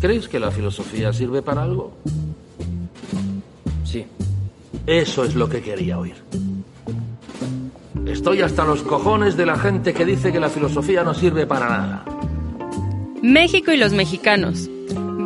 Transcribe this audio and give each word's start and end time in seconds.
¿Creéis 0.00 0.28
que 0.28 0.40
la 0.40 0.50
filosofía 0.50 1.12
sirve 1.12 1.42
para 1.42 1.62
algo? 1.62 1.92
Sí. 3.84 4.06
Eso 4.86 5.24
es 5.24 5.34
lo 5.34 5.48
que 5.48 5.60
quería 5.60 5.98
oír. 5.98 6.14
Estoy 8.06 8.40
hasta 8.40 8.64
los 8.64 8.82
cojones 8.82 9.36
de 9.36 9.44
la 9.44 9.58
gente 9.58 9.92
que 9.92 10.06
dice 10.06 10.32
que 10.32 10.40
la 10.40 10.48
filosofía 10.48 11.04
no 11.04 11.12
sirve 11.12 11.46
para 11.46 11.68
nada. 11.68 12.04
México 13.22 13.72
y 13.72 13.76
los 13.76 13.92
mexicanos. 13.92 14.70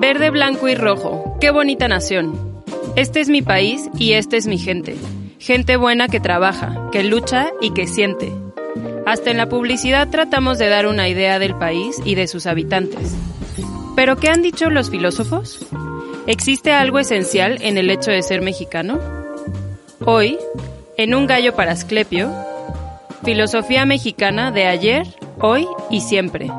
Verde, 0.00 0.30
blanco 0.30 0.68
y 0.68 0.74
rojo. 0.74 1.38
Qué 1.40 1.50
bonita 1.50 1.86
nación. 1.86 2.54
Este 2.96 3.20
es 3.20 3.28
mi 3.28 3.42
país 3.42 3.88
y 3.96 4.12
esta 4.12 4.36
es 4.36 4.48
mi 4.48 4.58
gente. 4.58 4.96
Gente 5.38 5.76
buena 5.76 6.08
que 6.08 6.18
trabaja, 6.18 6.90
que 6.90 7.04
lucha 7.04 7.52
y 7.60 7.70
que 7.70 7.86
siente. 7.86 8.32
Hasta 9.06 9.30
en 9.30 9.36
la 9.36 9.48
publicidad 9.48 10.08
tratamos 10.10 10.58
de 10.58 10.68
dar 10.68 10.86
una 10.86 11.08
idea 11.08 11.38
del 11.38 11.54
país 11.54 12.00
y 12.04 12.16
de 12.16 12.26
sus 12.26 12.46
habitantes. 12.46 13.14
¿Pero 13.96 14.16
qué 14.16 14.28
han 14.28 14.42
dicho 14.42 14.70
los 14.70 14.90
filósofos? 14.90 15.64
¿Existe 16.26 16.72
algo 16.72 16.98
esencial 16.98 17.58
en 17.62 17.78
el 17.78 17.90
hecho 17.90 18.10
de 18.10 18.22
ser 18.22 18.42
mexicano? 18.42 18.98
Hoy, 20.04 20.36
en 20.96 21.14
Un 21.14 21.26
gallo 21.26 21.54
para 21.54 21.72
Asclepio, 21.72 22.32
filosofía 23.24 23.86
mexicana 23.86 24.50
de 24.50 24.66
ayer, 24.66 25.06
hoy 25.40 25.68
y 25.90 26.00
siempre. 26.00 26.50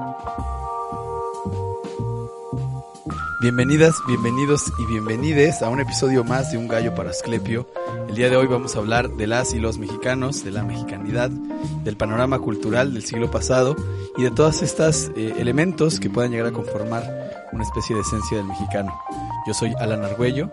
Bienvenidas, 3.42 3.96
bienvenidos 4.08 4.72
y 4.80 4.86
bienvenides 4.86 5.62
a 5.62 5.70
un 5.70 5.80
episodio 5.82 6.24
más 6.24 6.52
de 6.52 6.58
Un 6.58 6.68
Gallo 6.68 6.96
para 6.96 7.12
Asclepio. 7.12 7.68
El 8.08 8.16
día 8.16 8.30
de 8.30 8.38
hoy 8.38 8.48
vamos 8.48 8.76
a 8.76 8.80
hablar 8.80 9.10
de 9.10 9.28
las 9.28 9.54
y 9.54 9.60
los 9.60 9.78
mexicanos, 9.78 10.44
de 10.44 10.52
la 10.52 10.64
mexicanidad, 10.64 11.30
del 11.30 11.98
panorama 11.98 12.40
cultural 12.40 12.94
del 12.94 13.04
siglo 13.04 13.30
pasado 13.30 13.76
y 14.18 14.24
de 14.24 14.32
todos 14.32 14.64
estos 14.64 15.12
eh, 15.16 15.36
elementos 15.38 16.00
que 16.00 16.10
puedan 16.10 16.32
llegar 16.32 16.48
a 16.48 16.54
conformar 16.54 17.25
una 17.56 17.64
especie 17.64 17.96
de 17.96 18.02
esencia 18.02 18.38
del 18.38 18.46
mexicano. 18.46 19.02
Yo 19.48 19.54
soy 19.54 19.74
Alan 19.80 20.04
Argüello 20.04 20.52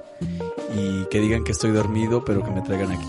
y 0.75 1.05
que 1.07 1.21
digan 1.21 1.43
que 1.45 1.53
estoy 1.53 1.73
dormido, 1.73 2.25
pero 2.25 2.45
que 2.45 2.51
me 2.53 2.63
traigan 2.63 2.93
aquí. 2.93 3.09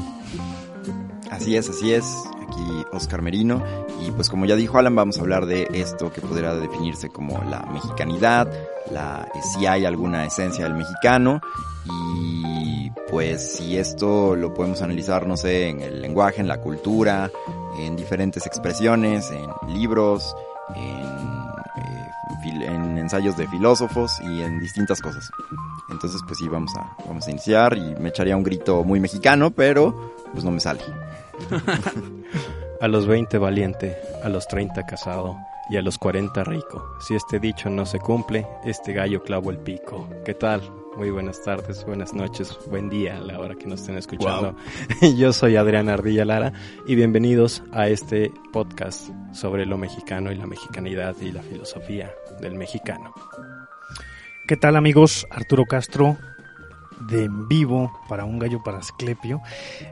Así 1.30 1.56
es, 1.56 1.70
así 1.70 1.94
es. 1.94 2.06
Aquí 2.42 2.86
Oscar 2.92 3.22
Merino. 3.22 3.64
Y 4.06 4.12
pues 4.12 4.30
como 4.30 4.46
ya 4.46 4.56
dijo 4.56 4.80
Alan, 4.80 4.96
vamos 4.96 5.18
a 5.18 5.22
hablar 5.22 5.46
de 5.46 5.68
esto 5.74 6.12
que 6.12 6.22
podrá 6.22 6.56
definirse 6.56 7.10
como 7.10 7.42
la 7.44 7.62
mexicanidad, 7.72 8.52
la, 8.92 9.28
si 9.54 9.66
hay 9.66 9.86
alguna 9.86 10.26
esencia 10.26 10.66
del 10.66 10.74
mexicano 10.74 11.40
y 11.86 12.92
pues 13.10 13.56
si 13.58 13.78
esto 13.78 14.36
lo 14.36 14.54
podemos 14.54 14.82
analizar, 14.82 15.28
no 15.28 15.38
sé, 15.38 15.70
en 15.70 15.82
el 15.82 16.02
lenguaje, 16.02 16.42
en 16.42 16.48
la 16.48 16.60
cultura, 16.60 17.30
en 17.78 17.96
diferentes 17.96 18.48
expresiones, 18.48 19.32
en 19.32 19.74
libros, 19.74 20.36
en, 20.76 20.84
eh, 20.84 21.43
en 22.50 22.98
ensayos 22.98 23.38
de 23.38 23.48
filósofos 23.48 24.20
y 24.22 24.42
en 24.42 24.60
distintas 24.60 25.02
cosas. 25.02 25.30
Entonces 25.90 26.22
pues 26.26 26.40
sí, 26.40 26.48
vamos 26.48 26.76
a, 26.76 26.96
vamos 27.08 27.28
a 27.28 27.32
iniciar 27.32 27.78
y 27.78 27.96
me 28.00 28.10
echaría 28.10 28.38
un 28.38 28.44
grito 28.44 28.84
muy 28.84 29.00
mexicano, 29.00 29.52
pero 29.52 30.14
pues 30.32 30.44
no 30.44 30.52
me 30.52 30.60
sale. 30.60 30.82
a 32.82 32.88
los 32.88 33.08
20 33.08 33.38
valiente, 33.38 33.98
a 34.24 34.30
los 34.30 34.48
30 34.48 34.86
casado 34.86 35.38
y 35.70 35.78
a 35.78 35.82
los 35.82 35.98
40 35.98 36.44
rico. 36.44 36.96
Si 37.00 37.16
este 37.16 37.40
dicho 37.40 37.70
no 37.70 37.86
se 37.86 38.00
cumple, 38.00 38.46
este 38.66 38.94
gallo 38.94 39.24
clavo 39.24 39.52
el 39.52 39.58
pico. 39.58 40.10
¿Qué 40.26 40.34
tal? 40.34 40.62
Muy 40.98 41.10
buenas 41.10 41.42
tardes, 41.42 41.84
buenas 41.86 42.14
noches, 42.14 42.56
buen 42.70 42.88
día 42.88 43.18
a 43.18 43.20
la 43.20 43.40
hora 43.40 43.56
que 43.56 43.66
nos 43.66 43.82
estén 43.82 43.98
escuchando. 43.98 44.56
Yo 45.18 45.34
soy 45.34 45.56
Adrián 45.56 45.90
Ardilla 45.90 46.24
Lara 46.24 46.54
y 46.86 46.94
bienvenidos 46.94 47.64
a 47.72 47.88
este 47.88 48.32
podcast 48.52 49.10
sobre 49.32 49.66
lo 49.66 49.78
mexicano 49.78 50.32
y 50.32 50.36
la 50.36 50.46
mexicanidad 50.46 51.16
y 51.20 51.32
la 51.32 51.42
filosofía 51.42 52.12
del 52.40 52.56
mexicano. 52.56 53.14
¿Qué 54.48 54.58
tal 54.58 54.76
amigos? 54.76 55.26
Arturo 55.30 55.66
Castro, 55.66 56.18
de 57.08 57.26
en 57.26 57.48
vivo 57.48 57.92
para 58.08 58.26
un 58.26 58.40
gallo 58.40 58.62
para 58.64 58.80
Asclepio. 58.80 59.42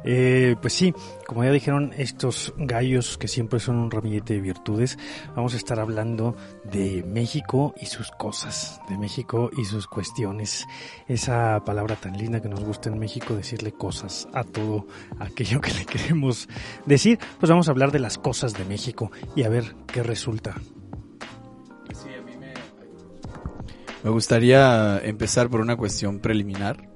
Eh, 0.03 0.55
pues 0.61 0.73
sí, 0.73 0.93
como 1.27 1.43
ya 1.43 1.51
dijeron, 1.51 1.93
estos 1.97 2.53
gallos 2.57 3.17
que 3.17 3.27
siempre 3.27 3.59
son 3.59 3.77
un 3.77 3.91
ramillete 3.91 4.35
de 4.35 4.41
virtudes, 4.41 4.97
vamos 5.35 5.53
a 5.53 5.57
estar 5.57 5.79
hablando 5.79 6.35
de 6.63 7.03
México 7.03 7.73
y 7.79 7.85
sus 7.85 8.11
cosas, 8.11 8.81
de 8.89 8.97
México 8.97 9.49
y 9.57 9.65
sus 9.65 9.87
cuestiones. 9.87 10.67
Esa 11.07 11.63
palabra 11.65 11.95
tan 11.95 12.17
linda 12.17 12.41
que 12.41 12.49
nos 12.49 12.63
gusta 12.63 12.89
en 12.89 12.99
México, 12.99 13.35
decirle 13.35 13.71
cosas 13.71 14.27
a 14.33 14.43
todo 14.43 14.87
aquello 15.19 15.61
que 15.61 15.71
le 15.71 15.85
queremos 15.85 16.47
decir, 16.85 17.19
pues 17.39 17.49
vamos 17.49 17.67
a 17.67 17.71
hablar 17.71 17.91
de 17.91 17.99
las 17.99 18.17
cosas 18.17 18.53
de 18.53 18.65
México 18.65 19.11
y 19.35 19.43
a 19.43 19.49
ver 19.49 19.75
qué 19.87 20.03
resulta. 20.03 20.55
Me 24.03 24.09
gustaría 24.09 24.99
empezar 24.99 25.49
por 25.49 25.61
una 25.61 25.75
cuestión 25.75 26.19
preliminar 26.19 26.91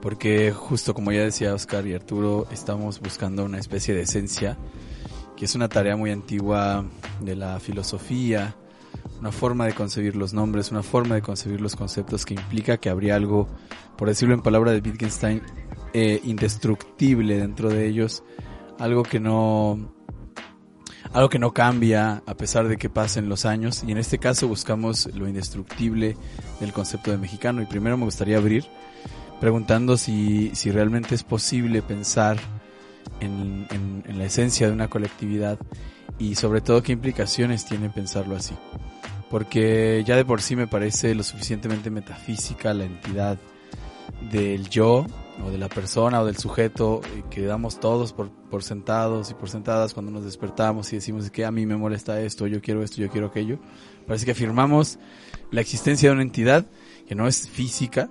porque 0.00 0.52
justo 0.52 0.94
como 0.94 1.12
ya 1.12 1.22
decía 1.22 1.54
Oscar 1.54 1.86
y 1.86 1.94
Arturo, 1.94 2.46
estamos 2.50 3.00
buscando 3.00 3.44
una 3.44 3.58
especie 3.58 3.94
de 3.94 4.02
esencia, 4.02 4.56
que 5.36 5.44
es 5.44 5.54
una 5.54 5.68
tarea 5.68 5.96
muy 5.96 6.10
antigua 6.10 6.84
de 7.20 7.36
la 7.36 7.60
filosofía, 7.60 8.56
una 9.18 9.32
forma 9.32 9.66
de 9.66 9.74
concebir 9.74 10.16
los 10.16 10.32
nombres, 10.32 10.70
una 10.70 10.82
forma 10.82 11.16
de 11.16 11.22
concebir 11.22 11.60
los 11.60 11.76
conceptos 11.76 12.24
que 12.24 12.34
implica 12.34 12.78
que 12.78 12.88
habría 12.88 13.16
algo, 13.16 13.48
por 13.96 14.08
decirlo 14.08 14.34
en 14.34 14.42
palabra 14.42 14.72
de 14.72 14.80
Wittgenstein, 14.80 15.42
eh, 15.92 16.20
indestructible 16.24 17.38
dentro 17.38 17.68
de 17.68 17.86
ellos, 17.86 18.22
algo 18.78 19.02
que 19.02 19.20
no 19.20 19.92
algo 21.12 21.28
que 21.28 21.38
no 21.38 21.52
cambia 21.52 22.22
a 22.26 22.34
pesar 22.34 22.68
de 22.68 22.76
que 22.76 22.88
pasen 22.88 23.28
los 23.28 23.44
años 23.44 23.82
y 23.86 23.92
en 23.92 23.98
este 23.98 24.18
caso 24.18 24.46
buscamos 24.48 25.08
lo 25.14 25.26
indestructible 25.26 26.16
del 26.60 26.72
concepto 26.72 27.10
de 27.10 27.18
mexicano 27.18 27.62
y 27.62 27.66
primero 27.66 27.96
me 27.96 28.04
gustaría 28.04 28.38
abrir 28.38 28.66
preguntando 29.40 29.96
si, 29.96 30.54
si 30.54 30.70
realmente 30.70 31.14
es 31.14 31.24
posible 31.24 31.82
pensar 31.82 32.36
en, 33.20 33.66
en, 33.70 34.18
la 34.18 34.24
esencia 34.24 34.66
de 34.66 34.72
una 34.72 34.88
colectividad 34.88 35.58
y 36.18 36.34
sobre 36.34 36.60
todo 36.60 36.82
qué 36.82 36.92
implicaciones 36.92 37.64
tiene 37.64 37.88
pensarlo 37.88 38.36
así. 38.36 38.54
Porque 39.30 40.02
ya 40.06 40.16
de 40.16 40.24
por 40.26 40.42
sí 40.42 40.56
me 40.56 40.66
parece 40.66 41.14
lo 41.14 41.22
suficientemente 41.22 41.90
metafísica 41.90 42.74
la 42.74 42.84
entidad 42.84 43.38
del 44.30 44.68
yo 44.68 45.06
o 45.44 45.50
de 45.50 45.58
la 45.58 45.68
persona 45.68 46.20
o 46.20 46.26
del 46.26 46.36
sujeto 46.36 47.00
que 47.30 47.42
damos 47.42 47.80
todos 47.80 48.12
por, 48.12 48.62
sentados 48.62 49.30
y 49.30 49.34
por 49.34 49.48
sentadas 49.48 49.94
cuando 49.94 50.12
nos 50.12 50.24
despertamos 50.24 50.92
y 50.92 50.96
decimos 50.96 51.30
que 51.30 51.44
a 51.44 51.50
mí 51.50 51.66
me 51.66 51.76
molesta 51.76 52.20
esto, 52.20 52.46
yo 52.46 52.60
quiero 52.60 52.82
esto, 52.82 52.98
yo 52.98 53.08
quiero 53.08 53.28
aquello. 53.28 53.58
Parece 54.06 54.24
que 54.24 54.32
afirmamos 54.32 54.98
la 55.50 55.60
existencia 55.60 56.08
de 56.08 56.14
una 56.14 56.22
entidad 56.22 56.66
que 57.06 57.14
no 57.14 57.26
es 57.26 57.48
física, 57.48 58.08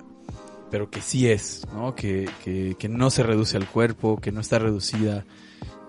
pero 0.70 0.90
que 0.90 1.00
sí 1.00 1.28
es, 1.28 1.66
¿no? 1.72 1.94
Que, 1.94 2.28
que, 2.44 2.88
no 2.88 3.10
se 3.10 3.22
reduce 3.22 3.56
al 3.56 3.68
cuerpo, 3.68 4.20
que 4.20 4.32
no 4.32 4.40
está 4.40 4.58
reducida 4.58 5.24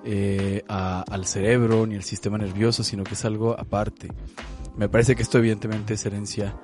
eh, 0.03 0.63
al 0.67 1.25
cerebro 1.25 1.85
ni 1.85 1.95
al 1.95 2.03
sistema 2.03 2.37
nervioso, 2.37 2.83
sino 2.83 3.03
que 3.03 3.13
es 3.13 3.25
algo 3.25 3.57
aparte. 3.59 4.09
Me 4.75 4.89
parece 4.89 5.15
que 5.15 5.21
esto 5.21 5.37
evidentemente 5.37 5.93
es 5.93 6.05
herencia 6.05 6.55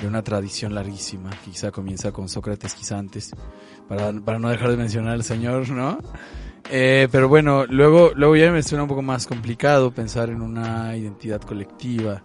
de 0.00 0.06
una 0.06 0.22
tradición 0.22 0.74
larguísima, 0.74 1.30
quizá 1.44 1.70
comienza 1.70 2.12
con 2.12 2.28
Sócrates, 2.28 2.74
quizá 2.74 2.98
antes, 2.98 3.30
para, 3.88 4.12
para 4.12 4.38
no 4.38 4.48
dejar 4.48 4.70
de 4.70 4.76
mencionar 4.76 5.14
al 5.14 5.24
Señor, 5.24 5.68
¿no? 5.70 5.98
Eh, 6.70 7.08
pero 7.12 7.28
bueno, 7.28 7.66
luego, 7.66 8.12
luego 8.14 8.36
ya 8.36 8.50
me 8.50 8.62
suena 8.62 8.84
un 8.84 8.88
poco 8.88 9.02
más 9.02 9.26
complicado 9.26 9.90
pensar 9.90 10.30
en 10.30 10.40
una 10.40 10.96
identidad 10.96 11.40
colectiva, 11.42 12.22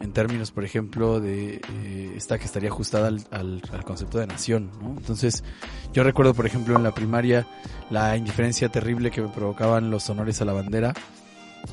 en 0.00 0.12
términos, 0.12 0.50
por 0.50 0.64
ejemplo, 0.64 1.20
de 1.20 1.60
eh, 1.74 2.12
esta 2.16 2.38
que 2.38 2.44
estaría 2.44 2.70
ajustada 2.70 3.06
al, 3.06 3.22
al, 3.30 3.84
concepto 3.84 4.18
de 4.18 4.26
nación, 4.26 4.70
¿no? 4.82 4.90
Entonces, 4.98 5.44
yo 5.92 6.02
recuerdo, 6.02 6.34
por 6.34 6.44
ejemplo, 6.44 6.74
en 6.76 6.82
la 6.82 6.92
primaria 6.92 7.46
la 7.88 8.16
indiferencia 8.16 8.68
terrible 8.68 9.12
que 9.12 9.22
me 9.22 9.28
provocaban 9.28 9.90
los 9.90 10.10
honores 10.10 10.42
a 10.42 10.44
la 10.44 10.52
bandera 10.52 10.92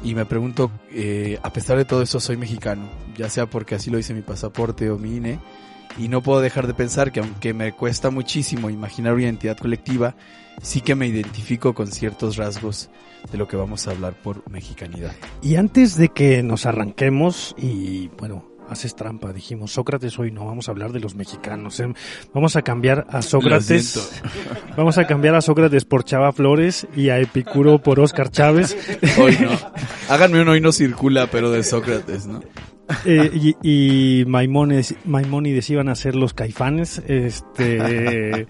y 0.04 0.16
me 0.16 0.26
pregunto, 0.26 0.72
eh, 0.92 1.40
a 1.44 1.52
pesar 1.52 1.78
de 1.78 1.86
todo 1.86 2.02
eso, 2.02 2.20
soy 2.20 2.38
mexicano, 2.38 2.90
ya 3.18 3.30
sea 3.30 3.46
porque 3.48 3.76
así 3.76 3.90
lo 3.90 3.98
dice 3.98 4.14
mi 4.14 4.22
pasaporte 4.22 4.90
o 4.90 4.98
mi 4.98 5.18
INE, 5.18 5.40
y 5.98 6.08
no 6.08 6.22
puedo 6.22 6.42
dejar 6.42 6.68
de 6.68 6.74
pensar 6.74 7.12
que 7.12 7.20
aunque 7.20 7.54
me 7.54 7.74
cuesta 7.74 8.10
muchísimo 8.10 8.70
imaginar 8.70 9.14
una 9.14 9.24
identidad 9.24 9.58
colectiva, 9.58 10.16
sí 10.62 10.82
que 10.82 10.96
me 10.96 11.08
identifico 11.08 11.74
con 11.74 11.88
ciertos 11.88 12.38
rasgos 12.38 12.90
de 13.32 13.38
lo 13.38 13.48
que 13.48 13.58
vamos 13.58 13.88
a 13.88 13.92
hablar 13.92 14.14
por 14.14 14.50
mexicanidad. 14.50 15.12
Y 15.42 15.56
antes 15.56 15.98
de 15.98 16.10
que 16.10 16.44
nos 16.44 16.66
arranquemos 16.66 17.56
y 17.58 18.08
bueno, 18.18 18.49
haces 18.70 18.96
trampa, 18.96 19.34
dijimos 19.34 19.74
Sócrates 19.74 20.18
hoy 20.20 20.32
no 20.32 20.46
vamos 20.46 20.68
a 20.68 20.72
hablar 20.72 20.92
de 20.92 21.00
los 21.00 21.16
mexicanos, 21.16 21.80
¿eh? 21.80 21.94
vamos 22.34 22.56
a 22.56 22.62
cambiar 22.62 23.06
a 23.10 23.22
Sócrates, 23.22 24.22
vamos 24.78 24.98
a 24.98 25.08
cambiar 25.08 25.36
a 25.36 25.42
Sócrates 25.42 25.86
por 25.86 26.04
Chava 26.04 26.32
Flores 26.32 26.88
y 26.96 27.10
a 27.10 27.20
Epicuro 27.20 27.80
por 27.80 28.00
Oscar 28.00 28.30
Chávez. 28.30 28.78
Hoy 29.20 29.38
no, 29.42 29.52
háganme 30.10 30.42
un 30.42 30.50
hoy 30.50 30.62
no 30.62 30.72
circula, 30.72 31.28
pero 31.28 31.52
de 31.52 31.64
Sócrates, 31.64 32.28
¿no? 32.28 32.42
Eh, 33.06 33.56
y, 33.62 34.22
y 34.22 34.26
Maimónides, 34.26 34.96
Maimónides 35.06 35.70
iban 35.70 35.90
a 35.90 35.96
ser 35.96 36.16
los 36.16 36.34
caifanes, 36.34 37.04
este, 37.08 38.48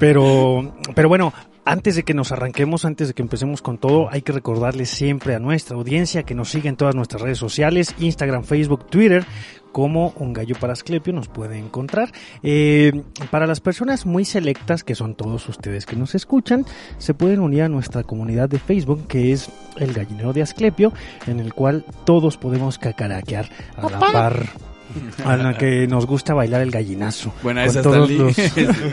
pero, 0.00 0.74
pero 0.96 1.08
bueno, 1.08 1.32
antes 1.64 1.96
de 1.96 2.02
que 2.02 2.14
nos 2.14 2.32
arranquemos, 2.32 2.84
antes 2.84 3.08
de 3.08 3.14
que 3.14 3.22
empecemos 3.22 3.62
con 3.62 3.78
todo, 3.78 4.10
hay 4.10 4.22
que 4.22 4.32
recordarles 4.32 4.90
siempre 4.90 5.34
a 5.34 5.38
nuestra 5.38 5.76
audiencia 5.76 6.22
que 6.22 6.34
nos 6.34 6.50
siga 6.50 6.68
en 6.68 6.76
todas 6.76 6.94
nuestras 6.94 7.22
redes 7.22 7.38
sociales, 7.38 7.94
Instagram, 7.98 8.44
Facebook, 8.44 8.86
Twitter, 8.86 9.24
como 9.72 10.12
un 10.16 10.32
gallo 10.32 10.54
para 10.60 10.72
Asclepio 10.72 11.12
nos 11.12 11.28
puede 11.28 11.58
encontrar. 11.58 12.12
Eh, 12.44 13.02
para 13.30 13.46
las 13.46 13.58
personas 13.60 14.06
muy 14.06 14.24
selectas, 14.24 14.84
que 14.84 14.94
son 14.94 15.16
todos 15.16 15.48
ustedes 15.48 15.84
que 15.84 15.96
nos 15.96 16.14
escuchan, 16.14 16.64
se 16.98 17.12
pueden 17.12 17.40
unir 17.40 17.62
a 17.62 17.68
nuestra 17.68 18.04
comunidad 18.04 18.48
de 18.48 18.60
Facebook, 18.60 19.08
que 19.08 19.32
es 19.32 19.50
el 19.78 19.92
gallinero 19.92 20.32
de 20.32 20.42
Asclepio, 20.42 20.92
en 21.26 21.40
el 21.40 21.54
cual 21.54 21.84
todos 22.04 22.36
podemos 22.36 22.78
cacaraquear 22.78 23.48
a 23.76 23.90
la 23.90 23.98
par 23.98 24.73
a 25.24 25.36
la 25.36 25.56
que 25.56 25.86
nos 25.86 26.06
gusta 26.06 26.34
bailar 26.34 26.62
el 26.62 26.70
gallinazo. 26.70 27.32
Bueno, 27.42 27.60
con 27.60 27.70
esa 27.70 27.82
todos, 27.82 28.10
los, 28.10 28.36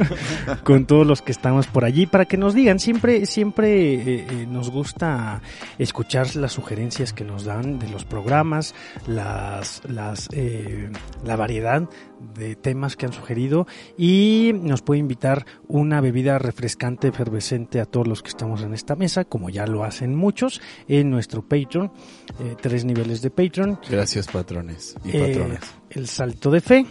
con 0.63 0.85
todos 0.85 1.05
los 1.05 1.21
que 1.21 1.31
estamos 1.31 1.67
por 1.67 1.85
allí, 1.85 2.05
para 2.05 2.25
que 2.25 2.37
nos 2.37 2.53
digan, 2.53 2.79
siempre, 2.79 3.25
siempre 3.25 3.93
eh, 3.93 4.27
eh, 4.29 4.47
nos 4.49 4.69
gusta 4.69 5.41
escuchar 5.77 6.35
las 6.35 6.53
sugerencias 6.53 7.13
que 7.13 7.23
nos 7.23 7.45
dan 7.45 7.79
de 7.79 7.89
los 7.89 8.05
programas, 8.05 8.75
las, 9.07 9.81
las, 9.87 10.29
eh, 10.33 10.89
la 11.23 11.35
variedad 11.35 11.87
de 12.35 12.55
temas 12.55 12.95
que 12.95 13.05
han 13.05 13.13
sugerido 13.13 13.67
y 13.97 14.51
nos 14.53 14.81
puede 14.81 14.99
invitar 14.99 15.45
una 15.67 16.01
bebida 16.01 16.39
refrescante, 16.39 17.09
efervescente 17.09 17.79
a 17.81 17.85
todos 17.85 18.07
los 18.07 18.21
que 18.21 18.29
estamos 18.29 18.61
en 18.63 18.73
esta 18.73 18.95
mesa, 18.95 19.25
como 19.25 19.49
ya 19.49 19.65
lo 19.67 19.83
hacen 19.83 20.15
muchos 20.15 20.61
en 20.87 21.09
nuestro 21.09 21.41
Patreon, 21.41 21.91
eh, 22.39 22.55
tres 22.61 22.85
niveles 22.85 23.21
de 23.21 23.29
Patreon. 23.31 23.79
Gracias, 23.89 24.27
patrones 24.27 24.95
y 25.03 25.17
Eh, 25.17 25.27
patronas. 25.27 25.75
el 25.89 26.07
salto 26.07 26.51
de 26.51 26.61
fe, 26.61 26.85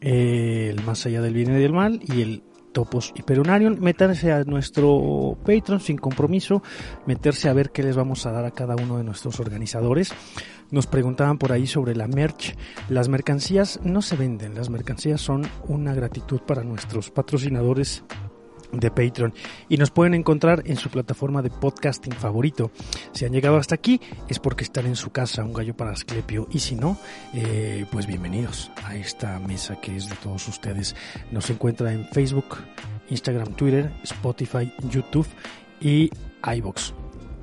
eh, 0.00 0.68
el 0.70 0.82
más 0.84 1.04
allá 1.06 1.20
del 1.20 1.34
bien 1.34 1.50
y 1.54 1.60
del 1.60 1.72
mal 1.72 2.00
y 2.02 2.22
el 2.22 2.42
Topos 2.72 3.12
Hiperunarium. 3.16 3.76
Métanse 3.80 4.32
a 4.32 4.44
nuestro 4.44 5.36
Patreon 5.44 5.80
sin 5.80 5.98
compromiso, 5.98 6.62
meterse 7.06 7.48
a 7.48 7.52
ver 7.52 7.70
qué 7.70 7.82
les 7.82 7.96
vamos 7.96 8.26
a 8.26 8.32
dar 8.32 8.44
a 8.44 8.50
cada 8.50 8.76
uno 8.76 8.98
de 8.98 9.04
nuestros 9.04 9.40
organizadores. 9.40 10.12
Nos 10.70 10.86
preguntaban 10.86 11.38
por 11.38 11.52
ahí 11.52 11.66
sobre 11.66 11.96
la 11.96 12.06
merch. 12.06 12.56
Las 12.88 13.08
mercancías 13.08 13.80
no 13.82 14.02
se 14.02 14.16
venden, 14.16 14.54
las 14.54 14.70
mercancías 14.70 15.20
son 15.20 15.46
una 15.66 15.94
gratitud 15.94 16.40
para 16.40 16.62
nuestros 16.62 17.10
patrocinadores 17.10 18.04
de 18.72 18.90
Patreon 18.90 19.34
y 19.68 19.76
nos 19.76 19.90
pueden 19.90 20.14
encontrar 20.14 20.62
en 20.66 20.76
su 20.76 20.90
plataforma 20.90 21.42
de 21.42 21.50
podcasting 21.50 22.12
favorito. 22.12 22.70
Si 23.12 23.24
han 23.24 23.32
llegado 23.32 23.56
hasta 23.56 23.74
aquí 23.74 24.00
es 24.28 24.38
porque 24.38 24.64
están 24.64 24.86
en 24.86 24.96
su 24.96 25.10
casa, 25.10 25.44
un 25.44 25.52
gallo 25.52 25.76
para 25.76 25.92
Asclepio, 25.92 26.48
y 26.50 26.60
si 26.60 26.74
no, 26.74 26.96
eh, 27.34 27.86
pues 27.90 28.06
bienvenidos 28.06 28.70
a 28.84 28.96
esta 28.96 29.38
mesa 29.38 29.80
que 29.80 29.96
es 29.96 30.08
de 30.08 30.16
todos 30.16 30.46
ustedes. 30.48 30.94
Nos 31.30 31.50
encuentra 31.50 31.92
en 31.92 32.06
Facebook, 32.08 32.58
Instagram, 33.08 33.54
Twitter, 33.54 33.92
Spotify, 34.02 34.72
YouTube 34.90 35.26
y 35.80 36.10
iBox 36.56 36.94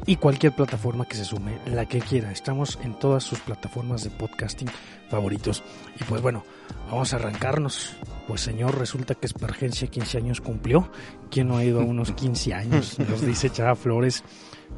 y 0.06 0.16
cualquier 0.16 0.54
plataforma 0.54 1.06
que 1.06 1.18
se 1.18 1.26
sume, 1.26 1.60
la 1.66 1.86
que 1.86 2.00
quiera. 2.00 2.32
Estamos 2.32 2.80
en 2.84 2.98
todas 2.98 3.24
sus 3.24 3.40
plataformas 3.40 4.04
de 4.04 4.10
podcasting 4.10 4.70
favoritos. 5.10 5.64
Y 6.00 6.04
pues 6.06 6.22
bueno, 6.22 6.44
vamos 6.90 7.14
a 7.14 7.18
arrancarnos. 7.18 7.96
Pues 8.28 8.42
señor, 8.42 8.78
resulta 8.78 9.16
que 9.16 9.26
Espergencia 9.26 9.88
15 9.88 10.18
años 10.18 10.42
cumplió. 10.42 10.90
¿Quién 11.32 11.48
no 11.48 11.58
ha 11.58 11.64
ido 11.64 11.82
a 11.82 11.84
unos 11.84 12.12
15 12.12 12.54
años? 12.54 13.00
Nos 13.10 13.22
dice 13.22 13.50
Chava 13.50 13.76
Flores. 13.76 14.24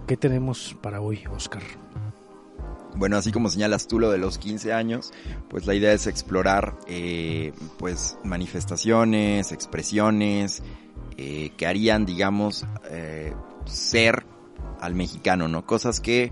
¿Qué 0.08 0.18
tenemos 0.18 0.76
para 0.82 1.02
hoy, 1.02 1.24
Oscar? 1.32 1.64
Bueno, 2.96 3.18
así 3.18 3.32
como 3.32 3.50
señalas 3.50 3.88
tú 3.88 4.00
lo 4.00 4.12
de 4.12 4.18
los 4.18 4.38
15 4.38 4.74
años, 4.74 5.12
pues 5.50 5.66
la 5.66 5.74
idea 5.74 5.94
es 5.94 6.06
explorar 6.08 6.78
eh, 6.88 7.54
pues 7.78 8.18
manifestaciones, 8.24 9.52
expresiones 9.52 10.64
eh, 11.18 11.52
que 11.56 11.68
harían, 11.68 12.06
digamos, 12.06 12.66
eh, 12.90 13.34
ser 13.66 14.26
al 14.82 14.96
mexicano, 14.96 15.48
¿no? 15.48 15.66
Cosas 15.66 16.00
que 16.00 16.32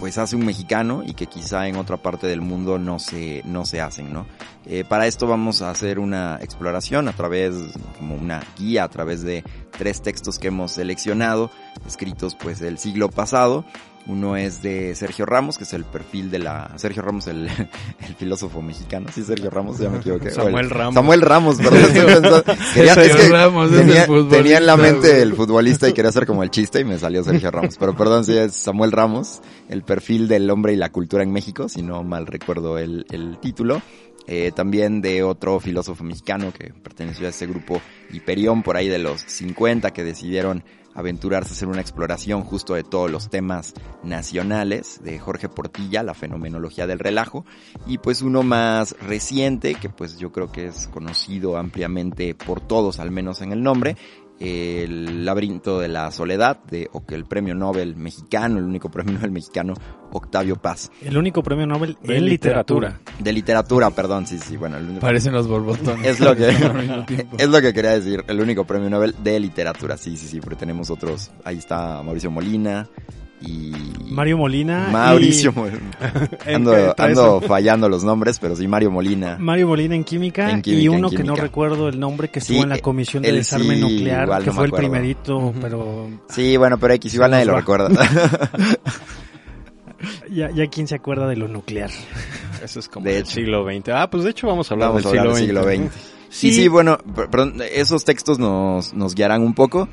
pues 0.00 0.16
hace 0.16 0.34
un 0.34 0.46
mexicano 0.46 1.02
y 1.06 1.12
que 1.12 1.26
quizá 1.26 1.68
en 1.68 1.76
otra 1.76 1.98
parte 1.98 2.26
del 2.26 2.40
mundo 2.40 2.78
no 2.78 2.98
se, 2.98 3.42
no 3.44 3.66
se 3.66 3.82
hacen, 3.82 4.14
¿no? 4.14 4.26
Eh, 4.64 4.82
para 4.82 5.06
esto 5.06 5.26
vamos 5.26 5.60
a 5.60 5.70
hacer 5.70 5.98
una 5.98 6.38
exploración 6.40 7.06
a 7.06 7.12
través, 7.12 7.54
como 7.98 8.14
una 8.14 8.42
guía, 8.58 8.84
a 8.84 8.88
través 8.88 9.22
de 9.22 9.44
tres 9.76 10.00
textos 10.00 10.38
que 10.38 10.48
hemos 10.48 10.72
seleccionado, 10.72 11.50
escritos 11.86 12.34
pues 12.34 12.60
del 12.60 12.78
siglo 12.78 13.10
pasado. 13.10 13.66
Uno 14.06 14.36
es 14.36 14.62
de 14.62 14.94
Sergio 14.96 15.24
Ramos, 15.26 15.56
que 15.58 15.64
es 15.64 15.72
el 15.72 15.84
perfil 15.84 16.30
de 16.30 16.38
la... 16.40 16.72
Sergio 16.76 17.02
Ramos, 17.02 17.26
el, 17.28 17.46
el 18.08 18.14
filósofo 18.16 18.60
mexicano. 18.62 19.08
Sí, 19.14 19.22
Sergio 19.22 19.50
Ramos, 19.50 19.78
ya 19.78 19.88
me 19.90 19.98
equivoqué. 19.98 20.30
Samuel 20.32 20.64
el- 20.64 20.70
Ramos. 20.70 20.94
Samuel 20.94 21.20
Ramos, 21.20 21.56
perdón. 21.58 22.42
quería- 22.74 22.92
es 22.94 23.16
que 23.16 23.28
Ramos 23.28 23.70
es 23.70 23.78
el 23.80 23.86
tenía, 23.86 24.06
tenía 24.28 24.58
en 24.58 24.66
la 24.66 24.76
mente 24.76 25.22
el 25.22 25.34
futbolista 25.34 25.88
y 25.88 25.92
quería 25.92 26.08
hacer 26.08 26.26
como 26.26 26.42
el 26.42 26.50
chiste 26.50 26.80
y 26.80 26.84
me 26.84 26.98
salió 26.98 27.22
Sergio 27.22 27.50
Ramos. 27.50 27.76
Pero 27.78 27.94
perdón, 27.94 28.24
sí 28.24 28.36
es 28.36 28.54
Samuel 28.54 28.90
Ramos, 28.90 29.40
el 29.68 29.82
perfil 29.82 30.26
del 30.28 30.50
hombre 30.50 30.72
y 30.72 30.76
la 30.76 30.90
cultura 30.90 31.22
en 31.22 31.30
México, 31.32 31.68
si 31.68 31.82
no 31.82 32.02
mal 32.02 32.26
recuerdo 32.26 32.78
el, 32.78 33.06
el 33.10 33.38
título. 33.38 33.80
Eh, 34.26 34.52
también 34.54 35.00
de 35.00 35.22
otro 35.24 35.58
filósofo 35.60 36.04
mexicano 36.04 36.52
que 36.56 36.72
perteneció 36.72 37.26
a 37.26 37.30
ese 37.30 37.46
grupo 37.46 37.80
Hiperión 38.12 38.62
por 38.62 38.76
ahí 38.76 38.88
de 38.88 38.98
los 38.98 39.20
50 39.22 39.90
que 39.92 40.04
decidieron 40.04 40.62
aventurarse 40.94 41.50
a 41.50 41.52
hacer 41.54 41.68
una 41.68 41.80
exploración 41.80 42.42
justo 42.42 42.74
de 42.74 42.82
todos 42.82 43.10
los 43.10 43.30
temas 43.30 43.74
nacionales 44.02 45.00
de 45.02 45.18
Jorge 45.18 45.48
Portilla, 45.48 46.02
la 46.02 46.14
fenomenología 46.14 46.86
del 46.86 46.98
relajo, 46.98 47.44
y 47.86 47.98
pues 47.98 48.22
uno 48.22 48.42
más 48.42 48.96
reciente 49.00 49.74
que 49.74 49.88
pues 49.88 50.18
yo 50.18 50.32
creo 50.32 50.50
que 50.50 50.66
es 50.66 50.88
conocido 50.88 51.56
ampliamente 51.56 52.34
por 52.34 52.60
todos, 52.60 52.98
al 52.98 53.10
menos 53.10 53.40
en 53.42 53.52
el 53.52 53.62
nombre, 53.62 53.96
el 54.40 55.24
laberinto 55.24 55.78
de 55.78 55.88
la 55.88 56.10
soledad 56.10 56.58
de 56.64 56.88
o 56.92 57.04
que 57.04 57.14
el 57.14 57.26
premio 57.26 57.54
Nobel 57.54 57.94
mexicano, 57.94 58.58
el 58.58 58.64
único 58.64 58.90
premio 58.90 59.12
Nobel 59.14 59.30
mexicano, 59.30 59.74
Octavio 60.12 60.56
Paz, 60.56 60.90
El 61.02 61.16
único 61.18 61.42
premio 61.42 61.66
Nobel 61.66 61.96
De 62.02 62.16
en 62.16 62.24
literatura. 62.24 62.98
de 63.18 63.32
literatura, 63.32 63.90
perdón, 63.90 64.26
sí, 64.26 64.38
sí, 64.38 64.56
bueno, 64.56 64.78
el 64.78 64.84
único- 64.84 65.00
Parecen 65.00 65.32
los 65.34 65.46
borbotones. 65.46 66.06
es 66.06 66.20
lo 66.20 66.34
que 66.34 66.48
es 67.38 67.48
lo 67.48 67.60
que 67.60 67.72
quería 67.74 67.90
decir, 67.92 68.24
el 68.26 68.40
único 68.40 68.64
premio 68.64 68.88
Nobel 68.90 69.14
de 69.22 69.38
literatura, 69.38 69.96
sí, 69.96 70.16
sí, 70.16 70.26
sí, 70.26 70.40
porque 70.40 70.56
tenemos 70.56 70.90
otros, 70.90 71.30
ahí 71.44 71.58
está 71.58 72.02
Mauricio 72.02 72.30
Molina 72.30 72.88
y 73.40 73.72
Mario 74.10 74.38
Molina. 74.38 74.86
y- 74.88 74.92
Mauricio 74.92 75.52
Molina. 75.52 75.80
Ando, 76.98 77.40
fallando 77.40 77.88
los 77.88 78.04
nombres, 78.04 78.38
pero 78.38 78.54
sí 78.56 78.66
Mario 78.68 78.90
Molina. 78.90 79.36
Mario 79.38 79.68
Molina 79.68 79.94
en 79.94 80.04
química, 80.04 80.50
En 80.50 80.62
química, 80.62 80.82
y 80.82 80.88
uno 80.88 81.10
que 81.10 81.24
no 81.24 81.34
recuerdo 81.36 81.88
el 81.88 81.98
nombre 81.98 82.28
que 82.28 82.40
estuvo 82.40 82.58
Sí, 82.58 82.62
en 82.62 82.68
la 82.68 82.78
comisión 82.78 83.22
de 83.22 83.32
desarme 83.32 83.76
sí, 83.76 83.80
nuclear, 83.80 84.28
que 84.40 84.46
no 84.46 84.52
fue 84.52 84.66
el 84.66 84.72
primerito, 84.72 85.52
pero 85.60 86.08
Sí, 86.28 86.56
bueno, 86.56 86.78
pero 86.78 86.94
X 86.94 87.14
igual 87.14 87.30
nadie 87.32 87.46
lo 87.46 87.56
recuerda. 87.56 87.88
ya, 90.30 90.50
ya 90.50 90.66
quién 90.68 90.86
se 90.88 90.94
acuerda 90.94 91.26
de 91.28 91.36
lo 91.36 91.48
nuclear. 91.48 91.90
Eso 92.62 92.80
es 92.80 92.88
como 92.88 93.04
De 93.06 93.12
del 93.12 93.22
hecho. 93.22 93.32
siglo 93.32 93.64
XX. 93.64 93.88
Ah, 93.90 94.10
pues 94.10 94.24
de 94.24 94.30
hecho 94.30 94.46
vamos 94.46 94.70
a 94.70 94.74
hablar 94.74 94.88
Vamos 94.90 95.06
a 95.06 95.10
del 95.10 95.18
hablar 95.18 95.36
siglo, 95.36 95.64
del 95.64 95.76
siglo 95.78 95.88
XX. 95.88 95.94
XX. 95.94 96.10
Sí, 96.30 96.52
sí, 96.52 96.68
bueno, 96.68 96.98
per- 97.14 97.28
perdón, 97.28 97.56
esos 97.72 98.04
textos 98.04 98.38
nos, 98.38 98.94
nos 98.94 99.14
guiarán 99.14 99.42
un 99.42 99.54
poco. 99.54 99.88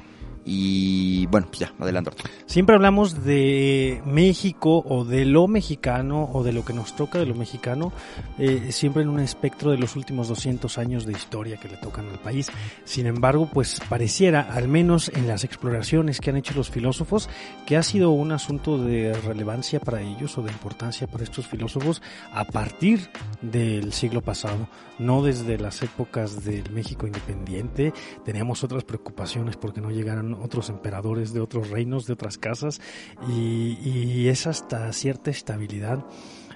Y 0.50 1.26
bueno, 1.26 1.48
pues 1.48 1.60
ya, 1.60 1.74
adelante. 1.78 2.12
Siempre 2.46 2.74
hablamos 2.74 3.26
de 3.26 4.02
México 4.06 4.82
o 4.88 5.04
de 5.04 5.26
lo 5.26 5.50
mexicano 5.50 6.30
o 6.32 6.42
de 6.42 6.54
lo 6.54 6.64
que 6.64 6.72
nos 6.72 6.96
toca 6.96 7.20
de 7.20 7.26
lo 7.26 7.36
mexicano, 7.36 7.92
eh, 8.40 8.72
siempre 8.72 9.04
en 9.04 9.10
un 9.10 9.20
espectro 9.20 9.72
de 9.72 9.78
los 9.78 9.98
últimos 9.98 10.30
200 10.30 10.78
años 10.78 11.06
de 11.06 11.12
historia 11.12 11.58
que 11.58 11.68
le 11.68 11.76
tocan 11.76 12.08
al 12.08 12.20
país. 12.20 12.50
Sin 12.86 13.08
embargo, 13.08 13.50
pues 13.52 13.82
pareciera, 13.90 14.40
al 14.40 14.70
menos 14.70 15.12
en 15.14 15.28
las 15.28 15.44
exploraciones 15.44 16.22
que 16.22 16.30
han 16.30 16.38
hecho 16.38 16.54
los 16.54 16.70
filósofos, 16.70 17.30
que 17.66 17.76
ha 17.76 17.84
sido 17.84 18.12
un 18.12 18.32
asunto 18.32 18.78
de 18.78 19.14
relevancia 19.14 19.82
para 19.82 20.02
ellos 20.02 20.38
o 20.38 20.44
de 20.44 20.52
importancia 20.54 21.08
para 21.08 21.26
estos 21.26 21.46
filósofos 21.46 22.02
a 22.32 22.46
partir 22.46 23.10
del 23.42 23.92
siglo 23.92 24.22
pasado, 24.22 24.70
no 24.98 25.22
desde 25.24 25.58
las 25.58 25.84
épocas 25.84 26.46
del 26.46 26.72
México 26.72 27.06
independiente. 27.06 27.94
Teníamos 28.24 28.64
otras 28.64 28.86
preocupaciones 28.86 29.58
porque 29.58 29.82
no 29.82 29.92
llegaran 29.92 30.37
otros 30.42 30.70
emperadores 30.70 31.34
de 31.34 31.40
otros 31.40 31.70
reinos, 31.70 32.06
de 32.06 32.14
otras 32.14 32.38
casas, 32.38 32.82
y, 33.30 34.28
es 34.28 34.46
hasta 34.46 34.92
cierta 34.92 35.32
estabilidad 35.32 36.06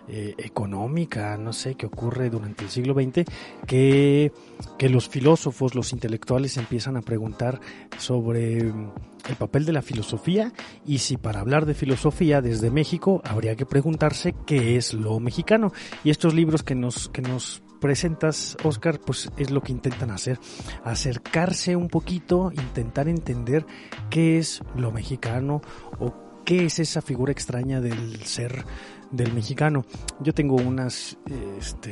eh, 0.08 0.36
económica, 0.38 1.38
no 1.38 1.54
sé, 1.54 1.76
que 1.76 1.86
ocurre 1.86 2.30
durante 2.30 2.66
el 2.66 2.70
siglo 2.70 2.94
XX, 2.94 3.24
que, 3.66 4.32
que 4.78 4.90
los 4.90 5.08
filósofos, 5.08 5.74
los 5.74 5.94
intelectuales 5.94 6.58
empiezan 6.58 6.98
a 6.98 7.02
preguntar 7.02 7.62
sobre 7.98 8.64
mm, 8.64 8.92
el 9.30 9.36
papel 9.36 9.66
de 9.66 9.74
la 9.74 9.82
filosofía 9.82 10.52
y 10.86 10.98
si 10.98 11.18
para 11.18 11.40
hablar 11.40 11.66
de 11.66 11.76
filosofía 11.76 12.42
desde 12.42 12.72
México 12.72 13.22
habría 13.24 13.56
que 13.56 13.66
preguntarse 13.66 14.36
qué 14.46 14.76
es 14.76 14.94
lo 14.94 15.20
mexicano. 15.20 15.72
Y 16.04 16.10
estos 16.10 16.34
libros 16.34 16.64
que 16.64 16.76
nos, 16.76 17.08
que 17.10 17.22
nos 17.22 17.62
presentas, 17.82 18.56
Oscar, 18.64 19.02
pues 19.02 19.30
es 19.36 19.52
lo 19.52 19.62
que 19.62 19.74
intentan 19.74 20.12
hacer, 20.12 20.40
acercarse 20.86 21.76
un 21.76 21.90
poquito, 21.90 22.52
intentar 22.54 23.10
entender 23.10 23.66
qué 24.10 24.38
es 24.38 24.62
lo 24.76 24.92
mexicano 24.92 25.62
o 26.00 26.14
qué 26.46 26.66
es 26.66 26.80
esa 26.80 27.02
figura 27.02 27.34
extraña 27.34 27.82
del 27.82 28.24
ser 28.24 28.64
del 29.10 29.34
mexicano. 29.34 29.84
Yo 30.22 30.34
tengo 30.34 30.56
unas 30.56 31.18
este, 31.60 31.92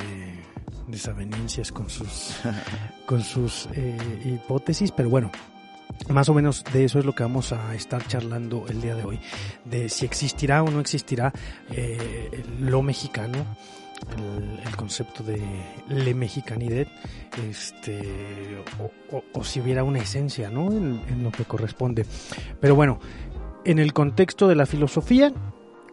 desavenencias 0.88 1.72
con 1.72 1.90
sus, 1.90 2.36
con 3.06 3.22
sus 3.22 3.68
eh, 3.74 3.98
hipótesis, 4.24 4.92
pero 4.92 5.10
bueno, 5.10 5.32
más 6.08 6.30
o 6.30 6.34
menos 6.34 6.64
de 6.72 6.86
eso 6.86 7.00
es 7.00 7.06
lo 7.06 7.14
que 7.14 7.24
vamos 7.24 7.52
a 7.52 7.76
estar 7.76 8.06
charlando 8.08 8.66
el 8.70 8.80
día 8.80 8.96
de 8.96 9.04
hoy, 9.04 9.20
de 9.66 9.90
si 9.90 10.06
existirá 10.06 10.64
o 10.64 10.70
no 10.70 10.80
existirá 10.80 11.34
eh, 11.72 12.44
lo 12.60 12.82
mexicano, 12.82 13.46
el, 14.18 14.76
concepto 14.76 15.24
de 15.24 15.42
le 15.90 16.14
mexicanidad, 16.14 16.88
este, 17.50 18.64
o, 19.34 19.44
si 19.44 19.60
hubiera 19.60 19.84
una 19.84 20.00
esencia, 20.00 20.50
¿no? 20.50 20.72
En 20.72 21.24
lo 21.24 21.32
que 21.32 21.46
corresponde. 21.46 22.06
Pero 22.60 22.76
bueno, 22.76 23.00
en 23.66 23.80
el 23.80 23.94
contexto 23.94 24.48
de 24.48 24.56
la 24.56 24.66
filosofía, 24.66 25.34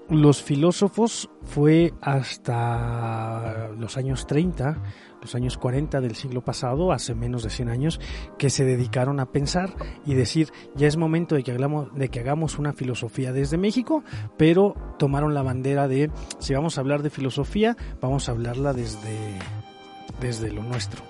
los 0.09 0.43
filósofos 0.43 1.29
fue 1.43 1.93
hasta 2.01 3.69
los 3.77 3.97
años 3.97 4.27
30, 4.27 4.79
los 5.27 5.35
años 5.35 5.59
40 5.59 6.01
del 6.01 6.15
siglo 6.15 6.41
pasado, 6.43 6.93
hace 6.93 7.13
menos 7.17 7.43
de 7.43 7.51
100 7.51 7.69
años, 7.69 8.01
que 8.39 8.49
se 8.49 8.65
dedicaron 8.65 9.19
a 9.19 9.33
pensar 9.33 9.75
y 10.07 10.15
decir, 10.15 10.53
ya 10.77 10.87
es 10.87 10.97
momento 10.97 11.35
de 11.35 11.43
que, 11.43 11.51
hagamos, 11.51 11.93
de 11.95 12.09
que 12.11 12.21
hagamos 12.21 12.61
una 12.61 12.73
filosofía 12.73 13.33
desde 13.33 13.59
México, 13.59 14.05
pero 14.37 14.75
tomaron 15.01 15.35
la 15.35 15.43
bandera 15.43 15.89
de, 15.89 16.13
si 16.39 16.55
vamos 16.55 16.79
a 16.79 16.81
hablar 16.81 17.03
de 17.03 17.11
filosofía, 17.11 17.77
vamos 18.01 18.29
a 18.29 18.33
hablarla 18.33 18.73
desde, 18.73 19.19
desde 20.21 20.53
lo 20.53 20.63
nuestro 20.63 21.03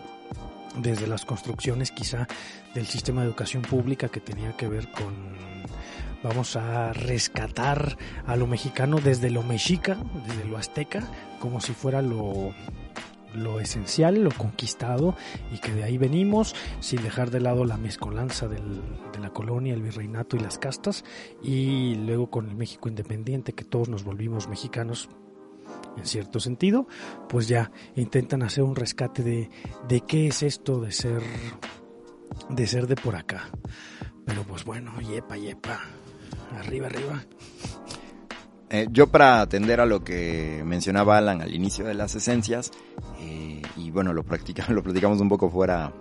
desde 0.78 1.06
las 1.06 1.24
construcciones 1.24 1.90
quizá 1.90 2.26
del 2.74 2.86
sistema 2.86 3.22
de 3.22 3.28
educación 3.28 3.62
pública 3.62 4.10
que 4.10 4.20
tenía 4.20 4.54
que 4.58 4.68
ver 4.68 4.90
con 4.90 5.34
vamos 6.22 6.54
a 6.56 6.92
rescatar 6.92 7.96
a 8.26 8.36
lo 8.36 8.46
mexicano 8.46 8.98
desde 9.02 9.30
lo 9.30 9.42
mexica, 9.42 9.96
desde 10.26 10.44
lo 10.44 10.58
azteca, 10.58 11.08
como 11.40 11.62
si 11.62 11.72
fuera 11.72 12.02
lo, 12.02 12.52
lo 13.36 13.60
esencial, 13.60 14.22
lo 14.22 14.30
conquistado 14.30 15.14
y 15.52 15.58
que 15.58 15.72
de 15.72 15.84
ahí 15.84 15.98
venimos 15.98 16.54
sin 16.80 17.02
dejar 17.02 17.30
de 17.30 17.40
lado 17.40 17.64
la 17.64 17.76
mezcolanza 17.76 18.48
de 18.48 18.58
la 19.20 19.30
colonia, 19.30 19.74
el 19.74 19.82
virreinato 19.82 20.36
y 20.36 20.40
las 20.40 20.58
castas 20.58 21.04
y 21.42 21.94
luego 21.96 22.30
con 22.30 22.48
el 22.48 22.56
México 22.56 22.88
independiente 22.88 23.52
que 23.52 23.64
todos 23.64 23.88
nos 23.88 24.04
volvimos 24.04 24.48
mexicanos 24.48 25.08
en 25.96 26.04
cierto 26.04 26.40
sentido, 26.40 26.86
pues 27.28 27.48
ya 27.48 27.70
intentan 27.94 28.42
hacer 28.42 28.64
un 28.64 28.76
rescate 28.76 29.22
de, 29.22 29.50
de 29.88 30.00
qué 30.02 30.28
es 30.28 30.42
esto 30.42 30.80
de 30.80 30.92
ser 30.92 31.22
de 32.50 32.66
ser 32.66 32.86
de 32.86 32.96
por 32.96 33.16
acá. 33.16 33.48
Pero 34.24 34.42
pues 34.42 34.64
bueno, 34.64 34.92
yepa, 35.00 35.36
yepa. 35.36 35.80
Arriba, 36.58 36.86
arriba. 36.86 37.24
Eh, 38.68 38.88
yo 38.90 39.06
para 39.06 39.40
atender 39.40 39.80
a 39.80 39.86
lo 39.86 40.02
que 40.02 40.62
mencionaba 40.64 41.18
Alan 41.18 41.40
al 41.40 41.54
inicio 41.54 41.84
de 41.86 41.94
las 41.94 42.14
esencias, 42.16 42.72
eh, 43.20 43.62
y 43.76 43.90
bueno, 43.90 44.12
lo, 44.12 44.24
practica, 44.24 44.66
lo 44.72 44.82
platicamos 44.82 45.20
un 45.20 45.28
poco 45.28 45.50
fuera, 45.50 45.92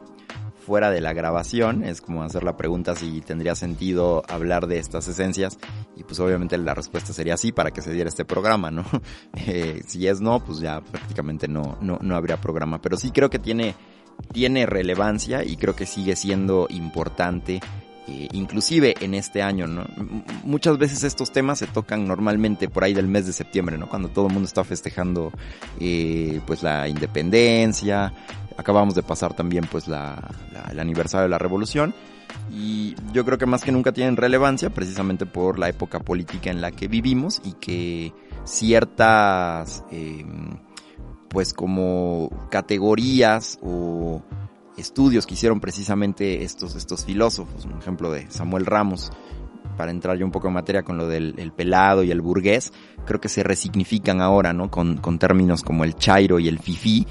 fuera 0.65 0.89
de 0.89 0.99
la 0.99 1.13
grabación, 1.13 1.83
es 1.83 2.01
como 2.01 2.23
hacer 2.23 2.43
la 2.43 2.57
pregunta 2.57 2.95
si 2.95 3.21
tendría 3.21 3.53
sentido 3.53 4.23
hablar 4.27 4.65
de 4.65 4.79
estas 4.79 5.07
esencias, 5.07 5.59
y 5.95 6.03
pues 6.03 6.19
obviamente 6.19 6.57
la 6.57 6.73
respuesta 6.73 7.13
sería 7.13 7.37
sí 7.37 7.51
para 7.51 7.69
que 7.69 7.83
se 7.83 7.93
diera 7.93 8.09
este 8.09 8.25
programa, 8.25 8.71
¿no? 8.71 8.83
Eh, 9.47 9.83
si 9.85 10.07
es 10.07 10.21
no, 10.21 10.43
pues 10.43 10.59
ya 10.59 10.81
prácticamente 10.81 11.47
no, 11.47 11.77
no, 11.81 11.99
no 12.01 12.15
habría 12.15 12.41
programa, 12.41 12.81
pero 12.81 12.97
sí 12.97 13.11
creo 13.11 13.29
que 13.29 13.37
tiene, 13.37 13.75
tiene 14.31 14.65
relevancia 14.65 15.43
y 15.43 15.55
creo 15.55 15.75
que 15.75 15.85
sigue 15.85 16.15
siendo 16.15 16.65
importante 16.71 17.61
eh, 18.07 18.27
inclusive 18.33 18.95
en 19.01 19.13
este 19.13 19.41
año, 19.41 19.67
¿no? 19.67 19.85
Muchas 20.43 20.77
veces 20.77 21.03
estos 21.03 21.31
temas 21.31 21.59
se 21.59 21.67
tocan 21.67 22.07
normalmente 22.07 22.69
por 22.69 22.83
ahí 22.83 22.93
del 22.93 23.07
mes 23.07 23.25
de 23.25 23.33
septiembre, 23.33 23.77
¿no? 23.77 23.89
Cuando 23.89 24.09
todo 24.09 24.27
el 24.27 24.33
mundo 24.33 24.47
está 24.47 24.63
festejando, 24.63 25.31
eh, 25.79 26.39
pues 26.45 26.63
la 26.63 26.87
independencia, 26.87 28.13
acabamos 28.57 28.95
de 28.95 29.03
pasar 29.03 29.33
también 29.33 29.65
pues 29.69 29.87
la, 29.87 30.29
el 30.71 30.79
aniversario 30.79 31.23
de 31.23 31.29
la 31.29 31.37
revolución 31.37 31.93
y 32.51 32.95
yo 33.11 33.25
creo 33.25 33.37
que 33.37 33.45
más 33.45 33.63
que 33.63 33.71
nunca 33.71 33.91
tienen 33.91 34.17
relevancia 34.17 34.69
precisamente 34.69 35.25
por 35.25 35.59
la 35.59 35.69
época 35.69 35.99
política 35.99 36.51
en 36.51 36.61
la 36.61 36.71
que 36.71 36.87
vivimos 36.87 37.41
y 37.43 37.53
que 37.53 38.13
ciertas, 38.43 39.83
eh, 39.91 40.25
pues 41.29 41.53
como 41.53 42.29
categorías 42.49 43.59
o 43.61 44.21
estudios 44.77 45.25
que 45.25 45.33
hicieron 45.33 45.59
precisamente 45.59 46.43
estos, 46.43 46.75
estos 46.75 47.05
filósofos, 47.05 47.65
un 47.65 47.77
ejemplo 47.77 48.11
de 48.11 48.29
Samuel 48.29 48.65
Ramos, 48.65 49.11
para 49.77 49.91
entrar 49.91 50.17
yo 50.17 50.25
un 50.25 50.31
poco 50.31 50.47
en 50.47 50.53
materia 50.53 50.83
con 50.83 50.97
lo 50.97 51.07
del 51.07 51.35
el 51.37 51.51
pelado 51.51 52.03
y 52.03 52.11
el 52.11 52.21
burgués, 52.21 52.71
creo 53.05 53.19
que 53.19 53.29
se 53.29 53.43
resignifican 53.43 54.21
ahora, 54.21 54.53
¿no? 54.53 54.71
Con, 54.71 54.97
con 54.97 55.19
términos 55.19 55.63
como 55.63 55.83
el 55.83 55.95
chairo 55.95 56.39
y 56.39 56.47
el 56.47 56.59
fifí, 56.59 57.05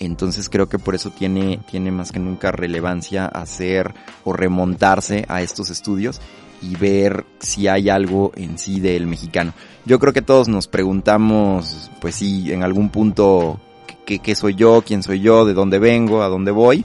entonces 0.00 0.48
creo 0.48 0.68
que 0.68 0.78
por 0.78 0.94
eso 0.94 1.10
tiene, 1.10 1.60
tiene 1.70 1.90
más 1.90 2.10
que 2.10 2.18
nunca 2.18 2.50
relevancia 2.50 3.26
hacer 3.26 3.94
o 4.24 4.32
remontarse 4.32 5.26
a 5.28 5.42
estos 5.42 5.70
estudios 5.70 6.20
y 6.62 6.74
ver 6.76 7.26
si 7.38 7.68
hay 7.68 7.90
algo 7.90 8.32
en 8.34 8.58
sí 8.58 8.80
del 8.80 9.06
mexicano. 9.06 9.52
Yo 9.84 9.98
creo 9.98 10.12
que 10.12 10.22
todos 10.22 10.48
nos 10.48 10.68
preguntamos, 10.68 11.90
pues 12.00 12.14
sí, 12.14 12.50
en 12.50 12.62
algún 12.62 12.88
punto, 12.88 13.60
¿qué, 14.06 14.18
qué 14.18 14.34
soy 14.34 14.54
yo? 14.54 14.82
¿Quién 14.86 15.02
soy 15.02 15.20
yo? 15.20 15.44
¿De 15.44 15.54
dónde 15.54 15.78
vengo? 15.78 16.22
¿A 16.22 16.28
dónde 16.28 16.50
voy? 16.50 16.84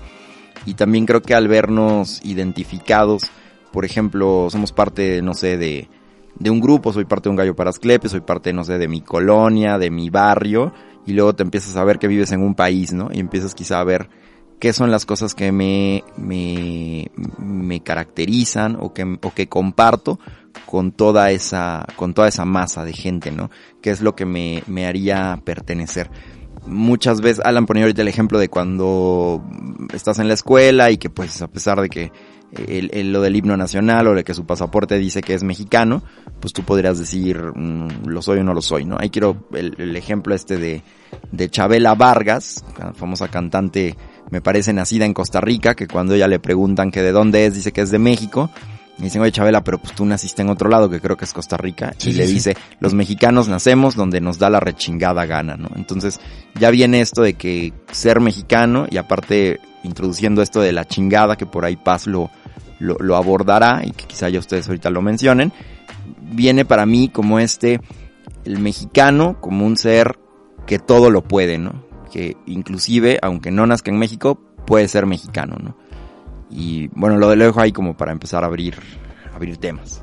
Y 0.66 0.74
también 0.74 1.06
creo 1.06 1.22
que 1.22 1.36
al 1.36 1.48
vernos 1.48 2.22
identificados, 2.24 3.24
por 3.72 3.86
ejemplo, 3.86 4.48
somos 4.50 4.72
parte, 4.72 5.22
no 5.22 5.34
sé, 5.34 5.58
de, 5.58 5.90
de 6.40 6.50
un 6.50 6.60
grupo, 6.60 6.94
soy 6.94 7.06
parte 7.06 7.30
de 7.30 7.32
un 7.32 7.36
gallo 7.38 7.56
para 7.56 7.70
Asclepios, 7.70 8.12
soy 8.12 8.22
parte, 8.22 8.54
no 8.54 8.64
sé, 8.64 8.78
de 8.78 8.88
mi 8.88 9.02
colonia, 9.02 9.78
de 9.78 9.92
mi 9.92 10.10
barrio, 10.10 10.74
y 11.06 11.14
luego 11.14 11.36
te 11.36 11.44
empiezas 11.44 11.76
a 11.76 11.84
ver 11.84 12.00
que 12.00 12.08
vives 12.08 12.32
en 12.32 12.42
un 12.42 12.56
país, 12.56 12.94
¿no? 12.94 13.10
Y 13.12 13.20
empiezas 13.20 13.54
quizá 13.54 13.80
a 13.80 13.84
ver 13.84 14.10
qué 14.60 14.74
son 14.74 14.92
las 14.92 15.06
cosas 15.06 15.36
que 15.36 15.52
me, 15.52 16.04
me, 16.18 17.12
me 17.38 17.82
caracterizan 17.82 18.78
o 18.80 18.94
que, 18.94 19.04
o 19.22 19.34
que 19.34 19.48
comparto 19.48 20.20
con 20.66 20.92
toda 20.92 21.32
esa, 21.32 21.86
con 21.96 22.14
toda 22.14 22.28
esa 22.28 22.46
masa 22.46 22.84
de 22.84 22.94
gente, 22.94 23.32
¿no? 23.32 23.52
¿Qué 23.82 23.92
es 23.92 24.02
lo 24.02 24.16
que 24.16 24.26
me, 24.26 24.64
me 24.68 24.88
haría 24.88 25.40
pertenecer? 25.44 26.10
Muchas 26.68 27.22
veces, 27.22 27.44
Alan 27.46 27.66
ponía 27.66 27.84
ahorita 27.84 28.02
el 28.02 28.08
ejemplo 28.08 28.40
de 28.40 28.50
cuando 28.50 29.44
estás 29.94 30.20
en 30.20 30.28
la 30.28 30.34
escuela 30.34 30.92
y 30.92 30.98
que 30.98 31.10
pues 31.10 31.42
a 31.42 31.48
pesar 31.48 31.82
de 31.82 31.90
que 31.90 32.12
el, 32.68 33.12
lo 33.12 33.22
del 33.22 33.36
himno 33.36 33.58
nacional 33.58 34.08
o 34.08 34.14
de 34.14 34.24
que 34.24 34.34
su 34.34 34.46
pasaporte 34.46 34.98
dice 34.98 35.22
que 35.22 35.34
es 35.34 35.44
mexicano, 35.44 36.04
pues 36.40 36.54
tú 36.54 36.64
podrías 36.64 36.98
decir 36.98 37.42
mmm, 37.56 38.08
lo 38.08 38.22
soy 38.22 38.40
o 38.40 38.44
no 38.44 38.54
lo 38.54 38.62
soy, 38.62 38.86
¿no? 38.86 38.98
Ahí 39.00 39.10
quiero 39.10 39.48
el, 39.54 39.76
el 39.78 39.96
ejemplo 39.96 40.34
este 40.36 40.58
de, 40.58 40.82
de 41.32 41.50
Chabela 41.50 41.96
Vargas, 41.96 42.64
famosa 42.96 43.28
cantante, 43.28 43.96
me 44.32 44.42
parece 44.42 44.74
nacida 44.74 45.06
en 45.06 45.14
Costa 45.14 45.42
Rica, 45.42 45.76
que 45.76 45.88
cuando 45.88 46.16
ella 46.16 46.28
le 46.28 46.40
preguntan 46.40 46.92
que 46.92 47.02
de 47.02 47.12
dónde 47.12 47.46
es, 47.46 47.56
dice 47.56 47.72
que 47.72 47.82
es 47.82 47.92
de 47.92 48.00
México, 48.00 48.50
y 48.98 49.04
dicen, 49.04 49.22
oye 49.22 49.32
Chabela, 49.32 49.64
pero 49.64 49.78
pues 49.78 49.94
tú 49.94 50.06
naciste 50.06 50.42
en 50.42 50.50
otro 50.50 50.70
lado, 50.70 50.90
que 50.90 51.02
creo 51.02 51.18
que 51.18 51.26
es 51.26 51.34
Costa 51.34 51.58
Rica. 51.58 51.94
Sí, 51.98 52.10
y 52.10 52.14
sí, 52.14 52.18
le 52.20 52.28
dice, 52.28 52.54
sí. 52.54 52.76
los 52.80 52.94
mexicanos 52.94 53.48
nacemos 53.48 53.96
donde 53.96 54.22
nos 54.22 54.40
da 54.40 54.50
la 54.50 54.60
rechingada 54.60 55.26
gana, 55.26 55.58
¿no? 55.58 55.70
Entonces, 55.76 56.22
ya 56.60 56.70
viene 56.70 57.02
esto 57.02 57.22
de 57.22 57.34
que 57.34 57.74
ser 57.92 58.22
mexicano, 58.22 58.88
y 58.90 58.98
aparte 58.98 59.60
introduciendo 59.84 60.42
esto 60.42 60.62
de 60.62 60.72
la 60.72 60.86
chingada, 60.86 61.36
que 61.36 61.46
por 61.46 61.66
ahí 61.66 61.76
Paz 61.76 62.08
lo, 62.08 62.32
lo, 62.80 62.96
lo 63.00 63.18
abordará, 63.18 63.82
y 63.84 63.92
que 63.92 64.06
quizá 64.06 64.30
ya 64.30 64.40
ustedes 64.40 64.68
ahorita 64.68 64.90
lo 64.90 65.02
mencionen, 65.02 65.52
viene 66.22 66.64
para 66.64 66.86
mí 66.86 67.10
como 67.10 67.40
este, 67.40 67.82
el 68.46 68.60
mexicano 68.60 69.40
como 69.42 69.66
un 69.66 69.76
ser 69.78 70.18
que 70.66 70.80
todo 70.80 71.10
lo 71.10 71.24
puede, 71.24 71.58
¿no? 71.58 71.84
Que 72.12 72.38
inclusive, 72.46 73.20
aunque 73.22 73.52
no 73.52 73.68
nazca 73.68 73.92
en 73.92 74.00
México, 74.00 74.40
puede 74.66 74.88
ser 74.88 75.06
mexicano, 75.06 75.58
¿no? 75.62 75.76
Y 76.56 76.88
bueno, 76.94 77.18
lo 77.18 77.30
dejo 77.30 77.60
ahí 77.60 77.72
como 77.72 77.98
para 77.98 78.14
empezar 78.14 78.44
a 78.44 78.48
abrir, 78.48 78.76
abrir 79.34 79.58
temas. 79.58 80.02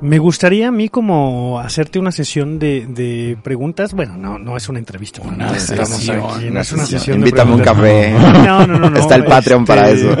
Me 0.00 0.18
gustaría 0.18 0.68
a 0.68 0.70
mí 0.70 0.90
como 0.90 1.58
hacerte 1.58 1.98
una 1.98 2.12
sesión 2.12 2.58
de, 2.58 2.86
de 2.86 3.38
preguntas. 3.42 3.94
Bueno, 3.94 4.16
no, 4.18 4.38
no 4.38 4.56
es 4.56 4.68
una 4.68 4.78
entrevista. 4.78 5.22
Una 5.22 5.52
no, 5.52 5.58
sesión. 5.58 6.22
Aquí, 6.28 6.50
no 6.50 6.60
es 6.60 6.72
una 6.72 6.84
sesión. 6.84 7.18
Invítame 7.18 7.54
un 7.54 7.62
café. 7.62 8.10
No, 8.12 8.66
no, 8.66 8.78
no, 8.78 8.90
no. 8.90 8.98
Está 9.00 9.14
el 9.14 9.24
Patreon 9.24 9.62
este, 9.62 9.74
para 9.74 9.90
eso. 9.90 10.14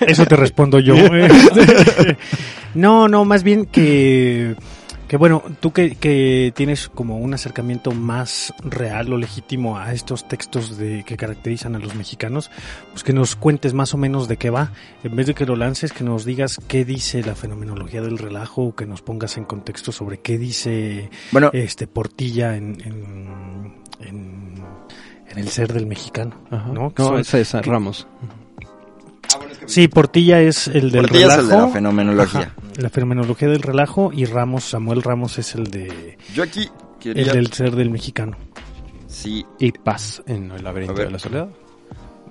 eso 0.00 0.26
te 0.26 0.34
respondo 0.34 0.80
yo. 0.80 0.94
no, 2.74 3.06
no, 3.06 3.24
más 3.24 3.44
bien 3.44 3.66
que 3.66 4.56
que 5.08 5.16
bueno, 5.16 5.42
tú 5.60 5.72
que, 5.72 5.94
que, 5.94 6.52
tienes 6.54 6.88
como 6.88 7.18
un 7.18 7.34
acercamiento 7.34 7.92
más 7.92 8.52
real 8.64 9.12
o 9.12 9.16
legítimo 9.16 9.78
a 9.78 9.92
estos 9.92 10.26
textos 10.26 10.76
de, 10.78 11.04
que 11.04 11.16
caracterizan 11.16 11.76
a 11.76 11.78
los 11.78 11.94
mexicanos, 11.94 12.50
pues 12.90 13.04
que 13.04 13.12
nos 13.12 13.36
cuentes 13.36 13.72
más 13.72 13.94
o 13.94 13.98
menos 13.98 14.28
de 14.28 14.36
qué 14.36 14.50
va. 14.50 14.72
En 15.04 15.14
vez 15.14 15.26
de 15.26 15.34
que 15.34 15.46
lo 15.46 15.56
lances, 15.56 15.92
que 15.92 16.04
nos 16.04 16.24
digas 16.24 16.60
qué 16.66 16.84
dice 16.84 17.22
la 17.22 17.34
fenomenología 17.34 18.02
del 18.02 18.18
relajo, 18.18 18.62
o 18.62 18.74
que 18.74 18.86
nos 18.86 19.02
pongas 19.02 19.36
en 19.36 19.44
contexto 19.44 19.92
sobre 19.92 20.18
qué 20.18 20.38
dice 20.38 21.10
bueno, 21.30 21.50
este 21.52 21.86
Portilla 21.86 22.56
en, 22.56 22.80
en, 22.84 23.74
en, 24.00 24.64
en 25.28 25.38
el 25.38 25.48
ser 25.48 25.72
del 25.72 25.86
mexicano. 25.86 26.34
Ajá. 26.50 26.70
¿no? 26.72 26.92
no 26.96 27.18
es 27.18 27.52
Ramos. 27.64 28.06
Sí, 29.66 29.88
Portilla 29.88 30.40
es 30.40 30.68
el 30.68 30.90
del 30.90 31.02
Portilla 31.02 31.36
relajo. 31.36 31.40
es 31.40 31.44
el 31.44 31.50
de 31.50 31.62
la 31.66 31.68
fenomenología. 31.68 32.40
Ajá, 32.40 32.54
la 32.76 32.90
fenomenología 32.90 33.48
del 33.48 33.62
relajo 33.62 34.10
y 34.12 34.24
Ramos, 34.24 34.64
Samuel 34.64 35.02
Ramos 35.02 35.38
es 35.38 35.54
el 35.54 35.70
de 35.70 36.18
Yo 36.34 36.42
aquí 36.42 36.68
quería... 37.00 37.24
el 37.24 37.32
del 37.32 37.52
ser 37.52 37.74
del 37.74 37.90
mexicano. 37.90 38.36
Sí. 39.06 39.44
Y 39.58 39.72
paz 39.72 40.22
en 40.26 40.50
el 40.52 40.62
laberinto 40.62 40.94
de 40.94 41.10
la 41.10 41.18
soledad. 41.18 41.48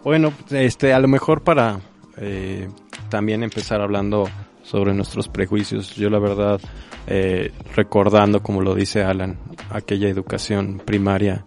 Bueno, 0.03 0.31
este, 0.51 0.93
a 0.93 0.99
lo 0.99 1.07
mejor 1.07 1.43
para 1.43 1.79
eh, 2.17 2.69
también 3.09 3.43
empezar 3.43 3.81
hablando 3.81 4.29
sobre 4.63 4.93
nuestros 4.93 5.27
prejuicios. 5.27 5.95
Yo 5.95 6.09
la 6.09 6.19
verdad, 6.19 6.59
eh, 7.07 7.51
recordando, 7.75 8.41
como 8.41 8.61
lo 8.61 8.75
dice 8.75 9.03
Alan, 9.03 9.37
aquella 9.69 10.07
educación 10.07 10.81
primaria, 10.83 11.45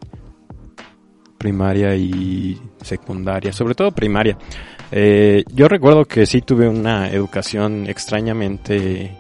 primaria 1.39 1.95
y 1.95 2.61
secundaria, 2.83 3.53
sobre 3.53 3.75
todo 3.75 3.93
primaria. 3.93 4.37
Eh, 4.91 5.45
yo 5.55 5.69
recuerdo 5.69 6.05
que 6.05 6.27
sí 6.27 6.43
tuve 6.43 6.69
una 6.69 7.09
educación 7.09 7.87
extrañamente 7.89 9.13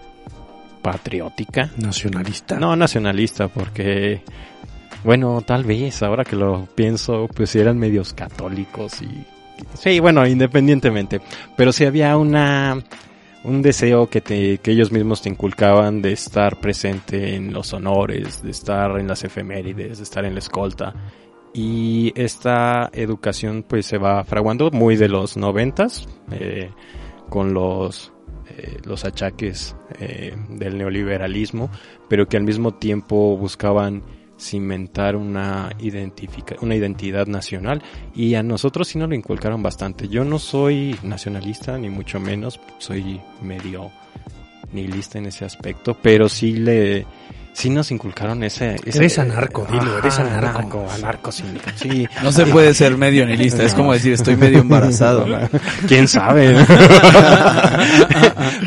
patriótica. 0.82 1.70
Nacionalista. 1.76 2.58
No, 2.58 2.74
nacionalista, 2.74 3.48
porque, 3.48 4.22
bueno, 5.04 5.42
tal 5.42 5.64
vez, 5.64 6.02
ahora 6.02 6.24
que 6.24 6.36
lo 6.36 6.66
pienso, 6.74 7.28
pues 7.34 7.54
eran 7.56 7.78
medios 7.78 8.12
católicos 8.12 9.00
y... 9.02 9.24
Sí, 9.74 9.98
bueno, 10.00 10.26
independientemente. 10.26 11.20
Pero 11.56 11.72
sí 11.72 11.84
había 11.84 12.16
una 12.16 12.78
un 13.44 13.62
deseo 13.62 14.08
que, 14.08 14.20
te, 14.20 14.58
que 14.58 14.72
ellos 14.72 14.90
mismos 14.90 15.22
te 15.22 15.28
inculcaban 15.28 16.02
de 16.02 16.12
estar 16.12 16.58
presente 16.60 17.34
en 17.34 17.52
los 17.52 17.72
honores, 17.72 18.42
de 18.42 18.50
estar 18.50 18.98
en 18.98 19.06
las 19.06 19.24
efemérides, 19.24 19.98
de 19.98 20.04
estar 20.04 20.24
en 20.24 20.34
la 20.34 20.40
escolta. 20.40 20.94
Y 21.54 22.12
esta 22.14 22.90
educación 22.92 23.64
pues 23.66 23.86
se 23.86 23.98
va 23.98 24.22
fraguando 24.24 24.70
muy 24.70 24.96
de 24.96 25.08
los 25.08 25.36
noventas, 25.36 26.08
eh, 26.30 26.70
con 27.28 27.54
los, 27.54 28.12
eh, 28.50 28.78
los 28.84 29.04
achaques 29.04 29.76
eh, 29.98 30.34
del 30.50 30.78
neoliberalismo, 30.78 31.70
pero 32.08 32.26
que 32.26 32.36
al 32.36 32.44
mismo 32.44 32.74
tiempo 32.74 33.36
buscaban 33.36 34.02
cimentar 34.38 35.16
una, 35.16 35.70
identifica 35.80 36.54
una 36.60 36.76
identidad 36.76 37.26
nacional 37.26 37.82
y 38.14 38.34
a 38.34 38.42
nosotros 38.42 38.86
sí 38.88 38.98
nos 38.98 39.08
lo 39.08 39.14
inculcaron 39.14 39.62
bastante. 39.62 40.08
Yo 40.08 40.24
no 40.24 40.38
soy 40.38 40.96
nacionalista 41.02 41.76
ni 41.76 41.90
mucho 41.90 42.20
menos, 42.20 42.60
soy 42.78 43.20
medio 43.42 43.90
nihilista 44.72 45.18
en 45.18 45.26
ese 45.26 45.44
aspecto, 45.44 45.96
pero 46.00 46.28
sí 46.28 46.52
le 46.52 47.06
sí 47.58 47.70
nos 47.70 47.90
inculcaron 47.90 48.42
ese... 48.44 48.76
ese 48.84 48.98
eres 48.98 49.18
anarco, 49.18 49.66
dilo, 49.70 49.98
eres 49.98 50.18
anarco. 50.18 50.48
anarco, 50.48 50.86
anarco, 50.90 51.32
sí, 51.32 51.42
sí. 51.74 52.06
No 52.22 52.30
se 52.30 52.46
puede 52.46 52.72
ser 52.74 52.96
medio 52.96 53.26
nihilista, 53.26 53.64
es 53.64 53.74
como 53.74 53.92
decir 53.92 54.12
estoy 54.12 54.36
medio 54.36 54.60
embarazado. 54.60 55.26
¿Quién 55.88 56.06
sabe? 56.06 56.54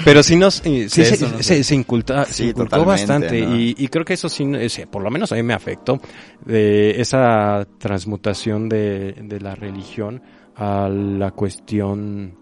Pero 0.06 0.24
sí 0.24 0.36
nos, 0.36 0.60
eh, 0.66 0.88
sí, 0.90 1.06
Sí, 1.06 1.16
se, 1.16 1.26
no 1.26 1.38
se- 1.38 1.44
sé. 1.44 1.64
se 1.64 1.76
inculta- 1.76 2.26
se 2.26 2.34
Sí, 2.34 2.50
inculcó 2.50 2.84
bastante 2.86 3.42
¿no? 3.42 3.56
y, 3.56 3.76
y 3.78 3.88
creo 3.88 4.04
que 4.06 4.14
eso 4.14 4.30
sí, 4.30 4.46
ese, 4.60 4.88
por 4.88 5.02
lo 5.04 5.10
menos 5.10 5.32
a 5.32 5.36
mí 5.36 5.44
me 5.44 5.54
afectó, 5.54 6.00
de 6.46 7.00
esa 7.02 7.66
transmutación 7.78 8.68
de, 8.70 9.14
de 9.24 9.40
la 9.40 9.56
religión 9.56 10.22
a 10.56 10.90
la 10.90 11.32
cuestión 11.32 12.36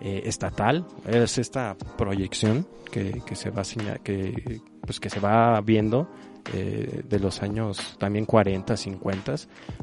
eh, 0.00 0.22
estatal, 0.26 0.86
es 1.06 1.38
esta 1.38 1.76
proyección 1.96 2.66
que, 2.90 3.22
que 3.24 3.36
se 3.36 3.50
va 3.50 3.62
seña- 3.64 3.98
que 4.02 4.60
pues 4.88 5.00
que 5.00 5.10
se 5.10 5.20
va 5.20 5.60
viendo 5.60 6.08
eh, 6.54 7.02
de 7.06 7.18
los 7.20 7.42
años 7.42 7.96
también 7.98 8.24
40, 8.24 8.74
50, 8.74 9.34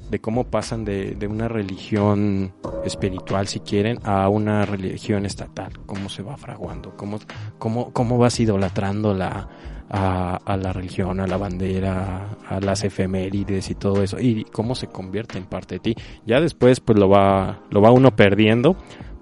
de 0.10 0.20
cómo 0.20 0.46
pasan 0.46 0.84
de, 0.84 1.14
de 1.14 1.28
una 1.28 1.48
religión 1.48 2.54
espiritual, 2.84 3.48
si 3.48 3.60
quieren, 3.60 4.00
a 4.04 4.28
una 4.30 4.66
religión 4.66 5.28
estatal, 5.28 5.74
cómo 5.86 6.10
se 6.10 6.24
va 6.24 6.38
fraguando, 6.38 6.98
cómo, 6.98 7.20
cómo, 7.60 7.94
cómo 7.94 8.18
vas 8.18 8.40
idolatrando 8.40 9.14
la, 9.14 9.48
a, 9.92 10.38
a 10.44 10.58
la 10.58 10.74
religión, 10.74 11.20
a 11.20 11.28
la 11.28 11.38
bandera, 11.38 12.40
a 12.50 12.60
las 12.60 12.84
efemérides 12.84 13.70
y 13.70 13.76
todo 13.76 14.02
eso, 14.02 14.20
y 14.20 14.44
cómo 14.46 14.74
se 14.74 14.88
convierte 14.88 15.38
en 15.38 15.46
parte 15.46 15.76
de 15.76 15.80
ti. 15.82 15.96
Ya 16.26 16.42
después 16.42 16.80
pues 16.80 16.98
lo 16.98 17.10
va, 17.10 17.60
lo 17.70 17.80
va 17.80 17.92
uno 17.92 18.16
perdiendo, 18.16 18.76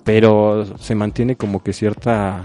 pero 0.06 0.78
se 0.78 0.96
mantiene 0.96 1.36
como 1.36 1.62
que 1.62 1.74
cierta 1.74 2.42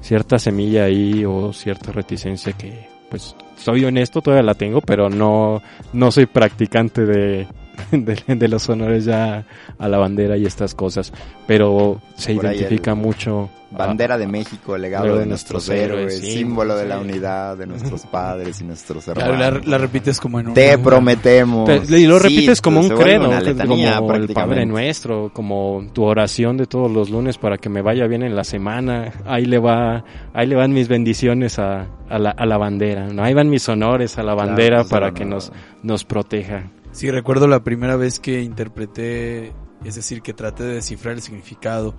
cierta 0.00 0.38
semilla 0.38 0.84
ahí 0.84 1.24
o 1.24 1.52
cierta 1.52 1.92
reticencia 1.92 2.52
que 2.52 2.88
pues 3.10 3.34
soy 3.56 3.84
honesto 3.84 4.20
todavía 4.20 4.44
la 4.44 4.54
tengo 4.54 4.80
pero 4.80 5.08
no 5.08 5.62
no 5.92 6.10
soy 6.10 6.26
practicante 6.26 7.04
de 7.04 7.48
de, 7.90 8.34
de 8.36 8.48
los 8.48 8.68
honores 8.68 9.04
ya 9.04 9.44
a 9.78 9.88
la 9.88 9.98
bandera 9.98 10.36
y 10.36 10.46
estas 10.46 10.74
cosas 10.74 11.12
pero 11.46 12.00
se 12.16 12.34
Por 12.34 12.44
identifica 12.46 12.90
el- 12.92 12.96
mucho 12.98 13.50
a- 13.50 13.58
Bandera 13.70 14.16
de 14.16 14.26
México, 14.26 14.78
legado 14.78 15.04
Luego 15.04 15.18
de 15.18 15.24
de 15.24 15.28
nuestros 15.28 15.68
nuestros 15.68 15.78
héroes, 15.78 16.14
héroes, 16.14 16.20
sí, 16.20 16.38
símbolo 16.38 16.74
de 16.74 16.84
sí. 16.84 16.88
la 16.88 16.98
unidad 17.00 17.54
de 17.58 17.66
nuestros 17.66 18.06
padres 18.10 18.62
y 18.62 18.64
nuestros 18.64 19.04
Claro, 19.04 19.20
hermanos. 19.34 19.66
la, 19.66 19.70
la 19.72 19.76
repites 19.78 20.18
como 20.20 20.40
en 20.40 20.48
un... 20.48 20.54
Te 20.54 20.78
prometemos. 20.78 21.66
Te- 21.68 21.98
y 22.00 22.06
lo 22.06 22.16
Sí, 22.18 22.22
repites 22.22 22.62
como 22.62 22.80
un 22.80 22.88
credo, 22.88 23.30
letanía, 23.40 23.98
como 23.98 24.14
el 24.14 24.28
Padre. 24.28 24.64
Nuestro, 24.64 25.30
como 25.34 25.84
tu 25.92 26.04
oración 26.04 26.56
de 26.56 26.64
todos 26.64 26.90
los 26.90 27.10
lunes 27.10 27.36
para 27.36 27.58
que 27.58 27.68
me 27.68 27.82
vaya 27.82 28.06
bien 28.06 28.22
en 28.22 28.34
la 28.34 28.44
semana. 28.44 29.12
Ahí 29.26 29.44
le 29.44 29.58
va, 29.58 30.02
ahí 30.32 30.46
le 30.46 30.56
van 30.56 30.72
mis 30.72 30.88
bendiciones 30.88 31.58
a, 31.58 31.88
a 32.08 32.18
la, 32.18 32.30
a 32.30 32.46
la 32.46 32.56
bandera, 32.56 33.08
¿no? 33.08 33.22
Ahí 33.22 33.34
van 33.34 33.50
mis 33.50 33.68
honores 33.68 34.16
a 34.16 34.22
la 34.22 34.34
bandera 34.34 34.84
para 34.84 35.12
que 35.12 35.26
no, 35.26 35.34
nos, 35.34 35.50
no. 35.50 35.56
nos 35.92 36.04
proteja. 36.04 36.70
Sí, 36.92 37.10
recuerdo 37.10 37.46
la 37.46 37.62
primera 37.62 37.96
vez 37.96 38.18
que 38.18 38.42
interpreté, 38.42 39.52
es 39.84 39.94
decir, 39.94 40.22
que 40.22 40.32
traté 40.32 40.64
de 40.64 40.74
descifrar 40.74 41.14
el 41.14 41.22
significado 41.22 41.94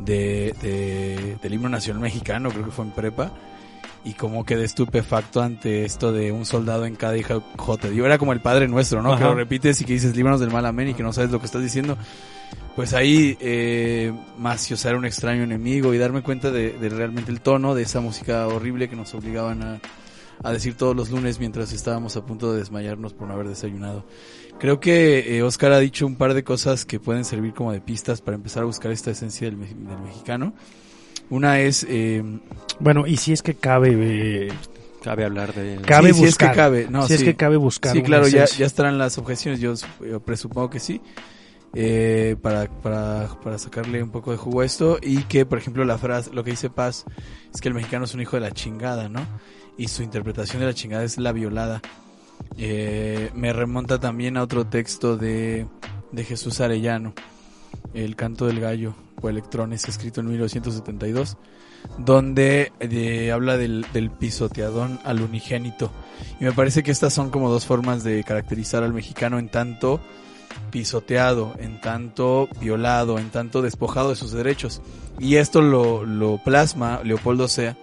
de, 0.00 0.54
de- 0.60 1.36
del 1.42 1.54
himno 1.54 1.68
nacional 1.68 2.02
mexicano, 2.02 2.50
creo 2.50 2.64
que 2.64 2.70
fue 2.70 2.84
en 2.84 2.90
prepa, 2.90 3.32
y 4.04 4.12
como 4.12 4.44
quedé 4.44 4.64
estupefacto 4.64 5.40
ante 5.42 5.84
esto 5.84 6.12
de 6.12 6.32
un 6.32 6.44
soldado 6.44 6.84
en 6.86 6.96
cada 6.96 7.16
hija 7.16 7.40
J. 7.56 7.88
Digo, 7.88 8.04
era 8.06 8.18
como 8.18 8.32
el 8.32 8.40
Padre 8.40 8.68
Nuestro, 8.68 9.00
¿no? 9.02 9.16
Que 9.16 9.24
lo 9.24 9.34
repites 9.34 9.80
y 9.80 9.84
que 9.84 9.94
dices, 9.94 10.14
líbranos 10.14 10.40
del 10.40 10.50
mal 10.52 10.66
amén 10.66 10.88
y 10.90 10.94
que 10.94 11.02
no 11.02 11.12
sabes 11.12 11.30
lo 11.30 11.40
que 11.40 11.46
estás 11.46 11.62
diciendo. 11.62 11.96
Pues 12.76 12.92
ahí, 12.92 13.38
eh, 13.40 14.12
maciosar 14.38 14.96
un 14.96 15.06
extraño 15.06 15.42
enemigo 15.44 15.94
y 15.94 15.98
darme 15.98 16.22
cuenta 16.22 16.50
de, 16.50 16.72
de 16.72 16.88
realmente 16.90 17.32
el 17.32 17.40
tono 17.40 17.74
de 17.74 17.82
esa 17.82 18.00
música 18.00 18.46
horrible 18.46 18.88
que 18.88 18.96
nos 18.96 19.14
obligaban 19.14 19.62
a, 19.62 19.80
a 20.42 20.52
decir 20.52 20.74
todos 20.76 20.94
los 20.96 21.10
lunes 21.10 21.38
mientras 21.40 21.72
estábamos 21.72 22.16
a 22.16 22.24
punto 22.26 22.52
de 22.52 22.58
desmayarnos 22.58 23.12
por 23.14 23.28
no 23.28 23.34
haber 23.34 23.48
desayunado. 23.48 24.04
Creo 24.58 24.80
que 24.80 25.36
eh, 25.36 25.42
Oscar 25.42 25.72
ha 25.72 25.78
dicho 25.78 26.06
un 26.06 26.16
par 26.16 26.34
de 26.34 26.42
cosas 26.44 26.84
que 26.84 26.98
pueden 27.00 27.24
servir 27.24 27.52
como 27.54 27.72
de 27.72 27.80
pistas 27.80 28.20
para 28.20 28.36
empezar 28.36 28.62
a 28.62 28.66
buscar 28.66 28.90
esta 28.92 29.10
esencia 29.10 29.46
del, 29.48 29.56
me- 29.56 29.66
del 29.66 30.00
mexicano. 30.04 30.54
Una 31.28 31.60
es, 31.60 31.84
eh, 31.88 32.22
Bueno, 32.80 33.06
y 33.06 33.16
si 33.16 33.32
es 33.32 33.42
que 33.42 33.54
cabe, 33.54 33.90
eh, 34.46 34.48
Cabe 35.02 35.24
hablar 35.24 35.54
de... 35.54 35.80
cabe 35.82 36.08
sí, 36.12 36.14
si 36.20 36.24
es 36.24 36.30
buscar. 36.30 36.50
que 36.50 36.56
cabe, 36.56 36.86
no, 36.90 37.06
si 37.06 37.14
es 37.14 37.20
sí. 37.20 37.24
que 37.26 37.36
cabe 37.36 37.56
buscar. 37.56 37.92
sí, 37.92 38.02
claro, 38.02 38.26
ya, 38.28 38.44
ya 38.46 38.66
estarán 38.66 38.98
las 38.98 39.18
objeciones, 39.18 39.60
yo, 39.60 39.74
yo 40.04 40.18
presupongo 40.20 40.68
que 40.70 40.80
sí, 40.80 41.00
eh, 41.74 42.36
para, 42.40 42.68
para, 42.80 43.28
para 43.42 43.58
sacarle 43.58 44.02
un 44.02 44.10
poco 44.10 44.30
de 44.32 44.36
jugo 44.38 44.62
a 44.62 44.64
esto 44.64 44.98
y 45.02 45.18
que, 45.24 45.44
por 45.46 45.58
ejemplo, 45.58 45.84
la 45.84 45.98
frase, 45.98 46.32
lo 46.32 46.42
que 46.42 46.52
dice 46.52 46.70
Paz 46.70 47.04
es 47.54 47.60
que 47.60 47.68
el 47.68 47.74
mexicano 47.74 48.04
es 48.06 48.14
un 48.14 48.20
hijo 48.22 48.36
de 48.36 48.40
la 48.40 48.50
chingada, 48.52 49.08
¿no? 49.08 49.20
Y 49.76 49.88
su 49.88 50.02
interpretación 50.02 50.60
de 50.60 50.66
la 50.66 50.74
chingada 50.74 51.04
es 51.04 51.18
la 51.18 51.32
violada. 51.32 51.82
Eh, 52.56 53.30
me 53.34 53.52
remonta 53.52 53.98
también 53.98 54.36
a 54.36 54.42
otro 54.42 54.66
texto 54.66 55.16
de, 55.16 55.66
de 56.12 56.24
Jesús 56.24 56.60
Arellano, 56.60 57.14
El 57.94 58.16
canto 58.16 58.46
del 58.46 58.60
gallo 58.60 58.94
o 59.20 59.28
electrones, 59.28 59.88
escrito 59.88 60.20
en 60.20 60.28
1972, 60.28 61.36
donde 61.98 62.72
eh, 62.80 63.32
habla 63.32 63.56
del, 63.56 63.86
del 63.92 64.10
pisoteadón 64.10 64.98
al 65.04 65.20
unigénito. 65.20 65.90
Y 66.40 66.44
me 66.44 66.52
parece 66.52 66.82
que 66.82 66.90
estas 66.90 67.12
son 67.12 67.30
como 67.30 67.50
dos 67.50 67.66
formas 67.66 68.04
de 68.04 68.24
caracterizar 68.24 68.82
al 68.82 68.92
mexicano 68.92 69.38
en 69.38 69.50
tanto 69.50 70.00
pisoteado, 70.70 71.54
en 71.58 71.80
tanto 71.80 72.48
violado, 72.60 73.18
en 73.18 73.30
tanto 73.30 73.62
despojado 73.62 74.10
de 74.10 74.16
sus 74.16 74.32
derechos. 74.32 74.80
Y 75.18 75.36
esto 75.36 75.60
lo, 75.62 76.04
lo 76.04 76.38
plasma 76.42 77.00
Leopoldo 77.04 77.48
Sea 77.48 77.76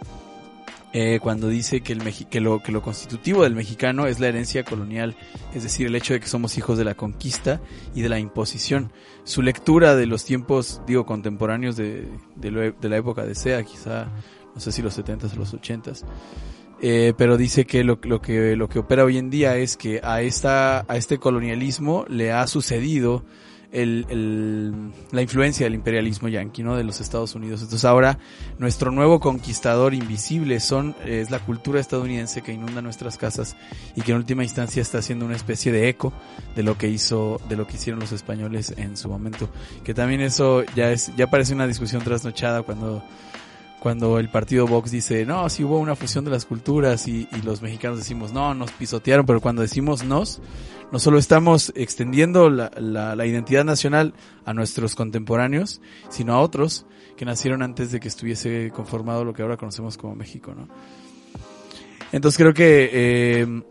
eh, 0.93 1.19
cuando 1.21 1.47
dice 1.49 1.81
que, 1.81 1.93
el 1.93 2.01
que, 2.29 2.39
lo, 2.39 2.61
que 2.61 2.71
lo 2.71 2.81
constitutivo 2.81 3.43
del 3.43 3.55
mexicano 3.55 4.05
es 4.05 4.19
la 4.19 4.27
herencia 4.27 4.63
colonial, 4.63 5.15
es 5.55 5.63
decir, 5.63 5.87
el 5.87 5.95
hecho 5.95 6.13
de 6.13 6.19
que 6.19 6.27
somos 6.27 6.57
hijos 6.57 6.77
de 6.77 6.85
la 6.85 6.93
conquista 6.95 7.59
y 7.95 8.01
de 8.01 8.09
la 8.09 8.19
imposición. 8.19 8.91
Su 9.23 9.41
lectura 9.41 9.95
de 9.95 10.05
los 10.05 10.23
tiempos, 10.23 10.81
digo, 10.85 11.05
contemporáneos 11.05 11.75
de, 11.75 12.07
de, 12.35 12.51
lo- 12.51 12.71
de 12.71 12.89
la 12.89 12.97
época 12.97 13.25
de 13.25 13.33
Sea, 13.35 13.63
quizá, 13.63 14.07
no 14.53 14.61
sé 14.61 14.71
si 14.71 14.81
los 14.83 14.97
70s 14.97 15.33
o 15.35 15.39
los 15.39 15.53
80s, 15.53 16.03
eh, 16.81 17.13
pero 17.17 17.37
dice 17.37 17.65
que 17.65 17.83
lo, 17.83 17.97
lo 18.03 18.21
que 18.21 18.55
lo 18.57 18.67
que 18.67 18.79
opera 18.79 19.05
hoy 19.05 19.17
en 19.17 19.29
día 19.29 19.55
es 19.55 19.77
que 19.77 20.01
a 20.03 20.21
esta 20.21 20.79
a 20.87 20.97
este 20.97 21.17
colonialismo 21.17 22.03
le 22.09 22.33
ha 22.33 22.45
sucedido 22.45 23.23
el, 23.73 24.05
el- 24.09 24.91
la 25.11 25.21
influencia 25.21 25.65
del 25.65 25.73
imperialismo 25.75 26.29
yanqui, 26.29 26.63
¿no? 26.63 26.77
De 26.77 26.83
los 26.83 27.01
Estados 27.01 27.35
Unidos. 27.35 27.61
Entonces 27.61 27.83
ahora 27.85 28.19
nuestro 28.59 28.91
nuevo 28.91 29.19
conquistador 29.19 29.93
invisible 29.93 30.59
son 30.59 30.95
es 31.05 31.31
la 31.31 31.39
cultura 31.39 31.79
estadounidense 31.79 32.41
que 32.41 32.53
inunda 32.53 32.81
nuestras 32.81 33.17
casas 33.17 33.55
y 33.95 34.01
que 34.01 34.11
en 34.11 34.17
última 34.17 34.43
instancia 34.43 34.81
está 34.81 34.99
haciendo 34.99 35.25
una 35.25 35.35
especie 35.35 35.71
de 35.71 35.89
eco 35.89 36.13
de 36.55 36.63
lo 36.63 36.77
que 36.77 36.87
hizo 36.87 37.41
de 37.49 37.57
lo 37.57 37.67
que 37.67 37.75
hicieron 37.75 37.99
los 37.99 38.11
españoles 38.11 38.73
en 38.77 38.95
su 38.95 39.09
momento. 39.09 39.49
Que 39.83 39.93
también 39.93 40.21
eso 40.21 40.63
ya 40.75 40.91
es 40.91 41.11
ya 41.17 41.29
parece 41.29 41.53
una 41.53 41.67
discusión 41.67 42.03
trasnochada 42.03 42.61
cuando 42.61 43.03
cuando 43.79 44.17
el 44.17 44.29
partido 44.29 44.65
Vox 44.65 44.91
dice, 44.91 45.25
no, 45.25 45.49
si 45.49 45.65
hubo 45.65 45.77
una 45.77 45.97
fusión 45.97 46.23
de 46.23 46.31
las 46.31 46.45
culturas 46.45 47.05
y, 47.09 47.27
y 47.33 47.41
los 47.41 47.61
mexicanos 47.61 47.97
decimos, 47.97 48.31
no, 48.31 48.53
nos 48.53 48.71
pisotearon, 48.71 49.25
pero 49.25 49.41
cuando 49.41 49.61
decimos 49.61 50.05
nos, 50.05 50.39
no 50.93 50.99
solo 50.99 51.17
estamos 51.17 51.73
extendiendo 51.75 52.51
la, 52.51 52.69
la, 52.77 53.15
la 53.15 53.25
identidad 53.25 53.65
nacional 53.65 54.13
a 54.45 54.53
nuestros 54.53 54.93
contemporáneos, 54.93 55.81
sino 56.09 56.35
a 56.35 56.39
otros 56.39 56.85
que 57.17 57.25
nacieron 57.25 57.63
antes 57.63 57.91
de 57.91 57.99
que 57.99 58.07
estuviese 58.07 58.69
conformado 58.69 59.25
lo 59.25 59.33
que 59.33 59.41
ahora 59.41 59.57
conocemos 59.57 59.97
como 59.97 60.13
México, 60.15 60.53
¿no? 60.55 60.67
Entonces 62.11 62.37
creo 62.37 62.53
que 62.53 62.91
eh, 62.93 63.63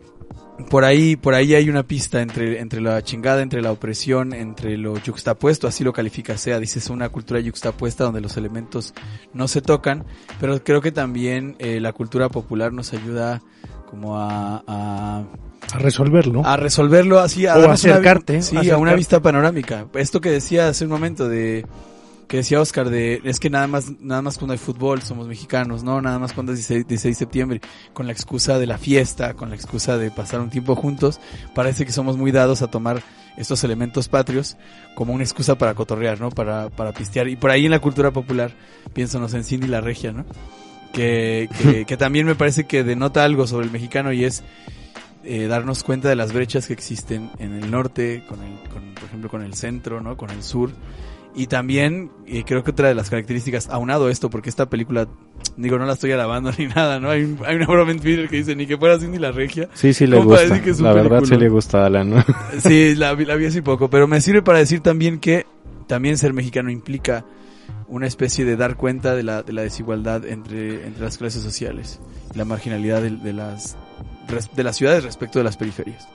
por 0.68 0.84
ahí, 0.84 1.14
por 1.14 1.34
ahí 1.34 1.54
hay 1.54 1.70
una 1.70 1.84
pista 1.84 2.22
entre, 2.22 2.58
entre 2.58 2.80
la 2.80 3.00
chingada, 3.02 3.40
entre 3.40 3.62
la 3.62 3.70
opresión, 3.70 4.32
entre 4.32 4.76
lo 4.76 4.98
yuxtapuesto, 4.98 5.68
así 5.68 5.84
lo 5.84 5.92
califica 5.92 6.36
sea, 6.36 6.58
dices 6.58 6.90
una 6.90 7.08
cultura 7.08 7.38
yuxtapuesta 7.38 8.02
donde 8.02 8.20
los 8.20 8.36
elementos 8.36 8.94
no 9.32 9.46
se 9.46 9.62
tocan, 9.62 10.04
pero 10.40 10.64
creo 10.64 10.80
que 10.80 10.90
también 10.90 11.54
eh, 11.60 11.78
la 11.78 11.92
cultura 11.92 12.28
popular 12.30 12.72
nos 12.72 12.92
ayuda 12.92 13.42
como 13.88 14.18
a, 14.18 14.64
a 14.66 15.24
a 15.72 15.78
resolverlo. 15.78 16.44
A 16.44 16.56
resolverlo 16.56 17.18
así, 17.18 17.46
a 17.46 17.56
o 17.56 17.70
acercarte. 17.70 18.34
Una, 18.34 18.62
sí, 18.62 18.70
a 18.70 18.76
una 18.76 18.94
vista 18.94 19.20
panorámica. 19.20 19.86
Esto 19.94 20.20
que 20.20 20.30
decía 20.30 20.68
hace 20.68 20.84
un 20.84 20.90
momento 20.90 21.28
de 21.28 21.64
que 22.32 22.38
decía 22.38 22.62
Oscar 22.62 22.88
de 22.88 23.20
es 23.24 23.38
que 23.38 23.50
nada 23.50 23.66
más 23.66 23.92
nada 24.00 24.22
más 24.22 24.38
cuando 24.38 24.52
hay 24.52 24.58
fútbol 24.58 25.02
somos 25.02 25.28
mexicanos, 25.28 25.84
no, 25.84 26.00
nada 26.00 26.18
más 26.18 26.32
cuando 26.32 26.52
es 26.52 26.58
16, 26.58 26.86
16 26.86 27.14
de 27.14 27.18
septiembre, 27.18 27.60
con 27.92 28.06
la 28.06 28.12
excusa 28.12 28.58
de 28.58 28.66
la 28.66 28.78
fiesta, 28.78 29.34
con 29.34 29.50
la 29.50 29.54
excusa 29.54 29.98
de 29.98 30.10
pasar 30.10 30.40
un 30.40 30.48
tiempo 30.48 30.74
juntos, 30.74 31.20
parece 31.54 31.84
que 31.84 31.92
somos 31.92 32.16
muy 32.16 32.32
dados 32.32 32.62
a 32.62 32.68
tomar 32.68 33.02
estos 33.36 33.64
elementos 33.64 34.08
patrios 34.08 34.56
como 34.94 35.12
una 35.12 35.24
excusa 35.24 35.56
para 35.56 35.74
cotorrear, 35.74 36.20
¿no? 36.20 36.30
Para, 36.30 36.70
para 36.70 36.92
pistear. 36.92 37.28
Y 37.28 37.36
por 37.36 37.50
ahí 37.50 37.66
en 37.66 37.70
la 37.70 37.80
cultura 37.80 38.10
popular, 38.12 38.52
piénsanos 38.94 39.34
en 39.34 39.44
Cindy 39.44 39.66
la 39.66 39.80
Regia, 39.80 40.12
¿no? 40.12 40.24
Que, 40.92 41.48
que, 41.58 41.84
que 41.86 41.96
también 41.98 42.26
me 42.26 42.34
parece 42.34 42.64
que 42.64 42.84
denota 42.84 43.24
algo 43.24 43.46
sobre 43.46 43.66
el 43.66 43.72
mexicano 43.72 44.12
y 44.12 44.24
es 44.24 44.42
eh, 45.24 45.46
darnos 45.46 45.82
cuenta 45.84 46.08
de 46.08 46.16
las 46.16 46.32
brechas 46.32 46.66
que 46.66 46.72
existen 46.72 47.30
en 47.38 47.52
el 47.54 47.70
norte, 47.70 48.24
con 48.28 48.40
el, 48.42 48.58
con, 48.70 48.94
por 48.94 49.04
ejemplo, 49.04 49.30
con 49.30 49.42
el 49.42 49.54
centro, 49.54 50.00
¿no? 50.00 50.16
Con 50.16 50.30
el 50.30 50.42
sur. 50.42 50.70
Y 51.34 51.46
también, 51.46 52.10
eh, 52.26 52.44
creo 52.46 52.62
que 52.62 52.72
otra 52.72 52.88
de 52.88 52.94
las 52.94 53.08
características, 53.08 53.70
aunado 53.70 54.10
esto, 54.10 54.28
porque 54.28 54.50
esta 54.50 54.68
película, 54.68 55.08
digo, 55.56 55.78
no 55.78 55.86
la 55.86 55.94
estoy 55.94 56.12
alabando 56.12 56.52
ni 56.58 56.66
nada, 56.66 57.00
¿no? 57.00 57.08
Hay, 57.08 57.36
hay 57.46 57.56
una 57.56 57.66
broma 57.66 57.90
en 57.90 58.00
Twitter 58.00 58.28
que 58.28 58.36
dice, 58.36 58.54
ni 58.54 58.66
que 58.66 58.76
fuera 58.76 58.98
Cindy 58.98 59.18
la 59.18 59.32
regia. 59.32 59.68
Sí, 59.72 59.94
sí 59.94 60.06
le 60.06 60.18
gusta. 60.18 60.60
que 60.62 60.70
es 60.70 60.80
La 60.80 60.92
verdad 60.92 61.20
sí 61.20 61.30
peliculón. 61.30 61.40
le 61.40 61.48
gusta 61.48 61.82
a 61.82 61.86
Alan, 61.86 62.10
¿no? 62.10 62.24
Sí, 62.60 62.94
la, 62.96 63.14
vi- 63.14 63.24
la 63.24 63.36
vi 63.36 63.46
hace 63.46 63.62
poco, 63.62 63.88
pero 63.88 64.06
me 64.06 64.20
sirve 64.20 64.42
para 64.42 64.58
decir 64.58 64.80
también 64.80 65.18
que 65.20 65.46
también 65.86 66.18
ser 66.18 66.32
mexicano 66.34 66.70
implica 66.70 67.24
una 67.88 68.06
especie 68.06 68.44
de 68.44 68.56
dar 68.56 68.76
cuenta 68.76 69.14
de 69.14 69.22
la, 69.22 69.42
de 69.42 69.52
la 69.54 69.62
desigualdad 69.62 70.26
entre, 70.26 70.86
entre 70.86 71.02
las 71.04 71.16
clases 71.18 71.42
sociales, 71.42 71.98
la 72.34 72.44
marginalidad 72.44 73.00
de, 73.02 73.10
de 73.10 73.32
las 73.32 73.76
de 74.54 74.64
las 74.64 74.76
ciudades 74.76 75.04
respecto 75.04 75.38
de 75.38 75.44
las 75.44 75.56
periferias. 75.56 76.08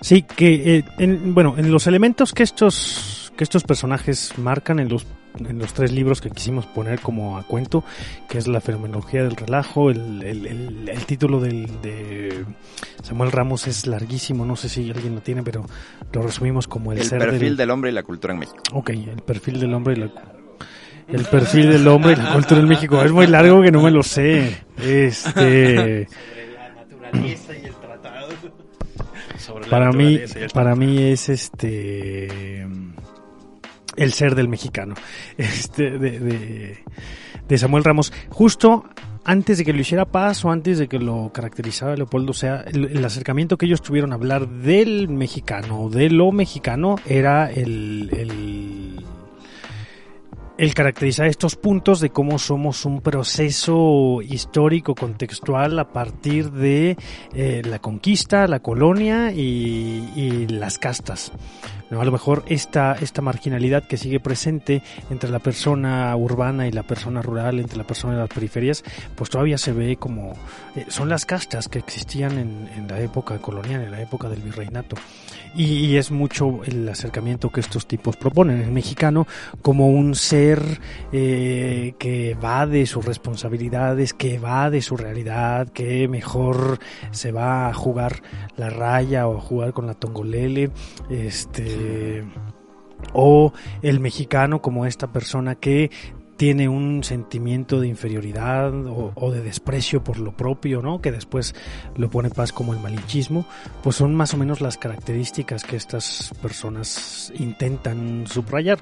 Sí, 0.00 0.22
que 0.22 0.76
eh, 0.78 0.84
en, 0.98 1.34
bueno, 1.34 1.54
en 1.58 1.70
los 1.70 1.86
elementos 1.86 2.32
que 2.32 2.42
estos 2.42 3.32
que 3.36 3.44
estos 3.44 3.64
personajes 3.64 4.32
marcan 4.38 4.78
en 4.80 4.88
los 4.88 5.06
en 5.38 5.58
los 5.58 5.74
tres 5.74 5.92
libros 5.92 6.22
que 6.22 6.30
quisimos 6.30 6.64
poner 6.64 7.00
como 7.00 7.36
a 7.36 7.42
cuento, 7.42 7.84
que 8.26 8.38
es 8.38 8.48
la 8.48 8.62
fenomenología 8.62 9.22
del 9.22 9.36
relajo, 9.36 9.90
el, 9.90 10.22
el, 10.22 10.46
el- 10.46 10.88
el 10.88 11.04
título 11.04 11.40
del, 11.40 11.66
de 11.82 12.44
Samuel 13.02 13.30
Ramos 13.32 13.66
es 13.66 13.86
larguísimo, 13.86 14.46
no 14.46 14.56
sé 14.56 14.70
si 14.70 14.90
alguien 14.90 15.14
lo 15.14 15.20
tiene, 15.20 15.42
pero 15.42 15.66
lo 16.12 16.22
resumimos 16.22 16.66
como 16.66 16.92
el, 16.92 16.98
El 17.00 17.04
ser 17.04 17.18
perfil 17.18 17.40
del, 17.40 17.56
del 17.58 17.70
hombre 17.70 17.90
y 17.90 17.94
la 17.94 18.02
cultura 18.02 18.32
en 18.32 18.40
México. 18.40 18.62
Ok, 18.72 18.88
el 18.90 19.22
perfil 19.26 19.60
del 19.60 19.74
hombre 19.74 19.94
y 19.94 19.96
la 19.98 20.10
el 21.08 21.24
perfil 21.26 21.70
del 21.70 21.86
hombre 21.86 22.14
y 22.14 22.16
la 22.16 22.32
cultura 22.32 22.60
en 22.60 22.66
México 22.68 23.00
es 23.02 23.12
muy 23.12 23.26
largo 23.28 23.60
que 23.62 23.70
no 23.70 23.80
me 23.82 23.90
lo 23.92 24.02
sé. 24.02 24.56
Este 24.82 26.08
para 29.70 29.92
mí 29.92 30.18
para 30.52 30.74
mí 30.74 31.02
es 31.02 31.28
este 31.28 32.66
el 33.96 34.12
ser 34.12 34.34
del 34.34 34.48
mexicano. 34.48 34.94
Este 35.38 35.98
de, 35.98 36.20
de, 36.20 36.78
de 37.48 37.58
Samuel 37.58 37.84
Ramos. 37.84 38.12
Justo 38.28 38.84
antes 39.24 39.58
de 39.58 39.64
que 39.64 39.72
lo 39.72 39.80
hiciera 39.80 40.04
Paz 40.04 40.44
o 40.44 40.50
antes 40.50 40.78
de 40.78 40.86
que 40.86 40.98
lo 40.98 41.32
caracterizara 41.32 41.96
Leopoldo, 41.96 42.30
o 42.30 42.34
sea, 42.34 42.60
el, 42.60 42.84
el 42.84 43.04
acercamiento 43.04 43.58
que 43.58 43.66
ellos 43.66 43.82
tuvieron 43.82 44.12
a 44.12 44.14
hablar 44.14 44.48
del 44.48 45.08
mexicano, 45.08 45.90
de 45.90 46.10
lo 46.10 46.30
mexicano, 46.30 46.96
era 47.06 47.50
el, 47.50 48.10
el, 48.12 49.04
el 50.58 50.74
caracterizar 50.74 51.26
estos 51.26 51.56
puntos 51.56 52.00
de 52.00 52.10
cómo 52.10 52.38
somos 52.38 52.84
un 52.84 53.00
proceso 53.00 54.20
histórico 54.22 54.94
contextual 54.94 55.78
a 55.78 55.92
partir 55.92 56.50
de 56.50 56.96
eh, 57.34 57.62
la 57.64 57.78
conquista, 57.78 58.46
la 58.46 58.60
colonia 58.60 59.32
y 59.32 60.46
las 60.48 60.78
castas. 60.78 61.32
¿No? 61.90 62.00
A 62.00 62.04
lo 62.04 62.12
mejor 62.12 62.44
esta, 62.48 62.94
esta 63.00 63.22
marginalidad 63.22 63.84
que 63.84 63.96
sigue 63.96 64.20
presente 64.20 64.82
entre 65.10 65.30
la 65.30 65.38
persona 65.38 66.14
urbana 66.16 66.66
y 66.66 66.72
la 66.72 66.82
persona 66.82 67.22
rural, 67.22 67.58
entre 67.58 67.78
la 67.78 67.84
persona 67.84 68.14
de 68.14 68.20
las 68.20 68.28
periferias, 68.28 68.84
pues 69.14 69.30
todavía 69.30 69.58
se 69.58 69.72
ve 69.72 69.96
como... 69.96 70.32
eh, 70.74 70.86
son 70.88 71.08
las 71.08 71.26
castas 71.26 71.68
que 71.68 71.78
existían 71.78 72.38
en, 72.38 72.68
en 72.76 72.88
la 72.88 73.00
época 73.00 73.38
colonial, 73.38 73.82
en 73.82 73.90
la 73.90 74.00
época 74.00 74.28
del 74.28 74.40
virreinato. 74.40 74.96
Y, 75.54 75.86
y 75.86 75.96
es 75.96 76.10
mucho 76.10 76.60
el 76.64 76.86
acercamiento 76.88 77.50
que 77.50 77.60
estos 77.60 77.86
tipos 77.86 78.16
proponen. 78.16 78.60
El 78.60 78.72
mexicano 78.72 79.26
como 79.62 79.88
un 79.88 80.14
ser 80.14 80.62
eh, 81.12 81.94
que 81.98 82.34
va 82.34 82.66
de 82.66 82.84
sus 82.84 83.04
responsabilidades, 83.04 84.12
que 84.12 84.38
va 84.38 84.68
de 84.68 84.82
su 84.82 84.98
realidad, 84.98 85.68
que 85.68 86.08
mejor 86.08 86.78
se 87.10 87.32
va 87.32 87.68
a 87.68 87.74
jugar 87.74 88.22
la 88.56 88.68
raya 88.68 89.26
o 89.28 89.38
a 89.38 89.40
jugar 89.40 89.72
con 89.72 89.86
la 89.86 89.94
tongolele, 89.94 90.70
este 91.08 91.75
o 93.12 93.52
el 93.82 94.00
mexicano 94.00 94.62
como 94.62 94.86
esta 94.86 95.12
persona 95.12 95.54
que 95.54 95.90
tiene 96.36 96.68
un 96.68 97.02
sentimiento 97.02 97.80
de 97.80 97.88
inferioridad 97.88 98.72
o, 98.74 99.30
de 99.30 99.42
desprecio 99.42 100.04
por 100.04 100.18
lo 100.18 100.36
propio, 100.36 100.82
¿no? 100.82 101.00
Que 101.00 101.10
después 101.10 101.54
lo 101.96 102.10
pone 102.10 102.30
Paz 102.30 102.52
como 102.52 102.74
el 102.74 102.80
malinchismo, 102.80 103.46
pues 103.82 103.96
son 103.96 104.14
más 104.14 104.34
o 104.34 104.36
menos 104.36 104.60
las 104.60 104.76
características 104.76 105.64
que 105.64 105.76
estas 105.76 106.32
personas 106.42 107.32
intentan 107.38 108.26
subrayar. 108.26 108.78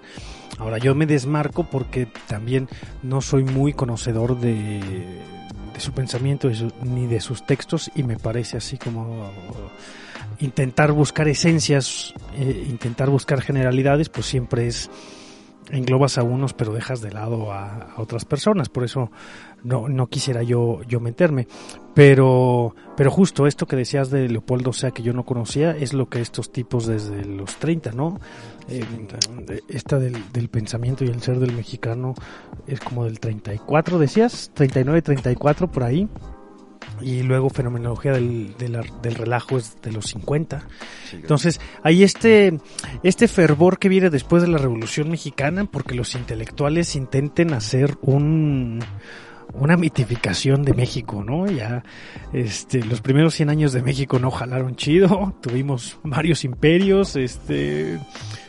Ahora 0.58 0.78
yo 0.78 0.94
me 0.94 1.06
desmarco 1.06 1.64
porque 1.64 2.08
también 2.26 2.68
no 3.02 3.20
soy 3.20 3.44
muy 3.44 3.72
conocedor 3.72 4.38
de, 4.38 4.80
su 5.78 5.92
pensamiento 5.92 6.50
ni 6.82 7.06
de 7.06 7.20
sus 7.20 7.46
textos 7.46 7.90
y 7.94 8.02
me 8.02 8.16
parece 8.16 8.56
así 8.56 8.78
como 8.78 9.30
intentar 10.40 10.92
buscar 10.92 11.28
esencias, 11.28 12.14
eh, 12.36 12.66
intentar 12.68 13.10
buscar 13.10 13.40
generalidades, 13.40 14.08
pues 14.08 14.26
siempre 14.26 14.66
es 14.66 14.90
englobas 15.70 16.18
a 16.18 16.22
unos 16.22 16.52
pero 16.52 16.72
dejas 16.72 17.00
de 17.00 17.10
lado 17.10 17.52
a, 17.52 17.94
otras 17.96 18.24
personas, 18.24 18.68
por 18.68 18.84
eso 18.84 19.10
no, 19.62 19.88
no 19.88 20.08
quisiera 20.08 20.42
yo, 20.42 20.82
yo 20.88 21.00
meterme. 21.00 21.46
Pero, 21.94 22.74
pero 22.96 23.10
justo 23.10 23.46
esto 23.46 23.66
que 23.66 23.76
decías 23.76 24.10
de 24.10 24.28
Leopoldo, 24.28 24.72
sea, 24.72 24.90
que 24.90 25.02
yo 25.02 25.12
no 25.12 25.24
conocía, 25.24 25.70
es 25.70 25.92
lo 25.92 26.08
que 26.08 26.20
estos 26.20 26.50
tipos 26.50 26.86
desde 26.86 27.24
los 27.24 27.56
30, 27.56 27.92
¿no? 27.92 28.18
Eh, 28.68 28.84
esta 29.68 29.98
del, 29.98 30.16
del 30.32 30.48
pensamiento 30.48 31.04
y 31.04 31.08
el 31.08 31.22
ser 31.22 31.38
del 31.38 31.52
mexicano 31.52 32.14
es 32.66 32.80
como 32.80 33.04
del 33.04 33.20
34, 33.20 33.98
decías, 33.98 34.50
39, 34.54 35.02
34 35.02 35.70
por 35.70 35.84
ahí. 35.84 36.08
Y 37.00 37.22
luego 37.22 37.50
fenomenología 37.50 38.12
del, 38.12 38.56
del, 38.56 38.80
del 39.02 39.14
relajo 39.14 39.58
es 39.58 39.80
de 39.82 39.92
los 39.92 40.06
50. 40.06 40.66
Entonces, 41.12 41.60
hay 41.82 42.02
este, 42.02 42.58
este 43.02 43.28
fervor 43.28 43.78
que 43.78 43.88
viene 43.88 44.10
después 44.10 44.42
de 44.42 44.48
la 44.48 44.58
Revolución 44.58 45.10
Mexicana 45.10 45.64
porque 45.64 45.94
los 45.94 46.14
intelectuales 46.14 46.96
intenten 46.96 47.52
hacer 47.52 47.96
un, 48.02 48.80
una 49.54 49.76
mitificación 49.76 50.62
de 50.62 50.74
México, 50.74 51.22
¿no? 51.24 51.46
Ya, 51.46 51.84
este, 52.32 52.84
los 52.84 53.00
primeros 53.00 53.34
100 53.34 53.50
años 53.50 53.72
de 53.72 53.82
México 53.82 54.18
no 54.18 54.30
jalaron 54.30 54.76
chido, 54.76 55.34
tuvimos 55.42 55.98
varios 56.02 56.44
imperios, 56.44 57.16
este, 57.16 57.98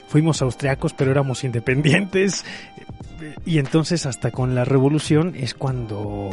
fuimos 0.08 0.42
austriacos 0.42 0.94
pero 0.94 1.12
éramos 1.12 1.44
independientes 1.44 2.46
y 3.46 3.60
entonces 3.60 4.06
hasta 4.06 4.32
con 4.32 4.56
la 4.56 4.66
Revolución 4.66 5.34
es 5.36 5.54
cuando 5.54 6.30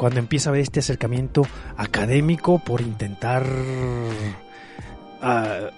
cuando 0.00 0.18
empieza 0.18 0.48
a 0.48 0.50
haber 0.52 0.62
este 0.62 0.80
acercamiento 0.80 1.42
académico 1.76 2.58
por 2.58 2.80
intentar 2.80 3.44
ah, 5.20 5.68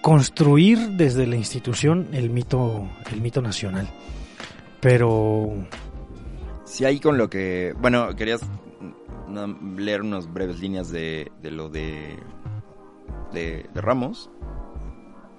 construir 0.00 0.96
desde 0.96 1.28
la 1.28 1.36
institución 1.36 2.08
el 2.10 2.28
mito 2.28 2.88
el 3.12 3.20
mito 3.20 3.40
nacional 3.40 3.88
pero 4.80 5.54
Sí, 6.64 6.84
ahí 6.84 6.98
con 6.98 7.18
lo 7.18 7.30
que... 7.30 7.72
Bueno, 7.78 8.16
querías 8.16 8.40
leer 9.76 10.00
unas 10.00 10.32
breves 10.32 10.58
líneas 10.58 10.90
de, 10.90 11.30
de 11.40 11.50
lo 11.52 11.68
de, 11.68 12.16
de... 13.32 13.68
de 13.72 13.80
Ramos. 13.80 14.28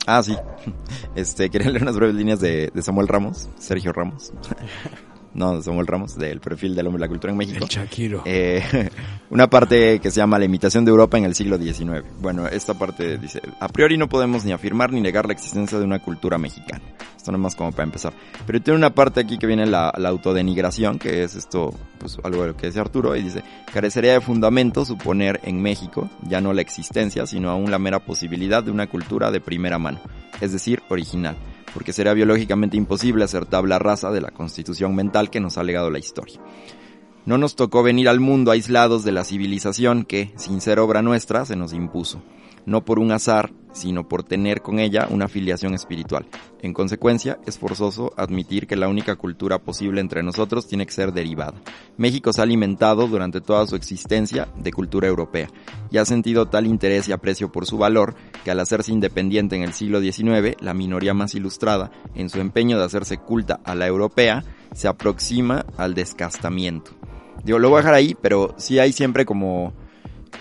Ah, 0.08 0.24
sí. 0.24 0.38
Este, 1.16 1.50
quería 1.50 1.70
leer 1.72 1.82
unas 1.82 1.98
breves 1.98 2.16
líneas 2.16 2.40
de, 2.40 2.72
de 2.74 2.82
Samuel 2.82 3.10
Ramos, 3.10 3.50
Sergio 3.58 3.92
Ramos. 3.92 4.32
no 5.34 5.58
de 5.58 5.64
Samuel 5.64 5.88
Ramos, 5.88 6.18
del 6.18 6.40
perfil 6.40 6.76
del 6.76 6.88
hombre 6.88 7.00
de 7.00 7.06
la 7.06 7.10
cultura 7.10 7.32
en 7.32 7.38
México. 7.38 7.64
El 7.64 7.70
Shakiro. 7.70 8.22
Eh, 8.26 8.64
una 9.30 9.50
parte 9.50 10.00
que 10.00 10.12
se 10.12 10.18
llama 10.18 10.40
La 10.40 10.46
imitación 10.46 10.86
de 10.86 10.92
Europa 10.92 11.18
en 11.18 11.26
el 11.26 11.36
siglo 11.36 11.58
XIX. 11.58 12.04
Bueno, 12.20 12.48
esta 12.48 12.74
parte 12.74 13.18
dice, 13.18 13.42
a 13.60 13.68
priori 13.68 13.98
no 13.98 14.08
podemos 14.08 14.46
ni 14.46 14.52
afirmar 14.52 14.92
ni 14.92 15.02
negar 15.02 15.26
la 15.26 15.34
existencia 15.34 15.80
de 15.80 15.86
una 15.86 16.00
cultura 16.00 16.38
mexicana. 16.38 16.84
Esto 17.16 17.32
no 17.32 17.38
es 17.38 17.42
más 17.42 17.56
como 17.56 17.72
para 17.72 17.84
empezar. 17.84 18.14
Pero 18.46 18.62
tiene 18.62 18.78
una 18.78 18.94
parte 18.94 19.22
aquí 19.22 19.38
que 19.38 19.48
viene 19.48 19.66
la, 19.66 19.94
la 19.98 20.10
autodenigración, 20.10 21.00
que 21.00 21.24
es 21.24 21.36
esto, 21.36 21.74
pues 21.98 22.18
algo 22.24 22.42
de 22.42 22.48
lo 22.50 22.58
que 22.58 22.68
dice 22.68 22.80
Arturo, 22.80 23.16
y 23.16 23.24
dice, 23.24 23.44
carecería 23.72 24.14
de 24.14 24.22
fundamento 24.22 24.86
suponer 24.86 25.40
en 25.44 25.62
México 25.62 26.10
ya 26.22 26.42
no 26.42 26.54
la 26.54 26.62
existencia, 26.62 27.26
sino 27.26 27.50
aún 27.50 27.72
la 27.72 27.80
mera 27.80 28.00
posibilidad 28.00 28.64
de 28.64 28.72
una 28.72 28.88
cultura 28.88 29.32
de 29.32 29.40
primera 29.40 29.80
mano, 29.80 30.00
es 30.42 30.52
decir, 30.52 30.82
original 30.90 31.38
porque 31.74 31.94
será 31.94 32.14
biológicamente 32.14 32.78
imposible 32.78 33.24
hacer 33.24 33.46
tabla 33.46 33.80
rasa 33.80 34.12
de 34.12 34.22
la 34.22 34.32
constitución 34.32 34.96
mental 34.96 35.30
que 35.30 35.40
nos 35.40 35.58
ha 35.58 35.64
legado 35.64 35.90
la 35.90 36.00
historia. 36.00 36.40
No 37.26 37.38
nos 37.38 37.56
tocó 37.56 37.84
venir 37.84 38.10
al 38.10 38.20
mundo 38.20 38.52
aislados 38.52 39.04
de 39.04 39.14
la 39.14 39.24
civilización 39.24 40.04
que, 40.04 40.32
sin 40.36 40.60
ser 40.62 40.80
obra 40.80 41.02
nuestra, 41.02 41.46
se 41.46 41.56
nos 41.56 41.74
impuso, 41.74 42.22
no 42.66 42.86
por 42.86 43.00
un 43.00 43.12
azar, 43.12 43.52
sino 43.74 44.08
por 44.08 44.24
tener 44.24 44.62
con 44.62 44.80
ella 44.80 45.08
una 45.10 45.28
filiación 45.28 45.74
espiritual. 45.74 46.28
En 46.62 46.74
consecuencia, 46.74 47.40
es 47.46 47.58
forzoso 47.58 48.14
admitir 48.16 48.68
que 48.68 48.76
la 48.76 48.88
única 48.88 49.16
cultura 49.16 49.60
posible 49.60 50.00
entre 50.00 50.24
nosotros 50.24 50.68
tiene 50.68 50.86
que 50.86 50.94
ser 50.94 51.12
derivada. 51.12 51.56
México 51.98 52.32
se 52.32 52.40
ha 52.40 52.44
alimentado 52.44 53.08
durante 53.08 53.42
toda 53.42 53.68
su 53.68 53.76
existencia 53.76 54.48
de 54.56 54.72
cultura 54.72 55.08
europea 55.08 55.50
y 55.92 55.98
ha 55.98 56.06
sentido 56.06 56.48
tal 56.48 56.68
interés 56.68 57.08
y 57.10 57.12
aprecio 57.12 57.52
por 57.52 57.66
su 57.66 57.78
valor 57.78 58.16
que 58.44 58.52
al 58.52 58.60
hacerse 58.60 58.92
independiente 58.92 59.56
en 59.56 59.64
el 59.64 59.74
siglo 59.74 60.00
XIX, 60.00 60.56
la 60.62 60.74
minoría 60.74 61.14
más 61.14 61.36
ilustrada, 61.36 61.92
en 62.16 62.30
su 62.30 62.40
empeño 62.40 62.78
de 62.78 62.86
hacerse 62.86 63.18
culta 63.18 63.60
a 63.64 63.76
la 63.76 63.88
europea, 63.88 64.44
se 64.74 64.88
aproxima 64.88 65.66
al 65.78 65.94
descastamiento. 65.94 66.92
Digo, 67.44 67.60
lo 67.60 67.70
voy 67.70 67.78
a 67.78 67.82
dejar 67.82 67.96
ahí, 67.96 68.16
pero 68.22 68.56
sí 68.58 68.80
hay 68.80 68.94
siempre 68.94 69.26
como 69.26 69.74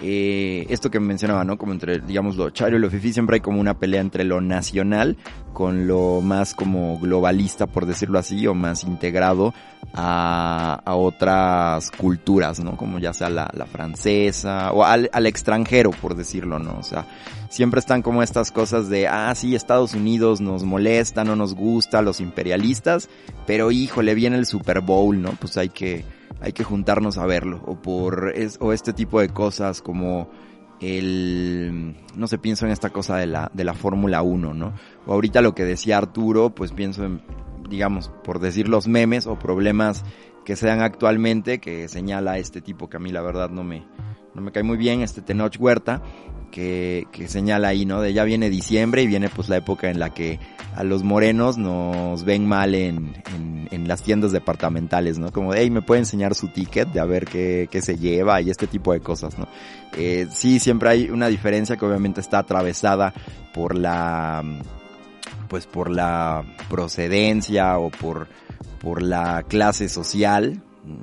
eh, 0.00 0.66
esto 0.68 0.90
que 0.90 1.00
mencionaba, 1.00 1.44
¿no? 1.44 1.58
Como 1.58 1.72
entre, 1.72 2.00
digamos, 2.00 2.36
lo 2.36 2.50
chairo 2.50 2.76
y 2.76 2.80
lo 2.80 2.90
fifi, 2.90 3.12
siempre 3.12 3.34
hay 3.34 3.40
como 3.40 3.60
una 3.60 3.78
pelea 3.78 4.00
entre 4.00 4.24
lo 4.24 4.40
nacional 4.40 5.16
con 5.52 5.86
lo 5.86 6.20
más 6.22 6.54
como 6.54 6.98
globalista, 6.98 7.66
por 7.66 7.86
decirlo 7.86 8.18
así, 8.18 8.46
o 8.46 8.54
más 8.54 8.84
integrado 8.84 9.52
a, 9.92 10.80
otras 10.86 11.90
culturas, 11.90 12.60
¿no? 12.60 12.76
Como 12.76 12.98
ya 12.98 13.12
sea 13.12 13.28
la, 13.28 13.50
la 13.52 13.66
francesa, 13.66 14.72
o 14.72 14.84
al, 14.84 15.10
al, 15.12 15.26
extranjero, 15.26 15.90
por 15.90 16.16
decirlo, 16.16 16.58
¿no? 16.58 16.78
O 16.78 16.82
sea, 16.82 17.06
siempre 17.50 17.80
están 17.80 18.02
como 18.02 18.22
estas 18.22 18.50
cosas 18.50 18.88
de, 18.88 19.08
ah, 19.08 19.34
sí, 19.34 19.54
Estados 19.54 19.94
Unidos 19.94 20.40
nos 20.40 20.64
molesta, 20.64 21.24
no 21.24 21.36
nos 21.36 21.54
gusta, 21.54 22.02
los 22.02 22.20
imperialistas, 22.20 23.08
pero 23.46 23.70
híjole, 23.70 24.14
viene 24.14 24.36
el 24.36 24.46
Super 24.46 24.80
Bowl, 24.80 25.20
¿no? 25.20 25.32
Pues 25.32 25.56
hay 25.58 25.68
que 25.68 26.04
hay 26.42 26.52
que 26.52 26.64
juntarnos 26.64 27.18
a 27.18 27.26
verlo 27.26 27.62
o 27.66 27.76
por 27.76 28.32
es, 28.34 28.58
o 28.60 28.72
este 28.72 28.92
tipo 28.92 29.20
de 29.20 29.28
cosas 29.28 29.80
como 29.80 30.28
el 30.80 31.96
no 32.16 32.26
sé 32.26 32.38
pienso 32.38 32.66
en 32.66 32.72
esta 32.72 32.90
cosa 32.90 33.16
de 33.16 33.26
la 33.26 33.50
de 33.54 33.64
la 33.64 33.74
Fórmula 33.74 34.22
1, 34.22 34.52
¿no? 34.52 34.74
O 35.06 35.12
ahorita 35.12 35.40
lo 35.40 35.54
que 35.54 35.64
decía 35.64 35.98
Arturo, 35.98 36.50
pues 36.50 36.72
pienso 36.72 37.04
en 37.04 37.22
digamos, 37.68 38.10
por 38.24 38.40
decir 38.40 38.68
los 38.68 38.88
memes 38.88 39.26
o 39.26 39.38
problemas 39.38 40.04
que 40.44 40.56
se 40.56 40.66
dan 40.66 40.80
actualmente 40.80 41.58
que 41.60 41.88
señala 41.88 42.38
este 42.38 42.60
tipo 42.60 42.90
que 42.90 42.96
a 42.96 43.00
mí 43.00 43.12
la 43.12 43.22
verdad 43.22 43.48
no 43.48 43.64
me 43.64 43.86
no 44.34 44.40
me 44.40 44.50
cae 44.50 44.62
muy 44.62 44.76
bien, 44.78 45.02
este 45.02 45.20
Tenoch 45.20 45.56
Huerta, 45.58 46.02
que, 46.52 47.08
señala 47.26 47.68
ahí, 47.68 47.84
¿no? 47.84 48.00
De 48.00 48.12
ya 48.12 48.22
viene 48.22 48.50
diciembre 48.50 49.02
y 49.02 49.08
viene 49.08 49.28
pues 49.28 49.48
la 49.48 49.56
época 49.56 49.90
en 49.90 49.98
la 49.98 50.10
que 50.10 50.38
a 50.76 50.84
los 50.84 51.02
morenos 51.02 51.58
nos 51.58 52.24
ven 52.24 52.46
mal 52.46 52.76
en, 52.76 53.14
en, 53.34 53.68
en 53.72 53.88
las 53.88 54.02
tiendas 54.02 54.30
departamentales, 54.30 55.18
¿no? 55.18 55.32
Como, 55.32 55.54
hey, 55.54 55.70
me 55.70 55.82
puede 55.82 56.00
enseñar 56.00 56.34
su 56.34 56.48
ticket 56.48 56.88
de 56.92 57.00
a 57.00 57.04
ver 57.04 57.24
qué, 57.24 57.68
qué 57.70 57.82
se 57.82 57.96
lleva 57.96 58.40
y 58.40 58.50
este 58.50 58.68
tipo 58.68 58.92
de 58.92 59.00
cosas, 59.00 59.38
¿no? 59.38 59.48
Eh, 59.96 60.28
sí, 60.30 60.60
siempre 60.60 60.90
hay 60.90 61.10
una 61.10 61.26
diferencia 61.26 61.76
que 61.76 61.84
obviamente 61.84 62.20
está 62.20 62.38
atravesada 62.38 63.12
por 63.52 63.76
la, 63.76 64.44
pues 65.48 65.66
por 65.66 65.90
la 65.90 66.44
procedencia 66.68 67.78
o 67.78 67.90
por, 67.90 68.28
por 68.80 69.02
la 69.02 69.42
clase 69.48 69.88
social, 69.88 70.62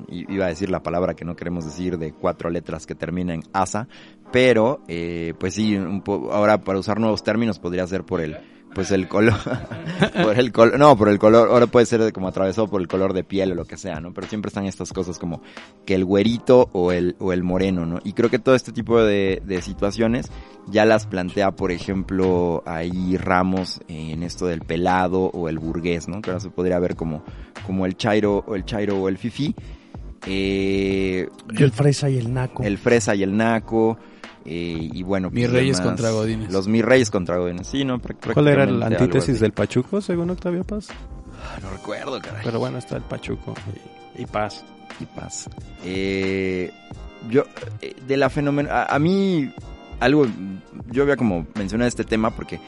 iba 0.09 0.45
a 0.45 0.49
decir 0.49 0.69
la 0.69 0.83
palabra 0.83 1.13
que 1.13 1.25
no 1.25 1.35
queremos 1.35 1.65
decir 1.65 1.97
de 1.97 2.11
cuatro 2.13 2.49
letras 2.49 2.85
que 2.85 2.95
termina 2.95 3.33
en 3.33 3.43
asa, 3.53 3.87
pero 4.31 4.81
eh, 4.87 5.33
pues 5.39 5.55
sí, 5.55 5.75
un 5.75 6.03
ahora 6.31 6.61
para 6.61 6.79
usar 6.79 6.99
nuevos 6.99 7.23
términos 7.23 7.59
podría 7.59 7.85
ser 7.87 8.03
por 8.03 8.21
el 8.21 8.37
pues 8.73 8.91
el 8.91 9.07
color 9.07 9.33
por 10.23 10.37
el 10.37 10.51
color 10.51 10.77
no 10.77 10.95
por 10.95 11.09
el 11.09 11.17
color 11.17 11.49
ahora 11.49 11.65
puede 11.65 11.87
ser 11.87 12.13
como 12.13 12.27
atravesado 12.27 12.67
por 12.67 12.81
el 12.81 12.87
color 12.87 13.13
de 13.13 13.23
piel 13.23 13.51
o 13.53 13.55
lo 13.55 13.65
que 13.65 13.77
sea 13.77 13.99
no 13.99 14.13
pero 14.13 14.27
siempre 14.27 14.49
están 14.49 14.65
estas 14.65 14.93
cosas 14.93 15.17
como 15.17 15.41
que 15.87 15.95
el 15.95 16.05
güerito 16.05 16.69
o 16.73 16.91
el 16.91 17.15
o 17.17 17.33
el 17.33 17.41
moreno 17.41 17.87
no 17.87 17.99
y 18.03 18.13
creo 18.13 18.29
que 18.29 18.37
todo 18.37 18.53
este 18.53 18.71
tipo 18.71 19.01
de, 19.01 19.41
de 19.43 19.63
situaciones 19.63 20.27
ya 20.67 20.85
las 20.85 21.07
plantea 21.07 21.49
por 21.51 21.71
ejemplo 21.71 22.61
ahí 22.67 23.17
Ramos 23.17 23.81
en 23.87 24.21
esto 24.21 24.45
del 24.45 24.61
pelado 24.61 25.31
o 25.33 25.49
el 25.49 25.57
burgués 25.57 26.07
no 26.07 26.21
que 26.21 26.29
ahora 26.29 26.39
se 26.39 26.51
podría 26.51 26.77
ver 26.77 26.95
como 26.95 27.23
como 27.65 27.85
el 27.85 27.95
chairo 27.97 28.43
o 28.47 28.55
el 28.55 28.65
chairo 28.65 28.99
o 28.99 29.09
el 29.09 29.17
fifi. 29.17 29.53
Eh, 30.25 31.29
el 31.57 31.71
fresa 31.71 32.09
y 32.09 32.17
el 32.17 32.33
naco. 32.33 32.63
el 32.63 32.77
fresa 32.77 33.15
y 33.15 33.23
el 33.23 33.37
naco 33.37 33.97
eh, 34.51 34.89
y 34.91 35.03
bueno, 35.03 35.29
mis 35.29 35.45
pues, 35.45 35.53
reyes 35.53 35.77
demás, 35.77 35.91
contra 35.91 36.09
Godines. 36.09 36.51
Los 36.51 36.67
mis 36.67 36.83
reyes 36.83 37.11
contra 37.11 37.37
Godines. 37.37 37.67
Sí, 37.67 37.85
¿no? 37.85 38.01
¿Cuál 38.33 38.47
era 38.47 38.65
la 38.65 38.87
antítesis 38.87 39.39
del 39.39 39.51
Pachuco, 39.51 40.01
según 40.01 40.31
Octavio 40.31 40.63
Paz? 40.63 40.87
Ah, 40.89 41.59
no 41.61 41.69
recuerdo, 41.69 42.19
caray. 42.19 42.41
Pero 42.43 42.57
bueno, 42.57 42.79
está 42.79 42.95
el 42.95 43.03
Pachuco 43.03 43.53
y, 44.17 44.23
y 44.23 44.25
Paz. 44.25 44.65
Y 44.99 45.05
Paz. 45.05 45.47
Eh, 45.85 46.71
yo, 47.29 47.43
eh, 47.79 47.93
de 48.07 48.17
la 48.17 48.31
fenómeno, 48.31 48.71
a, 48.71 48.85
a, 48.85 48.97
mí, 48.97 49.53
algo, 49.99 50.25
yo 50.87 51.03
había 51.03 51.15
como 51.15 51.45
mencionado 51.53 51.87
este 51.87 52.03
tema 52.03 52.31
porque 52.31 52.59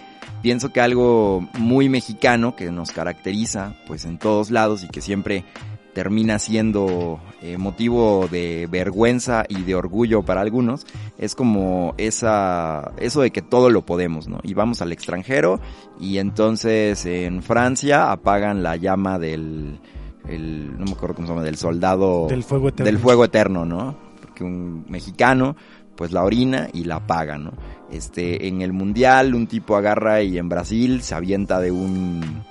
pienso 0.43 0.71
que 0.71 0.81
algo 0.81 1.49
muy 1.57 1.89
mexicano 1.89 2.55
que 2.55 2.69
nos 2.69 2.91
caracteriza, 2.91 3.73
pues 3.87 4.05
en 4.05 4.19
todos 4.19 4.51
lados 4.51 4.83
y 4.83 4.87
que 4.87 5.01
siempre 5.01 5.45
termina 5.93 6.39
siendo 6.39 7.19
eh, 7.41 7.57
motivo 7.57 8.27
de 8.31 8.67
vergüenza 8.71 9.45
y 9.47 9.63
de 9.63 9.75
orgullo 9.75 10.23
para 10.23 10.41
algunos, 10.41 10.85
es 11.17 11.35
como 11.35 11.93
esa, 11.97 12.91
eso 12.97 13.21
de 13.21 13.31
que 13.31 13.41
todo 13.41 13.69
lo 13.69 13.85
podemos, 13.85 14.27
¿no? 14.27 14.39
Y 14.43 14.53
vamos 14.53 14.81
al 14.81 14.91
extranjero 14.91 15.59
y 15.99 16.17
entonces 16.17 17.05
en 17.05 17.43
Francia 17.43 18.11
apagan 18.11 18.63
la 18.63 18.75
llama 18.77 19.19
del, 19.19 19.79
el, 20.27 20.77
no 20.77 20.85
me 20.85 20.91
acuerdo 20.91 21.15
cómo 21.15 21.27
se 21.27 21.33
llama, 21.33 21.43
del 21.43 21.57
soldado 21.57 22.27
del 22.27 22.43
fuego 22.43 22.69
eterno, 22.69 22.85
del 22.85 22.99
fuego 22.99 23.25
eterno 23.25 23.65
¿no? 23.65 23.97
Porque 24.21 24.43
un 24.43 24.85
mexicano 24.87 25.55
pues 25.95 26.11
la 26.11 26.23
orina 26.23 26.67
y 26.73 26.85
la 26.85 26.95
apaga, 26.95 27.37
¿no? 27.37 27.51
Este, 27.91 28.47
en 28.47 28.61
el 28.61 28.73
mundial 28.73 29.35
un 29.35 29.45
tipo 29.45 29.75
agarra 29.75 30.21
y 30.21 30.37
en 30.37 30.49
Brasil 30.49 31.01
se 31.03 31.13
avienta 31.13 31.59
de 31.59 31.71
un 31.71 32.43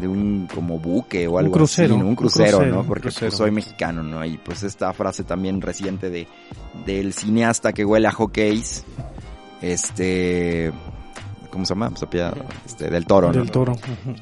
de 0.00 0.08
un 0.08 0.48
como 0.52 0.78
buque 0.78 1.26
o 1.26 1.38
algo 1.38 1.52
un 1.52 1.58
crucero, 1.58 1.94
así, 1.94 2.02
¿no? 2.02 2.08
Un 2.08 2.16
crucero, 2.16 2.46
un 2.46 2.52
crucero 2.56 2.76
¿no? 2.82 2.86
Porque 2.86 3.02
crucero. 3.02 3.28
Pues, 3.28 3.38
soy 3.38 3.50
mexicano, 3.50 4.02
¿no? 4.02 4.24
Y 4.24 4.38
pues 4.38 4.62
esta 4.62 4.92
frase 4.92 5.24
también 5.24 5.60
reciente 5.60 6.10
de 6.10 6.26
del 6.84 7.12
cineasta 7.12 7.72
que 7.72 7.84
huele 7.84 8.08
a 8.08 8.12
hockeys, 8.12 8.84
este 9.62 10.72
¿cómo 11.50 11.64
se 11.64 11.74
llama? 11.74 11.90
Este, 12.66 12.90
del 12.90 13.06
Toro, 13.06 13.32
del 13.32 13.46
¿no? 13.46 13.50
Toro. 13.50 13.76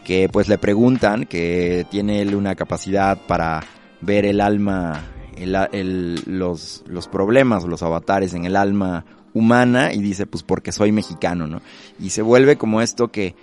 Que 0.05 0.29
pues 0.29 0.49
le 0.49 0.59
preguntan 0.59 1.27
que 1.27 1.85
tiene 1.91 2.23
él 2.23 2.35
una 2.37 2.55
capacidad 2.55 3.19
para 3.27 3.61
ver 4.01 4.25
el 4.25 4.41
alma, 4.41 5.03
el, 5.37 5.57
el, 5.73 6.23
los, 6.27 6.85
los 6.87 7.09
problemas, 7.09 7.65
los 7.65 7.83
avatares 7.83 8.35
en 8.35 8.45
el 8.45 8.55
alma 8.55 9.05
humana 9.33 9.93
y 9.93 10.01
dice 10.01 10.27
pues 10.27 10.45
porque 10.45 10.71
soy 10.71 10.93
mexicano, 10.93 11.49
¿no? 11.49 11.61
Y 11.99 12.11
se 12.11 12.23
vuelve 12.23 12.57
como 12.57 12.81
esto 12.81 13.09
que 13.09 13.35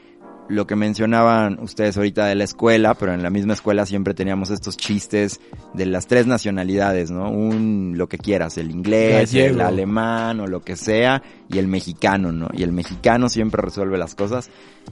lo 0.49 0.67
que 0.67 0.75
mencionaban 0.75 1.59
ustedes 1.61 1.95
ahorita 1.97 2.25
de 2.25 2.35
la 2.35 2.43
escuela, 2.43 2.93
pero 2.93 3.13
en 3.13 3.23
la 3.23 3.29
misma 3.29 3.53
escuela 3.53 3.85
siempre 3.85 4.13
teníamos 4.13 4.49
estos 4.49 4.75
chistes 4.75 5.39
de 5.73 5.85
las 5.85 6.07
tres 6.07 6.27
nacionalidades, 6.27 7.09
¿no? 7.09 7.29
Un, 7.31 7.93
lo 7.95 8.09
que 8.09 8.17
quieras, 8.17 8.57
el 8.57 8.69
inglés, 8.69 9.31
Gallego. 9.31 9.55
el 9.55 9.61
alemán 9.61 10.39
o 10.41 10.47
lo 10.47 10.61
que 10.61 10.75
sea, 10.75 11.23
y 11.49 11.57
el 11.57 11.67
mexicano, 11.67 12.31
¿no? 12.31 12.49
Y 12.53 12.63
el 12.63 12.71
mexicano 12.71 13.29
siempre 13.29 13.61
resuelve 13.61 13.97
las 13.97 14.15
cosas 14.15 14.49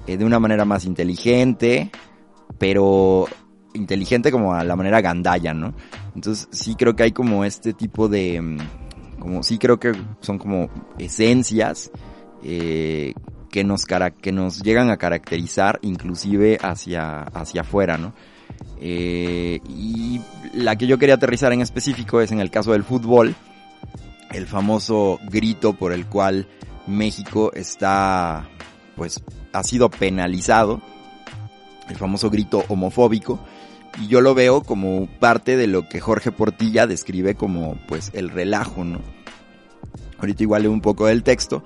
eh, 0.07 0.17
de 0.17 0.25
una 0.25 0.39
manera 0.39 0.65
más 0.65 0.85
inteligente, 0.85 1.91
pero 2.57 3.25
inteligente 3.73 4.31
como 4.31 4.53
a 4.53 4.63
la 4.63 4.75
manera 4.75 5.01
gandaya, 5.01 5.53
¿no? 5.53 5.73
Entonces 6.15 6.47
sí 6.51 6.75
creo 6.75 6.95
que 6.95 7.03
hay 7.03 7.11
como 7.11 7.43
este 7.43 7.73
tipo 7.73 8.07
de, 8.07 8.57
como 9.19 9.43
sí 9.43 9.57
creo 9.57 9.79
que 9.79 9.91
son 10.21 10.37
como 10.37 10.69
esencias, 10.97 11.91
eh, 12.43 13.13
que 13.49 13.63
nos, 13.63 13.85
que 14.21 14.31
nos 14.31 14.61
llegan 14.61 14.89
a 14.89 14.97
caracterizar 14.97 15.79
inclusive 15.81 16.57
hacia, 16.61 17.23
hacia 17.23 17.61
afuera, 17.61 17.97
¿no? 17.97 18.13
Eh, 18.81 19.59
y 19.67 20.21
la 20.53 20.77
que 20.77 20.87
yo 20.87 20.97
quería 20.97 21.15
aterrizar 21.15 21.51
en 21.53 21.61
específico 21.61 22.21
es 22.21 22.31
en 22.31 22.39
el 22.39 22.49
caso 22.49 22.71
del 22.71 22.83
fútbol, 22.83 23.35
el 24.31 24.47
famoso 24.47 25.19
grito 25.29 25.73
por 25.73 25.91
el 25.91 26.05
cual 26.05 26.47
México 26.87 27.51
está, 27.53 28.49
pues, 28.95 29.21
ha 29.53 29.63
sido 29.63 29.89
penalizado, 29.89 30.81
el 31.89 31.95
famoso 31.97 32.29
grito 32.29 32.63
homofóbico, 32.67 33.39
y 33.99 34.07
yo 34.07 34.21
lo 34.21 34.33
veo 34.35 34.61
como 34.61 35.07
parte 35.19 35.57
de 35.57 35.67
lo 35.67 35.89
que 35.89 35.99
Jorge 35.99 36.31
Portilla 36.31 36.87
describe 36.87 37.35
como 37.35 37.75
pues 37.87 38.11
el 38.13 38.29
relajo, 38.29 38.83
¿no? 38.83 39.01
Ahorita 40.19 40.43
igual 40.43 40.67
un 40.67 40.81
poco 40.81 41.07
del 41.07 41.23
texto, 41.23 41.63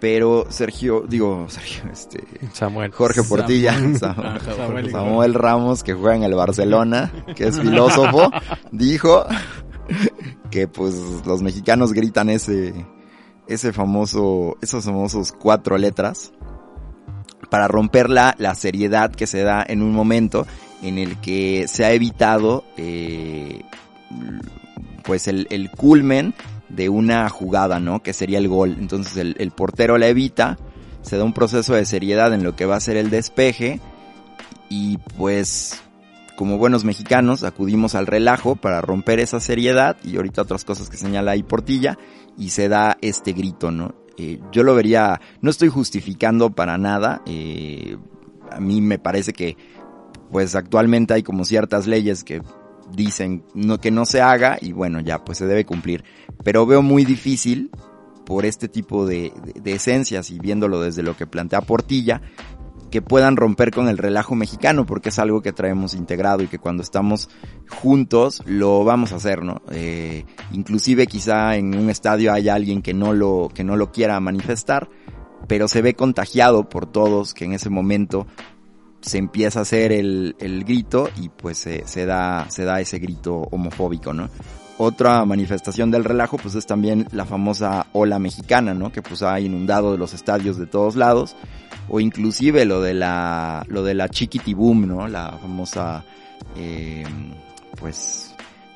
pero 0.00 0.46
Sergio, 0.48 1.04
digo, 1.08 1.46
Sergio, 1.48 1.90
este, 1.92 2.24
Samuel. 2.52 2.92
Jorge 2.92 3.22
Portilla, 3.24 3.72
Sam- 3.98 4.90
Samuel, 4.92 5.34
Ramos, 5.34 5.82
que 5.82 5.94
juega 5.94 6.16
en 6.16 6.22
el 6.22 6.34
Barcelona, 6.34 7.12
que 7.34 7.48
es 7.48 7.60
filósofo, 7.60 8.30
dijo 8.72 9.24
que 10.50 10.68
pues 10.68 10.94
los 11.26 11.42
mexicanos 11.42 11.92
gritan 11.92 12.30
ese, 12.30 12.74
ese 13.46 13.72
famoso, 13.72 14.56
esos 14.62 14.84
famosos 14.84 15.32
cuatro 15.32 15.78
letras 15.78 16.32
para 17.50 17.66
romper 17.66 18.10
la, 18.10 18.34
la 18.38 18.54
seriedad 18.54 19.10
que 19.10 19.26
se 19.26 19.42
da 19.42 19.64
en 19.66 19.82
un 19.82 19.92
momento 19.92 20.46
en 20.82 20.98
el 20.98 21.16
que 21.20 21.66
se 21.66 21.84
ha 21.84 21.92
evitado 21.92 22.62
eh, 22.76 23.62
pues 25.02 25.28
el, 25.28 25.46
el 25.50 25.70
culmen 25.70 26.34
de 26.68 26.88
una 26.88 27.28
jugada, 27.28 27.80
¿no? 27.80 28.02
Que 28.02 28.12
sería 28.12 28.38
el 28.38 28.48
gol. 28.48 28.76
Entonces 28.78 29.16
el, 29.16 29.36
el 29.38 29.50
portero 29.50 29.98
la 29.98 30.08
evita, 30.08 30.58
se 31.02 31.16
da 31.16 31.24
un 31.24 31.32
proceso 31.32 31.74
de 31.74 31.84
seriedad 31.84 32.32
en 32.32 32.42
lo 32.42 32.56
que 32.56 32.66
va 32.66 32.76
a 32.76 32.80
ser 32.80 32.96
el 32.96 33.10
despeje 33.10 33.80
y 34.68 34.98
pues 35.16 35.80
como 36.36 36.56
buenos 36.56 36.84
mexicanos 36.84 37.42
acudimos 37.42 37.94
al 37.94 38.06
relajo 38.06 38.54
para 38.54 38.80
romper 38.80 39.18
esa 39.18 39.40
seriedad 39.40 39.96
y 40.04 40.16
ahorita 40.16 40.42
otras 40.42 40.64
cosas 40.64 40.88
que 40.88 40.96
señala 40.96 41.32
ahí 41.32 41.42
Portilla 41.42 41.98
y 42.36 42.50
se 42.50 42.68
da 42.68 42.96
este 43.00 43.32
grito, 43.32 43.72
¿no? 43.72 43.94
Eh, 44.16 44.40
yo 44.52 44.62
lo 44.62 44.74
vería, 44.74 45.20
no 45.40 45.50
estoy 45.50 45.68
justificando 45.68 46.50
para 46.50 46.78
nada, 46.78 47.22
eh, 47.26 47.96
a 48.52 48.60
mí 48.60 48.80
me 48.80 48.98
parece 48.98 49.32
que 49.32 49.56
pues 50.30 50.54
actualmente 50.54 51.14
hay 51.14 51.22
como 51.22 51.44
ciertas 51.44 51.86
leyes 51.86 52.22
que 52.22 52.42
dicen 52.92 53.44
que 53.80 53.90
no 53.90 54.04
se 54.06 54.20
haga 54.20 54.58
y 54.60 54.72
bueno, 54.72 55.00
ya 55.00 55.24
pues 55.24 55.38
se 55.38 55.46
debe 55.46 55.64
cumplir. 55.64 56.04
Pero 56.44 56.66
veo 56.66 56.82
muy 56.82 57.04
difícil 57.04 57.70
por 58.24 58.44
este 58.44 58.68
tipo 58.68 59.06
de, 59.06 59.32
de, 59.44 59.60
de 59.60 59.72
esencias 59.72 60.30
y 60.30 60.38
viéndolo 60.38 60.80
desde 60.80 61.02
lo 61.02 61.16
que 61.16 61.26
plantea 61.26 61.62
Portilla, 61.62 62.20
que 62.90 63.02
puedan 63.02 63.36
romper 63.36 63.70
con 63.70 63.88
el 63.88 63.98
relajo 63.98 64.34
mexicano, 64.34 64.86
porque 64.86 65.10
es 65.10 65.18
algo 65.18 65.42
que 65.42 65.52
traemos 65.52 65.94
integrado 65.94 66.42
y 66.42 66.48
que 66.48 66.58
cuando 66.58 66.82
estamos 66.82 67.28
juntos 67.68 68.42
lo 68.46 68.84
vamos 68.84 69.12
a 69.12 69.16
hacer, 69.16 69.42
¿no? 69.42 69.62
Eh, 69.70 70.24
inclusive 70.52 71.06
quizá 71.06 71.56
en 71.56 71.76
un 71.76 71.90
estadio 71.90 72.32
haya 72.32 72.54
alguien 72.54 72.82
que 72.82 72.94
no 72.94 73.12
lo, 73.12 73.50
que 73.52 73.64
no 73.64 73.76
lo 73.76 73.92
quiera 73.92 74.18
manifestar, 74.20 74.88
pero 75.46 75.68
se 75.68 75.82
ve 75.82 75.94
contagiado 75.94 76.68
por 76.68 76.86
todos 76.86 77.34
que 77.34 77.44
en 77.44 77.52
ese 77.52 77.70
momento 77.70 78.26
se 79.00 79.18
empieza 79.18 79.60
a 79.60 79.62
hacer 79.62 79.92
el, 79.92 80.36
el 80.40 80.64
grito 80.64 81.08
y 81.16 81.28
pues 81.28 81.58
se, 81.58 82.06
da, 82.06 82.46
se 82.50 82.64
da 82.64 82.80
ese 82.80 82.98
grito 82.98 83.48
homofóbico, 83.50 84.12
¿no? 84.12 84.28
Otra 84.80 85.24
manifestación 85.24 85.90
del 85.90 86.04
relajo 86.04 86.36
pues 86.36 86.54
es 86.54 86.66
también 86.66 87.08
la 87.10 87.24
famosa 87.24 87.86
ola 87.92 88.18
mexicana, 88.18 88.74
¿no? 88.74 88.92
Que 88.92 89.02
pues 89.02 89.22
ha 89.22 89.38
inundado 89.40 89.96
los 89.96 90.14
estadios 90.14 90.56
de 90.56 90.66
todos 90.66 90.94
lados 90.94 91.34
o 91.88 91.98
inclusive 91.98 92.64
lo 92.64 92.80
de 92.80 92.94
la 92.94 93.64
lo 93.66 93.82
de 93.82 93.94
la 93.94 94.08
chiquitibum, 94.08 94.86
¿no? 94.86 95.08
La 95.08 95.36
famosa 95.40 96.04
eh, 96.56 97.04
pues 97.80 98.27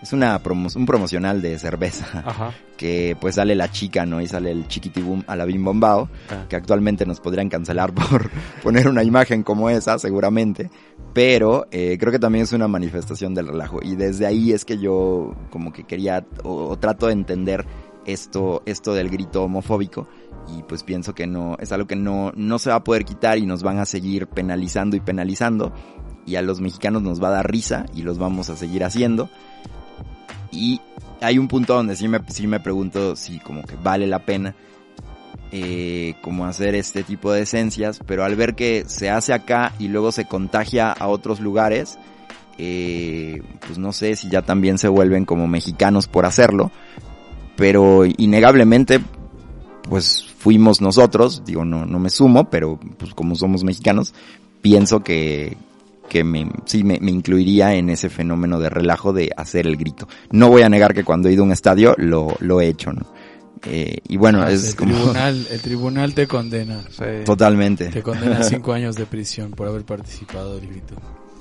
es 0.03 0.13
una 0.13 0.39
promo 0.41 0.69
un 0.75 0.85
promocional 0.85 1.41
de 1.41 1.59
cerveza 1.59 2.07
Ajá. 2.27 2.53
que 2.77 3.17
pues 3.21 3.37
sale 3.37 3.55
la 3.55 3.71
chica, 3.71 4.05
¿no? 4.05 4.21
Y 4.21 4.27
sale 4.27 4.51
el 4.51 4.67
chiquitibum 4.69 5.23
a 5.29 5.37
la 5.37 5.45
bim 5.45 5.65
bombao, 5.65 6.09
Ah. 6.31 6.47
que 6.49 6.57
actualmente 6.57 7.07
nos 7.07 7.21
podrían 7.21 7.49
cancelar 7.49 7.93
por 7.95 8.31
poner 8.63 8.89
una 8.89 9.05
imagen 9.05 9.43
como 9.43 9.71
esa, 9.71 9.99
seguramente. 9.99 10.71
Pero 11.15 11.67
eh, 11.71 11.97
creo 12.01 12.11
que 12.11 12.19
también 12.19 12.45
es 12.45 12.53
una 12.53 12.69
manifestación 12.69 13.35
del 13.35 13.47
relajo. 13.49 13.79
Y 13.83 13.97
desde 13.97 14.27
ahí 14.27 14.53
es 14.53 14.65
que 14.65 14.79
yo 14.79 15.35
como 15.51 15.73
que 15.73 15.85
quería 15.85 16.25
o, 16.43 16.69
o 16.71 16.79
trato 16.79 17.07
de 17.07 17.13
entender 17.13 17.65
esto, 18.07 18.63
esto 18.67 18.95
del 18.95 19.11
grito 19.11 19.45
homofóbico. 19.45 20.09
Y 20.57 20.63
pues 20.65 20.83
pienso 20.83 21.15
que 21.15 21.27
no, 21.29 21.57
es 21.61 21.71
algo 21.71 21.87
que 21.87 21.95
no, 21.97 22.33
no 22.35 22.59
se 22.59 22.71
va 22.71 22.77
a 22.77 22.85
poder 22.85 23.05
quitar 23.05 23.39
y 23.39 23.47
nos 23.47 23.63
van 23.63 23.79
a 23.79 23.85
seguir 23.85 24.27
penalizando 24.27 24.97
y 24.97 25.01
penalizando. 25.01 25.73
Y 26.27 26.37
a 26.37 26.43
los 26.43 26.61
mexicanos 26.61 27.03
nos 27.03 27.23
va 27.23 27.29
a 27.29 27.33
dar 27.33 27.51
risa 27.51 27.87
y 27.95 28.03
los 28.03 28.19
vamos 28.19 28.49
a 28.51 28.57
seguir 28.57 28.83
haciendo. 28.83 29.29
Y 30.53 30.81
hay 31.21 31.39
un 31.39 31.49
punto 31.49 31.75
donde 31.75 31.97
sí 31.97 32.07
me, 32.07 32.21
sí 32.29 32.47
me 32.47 32.61
pregunto 32.61 33.17
si 33.17 33.39
como 33.41 33.63
que 33.63 33.77
vale 33.83 34.07
la 34.07 34.21
pena 34.21 34.55
eh, 35.55 36.15
como 36.23 36.47
hacer 36.47 36.75
este 36.75 37.03
tipo 37.03 37.31
de 37.31 37.43
esencias, 37.43 38.01
pero 38.07 38.25
al 38.25 38.37
ver 38.37 38.55
que 38.55 38.85
se 38.87 39.11
hace 39.11 39.33
acá 39.35 39.73
y 39.79 39.89
luego 39.89 40.11
se 40.11 40.25
contagia 40.25 40.91
a 40.93 41.09
otros 41.09 41.41
lugares, 41.41 41.99
eh, 42.57 43.43
pues 43.67 43.79
no 43.79 43.93
sé 43.93 44.17
si 44.17 44.31
ya 44.31 44.41
también 44.41 44.79
se 44.79 44.89
vuelven 44.89 45.27
como 45.27 45.47
mexicanos 45.49 46.07
por 46.07 46.25
hacerlo, 46.25 46.71
pero 47.57 48.05
innegablemente 48.07 49.01
pues 49.91 50.25
fuimos 50.39 50.81
nosotros, 50.81 51.43
digo 51.45 51.67
no, 51.67 51.85
no 51.85 51.99
me 51.99 52.09
sumo, 52.09 52.49
pero 52.49 52.81
pues 52.97 53.13
como 53.13 53.35
somos 53.35 53.63
mexicanos, 53.63 54.15
pienso 54.63 55.01
que, 55.01 55.59
que 56.13 56.25
me, 56.25 56.47
sí 56.67 56.85
me, 56.85 56.99
me, 57.01 57.11
incluiría 57.11 57.75
en 57.75 57.89
ese 57.89 58.11
fenómeno 58.11 58.61
de 58.61 58.69
relajo 58.69 59.15
de 59.15 59.31
hacer 59.35 59.67
el 59.67 59.79
grito. 59.79 60.07
No 60.31 60.51
voy 60.51 60.61
a 60.61 60.69
negar 60.69 60.93
que 60.93 61.05
cuando 61.05 61.31
he 61.31 61.33
ido 61.33 61.43
a 61.43 61.47
un 61.47 61.53
estadio 61.53 61.95
lo, 61.97 62.37
lo 62.41 62.61
he 62.61 62.69
hecho, 62.69 62.93
¿no? 62.93 63.07
Eh, 63.65 63.97
y 64.07 64.19
bueno, 64.19 64.43
Ah, 64.43 64.51
es 64.51 64.69
el 64.69 64.77
como... 64.77 64.93
Tribunal, 64.95 65.47
el 65.51 65.61
tribunal 65.63 66.13
te 66.13 66.27
condena. 66.27 66.83
Sí. 66.91 67.25
Totalmente. 67.25 67.87
Te 67.87 68.03
condena 68.03 68.41
a 68.41 68.43
cinco 68.43 68.73
años 68.75 68.95
de 68.97 69.07
prisión 69.07 69.53
por 69.53 69.67
haber 69.69 69.87
participado 69.87 70.57
del 70.57 70.69
grito. 70.69 70.97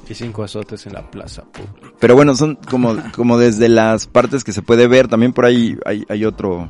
Y 0.07 0.13
cinco 0.13 0.43
azotes 0.43 0.85
en 0.87 0.93
la 0.93 1.11
plaza 1.11 1.43
pública. 1.43 1.93
Pero 1.99 2.15
bueno, 2.15 2.33
son 2.33 2.55
como, 2.69 2.95
como 3.13 3.37
desde 3.37 3.67
las 3.67 4.07
partes 4.07 4.45
que 4.45 4.53
se 4.53 4.61
puede 4.61 4.87
ver, 4.87 5.09
también 5.09 5.33
por 5.33 5.43
ahí 5.43 5.77
hay, 5.85 6.05
hay 6.07 6.23
otro, 6.23 6.69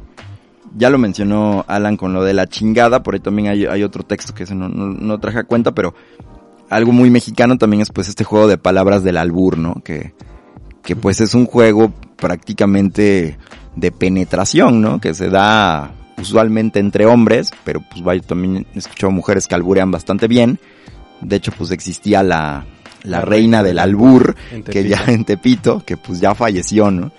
ya 0.75 0.89
lo 0.89 0.97
mencionó 0.97 1.65
Alan 1.67 1.97
con 1.97 2.13
lo 2.13 2.23
de 2.23 2.33
la 2.33 2.47
chingada, 2.47 3.03
por 3.03 3.13
ahí 3.13 3.19
también 3.19 3.49
hay, 3.49 3.65
hay 3.65 3.83
otro 3.83 4.03
texto 4.03 4.33
que 4.33 4.47
se 4.47 4.55
no, 4.55 4.69
no, 4.69 4.87
no 4.87 5.19
traje 5.19 5.39
a 5.39 5.43
cuenta, 5.43 5.71
pero 5.71 5.95
algo 6.71 6.93
muy 6.93 7.09
mexicano 7.09 7.57
también 7.57 7.81
es 7.81 7.91
pues 7.91 8.07
este 8.07 8.23
juego 8.23 8.47
de 8.47 8.57
palabras 8.57 9.03
del 9.03 9.17
albur, 9.17 9.57
¿no? 9.57 9.81
Que, 9.83 10.13
que 10.83 10.95
pues 10.95 11.19
es 11.19 11.35
un 11.35 11.45
juego 11.45 11.93
prácticamente 12.15 13.37
de 13.75 13.91
penetración, 13.91 14.81
¿no? 14.81 15.01
Que 15.01 15.13
se 15.13 15.29
da 15.29 15.91
usualmente 16.17 16.79
entre 16.79 17.05
hombres, 17.05 17.51
pero 17.65 17.81
pues 17.89 18.01
vaya, 18.01 18.21
también 18.21 18.65
he 18.73 18.79
escuchado 18.79 19.11
mujeres 19.11 19.47
que 19.47 19.55
alburean 19.55 19.91
bastante 19.91 20.29
bien. 20.29 20.59
De 21.19 21.35
hecho, 21.35 21.51
pues 21.51 21.71
existía 21.71 22.23
la, 22.23 22.65
la, 23.03 23.19
la 23.19 23.21
reina 23.25 23.63
del 23.63 23.77
albur, 23.77 24.35
que 24.63 24.87
ya 24.87 25.03
en 25.07 25.25
Tepito, 25.25 25.83
que 25.85 25.97
pues 25.97 26.21
ya 26.21 26.35
falleció, 26.35 26.89
¿no? 26.89 27.11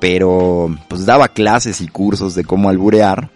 Pero 0.00 0.76
pues 0.88 1.06
daba 1.06 1.28
clases 1.28 1.80
y 1.80 1.88
cursos 1.88 2.34
de 2.34 2.44
cómo 2.44 2.68
alburear 2.68 3.30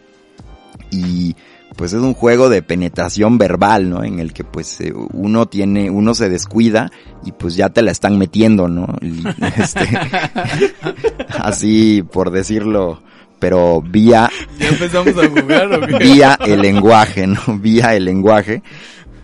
y 0.90 1.34
pues 1.76 1.92
es 1.92 2.00
un 2.00 2.14
juego 2.14 2.48
de 2.48 2.62
penetración 2.62 3.36
verbal, 3.38 3.90
¿no? 3.90 4.02
En 4.02 4.18
el 4.18 4.32
que 4.32 4.44
pues 4.44 4.78
uno 5.12 5.46
tiene, 5.46 5.90
uno 5.90 6.14
se 6.14 6.30
descuida 6.30 6.90
y 7.24 7.32
pues 7.32 7.54
ya 7.54 7.68
te 7.68 7.82
la 7.82 7.90
están 7.90 8.18
metiendo, 8.18 8.68
¿no? 8.68 8.86
Este, 9.56 9.86
así 11.38 12.02
por 12.02 12.30
decirlo, 12.30 13.02
pero 13.38 13.82
vía... 13.82 14.30
¿Ya 14.58 14.68
empezamos 14.68 15.16
a 15.18 15.28
jugar 15.28 15.72
o 15.74 15.80
qué? 15.86 15.98
Vía 16.04 16.38
el 16.46 16.60
lenguaje, 16.62 17.26
¿no? 17.26 17.40
Vía 17.58 17.94
el 17.94 18.06
lenguaje. 18.06 18.62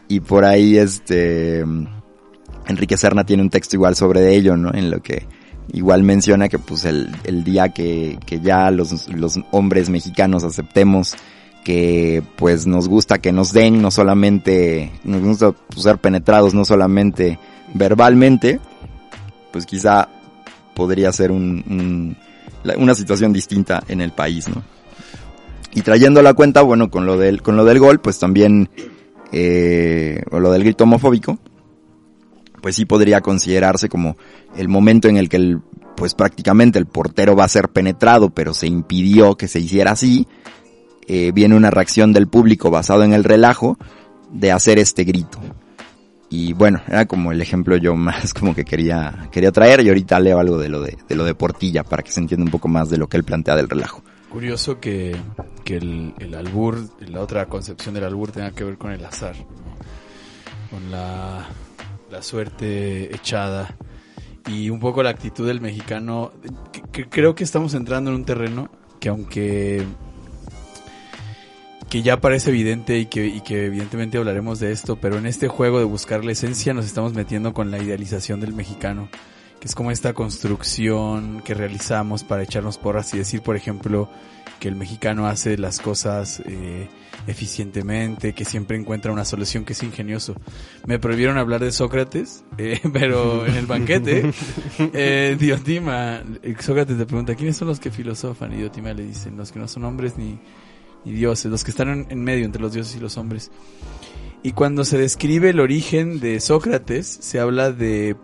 Y 0.08 0.20
por 0.20 0.44
ahí 0.44 0.76
este... 0.76 1.64
Enrique 2.68 2.96
Serna 2.96 3.24
tiene 3.24 3.42
un 3.42 3.50
texto 3.50 3.76
igual 3.76 3.96
sobre 3.96 4.34
ello, 4.34 4.56
¿no? 4.56 4.72
En 4.72 4.90
lo 4.90 5.00
que 5.00 5.26
igual 5.72 6.02
menciona 6.02 6.48
que 6.48 6.58
pues 6.58 6.84
el, 6.84 7.10
el 7.24 7.44
día 7.44 7.70
que, 7.70 8.18
que 8.26 8.40
ya 8.40 8.70
los, 8.70 9.08
los 9.08 9.40
hombres 9.50 9.88
mexicanos 9.88 10.44
aceptemos 10.44 11.16
que 11.64 12.22
pues 12.36 12.66
nos 12.66 12.88
gusta 12.88 13.18
que 13.18 13.32
nos 13.32 13.52
den, 13.52 13.80
no 13.80 13.90
solamente, 13.90 14.92
nos 15.04 15.22
gusta 15.22 15.52
pues, 15.52 15.82
ser 15.82 15.98
penetrados, 15.98 16.54
no 16.54 16.64
solamente 16.64 17.38
verbalmente, 17.74 18.60
pues 19.52 19.66
quizá 19.66 20.08
podría 20.74 21.12
ser 21.12 21.30
un, 21.30 21.62
un, 21.68 22.16
una 22.76 22.94
situación 22.94 23.32
distinta 23.32 23.82
en 23.88 24.00
el 24.00 24.12
país, 24.12 24.48
¿no? 24.48 24.62
Y 25.74 25.82
trayendo 25.82 26.20
la 26.20 26.34
cuenta, 26.34 26.62
bueno, 26.62 26.90
con 26.90 27.06
lo 27.06 27.16
del, 27.16 27.40
con 27.42 27.56
lo 27.56 27.64
del 27.64 27.78
gol, 27.78 28.00
pues 28.00 28.18
también, 28.18 28.68
eh, 29.30 30.22
o 30.30 30.38
lo 30.38 30.52
del 30.52 30.64
grito 30.64 30.84
homofóbico, 30.84 31.38
pues 32.60 32.76
sí 32.76 32.84
podría 32.84 33.22
considerarse 33.22 33.88
como 33.88 34.16
el 34.56 34.68
momento 34.68 35.08
en 35.08 35.16
el 35.16 35.30
que 35.30 35.36
el, 35.36 35.60
pues 35.96 36.14
prácticamente 36.14 36.78
el 36.78 36.86
portero 36.86 37.34
va 37.36 37.44
a 37.44 37.48
ser 37.48 37.70
penetrado, 37.70 38.30
pero 38.30 38.52
se 38.52 38.66
impidió 38.66 39.36
que 39.36 39.48
se 39.48 39.60
hiciera 39.60 39.92
así, 39.92 40.26
eh, 41.06 41.32
viene 41.32 41.56
una 41.56 41.70
reacción 41.70 42.12
del 42.12 42.28
público 42.28 42.70
basado 42.70 43.02
en 43.02 43.12
el 43.12 43.24
relajo 43.24 43.76
de 44.30 44.52
hacer 44.52 44.78
este 44.78 45.04
grito. 45.04 45.38
Y 46.30 46.54
bueno, 46.54 46.80
era 46.88 47.04
como 47.06 47.32
el 47.32 47.42
ejemplo 47.42 47.76
yo 47.76 47.94
más 47.96 48.32
como 48.32 48.54
que 48.54 48.64
quería, 48.64 49.28
quería 49.30 49.52
traer 49.52 49.80
y 49.82 49.88
ahorita 49.88 50.18
leo 50.20 50.38
algo 50.38 50.58
de 50.58 50.68
lo 50.68 50.80
de, 50.80 50.96
lo 51.10 51.24
de 51.24 51.34
Portilla 51.34 51.84
para 51.84 52.02
que 52.02 52.10
se 52.10 52.20
entienda 52.20 52.44
un 52.44 52.50
poco 52.50 52.68
más 52.68 52.88
de 52.88 52.98
lo 52.98 53.08
que 53.08 53.16
él 53.16 53.24
plantea 53.24 53.56
del 53.56 53.68
relajo. 53.68 54.02
Curioso 54.30 54.80
que, 54.80 55.14
que 55.62 55.76
el, 55.76 56.34
albur, 56.34 56.78
la 57.00 57.20
otra 57.20 57.46
concepción 57.46 57.94
del 57.94 58.04
albur 58.04 58.32
tenga 58.32 58.50
que 58.52 58.64
ver 58.64 58.78
con 58.78 58.90
el 58.92 59.04
azar, 59.04 59.34
con 60.70 60.90
la, 60.90 61.46
la 62.10 62.22
suerte 62.22 63.14
echada 63.14 63.76
y 64.48 64.70
un 64.70 64.80
poco 64.80 65.02
la 65.02 65.10
actitud 65.10 65.46
del 65.46 65.60
mexicano. 65.60 66.32
que 66.92 67.10
creo 67.10 67.34
que 67.34 67.44
estamos 67.44 67.74
entrando 67.74 68.10
en 68.10 68.16
un 68.16 68.24
terreno 68.24 68.70
que 69.00 69.10
aunque 69.10 69.84
que 71.92 72.00
ya 72.00 72.22
parece 72.22 72.48
evidente 72.48 72.98
y 72.98 73.04
que, 73.04 73.26
y 73.26 73.42
que 73.42 73.66
evidentemente 73.66 74.16
hablaremos 74.16 74.58
de 74.58 74.72
esto, 74.72 74.96
pero 74.96 75.18
en 75.18 75.26
este 75.26 75.48
juego 75.48 75.78
de 75.78 75.84
buscar 75.84 76.24
la 76.24 76.32
esencia 76.32 76.72
nos 76.72 76.86
estamos 76.86 77.12
metiendo 77.12 77.52
con 77.52 77.70
la 77.70 77.82
idealización 77.82 78.40
del 78.40 78.54
mexicano, 78.54 79.10
que 79.60 79.68
es 79.68 79.74
como 79.74 79.90
esta 79.90 80.14
construcción 80.14 81.42
que 81.44 81.52
realizamos 81.52 82.24
para 82.24 82.44
echarnos 82.44 82.78
porras 82.78 83.12
y 83.12 83.18
decir, 83.18 83.42
por 83.42 83.56
ejemplo, 83.56 84.08
que 84.58 84.68
el 84.68 84.74
mexicano 84.74 85.26
hace 85.26 85.58
las 85.58 85.80
cosas 85.80 86.42
eh, 86.46 86.88
eficientemente, 87.26 88.32
que 88.32 88.46
siempre 88.46 88.78
encuentra 88.78 89.12
una 89.12 89.26
solución, 89.26 89.66
que 89.66 89.74
es 89.74 89.82
ingenioso. 89.82 90.34
Me 90.86 90.98
prohibieron 90.98 91.36
hablar 91.36 91.60
de 91.60 91.72
Sócrates, 91.72 92.42
eh, 92.56 92.80
pero 92.94 93.44
en 93.44 93.54
el 93.54 93.66
banquete, 93.66 94.32
eh, 94.78 95.36
Diotima, 95.38 96.22
eh, 96.42 96.54
Sócrates 96.58 96.96
le 96.96 97.04
pregunta, 97.04 97.34
¿quiénes 97.34 97.58
son 97.58 97.68
los 97.68 97.80
que 97.80 97.90
filosofan? 97.90 98.54
Y 98.54 98.56
Diotima 98.56 98.94
le 98.94 99.04
dice, 99.04 99.30
los 99.30 99.52
que 99.52 99.58
no 99.58 99.68
son 99.68 99.84
hombres 99.84 100.16
ni, 100.16 100.38
ni 101.04 101.12
dioses, 101.12 101.50
los 101.50 101.64
que 101.64 101.70
están 101.70 102.06
en 102.08 102.24
medio 102.24 102.44
entre 102.44 102.62
los 102.62 102.72
dioses 102.72 102.96
y 102.96 103.00
los 103.00 103.16
hombres. 103.16 103.50
Y 104.42 104.52
cuando 104.52 104.84
se 104.84 104.98
describe 104.98 105.50
el 105.50 105.60
origen 105.60 106.18
de 106.18 106.40
Sócrates, 106.40 107.06
se 107.20 107.38
habla 107.38 107.70
de, 107.70 108.16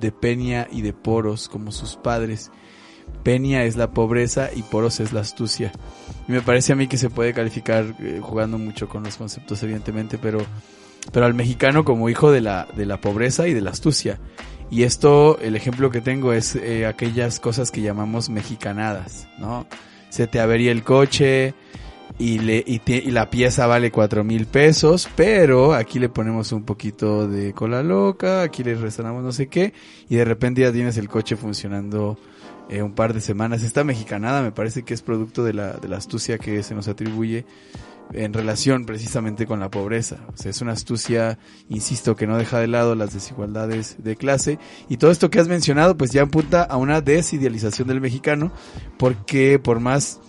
de 0.00 0.12
Peña 0.12 0.66
y 0.70 0.80
de 0.80 0.94
Poros 0.94 1.48
como 1.48 1.72
sus 1.72 1.96
padres. 1.96 2.50
Peña 3.22 3.64
es 3.64 3.76
la 3.76 3.90
pobreza 3.90 4.48
y 4.54 4.62
Poros 4.62 5.00
es 5.00 5.12
la 5.12 5.20
astucia. 5.20 5.72
Y 6.26 6.32
me 6.32 6.40
parece 6.40 6.72
a 6.72 6.76
mí 6.76 6.88
que 6.88 6.96
se 6.96 7.10
puede 7.10 7.34
calificar 7.34 7.94
eh, 8.00 8.20
jugando 8.22 8.56
mucho 8.56 8.88
con 8.88 9.02
los 9.02 9.16
conceptos, 9.16 9.62
evidentemente, 9.62 10.16
pero, 10.16 10.38
pero 11.12 11.26
al 11.26 11.34
mexicano 11.34 11.84
como 11.84 12.08
hijo 12.08 12.30
de 12.30 12.40
la, 12.40 12.66
de 12.74 12.86
la 12.86 13.00
pobreza 13.00 13.46
y 13.46 13.52
de 13.52 13.60
la 13.60 13.70
astucia. 13.70 14.18
Y 14.70 14.84
esto, 14.84 15.38
el 15.40 15.54
ejemplo 15.54 15.90
que 15.90 16.00
tengo 16.00 16.32
es 16.32 16.54
eh, 16.56 16.86
aquellas 16.86 17.40
cosas 17.40 17.70
que 17.70 17.82
llamamos 17.82 18.30
mexicanadas, 18.30 19.28
¿no? 19.38 19.66
Se 20.10 20.26
te 20.26 20.40
avería 20.40 20.72
el 20.72 20.82
coche 20.82 21.54
y, 22.18 22.38
le, 22.38 22.64
y, 22.66 23.10
la 23.10 23.30
pieza 23.30 23.66
vale 23.66 23.90
cuatro 23.90 24.24
mil 24.24 24.46
pesos, 24.46 25.08
pero 25.14 25.74
aquí 25.74 25.98
le 25.98 26.08
ponemos 26.08 26.52
un 26.52 26.64
poquito 26.64 27.28
de 27.28 27.52
cola 27.52 27.82
loca, 27.82 28.42
aquí 28.42 28.64
le 28.64 28.74
restauramos 28.74 29.22
no 29.22 29.32
sé 29.32 29.46
qué, 29.46 29.72
y 30.08 30.16
de 30.16 30.24
repente 30.24 30.62
ya 30.62 30.72
tienes 30.72 30.96
el 30.96 31.08
coche 31.08 31.36
funcionando 31.36 32.18
eh, 32.68 32.82
un 32.82 32.92
par 32.92 33.14
de 33.14 33.20
semanas. 33.20 33.62
Esta 33.62 33.84
mexicanada 33.84 34.42
me 34.42 34.52
parece 34.52 34.82
que 34.82 34.94
es 34.94 35.02
producto 35.02 35.44
de 35.44 35.54
la, 35.54 35.74
de 35.74 35.88
la 35.88 35.96
astucia 35.96 36.38
que 36.38 36.62
se 36.62 36.74
nos 36.74 36.88
atribuye 36.88 37.46
en 38.12 38.32
relación 38.32 38.84
precisamente 38.84 39.46
con 39.46 39.60
la 39.60 39.70
pobreza. 39.70 40.18
O 40.32 40.36
sea, 40.36 40.50
es 40.50 40.60
una 40.60 40.72
astucia, 40.72 41.38
insisto, 41.68 42.16
que 42.16 42.26
no 42.26 42.36
deja 42.36 42.58
de 42.58 42.66
lado 42.66 42.94
las 42.94 43.12
desigualdades 43.12 43.96
de 43.98 44.16
clase. 44.16 44.58
Y 44.88 44.96
todo 44.96 45.10
esto 45.10 45.30
que 45.30 45.40
has 45.40 45.48
mencionado, 45.48 45.96
pues 45.96 46.10
ya 46.10 46.22
apunta 46.22 46.62
a 46.62 46.76
una 46.76 47.00
desidealización 47.00 47.88
del 47.88 48.00
mexicano, 48.00 48.52
porque 48.98 49.58
por 49.58 49.80
más, 49.80 50.20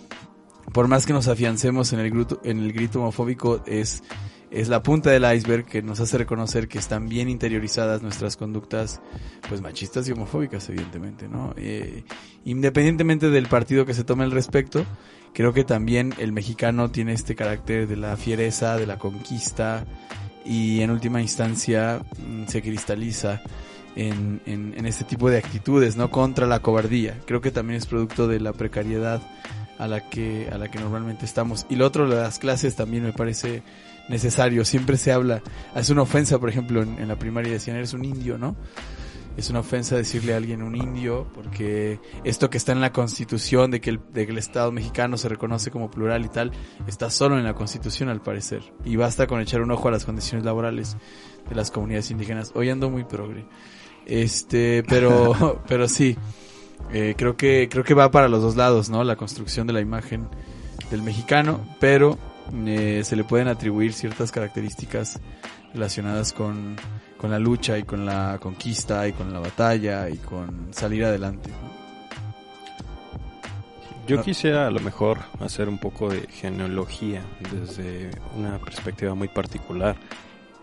por 0.72 0.88
más 0.88 1.06
que 1.06 1.12
nos 1.12 1.28
afiancemos 1.28 1.92
en 1.92 2.00
el 2.00 2.10
grito, 2.10 2.40
en 2.44 2.60
el 2.60 2.72
grito 2.72 3.00
homofóbico, 3.00 3.62
es, 3.66 4.02
es 4.50 4.68
la 4.68 4.82
punta 4.82 5.10
del 5.10 5.24
iceberg 5.34 5.64
que 5.64 5.82
nos 5.82 6.00
hace 6.00 6.18
reconocer 6.18 6.68
que 6.68 6.78
están 6.78 7.08
bien 7.08 7.28
interiorizadas 7.28 8.02
nuestras 8.02 8.36
conductas, 8.36 9.00
pues 9.48 9.60
machistas 9.60 10.08
y 10.08 10.12
homofóbicas, 10.12 10.68
evidentemente, 10.68 11.28
¿no? 11.28 11.54
Eh, 11.56 12.04
independientemente 12.44 13.30
del 13.30 13.46
partido 13.46 13.86
que 13.86 13.94
se 13.94 14.04
tome 14.04 14.24
al 14.24 14.30
respecto, 14.30 14.84
creo 15.32 15.52
que 15.52 15.64
también 15.64 16.14
el 16.18 16.32
mexicano 16.32 16.90
tiene 16.90 17.12
este 17.12 17.34
carácter 17.34 17.88
de 17.88 17.96
la 17.96 18.16
fiereza, 18.16 18.76
de 18.76 18.86
la 18.86 18.98
conquista 18.98 19.86
y 20.44 20.80
en 20.80 20.90
última 20.90 21.20
instancia 21.20 22.02
mm, 22.18 22.46
se 22.46 22.62
cristaliza 22.62 23.42
en, 23.96 24.40
en, 24.46 24.74
en 24.76 24.86
este 24.86 25.04
tipo 25.04 25.30
de 25.30 25.38
actitudes, 25.38 25.96
¿no? 25.96 26.10
Contra 26.10 26.46
la 26.46 26.60
cobardía. 26.60 27.18
Creo 27.26 27.40
que 27.40 27.50
también 27.50 27.76
es 27.76 27.86
producto 27.86 28.28
de 28.28 28.40
la 28.40 28.52
precariedad 28.52 29.20
a 29.80 29.88
la 29.88 30.10
que, 30.10 30.48
a 30.52 30.58
la 30.58 30.70
que 30.70 30.78
normalmente 30.78 31.24
estamos. 31.24 31.66
Y 31.70 31.76
lo 31.76 31.86
otro, 31.86 32.06
las 32.06 32.38
clases 32.38 32.76
también 32.76 33.02
me 33.02 33.14
parece 33.14 33.62
necesario. 34.10 34.66
Siempre 34.66 34.98
se 34.98 35.10
habla, 35.10 35.42
es 35.74 35.88
una 35.88 36.02
ofensa, 36.02 36.38
por 36.38 36.50
ejemplo, 36.50 36.82
en, 36.82 37.08
la 37.08 37.16
primaria 37.16 37.50
decían, 37.50 37.78
eres 37.78 37.94
un 37.94 38.04
indio, 38.04 38.36
¿no? 38.36 38.56
Es 39.38 39.48
una 39.48 39.60
ofensa 39.60 39.96
decirle 39.96 40.34
a 40.34 40.36
alguien 40.36 40.62
un 40.62 40.76
indio, 40.76 41.26
porque 41.32 41.98
esto 42.24 42.50
que 42.50 42.58
está 42.58 42.72
en 42.72 42.82
la 42.82 42.92
constitución 42.92 43.70
de 43.70 43.80
que, 43.80 43.88
el, 43.88 44.00
de 44.12 44.26
que 44.26 44.32
el 44.32 44.38
Estado 44.38 44.70
mexicano 44.70 45.16
se 45.16 45.30
reconoce 45.30 45.70
como 45.70 45.90
plural 45.90 46.26
y 46.26 46.28
tal, 46.28 46.52
está 46.86 47.08
solo 47.08 47.38
en 47.38 47.44
la 47.44 47.54
constitución 47.54 48.10
al 48.10 48.20
parecer. 48.20 48.74
Y 48.84 48.96
basta 48.96 49.26
con 49.26 49.40
echar 49.40 49.62
un 49.62 49.70
ojo 49.70 49.88
a 49.88 49.92
las 49.92 50.04
condiciones 50.04 50.44
laborales 50.44 50.98
de 51.48 51.54
las 51.54 51.70
comunidades 51.70 52.10
indígenas. 52.10 52.52
Hoy 52.54 52.68
ando 52.68 52.90
muy 52.90 53.04
progre. 53.04 53.46
Este, 54.04 54.82
pero, 54.86 55.62
pero 55.68 55.88
sí, 55.88 56.18
eh, 56.92 57.14
creo 57.16 57.36
que, 57.36 57.68
creo 57.70 57.84
que 57.84 57.94
va 57.94 58.10
para 58.10 58.28
los 58.28 58.42
dos 58.42 58.56
lados, 58.56 58.90
¿no? 58.90 59.04
La 59.04 59.16
construcción 59.16 59.66
de 59.66 59.72
la 59.72 59.80
imagen 59.80 60.28
del 60.90 61.02
mexicano, 61.02 61.60
pero 61.78 62.18
eh, 62.66 63.02
se 63.04 63.16
le 63.16 63.24
pueden 63.24 63.48
atribuir 63.48 63.92
ciertas 63.92 64.32
características 64.32 65.20
relacionadas 65.72 66.32
con, 66.32 66.76
con 67.16 67.30
la 67.30 67.38
lucha 67.38 67.78
y 67.78 67.84
con 67.84 68.04
la 68.04 68.38
conquista 68.40 69.06
y 69.06 69.12
con 69.12 69.32
la 69.32 69.38
batalla 69.38 70.08
y 70.08 70.16
con 70.16 70.68
salir 70.72 71.04
adelante. 71.04 71.50
Yo 74.06 74.22
quisiera 74.22 74.66
a 74.66 74.70
lo 74.72 74.80
mejor 74.80 75.18
hacer 75.38 75.68
un 75.68 75.78
poco 75.78 76.08
de 76.08 76.26
genealogía 76.26 77.22
desde 77.52 78.10
una 78.36 78.58
perspectiva 78.58 79.14
muy 79.14 79.28
particular 79.28 79.96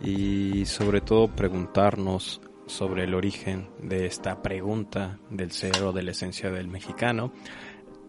y 0.02 0.66
sobre 0.66 1.00
todo 1.00 1.30
preguntarnos 1.30 2.42
sobre 2.68 3.06
el 3.06 3.14
origen 3.14 3.70
de 3.82 4.06
esta 4.06 4.42
pregunta 4.42 5.20
del 5.30 5.52
ser 5.52 5.82
o 5.84 5.92
de 5.92 6.04
la 6.04 6.12
esencia 6.12 6.52
del 6.52 6.68
mexicano. 6.68 7.34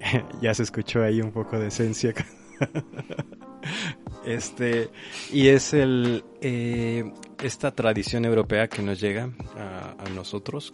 ya 0.43 0.53
se 0.55 0.63
escuchó 0.63 1.03
ahí 1.03 1.21
un 1.21 1.33
poco 1.33 1.59
de 1.59 1.69
esencia. 1.69 2.15
este 4.25 4.91
y 5.33 5.49
es 5.49 5.73
el 5.73 6.25
eh, 6.41 7.11
esta 7.43 7.71
tradición 7.71 8.25
europea 8.25 8.69
que 8.69 8.83
nos 8.83 9.01
llega 9.01 9.31
a, 9.57 9.95
a 9.99 10.09
nosotros 10.11 10.73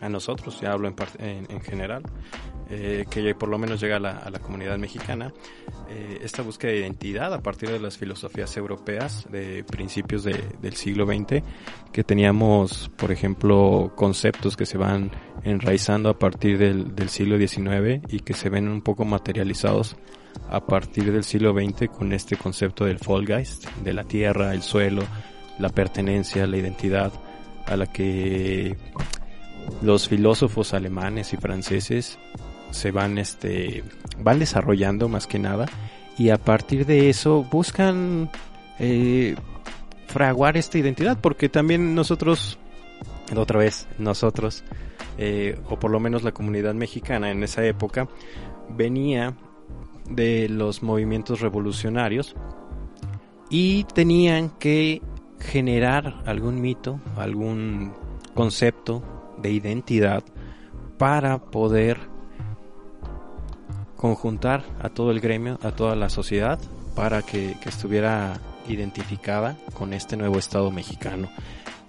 a, 0.00 0.08
nosotros 0.08 0.60
ya 0.60 0.72
hablo 0.72 0.88
en, 0.88 1.46
en 1.50 1.60
general 1.60 2.02
eh, 2.68 3.06
que 3.08 3.34
por 3.34 3.48
lo 3.48 3.58
menos 3.58 3.80
llega 3.80 3.96
a 3.96 4.00
la, 4.00 4.38
comunidad 4.40 4.76
mexicana, 4.78 5.32
eh, 5.88 6.18
esta 6.22 6.42
búsqueda 6.42 6.72
de 6.72 6.78
identidad 6.78 7.32
a 7.32 7.40
partir 7.40 7.70
de 7.70 7.78
las 7.78 7.96
filosofías 7.96 8.56
europeas 8.56 9.26
de 9.30 9.62
principios 9.64 10.24
de- 10.24 10.44
del 10.60 10.74
siglo 10.74 11.06
XX, 11.06 11.42
que 11.92 12.02
teníamos, 12.04 12.90
por 12.96 13.12
ejemplo, 13.12 13.92
conceptos 13.94 14.56
que 14.56 14.66
se 14.66 14.78
van 14.78 15.12
enraizando 15.44 16.08
a 16.08 16.18
partir 16.18 16.58
del, 16.58 17.08
siglo 17.08 17.38
XIX 17.38 18.02
y 18.08 18.20
que 18.20 18.34
se 18.34 18.48
ven 18.48 18.68
un 18.68 18.82
poco 18.82 19.04
materializados 19.04 19.96
a 20.50 20.66
partir 20.66 21.12
del 21.12 21.22
siglo 21.24 21.52
XX 21.52 21.88
con 21.88 22.12
este 22.12 22.36
concepto 22.36 22.84
del 22.84 22.98
Vollgeist, 22.98 23.66
de 23.84 23.92
la 23.92 24.04
tierra, 24.04 24.52
el 24.52 24.62
suelo, 24.62 25.02
la 25.58 25.68
pertenencia, 25.68 26.46
la 26.46 26.56
identidad, 26.56 27.12
a 27.64 27.76
la 27.76 27.86
que 27.86 28.76
los 29.82 30.08
filósofos 30.08 30.74
alemanes 30.74 31.32
y 31.32 31.36
franceses 31.36 32.18
se 32.70 32.90
van 32.90 33.18
este 33.18 33.84
van 34.18 34.38
desarrollando 34.38 35.08
más 35.08 35.26
que 35.26 35.38
nada 35.38 35.66
y 36.18 36.30
a 36.30 36.38
partir 36.38 36.86
de 36.86 37.10
eso 37.10 37.44
buscan 37.44 38.30
eh, 38.78 39.36
fraguar 40.06 40.56
esta 40.56 40.78
identidad 40.78 41.18
porque 41.20 41.48
también 41.48 41.94
nosotros 41.94 42.58
otra 43.34 43.58
vez 43.58 43.86
nosotros 43.98 44.64
eh, 45.18 45.58
o 45.68 45.78
por 45.78 45.90
lo 45.90 46.00
menos 46.00 46.22
la 46.22 46.32
comunidad 46.32 46.74
mexicana 46.74 47.30
en 47.30 47.42
esa 47.42 47.64
época 47.64 48.08
venía 48.68 49.36
de 50.08 50.48
los 50.48 50.82
movimientos 50.82 51.40
revolucionarios 51.40 52.34
y 53.50 53.84
tenían 53.84 54.50
que 54.50 55.02
generar 55.40 56.22
algún 56.26 56.60
mito 56.60 57.00
algún 57.16 57.92
concepto 58.34 59.02
de 59.38 59.50
identidad 59.50 60.22
para 60.98 61.38
poder 61.38 62.15
conjuntar 63.96 64.64
a 64.80 64.88
todo 64.88 65.10
el 65.10 65.20
gremio, 65.20 65.58
a 65.62 65.72
toda 65.72 65.96
la 65.96 66.08
sociedad, 66.08 66.58
para 66.94 67.22
que, 67.22 67.56
que 67.60 67.68
estuviera 67.68 68.38
identificada 68.68 69.56
con 69.74 69.92
este 69.92 70.16
nuevo 70.16 70.38
Estado 70.38 70.70
mexicano. 70.70 71.28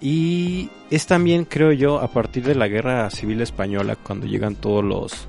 Y 0.00 0.70
es 0.90 1.06
también, 1.06 1.44
creo 1.44 1.72
yo, 1.72 2.00
a 2.00 2.08
partir 2.08 2.44
de 2.44 2.54
la 2.54 2.68
Guerra 2.68 3.10
Civil 3.10 3.40
Española, 3.40 3.96
cuando 3.96 4.26
llegan 4.26 4.54
todos 4.54 4.84
los, 4.84 5.28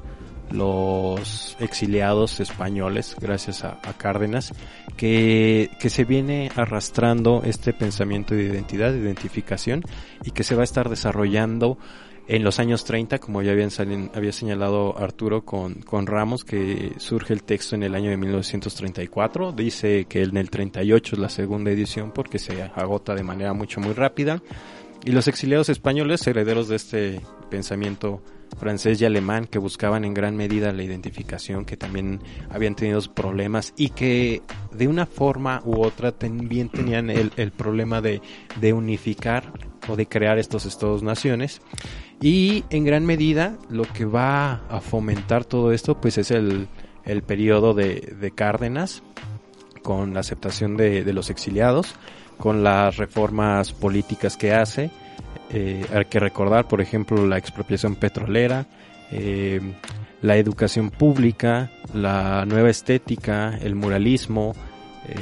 los 0.51 1.57
exiliados 1.59 2.39
españoles, 2.39 3.15
gracias 3.19 3.63
a, 3.63 3.79
Cárdenas, 3.97 4.53
que, 4.95 5.71
que 5.79 5.89
se 5.89 6.05
viene 6.05 6.51
arrastrando 6.55 7.41
este 7.43 7.73
pensamiento 7.73 8.35
de 8.35 8.43
identidad, 8.43 8.91
de 8.91 8.99
identificación, 8.99 9.83
y 10.23 10.31
que 10.31 10.43
se 10.43 10.55
va 10.55 10.61
a 10.61 10.65
estar 10.65 10.87
desarrollando 10.87 11.79
en 12.29 12.43
los 12.43 12.59
años 12.59 12.85
30, 12.85 13.17
como 13.19 13.41
ya 13.41 13.51
habían 13.51 13.71
salen- 13.71 14.11
había 14.13 14.31
señalado 14.31 14.97
Arturo 14.97 15.43
con, 15.43 15.75
con 15.81 16.05
Ramos, 16.07 16.45
que 16.45 16.93
surge 16.97 17.33
el 17.33 17.43
texto 17.43 17.75
en 17.75 17.83
el 17.83 17.95
año 17.95 18.09
de 18.11 18.17
1934. 18.17 19.51
Dice 19.51 20.05
que 20.05 20.21
en 20.23 20.37
el 20.37 20.49
38 20.49 21.15
es 21.15 21.19
la 21.19 21.29
segunda 21.29 21.71
edición 21.71 22.11
porque 22.11 22.39
se 22.39 22.61
agota 22.61 23.15
de 23.15 23.23
manera 23.23 23.53
mucho 23.53 23.81
muy 23.81 23.93
rápida. 23.93 24.41
Y 25.03 25.11
los 25.11 25.27
exiliados 25.27 25.69
españoles, 25.69 26.25
herederos 26.27 26.67
de 26.67 26.75
este 26.75 27.21
pensamiento 27.49 28.21
francés 28.57 29.01
y 29.01 29.05
alemán 29.05 29.45
que 29.45 29.59
buscaban 29.59 30.05
en 30.05 30.13
gran 30.13 30.35
medida 30.35 30.71
la 30.71 30.83
identificación, 30.83 31.65
que 31.65 31.77
también 31.77 32.21
habían 32.49 32.75
tenido 32.75 32.99
problemas 33.13 33.73
y 33.77 33.89
que 33.89 34.41
de 34.71 34.87
una 34.87 35.05
forma 35.05 35.61
u 35.65 35.81
otra 35.81 36.11
también 36.11 36.69
tenían 36.69 37.09
el, 37.09 37.51
problema 37.51 38.01
de, 38.01 38.21
unificar 38.73 39.51
o 39.87 39.95
de 39.95 40.07
crear 40.07 40.37
estos 40.37 40.65
estados-naciones. 40.65 41.61
Y 42.21 42.65
en 42.69 42.83
gran 42.83 43.05
medida 43.05 43.57
lo 43.69 43.83
que 43.83 44.05
va 44.05 44.65
a 44.69 44.81
fomentar 44.81 45.45
todo 45.45 45.71
esto 45.71 45.99
pues 46.01 46.17
es 46.17 46.31
el, 46.31 46.67
periodo 47.25 47.73
de, 47.73 48.15
de 48.19 48.31
Cárdenas 48.31 49.03
con 49.81 50.13
la 50.13 50.19
aceptación 50.19 50.77
de 50.77 51.13
los 51.13 51.29
exiliados, 51.29 51.95
con 52.37 52.63
las 52.63 52.97
reformas 52.97 53.73
políticas 53.73 54.37
que 54.37 54.53
hace, 54.53 54.91
eh, 55.51 55.85
hay 55.93 56.05
que 56.05 56.19
recordar, 56.19 56.67
por 56.67 56.81
ejemplo, 56.81 57.25
la 57.25 57.37
expropiación 57.37 57.95
petrolera, 57.95 58.65
eh, 59.11 59.59
la 60.21 60.37
educación 60.37 60.91
pública, 60.91 61.71
la 61.93 62.45
nueva 62.45 62.69
estética, 62.69 63.57
el 63.57 63.75
muralismo, 63.75 64.53
eh, 65.07 65.15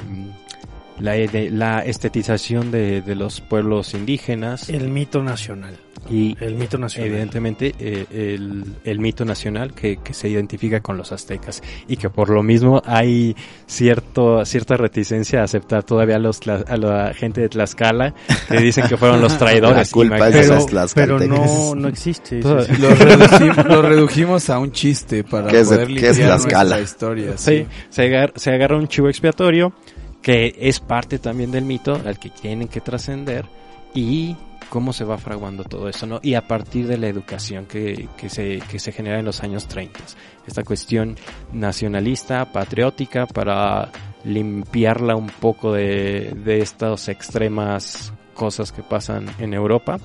la, 0.99 1.15
la, 1.51 1.79
estetización 1.79 2.71
de, 2.71 3.01
de, 3.01 3.15
los 3.15 3.41
pueblos 3.41 3.93
indígenas. 3.93 4.69
El 4.69 4.89
mito 4.89 5.21
nacional. 5.21 5.77
Y 6.09 6.37
el 6.39 6.55
mito 6.55 6.77
nacional. 6.77 7.09
evidentemente 7.09 7.73
eh, 7.79 8.05
el, 8.11 8.63
el, 8.85 8.99
mito 8.99 9.25
nacional 9.25 9.73
que, 9.73 9.97
que, 9.97 10.13
se 10.13 10.29
identifica 10.29 10.79
con 10.79 10.95
los 10.95 11.11
aztecas 11.11 11.61
y 11.87 11.97
que 11.97 12.09
por 12.09 12.29
lo 12.29 12.43
mismo 12.43 12.81
hay 12.85 13.35
cierto, 13.65 14.45
cierta 14.45 14.77
reticencia 14.77 15.41
a 15.41 15.43
aceptar 15.43 15.83
todavía 15.83 16.15
a, 16.15 16.19
los, 16.19 16.39
a 16.47 16.77
la 16.77 17.13
gente 17.13 17.41
de 17.41 17.49
Tlaxcala 17.49 18.13
que 18.47 18.57
dicen 18.59 18.87
que 18.87 18.95
fueron 18.95 19.21
los 19.21 19.37
traidores. 19.39 19.89
La 19.89 19.91
culpa 19.91 20.29
pero, 20.31 20.65
pero 20.95 21.19
no, 21.19 21.75
no 21.75 21.87
existe. 21.89 22.39
Todo, 22.39 22.63
sí, 22.63 22.73
sí. 22.73 22.81
Lo, 22.81 22.89
redujimos, 22.95 23.65
lo, 23.65 23.81
redujimos, 23.81 24.49
a 24.49 24.59
un 24.59 24.71
chiste 24.71 25.23
para 25.25 25.47
¿Qué 25.49 25.59
es, 25.59 25.67
poder 25.67 25.87
¿qué 25.87 26.09
es 26.09 26.17
Tlaxcala? 26.17 26.79
historia. 26.79 27.37
Sí, 27.37 27.57
sí. 27.57 27.67
Se, 27.89 28.03
agarra, 28.03 28.33
se 28.35 28.51
agarra 28.51 28.77
un 28.77 28.87
chivo 28.87 29.09
expiatorio 29.09 29.73
que 30.21 30.55
es 30.59 30.79
parte 30.79 31.19
también 31.19 31.51
del 31.51 31.65
mito 31.65 31.99
al 32.05 32.19
que 32.19 32.29
tienen 32.29 32.67
que 32.67 32.81
trascender 32.81 33.45
y 33.93 34.35
cómo 34.69 34.93
se 34.93 35.05
va 35.05 35.17
fraguando 35.17 35.63
todo 35.63 35.87
eso, 35.87 36.05
¿no? 36.05 36.19
Y 36.21 36.33
a 36.33 36.47
partir 36.47 36.87
de 36.87 36.97
la 36.97 37.07
educación 37.07 37.65
que, 37.65 38.09
que, 38.17 38.29
se, 38.29 38.59
que 38.69 38.79
se 38.79 38.91
genera 38.91 39.19
en 39.19 39.25
los 39.25 39.41
años 39.43 39.67
30. 39.67 39.99
Esta 40.45 40.63
cuestión 40.63 41.15
nacionalista, 41.53 42.51
patriótica, 42.51 43.25
para 43.25 43.89
limpiarla 44.23 45.15
un 45.15 45.27
poco 45.27 45.73
de, 45.73 46.33
de 46.43 46.59
estas 46.59 47.07
extremas 47.07 48.13
cosas 48.33 48.71
que 48.71 48.83
pasan 48.83 49.27
en 49.39 49.53
Europa 49.53 49.97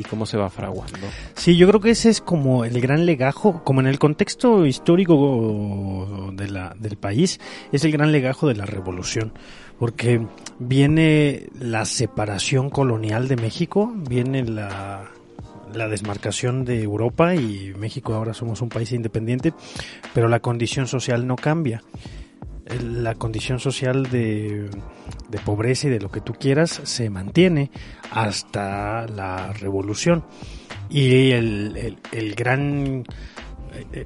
y 0.00 0.02
cómo 0.02 0.26
se 0.26 0.36
va 0.36 0.50
fraguando. 0.50 0.98
Sí, 1.34 1.56
yo 1.56 1.68
creo 1.68 1.80
que 1.80 1.90
ese 1.90 2.10
es 2.10 2.20
como 2.20 2.64
el 2.64 2.80
gran 2.80 3.06
legajo, 3.06 3.62
como 3.64 3.80
en 3.80 3.86
el 3.86 3.98
contexto 3.98 4.66
histórico 4.66 6.32
de 6.34 6.48
la, 6.48 6.74
del 6.78 6.96
país, 6.96 7.40
es 7.72 7.84
el 7.84 7.92
gran 7.92 8.12
legajo 8.12 8.48
de 8.48 8.54
la 8.54 8.66
revolución 8.66 9.32
porque 9.78 10.26
viene 10.58 11.48
la 11.58 11.86
separación 11.86 12.68
colonial 12.68 13.28
de 13.28 13.36
México, 13.36 13.90
viene 13.96 14.44
la, 14.44 15.08
la 15.74 15.88
desmarcación 15.88 16.64
de 16.64 16.82
Europa 16.82 17.34
y 17.34 17.72
México 17.78 18.14
ahora 18.14 18.34
somos 18.34 18.60
un 18.60 18.68
país 18.68 18.92
independiente, 18.92 19.54
pero 20.14 20.28
la 20.28 20.40
condición 20.40 20.86
social 20.86 21.26
no 21.26 21.36
cambia. 21.36 21.82
La 22.84 23.14
condición 23.14 23.58
social 23.58 24.10
de, 24.10 24.68
de 25.28 25.38
pobreza 25.38 25.88
y 25.88 25.90
de 25.90 26.00
lo 26.00 26.10
que 26.10 26.20
tú 26.20 26.34
quieras 26.34 26.80
se 26.84 27.10
mantiene 27.10 27.70
hasta 28.10 29.06
la 29.06 29.52
revolución. 29.52 30.24
Y 30.88 31.30
el, 31.30 31.76
el, 31.76 31.98
el 32.12 32.34
gran 32.34 33.04
eh, 33.92 34.04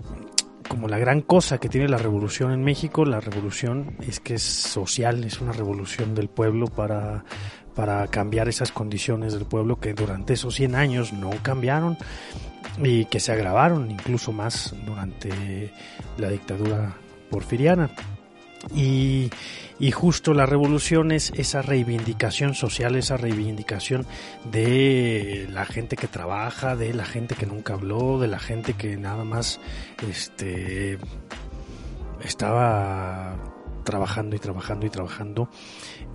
como 0.68 0.88
la 0.88 0.98
gran 0.98 1.20
cosa 1.20 1.58
que 1.58 1.68
tiene 1.68 1.88
la 1.88 1.98
revolución 1.98 2.52
en 2.52 2.64
México, 2.64 3.04
la 3.04 3.20
revolución 3.20 3.96
es 4.00 4.18
que 4.18 4.34
es 4.34 4.42
social, 4.42 5.22
es 5.24 5.40
una 5.40 5.52
revolución 5.52 6.14
del 6.14 6.28
pueblo 6.28 6.66
para, 6.66 7.24
para 7.74 8.06
cambiar 8.08 8.48
esas 8.48 8.72
condiciones 8.72 9.34
del 9.34 9.44
pueblo 9.44 9.78
que 9.78 9.94
durante 9.94 10.32
esos 10.32 10.54
100 10.54 10.74
años 10.74 11.12
no 11.12 11.30
cambiaron 11.42 11.96
y 12.82 13.04
que 13.06 13.20
se 13.20 13.32
agravaron 13.32 13.90
incluso 13.90 14.32
más 14.32 14.74
durante 14.86 15.70
la 16.18 16.30
dictadura 16.30 16.96
porfiriana. 17.30 17.90
Y, 18.74 19.30
y 19.78 19.90
justo 19.90 20.34
la 20.34 20.46
revolución 20.46 21.12
es 21.12 21.32
esa 21.36 21.62
reivindicación 21.62 22.54
social, 22.54 22.96
esa 22.96 23.16
reivindicación 23.16 24.06
de 24.50 25.46
la 25.50 25.64
gente 25.64 25.96
que 25.96 26.08
trabaja, 26.08 26.76
de 26.76 26.94
la 26.94 27.04
gente 27.04 27.34
que 27.34 27.46
nunca 27.46 27.74
habló, 27.74 28.18
de 28.18 28.28
la 28.28 28.38
gente 28.38 28.74
que 28.74 28.96
nada 28.96 29.24
más 29.24 29.60
este 30.08 30.98
estaba 32.22 33.53
trabajando 33.84 34.34
y 34.34 34.38
trabajando 34.38 34.86
y 34.86 34.90
trabajando 34.90 35.48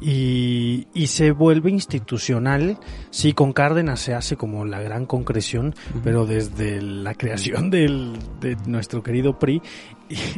y, 0.02 0.88
y, 0.94 1.08
se 1.08 1.32
vuelve 1.32 1.70
institucional. 1.70 2.78
Sí, 3.10 3.34
con 3.34 3.54
Cárdenas 3.54 4.00
se 4.00 4.14
hace 4.14 4.36
como 4.36 4.66
la 4.66 4.82
gran 4.82 5.06
concreción, 5.06 5.76
pero 6.04 6.26
desde 6.26 6.82
la 6.82 7.14
creación 7.14 7.70
del, 7.70 8.18
de 8.40 8.56
nuestro 8.66 9.04
querido 9.04 9.38
PRI, 9.38 9.62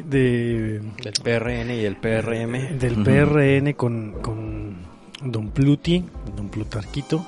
de, 0.06 0.82
del 1.04 1.14
PRN 1.24 1.72
y 1.72 1.86
el 1.86 1.96
PRM. 1.98 2.78
Del 2.78 3.00
uh 3.00 3.04
-huh. 3.04 3.64
PRN 3.64 3.74
con, 3.74 4.14
con 4.22 4.76
Don 5.24 5.50
Pluti, 5.50 6.04
Don 6.36 6.50
Plutarquito, 6.50 7.26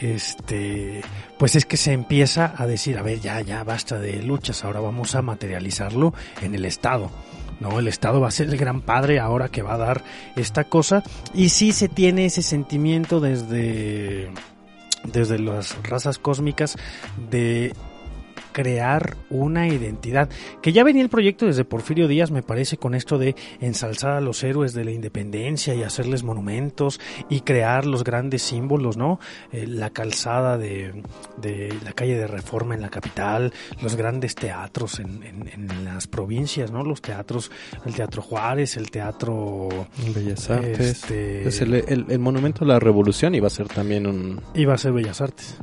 este, 0.00 1.02
pues 1.38 1.56
es 1.56 1.64
que 1.64 1.76
se 1.76 1.92
empieza 1.92 2.54
a 2.56 2.66
decir, 2.66 2.98
a 2.98 3.02
ver, 3.02 3.20
ya, 3.20 3.40
ya 3.40 3.64
basta 3.64 3.98
de 3.98 4.22
luchas, 4.22 4.64
ahora 4.64 4.80
vamos 4.80 5.14
a 5.14 5.22
materializarlo 5.22 6.12
en 6.42 6.54
el 6.54 6.64
Estado. 6.64 7.10
No, 7.60 7.78
el 7.78 7.88
Estado 7.88 8.20
va 8.20 8.28
a 8.28 8.32
ser 8.32 8.48
el 8.48 8.56
gran 8.56 8.80
padre 8.80 9.18
ahora 9.18 9.48
que 9.48 9.62
va 9.62 9.74
a 9.74 9.78
dar 9.78 10.04
esta 10.36 10.64
cosa. 10.64 11.02
Y 11.34 11.48
sí 11.48 11.72
se 11.72 11.88
tiene 11.88 12.26
ese 12.26 12.42
sentimiento 12.42 13.20
desde, 13.20 14.30
desde 15.04 15.38
las 15.38 15.76
razas 15.82 16.18
cósmicas 16.18 16.76
de 17.30 17.72
crear 18.56 19.18
una 19.28 19.68
identidad. 19.68 20.30
Que 20.62 20.72
ya 20.72 20.82
venía 20.82 21.02
el 21.02 21.10
proyecto 21.10 21.44
desde 21.44 21.66
Porfirio 21.66 22.08
Díaz, 22.08 22.30
me 22.30 22.42
parece, 22.42 22.78
con 22.78 22.94
esto 22.94 23.18
de 23.18 23.36
ensalzar 23.60 24.12
a 24.12 24.22
los 24.22 24.42
héroes 24.42 24.72
de 24.72 24.82
la 24.82 24.92
independencia 24.92 25.74
y 25.74 25.82
hacerles 25.82 26.22
monumentos 26.22 26.98
y 27.28 27.42
crear 27.42 27.84
los 27.84 28.02
grandes 28.02 28.40
símbolos, 28.40 28.96
¿no? 28.96 29.20
Eh, 29.52 29.66
la 29.66 29.90
calzada 29.90 30.56
de, 30.56 31.02
de, 31.36 31.76
la 31.84 31.92
calle 31.92 32.16
de 32.16 32.26
Reforma 32.26 32.74
en 32.74 32.80
la 32.80 32.88
capital, 32.88 33.52
los 33.82 33.94
grandes 33.94 34.34
teatros 34.34 35.00
en, 35.00 35.22
en, 35.22 35.50
en, 35.52 35.84
las 35.84 36.06
provincias, 36.06 36.70
¿no? 36.70 36.82
Los 36.82 37.02
teatros, 37.02 37.50
el 37.84 37.94
Teatro 37.94 38.22
Juárez, 38.22 38.78
el 38.78 38.90
Teatro... 38.90 39.68
Bellas 40.14 40.48
Artes. 40.48 40.80
Este, 40.80 41.46
es 41.46 41.60
el, 41.60 41.74
el, 41.74 42.06
el 42.08 42.18
monumento 42.18 42.64
a 42.64 42.68
la 42.68 42.80
revolución 42.80 43.34
iba 43.34 43.48
a 43.48 43.50
ser 43.50 43.68
también 43.68 44.06
un... 44.06 44.40
Iba 44.54 44.72
a 44.72 44.78
ser 44.78 44.92
Bellas 44.92 45.20
Artes. 45.20 45.58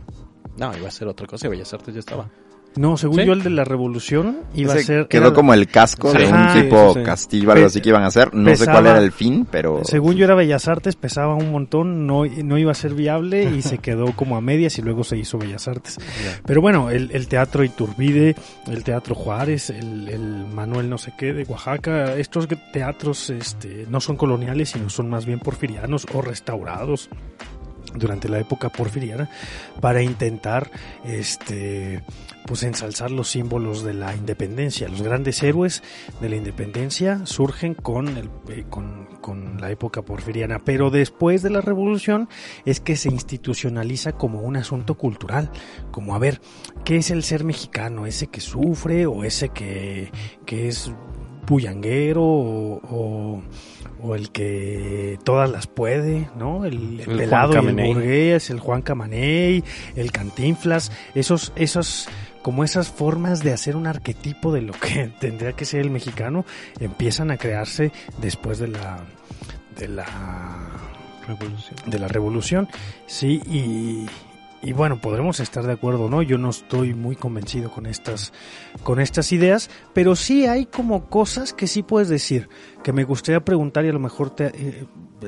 No, 0.58 0.78
iba 0.78 0.88
a 0.88 0.92
ser 0.92 1.08
otra 1.08 1.26
cosa, 1.26 1.50
Bellas 1.50 1.74
Artes 1.74 1.96
ya 1.96 2.00
estaba. 2.00 2.30
No, 2.76 2.98
según 2.98 3.20
¿Sí? 3.20 3.26
yo 3.26 3.34
el 3.34 3.44
de 3.44 3.50
la 3.50 3.64
revolución 3.64 4.40
iba 4.56 4.74
Ese 4.74 4.82
a 4.82 4.86
ser... 4.86 5.08
Quedó 5.08 5.28
era... 5.28 5.34
como 5.34 5.54
el 5.54 5.68
casco 5.68 6.12
de 6.12 6.26
un 6.26 6.54
tipo 6.54 6.94
sí, 6.94 7.04
castillo, 7.04 7.52
algo 7.52 7.68
así 7.68 7.82
que 7.82 7.90
iban 7.90 8.04
a 8.04 8.08
hacer. 8.08 8.34
No 8.34 8.46
pesaba, 8.46 8.66
sé 8.66 8.72
cuál 8.72 8.88
era 8.88 9.00
el 9.00 9.12
fin, 9.12 9.48
pero... 9.50 9.82
Según 9.84 10.16
yo 10.16 10.26
era 10.26 10.36
Bellas 10.36 10.68
Artes, 10.68 10.96
pesaba 10.96 11.36
un 11.36 11.52
montón, 11.52 12.08
no, 12.08 12.26
no 12.26 12.58
iba 12.58 12.72
a 12.72 12.76
ser 12.76 12.94
viable 12.94 13.44
y 13.44 13.62
se 13.62 13.78
quedó 13.80 14.14
como 14.16 14.38
a 14.38 14.42
medias 14.42 14.78
y 14.80 14.82
luego 14.82 15.04
se 15.04 15.18
hizo 15.18 15.38
Bellas 15.38 15.68
Artes. 15.68 15.98
Yeah. 15.98 16.42
Pero 16.46 16.62
bueno, 16.62 16.90
el, 16.90 17.12
el, 17.12 17.28
Teatro 17.28 17.64
Iturbide, 17.64 18.36
el 18.68 18.84
Teatro 18.84 19.16
Juárez, 19.16 19.70
el, 19.70 20.10
el, 20.10 20.46
Manuel 20.54 20.90
no 20.90 20.98
sé 20.98 21.14
qué 21.18 21.34
de 21.34 21.44
Oaxaca, 21.44 22.16
estos 22.16 22.48
teatros 22.72 23.30
este, 23.30 23.86
no 23.90 24.00
son 24.00 24.18
coloniales, 24.18 24.70
sino 24.70 24.90
son 24.90 25.10
más 25.10 25.26
bien 25.26 25.40
porfirianos 25.40 26.08
o 26.14 26.22
restaurados 26.22 27.10
durante 27.96 28.30
la 28.30 28.40
época 28.40 28.70
porfiriana 28.70 29.30
para 29.80 30.02
intentar 30.02 30.70
este 31.06 32.04
pues 32.46 32.64
ensalzar 32.64 33.12
los 33.12 33.30
símbolos 33.30 33.84
de 33.84 33.94
la 33.94 34.16
independencia. 34.16 34.88
Los 34.88 35.02
grandes 35.02 35.42
héroes 35.44 35.84
de 36.22 36.30
la 36.30 36.36
independencia 36.36 37.26
surgen 37.26 37.74
con, 37.74 38.10
el, 38.10 38.30
eh, 38.50 38.66
con, 38.70 39.06
con, 39.22 39.62
la 39.62 39.72
época 39.72 40.02
porfiriana, 40.02 40.60
pero 40.60 40.90
después 40.90 41.42
de 41.42 41.50
la 41.50 41.62
revolución 41.62 42.28
es 42.66 42.80
que 42.80 42.96
se 42.96 43.10
institucionaliza 43.10 44.14
como 44.14 44.42
un 44.42 44.58
asunto 44.58 44.96
cultural, 44.96 45.52
como 45.92 46.16
a 46.16 46.20
ver, 46.20 46.42
¿qué 46.84 46.98
es 46.98 47.12
el 47.12 47.24
ser 47.24 47.44
mexicano? 47.44 48.06
¿Ese 48.06 48.28
que 48.28 48.42
sufre 48.42 49.06
o 49.06 49.24
ese 49.24 49.50
que, 49.50 50.12
que 50.46 50.68
es 50.68 50.92
bullanguero 51.46 52.24
o, 52.24 52.82
o 52.90 53.44
o 54.04 54.16
el 54.16 54.32
que 54.32 55.18
todas 55.24 55.50
las 55.50 55.66
puede, 55.68 56.30
¿no? 56.38 56.66
El, 56.66 57.00
el, 57.00 57.10
el 57.10 57.18
pelado 57.18 57.54
y 57.54 57.68
el 57.68 57.94
burgués, 57.94 58.50
el 58.50 58.60
Juan 58.60 58.82
Camaney, 58.82 59.64
el 59.96 60.12
Cantinflas, 60.12 60.92
esos, 61.16 61.54
esos, 61.56 62.10
como 62.44 62.64
esas 62.64 62.90
formas 62.90 63.42
de 63.42 63.54
hacer 63.54 63.76
un 63.76 63.88
arquetipo 63.88 64.54
de 64.54 64.62
lo 64.62 64.74
que 64.74 65.08
tendría 65.20 65.54
que 65.54 65.66
ser 65.66 65.82
el 65.82 65.90
mexicano, 65.90 66.46
empiezan 66.80 67.32
a 67.32 67.38
crearse 67.38 67.92
después 68.22 68.60
de 68.60 68.68
la, 68.68 69.00
de 69.80 69.88
la 69.88 70.06
revolución. 71.28 71.76
De 71.88 72.00
la 72.00 72.08
revolución, 72.08 72.68
sí, 73.08 73.42
y, 73.48 74.06
y 74.62 74.74
bueno, 74.74 75.00
podremos 75.02 75.40
estar 75.40 75.66
de 75.66 75.74
acuerdo, 75.74 76.10
¿no? 76.10 76.22
Yo 76.22 76.38
no 76.38 76.50
estoy 76.50 76.94
muy 76.94 77.16
convencido 77.16 77.72
con 77.72 77.86
estas, 77.86 78.34
con 78.84 79.00
estas 79.00 79.32
ideas, 79.32 79.70
pero 79.94 80.16
sí 80.16 80.46
hay 80.46 80.66
como 80.66 81.10
cosas 81.10 81.54
que 81.54 81.68
sí 81.68 81.82
puedes 81.82 82.10
decir, 82.10 82.50
que 82.84 82.94
me 82.94 83.06
gustaría 83.06 83.44
preguntar 83.44 83.86
y 83.86 83.90
a 83.90 83.94
lo 83.94 84.00
mejor 84.00 84.30
te, 84.30 84.48
eh, 84.48 84.86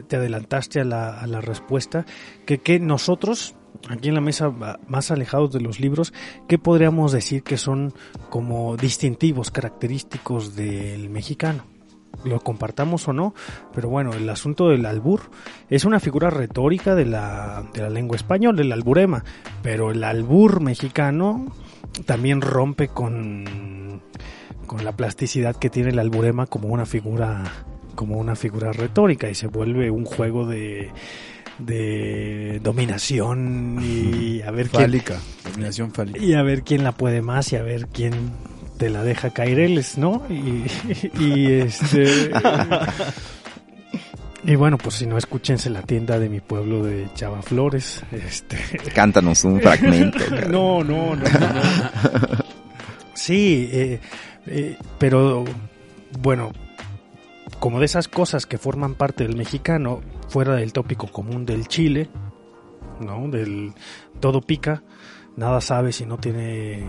te 0.07 0.17
adelantaste 0.17 0.81
a 0.81 0.83
la, 0.83 1.19
a 1.19 1.27
la 1.27 1.41
respuesta, 1.41 2.05
que, 2.45 2.59
que 2.59 2.79
nosotros, 2.79 3.55
aquí 3.89 4.09
en 4.09 4.15
la 4.15 4.21
mesa 4.21 4.51
más 4.87 5.11
alejados 5.11 5.51
de 5.51 5.61
los 5.61 5.79
libros, 5.79 6.13
¿qué 6.47 6.57
podríamos 6.57 7.11
decir 7.11 7.43
que 7.43 7.57
son 7.57 7.93
como 8.29 8.77
distintivos, 8.77 9.51
característicos 9.51 10.55
del 10.55 11.09
mexicano? 11.09 11.63
lo 12.23 12.39
compartamos 12.39 13.07
o 13.07 13.13
no, 13.13 13.33
pero 13.73 13.89
bueno, 13.89 14.13
el 14.13 14.27
asunto 14.29 14.69
del 14.69 14.85
albur 14.85 15.21
es 15.69 15.85
una 15.85 15.99
figura 15.99 16.29
retórica 16.29 16.95
de 16.95 17.05
la, 17.05 17.63
de 17.73 17.81
la 17.81 17.89
lengua 17.89 18.15
española, 18.15 18.61
el 18.61 18.71
alburema, 18.71 19.23
pero 19.61 19.91
el 19.91 20.03
albur 20.03 20.61
mexicano 20.61 21.45
también 22.05 22.41
rompe 22.41 22.87
con, 22.87 24.01
con 24.65 24.83
la 24.83 24.93
plasticidad 24.93 25.55
que 25.55 25.69
tiene 25.69 25.89
el 25.89 25.99
alburema 25.99 26.47
como 26.47 26.69
una 26.69 26.85
figura 26.85 27.43
como 27.95 28.17
una 28.17 28.35
figura 28.35 28.73
retórica 28.73 29.29
y 29.29 29.35
se 29.35 29.47
vuelve 29.47 29.89
un 29.89 30.03
juego 30.03 30.45
de 30.45 30.91
de 31.59 32.59
dominación 32.63 33.79
y 33.81 34.41
a 34.41 34.51
ver 34.51 34.67
fálica, 34.69 35.19
dominación 35.43 35.91
fálica. 35.91 36.19
y 36.19 36.33
a 36.33 36.43
ver 36.43 36.63
quién 36.63 36.83
la 36.83 36.91
puede 36.91 37.21
más 37.21 37.51
y 37.53 37.55
a 37.55 37.63
ver 37.63 37.87
quién 37.87 38.31
te 38.77 38.89
la 38.89 39.03
deja 39.03 39.29
caer 39.29 39.59
él, 39.59 39.83
¿no? 39.97 40.23
Y, 40.29 40.65
y 41.19 41.51
este... 41.53 42.31
Y 44.47 44.55
bueno, 44.55 44.77
pues 44.77 44.95
si 44.95 45.07
no, 45.07 45.17
escúchense 45.17 45.71
la 45.71 45.81
tienda 45.81 46.19
de 46.19 46.29
mi 46.29 46.39
pueblo 46.39 46.83
de 46.83 47.07
Chava 47.15 47.41
Flores. 47.41 48.03
Este... 48.11 48.57
Cántanos 48.93 49.43
un 49.43 49.59
fragmento. 49.59 50.19
no, 50.49 50.83
no, 50.83 51.15
no, 51.15 51.23
no. 51.23 51.25
Sí, 53.15 53.69
eh, 53.71 53.99
eh, 54.45 54.77
pero 54.99 55.45
bueno, 56.19 56.51
como 57.59 57.79
de 57.79 57.85
esas 57.85 58.07
cosas 58.07 58.45
que 58.45 58.57
forman 58.57 58.95
parte 58.95 59.25
del 59.25 59.35
mexicano, 59.35 60.01
fuera 60.27 60.55
del 60.55 60.73
tópico 60.73 61.07
común 61.07 61.45
del 61.45 61.67
Chile, 61.67 62.09
¿no? 62.99 63.27
Del 63.29 63.73
todo 64.19 64.41
pica, 64.41 64.83
nada 65.35 65.61
sabe 65.61 65.91
si 65.91 66.05
no 66.05 66.17
tiene 66.17 66.87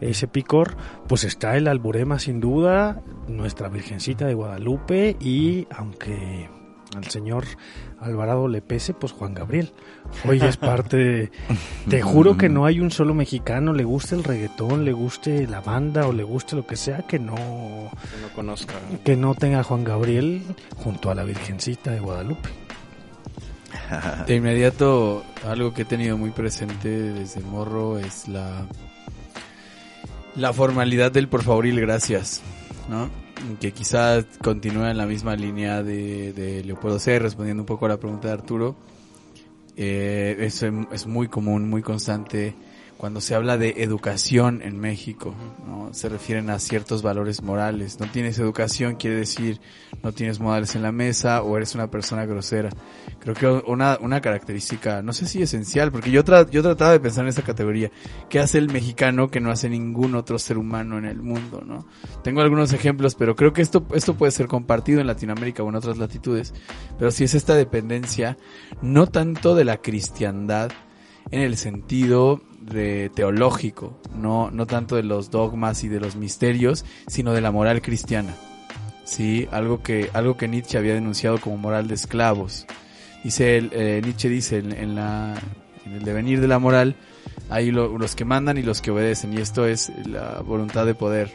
ese 0.00 0.26
picor, 0.26 0.76
pues 1.08 1.24
está 1.24 1.56
el 1.56 1.68
alburema 1.68 2.18
sin 2.18 2.40
duda, 2.40 3.02
nuestra 3.28 3.68
Virgencita 3.68 4.26
de 4.26 4.34
Guadalupe 4.34 5.16
y 5.20 5.66
aunque 5.70 6.48
al 6.96 7.04
señor 7.04 7.44
Alvarado 8.02 8.48
le 8.48 8.62
pese, 8.62 8.94
pues 8.94 9.12
Juan 9.12 9.34
Gabriel. 9.34 9.72
Hoy 10.28 10.40
es 10.40 10.56
parte 10.56 10.96
de... 10.96 11.32
Te 11.88 12.02
juro 12.02 12.36
que 12.36 12.48
no 12.48 12.66
hay 12.66 12.80
un 12.80 12.90
solo 12.90 13.14
mexicano, 13.14 13.72
le 13.72 13.84
guste 13.84 14.14
el 14.14 14.24
reggaetón, 14.24 14.84
le 14.84 14.92
guste 14.92 15.46
la 15.46 15.60
banda 15.60 16.06
o 16.06 16.12
le 16.12 16.22
guste 16.22 16.56
lo 16.56 16.66
que 16.66 16.76
sea, 16.76 17.02
que 17.06 17.18
no... 17.18 17.34
Que 17.34 18.20
no 18.20 18.28
conozca. 18.34 18.74
Que 19.04 19.16
no 19.16 19.34
tenga 19.34 19.60
a 19.60 19.64
Juan 19.64 19.84
Gabriel 19.84 20.42
junto 20.76 21.10
a 21.10 21.14
la 21.14 21.24
Virgencita 21.24 21.90
de 21.92 22.00
Guadalupe. 22.00 22.48
De 24.26 24.36
inmediato, 24.36 25.24
algo 25.46 25.72
que 25.72 25.82
he 25.82 25.84
tenido 25.86 26.18
muy 26.18 26.30
presente 26.30 26.88
desde 26.88 27.40
morro 27.40 27.98
es 27.98 28.28
la 28.28 28.66
la 30.36 30.52
formalidad 30.52 31.12
del 31.12 31.28
por 31.28 31.42
favor 31.42 31.66
y 31.66 31.70
el 31.70 31.80
gracias, 31.80 32.40
¿no? 32.88 33.10
Que 33.60 33.72
quizás 33.72 34.24
continúa 34.42 34.90
en 34.90 34.98
la 34.98 35.06
misma 35.06 35.34
línea 35.34 35.82
de, 35.82 36.32
de 36.32 36.62
Leopoldo 36.64 36.98
C, 36.98 37.18
respondiendo 37.18 37.62
un 37.62 37.66
poco 37.66 37.86
a 37.86 37.88
la 37.88 37.96
pregunta 37.96 38.28
de 38.28 38.34
Arturo. 38.34 38.76
Eh, 39.76 40.36
eso 40.40 40.66
es 40.92 41.06
muy 41.06 41.28
común, 41.28 41.68
muy 41.68 41.82
constante 41.82 42.54
cuando 43.02 43.20
se 43.20 43.34
habla 43.34 43.58
de 43.58 43.82
educación 43.82 44.62
en 44.62 44.78
México, 44.78 45.34
¿no? 45.66 45.92
se 45.92 46.08
refieren 46.08 46.50
a 46.50 46.60
ciertos 46.60 47.02
valores 47.02 47.42
morales. 47.42 47.98
No 47.98 48.08
tienes 48.08 48.38
educación 48.38 48.94
quiere 48.94 49.16
decir 49.16 49.60
no 50.04 50.12
tienes 50.12 50.38
modales 50.38 50.76
en 50.76 50.82
la 50.82 50.92
mesa 50.92 51.42
o 51.42 51.56
eres 51.56 51.74
una 51.74 51.90
persona 51.90 52.26
grosera. 52.26 52.70
Creo 53.18 53.34
que 53.34 53.48
una, 53.68 53.98
una 54.00 54.20
característica, 54.20 55.02
no 55.02 55.12
sé 55.12 55.26
si 55.26 55.42
esencial, 55.42 55.90
porque 55.90 56.12
yo, 56.12 56.22
tra 56.22 56.48
yo 56.48 56.62
trataba 56.62 56.92
de 56.92 57.00
pensar 57.00 57.24
en 57.24 57.30
esa 57.30 57.42
categoría. 57.42 57.90
¿Qué 58.28 58.38
hace 58.38 58.58
el 58.58 58.68
mexicano 58.70 59.32
que 59.32 59.40
no 59.40 59.50
hace 59.50 59.68
ningún 59.68 60.14
otro 60.14 60.38
ser 60.38 60.56
humano 60.56 60.96
en 60.96 61.04
el 61.04 61.20
mundo? 61.20 61.60
¿no? 61.66 61.84
Tengo 62.22 62.40
algunos 62.40 62.72
ejemplos, 62.72 63.16
pero 63.16 63.34
creo 63.34 63.52
que 63.52 63.62
esto, 63.62 63.84
esto 63.94 64.14
puede 64.14 64.30
ser 64.30 64.46
compartido 64.46 65.00
en 65.00 65.08
Latinoamérica 65.08 65.64
o 65.64 65.68
en 65.70 65.74
otras 65.74 65.98
latitudes. 65.98 66.54
Pero 67.00 67.10
si 67.10 67.24
es 67.24 67.34
esta 67.34 67.56
dependencia, 67.56 68.38
no 68.80 69.08
tanto 69.08 69.56
de 69.56 69.64
la 69.64 69.78
cristiandad, 69.78 70.70
en 71.32 71.40
el 71.40 71.56
sentido 71.56 72.40
de 72.62 73.10
teológico, 73.14 74.00
no, 74.14 74.50
no 74.50 74.66
tanto 74.66 74.96
de 74.96 75.02
los 75.02 75.30
dogmas 75.30 75.84
y 75.84 75.88
de 75.88 76.00
los 76.00 76.16
misterios, 76.16 76.84
sino 77.06 77.32
de 77.32 77.40
la 77.40 77.50
moral 77.50 77.82
cristiana. 77.82 78.34
Sí, 79.04 79.48
algo 79.50 79.82
que, 79.82 80.10
algo 80.12 80.36
que 80.36 80.48
Nietzsche 80.48 80.78
había 80.78 80.94
denunciado 80.94 81.38
como 81.38 81.56
moral 81.56 81.88
de 81.88 81.94
esclavos. 81.94 82.66
Dice 83.24 83.68
eh, 83.72 84.00
Nietzsche 84.02 84.28
dice 84.28 84.58
en, 84.58 84.94
la, 84.94 85.34
en 85.84 85.92
el 85.92 86.04
devenir 86.04 86.40
de 86.40 86.48
la 86.48 86.58
moral, 86.58 86.96
hay 87.50 87.70
los 87.70 88.16
que 88.16 88.24
mandan 88.24 88.58
y 88.58 88.62
los 88.62 88.80
que 88.80 88.90
obedecen, 88.90 89.32
y 89.32 89.40
esto 89.40 89.66
es 89.66 89.92
la 90.06 90.40
voluntad 90.40 90.86
de 90.86 90.94
poder. 90.94 91.32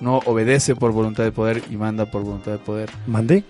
No 0.00 0.18
obedece 0.26 0.74
por 0.74 0.92
voluntad 0.92 1.24
de 1.24 1.32
poder 1.32 1.62
y 1.70 1.76
manda 1.76 2.10
por 2.10 2.22
voluntad 2.22 2.52
de 2.52 2.58
poder. 2.58 2.90
¿Mande? 3.06 3.44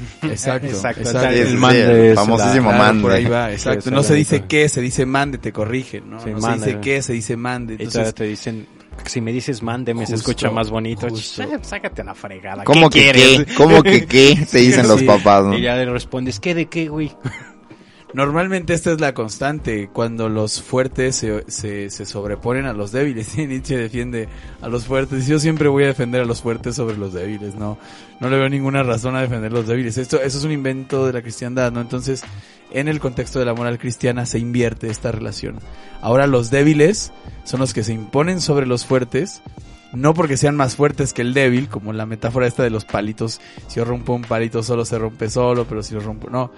Exacto, 0.22 0.68
exacto. 0.68 1.20
El 1.28 1.56
mande 1.58 2.14
famosísimo 2.14 2.72
mande. 2.72 3.02
Por 3.02 3.12
ahí 3.12 3.24
va, 3.24 3.52
exacto. 3.52 3.90
no 3.90 4.02
se 4.02 4.14
dice 4.14 4.44
qué, 4.46 4.68
se 4.68 4.80
dice 4.80 5.06
mande, 5.06 5.38
te 5.38 5.52
corrigen, 5.52 6.10
¿no? 6.10 6.16
no 6.16 6.40
se 6.40 6.54
dice 6.54 6.78
qué, 6.80 7.02
se 7.02 7.12
dice 7.12 7.36
mande. 7.36 7.76
Entonces 7.78 8.14
te 8.14 8.24
dicen, 8.24 8.66
si 9.06 9.20
me 9.20 9.32
dices 9.32 9.62
mande, 9.62 9.94
me 9.94 10.06
se 10.06 10.14
escucha 10.14 10.50
más 10.50 10.70
bonito. 10.70 11.08
Sácate 11.16 12.04
la 12.04 12.14
fregada. 12.14 12.64
¿Cómo 12.64 12.90
¿Qué 12.90 12.98
que 12.98 13.12
quieres? 13.12 13.44
qué? 13.44 13.54
¿Cómo 13.54 13.82
que 13.82 14.06
qué? 14.06 14.46
Te 14.50 14.58
dicen 14.58 14.88
los 14.88 15.02
papás, 15.02 15.44
¿no? 15.44 15.56
Y 15.56 15.62
ya 15.62 15.76
le 15.76 15.86
respondes, 15.86 16.40
¿qué 16.40 16.54
de 16.54 16.66
qué, 16.66 16.88
güey? 16.88 17.12
Normalmente 18.14 18.74
esta 18.74 18.92
es 18.92 19.00
la 19.00 19.14
constante, 19.14 19.88
cuando 19.90 20.28
los 20.28 20.62
fuertes 20.62 21.16
se, 21.16 21.50
se, 21.50 21.88
se 21.88 22.04
sobreponen 22.04 22.66
a 22.66 22.74
los 22.74 22.92
débiles. 22.92 23.38
Y 23.42 23.46
Nietzsche 23.46 23.76
defiende 23.76 24.28
a 24.60 24.68
los 24.68 24.84
fuertes. 24.84 25.26
Yo 25.26 25.38
siempre 25.38 25.68
voy 25.68 25.84
a 25.84 25.88
defender 25.88 26.20
a 26.20 26.24
los 26.26 26.42
fuertes 26.42 26.76
sobre 26.76 26.96
los 26.96 27.12
débiles, 27.14 27.54
no, 27.54 27.78
no 28.20 28.28
le 28.28 28.38
veo 28.38 28.48
ninguna 28.48 28.82
razón 28.82 29.16
a 29.16 29.22
defender 29.22 29.50
a 29.50 29.54
los 29.54 29.66
débiles. 29.66 29.96
Esto, 29.96 30.20
eso 30.20 30.38
es 30.38 30.44
un 30.44 30.52
invento 30.52 31.06
de 31.06 31.14
la 31.14 31.22
cristiandad, 31.22 31.72
¿no? 31.72 31.80
Entonces, 31.80 32.22
en 32.70 32.88
el 32.88 33.00
contexto 33.00 33.38
de 33.38 33.46
la 33.46 33.54
moral 33.54 33.78
cristiana 33.78 34.26
se 34.26 34.38
invierte 34.38 34.88
esta 34.88 35.10
relación. 35.10 35.58
Ahora 36.00 36.26
los 36.26 36.50
débiles 36.50 37.12
son 37.44 37.60
los 37.60 37.72
que 37.72 37.84
se 37.84 37.92
imponen 37.92 38.40
sobre 38.40 38.66
los 38.66 38.84
fuertes, 38.84 39.42
no 39.92 40.14
porque 40.14 40.36
sean 40.36 40.56
más 40.56 40.76
fuertes 40.76 41.12
que 41.12 41.22
el 41.22 41.34
débil, 41.34 41.68
como 41.68 41.92
la 41.92 42.06
metáfora 42.06 42.46
esta 42.46 42.62
de 42.62 42.70
los 42.70 42.84
palitos, 42.84 43.40
si 43.68 43.76
yo 43.76 43.84
rompo 43.84 44.14
un 44.14 44.22
palito 44.22 44.62
solo 44.62 44.84
se 44.84 44.98
rompe 44.98 45.28
solo, 45.28 45.66
pero 45.66 45.82
si 45.82 45.94
lo 45.94 46.00
rompo, 46.00 46.30
no 46.30 46.50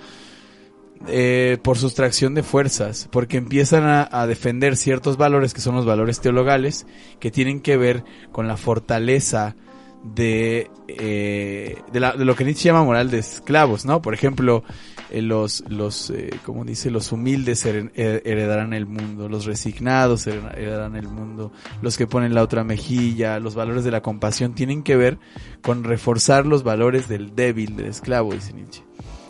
eh, 1.06 1.58
por 1.62 1.76
sustracción 1.78 2.34
de 2.34 2.42
fuerzas, 2.42 3.08
porque 3.10 3.36
empiezan 3.36 3.84
a, 4.10 4.26
defender 4.26 4.76
ciertos 4.76 5.16
valores 5.16 5.52
que 5.52 5.60
son 5.60 5.74
los 5.74 5.84
valores 5.84 6.20
teologales, 6.20 6.86
que 7.20 7.30
tienen 7.30 7.60
que 7.60 7.76
ver 7.76 8.04
con 8.32 8.48
la 8.48 8.56
fortaleza 8.56 9.56
de, 10.04 10.70
eh, 10.86 11.78
de, 11.92 12.00
la, 12.00 12.12
de, 12.12 12.24
lo 12.24 12.36
que 12.36 12.44
Nietzsche 12.44 12.68
llama 12.68 12.84
moral 12.84 13.10
de 13.10 13.18
esclavos, 13.18 13.86
¿no? 13.86 14.02
Por 14.02 14.12
ejemplo, 14.12 14.62
eh, 15.10 15.22
los, 15.22 15.64
los 15.68 16.10
eh, 16.10 16.30
como 16.44 16.64
dice, 16.64 16.90
los 16.90 17.10
humildes 17.10 17.64
heredarán 17.64 18.74
el 18.74 18.86
mundo, 18.86 19.28
los 19.28 19.46
resignados 19.46 20.26
heredarán 20.26 20.96
el 20.96 21.08
mundo, 21.08 21.52
los 21.80 21.96
que 21.96 22.06
ponen 22.06 22.34
la 22.34 22.42
otra 22.42 22.64
mejilla, 22.64 23.40
los 23.40 23.54
valores 23.54 23.84
de 23.84 23.90
la 23.90 24.02
compasión 24.02 24.54
tienen 24.54 24.82
que 24.82 24.96
ver 24.96 25.18
con 25.62 25.84
reforzar 25.84 26.46
los 26.46 26.62
valores 26.64 27.08
del 27.08 27.34
débil, 27.34 27.76
del 27.76 27.86
esclavo, 27.86 28.34
dice 28.34 28.52
Nietzsche. 28.52 28.82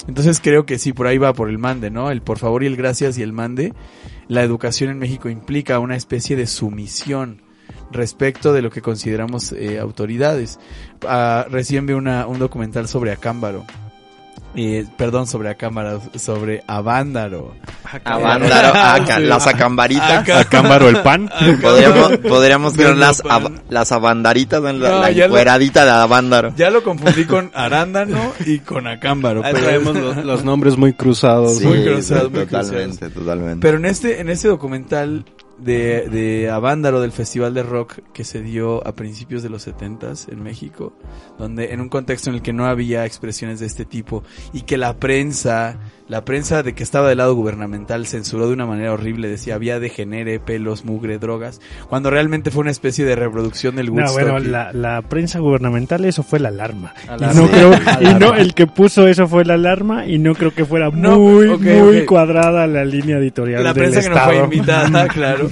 Entonces 0.07 0.41
creo 0.41 0.67
que 0.67 0.79
sí, 0.79 0.93
por 0.93 1.07
ahí 1.07 1.19
va 1.19 1.33
por 1.33 1.49
el 1.49 1.59
mande, 1.59 1.91
¿no? 1.91 2.11
El 2.11 2.23
por 2.23 2.39
favor 2.39 2.63
y 2.63 2.67
el 2.67 2.77
gracias 2.77 3.19
y 3.19 3.23
el 3.23 3.33
mande. 3.33 3.73
La 4.29 4.43
educación 4.43 4.91
en 4.91 4.99
México 4.99 5.29
implica 5.29 5.79
una 5.79 5.97
especie 5.97 6.37
de 6.37 6.47
sumisión 6.47 7.43
respecto 7.91 8.53
de 8.53 8.63
lo 8.63 8.71
que 8.71 8.83
consideramos 8.83 9.53
eh, 9.53 9.79
autoridades. 9.79 10.59
Uh, 11.03 11.49
recién 11.51 11.87
vi 11.87 11.95
un 11.95 12.39
documental 12.39 12.89
sobre 12.89 13.13
Acámbaro. 13.13 13.65
Eh, 14.57 14.87
perdón, 14.97 15.27
sobre 15.27 15.51
Acámbaro, 15.51 16.01
sobre 16.17 16.63
Avándaro. 16.67 17.55
Avándaro, 18.05 19.19
las 19.21 19.47
acambaritas. 19.47 20.29
Acámbaro 20.29 20.89
el 20.89 21.03
pan. 21.03 21.29
Podríamos, 21.63 22.17
podríamos 22.19 22.77
ver 22.77 22.97
las, 22.97 23.23
ab, 23.29 23.51
las 23.69 23.91
abandaritas, 23.93 24.63
la, 24.63 24.73
no, 24.73 25.01
la 25.01 25.11
encueradita 25.11 25.85
de 25.85 25.91
Avándaro. 25.91 26.55
Ya 26.57 26.71
lo 26.71 26.83
confundí 26.83 27.25
con 27.25 27.51
arándano 27.55 28.33
y 28.47 28.61
con 28.61 28.87
Acámbaro. 28.87 29.43
Pero 29.43 29.59
traemos 29.59 29.97
los, 29.97 30.25
los, 30.25 30.45
nombres 30.45 30.77
muy 30.77 30.93
cruzados. 30.93 31.59
Sí, 31.59 31.67
muy 31.67 31.85
cruzados, 31.85 32.31
muy 32.31 32.47
totalmente, 32.47 32.99
cruzados. 32.99 33.15
totalmente. 33.15 33.59
Pero 33.61 33.79
en 33.79 33.87
este, 33.87 34.21
en 34.21 34.29
este 34.29 34.49
documental 34.49 35.25
de, 35.59 36.09
de 36.09 36.51
Avándaro 36.51 37.01
del 37.01 37.13
Festival 37.13 37.55
de 37.55 37.63
Rock 37.63 38.01
que 38.13 38.25
se 38.25 38.43
dio 38.43 38.87
a 38.87 38.95
principios 38.95 39.43
de 39.43 39.51
los 39.51 39.63
setentas 39.63 40.29
en 40.29 40.43
México, 40.43 40.93
donde 41.39 41.73
en 41.73 41.81
un 41.81 41.89
contexto 41.89 42.31
en 42.31 42.37
el 42.37 42.43
que 42.43 42.53
no 42.53 42.67
había 42.67 43.07
expresiones 43.07 43.61
de 43.61 43.67
este 43.67 43.85
tipo 43.85 44.23
y 44.53 44.63
que 44.63 44.77
la 44.77 44.99
prensa 44.99 45.79
la 46.09 46.25
prensa 46.25 46.63
de 46.63 46.75
que 46.75 46.83
estaba 46.83 47.09
del 47.09 47.19
lado 47.19 47.35
gubernamental 47.35 48.07
censuró 48.07 48.47
de 48.47 48.53
una 48.53 48.67
manera 48.67 48.93
horrible, 48.93 49.29
decía 49.29 49.55
había 49.55 49.81
degenere, 49.81 50.39
pelos, 50.41 50.85
mugre, 50.85 51.19
drogas, 51.19 51.61
cuando 51.89 52.11
realmente 52.11 52.51
fue 52.51 52.61
una 52.63 52.71
especie 52.71 53.05
de 53.05 53.17
reproducción 53.17 53.77
del 53.77 53.87
No, 53.87 53.93
Woodstock. 54.03 54.21
bueno, 54.23 54.39
la, 54.39 54.73
la 54.73 55.01
prensa 55.03 55.39
gubernamental 55.39 56.05
eso 56.05 56.23
fue 56.23 56.41
la 56.41 56.49
alarma. 56.51 56.93
Alarma. 57.09 57.33
Y 57.33 57.37
no 57.45 57.49
creo, 57.51 57.73
alarma. 57.73 57.99
y 58.03 58.15
no, 58.15 58.35
el 58.35 58.55
que 58.55 58.67
puso 58.67 59.07
eso 59.09 59.27
fue 59.29 59.45
la 59.45 59.55
alarma 59.55 60.07
y 60.07 60.19
no 60.19 60.35
creo 60.35 60.53
que 60.53 60.65
fuera 60.67 60.91
No, 60.91 61.19
muy, 61.19 61.57
muy 61.57 62.05
cuadrada 62.05 62.67
la 62.67 62.85
línea 62.85 63.17
editorial 63.19 63.63
la 63.65 63.73
del 63.73 63.85
prensa 63.91 64.01
que 64.03 64.09
no 64.11 64.17
Estado. 64.17 64.35
fue 64.35 64.45
invitada, 64.57 65.09
claro, 65.09 65.49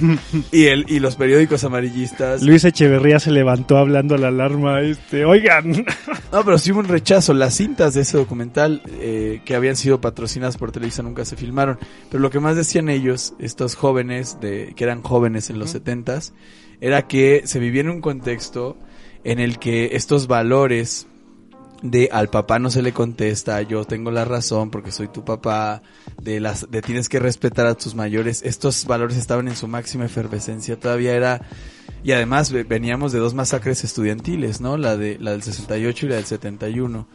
y 0.51 0.65
el 0.65 0.85
y 0.87 0.99
los 0.99 1.15
periódicos 1.15 1.63
amarillistas. 1.63 2.43
Luis 2.43 2.63
Echeverría 2.63 3.19
se 3.19 3.31
levantó 3.31 3.77
hablando 3.77 4.15
a 4.15 4.17
la 4.19 4.27
alarma, 4.27 4.81
este, 4.81 5.25
oigan, 5.25 5.85
No, 6.31 6.43
pero 6.45 6.57
sí 6.57 6.71
hubo 6.71 6.79
un 6.79 6.87
rechazo. 6.87 7.33
Las 7.33 7.55
cintas 7.55 7.93
de 7.93 8.01
ese 8.01 8.17
documental 8.17 8.81
eh, 8.99 9.41
que 9.45 9.55
habían 9.55 9.75
sido 9.75 9.99
patrocinadas 10.01 10.42
por 10.57 10.71
Televisa 10.71 11.03
nunca 11.03 11.25
se 11.25 11.35
filmaron. 11.35 11.79
Pero 12.09 12.21
lo 12.21 12.29
que 12.29 12.39
más 12.39 12.55
decían 12.55 12.89
ellos, 12.89 13.33
estos 13.39 13.75
jóvenes, 13.75 14.39
de, 14.41 14.73
que 14.75 14.83
eran 14.83 15.01
jóvenes 15.01 15.49
en 15.49 15.59
los 15.59 15.71
setentas, 15.71 16.33
era 16.81 17.07
que 17.07 17.43
se 17.45 17.59
vivía 17.59 17.81
en 17.81 17.89
un 17.89 18.01
contexto 18.01 18.77
en 19.23 19.39
el 19.39 19.57
que 19.59 19.91
estos 19.93 20.27
valores 20.27 21.07
de 21.81 22.09
al 22.13 22.29
papá 22.29 22.59
no 22.59 22.69
se 22.69 22.81
le 22.81 22.93
contesta, 22.93 23.61
yo 23.61 23.83
tengo 23.83 24.09
la 24.09 24.23
razón 24.23 24.69
porque 24.71 24.91
soy 24.91 25.09
tu 25.09 25.25
papá, 25.25 25.81
de 26.21 26.39
las, 26.39 26.71
de 26.71 26.81
tienes 26.81 27.09
que 27.09 27.19
respetar 27.19 27.65
a 27.65 27.75
tus 27.75 27.93
mayores, 27.93 28.41
estos 28.43 28.85
valores 28.85 29.17
estaban 29.17 29.49
en 29.49 29.55
su 29.57 29.67
máxima 29.67 30.05
efervescencia, 30.05 30.79
todavía 30.79 31.13
era, 31.13 31.41
y 32.01 32.13
además 32.13 32.53
ve- 32.53 32.63
veníamos 32.63 33.11
de 33.11 33.19
dos 33.19 33.33
masacres 33.33 33.83
estudiantiles, 33.83 34.61
¿no? 34.61 34.77
La 34.77 34.95
de, 34.95 35.17
la 35.19 35.31
del 35.31 35.43
68 35.43 36.05
y 36.05 36.09
la 36.09 36.15
del 36.15 36.25
71. 36.25 37.05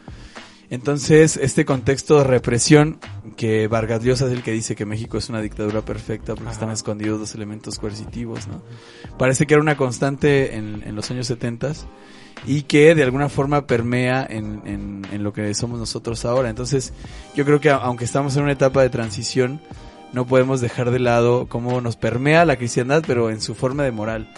Entonces, 0.69 1.37
este 1.37 1.65
contexto 1.65 2.19
de 2.19 2.25
represión, 2.25 2.99
que 3.35 3.67
Vargas 3.67 4.03
Llosa 4.03 4.27
es 4.27 4.33
el 4.33 4.43
que 4.43 4.51
dice 4.51 4.75
que 4.75 4.85
México 4.85 5.17
es 5.17 5.29
una 5.29 5.41
dictadura 5.41 5.81
perfecta 5.81 6.35
porque 6.35 6.51
están 6.51 6.69
escondidos 6.69 7.19
los 7.19 7.33
elementos 7.33 7.79
coercitivos, 7.79 8.47
¿no? 8.47 8.61
Parece 9.17 9.47
que 9.47 9.55
era 9.55 9.63
una 9.63 9.77
constante 9.77 10.55
en, 10.55 10.83
en 10.85 10.95
los 10.95 11.09
años 11.09 11.25
70 11.25 11.73
y 12.45 12.63
que 12.63 12.93
de 12.93 13.03
alguna 13.03 13.29
forma 13.29 13.65
permea 13.65 14.25
en, 14.29 14.61
en, 14.65 15.07
en 15.11 15.23
lo 15.23 15.33
que 15.33 15.53
somos 15.55 15.79
nosotros 15.79 16.23
ahora. 16.25 16.49
Entonces, 16.49 16.93
yo 17.35 17.45
creo 17.45 17.59
que 17.59 17.71
aunque 17.71 18.05
estamos 18.05 18.35
en 18.37 18.43
una 18.43 18.51
etapa 18.51 18.83
de 18.83 18.89
transición, 18.89 19.59
no 20.13 20.25
podemos 20.25 20.61
dejar 20.61 20.91
de 20.91 20.99
lado 20.99 21.47
cómo 21.47 21.81
nos 21.81 21.95
permea 21.95 22.45
la 22.45 22.57
cristiandad, 22.57 23.03
pero 23.05 23.29
en 23.29 23.41
su 23.41 23.55
forma 23.55 23.83
de 23.83 23.91
moral. 23.91 24.29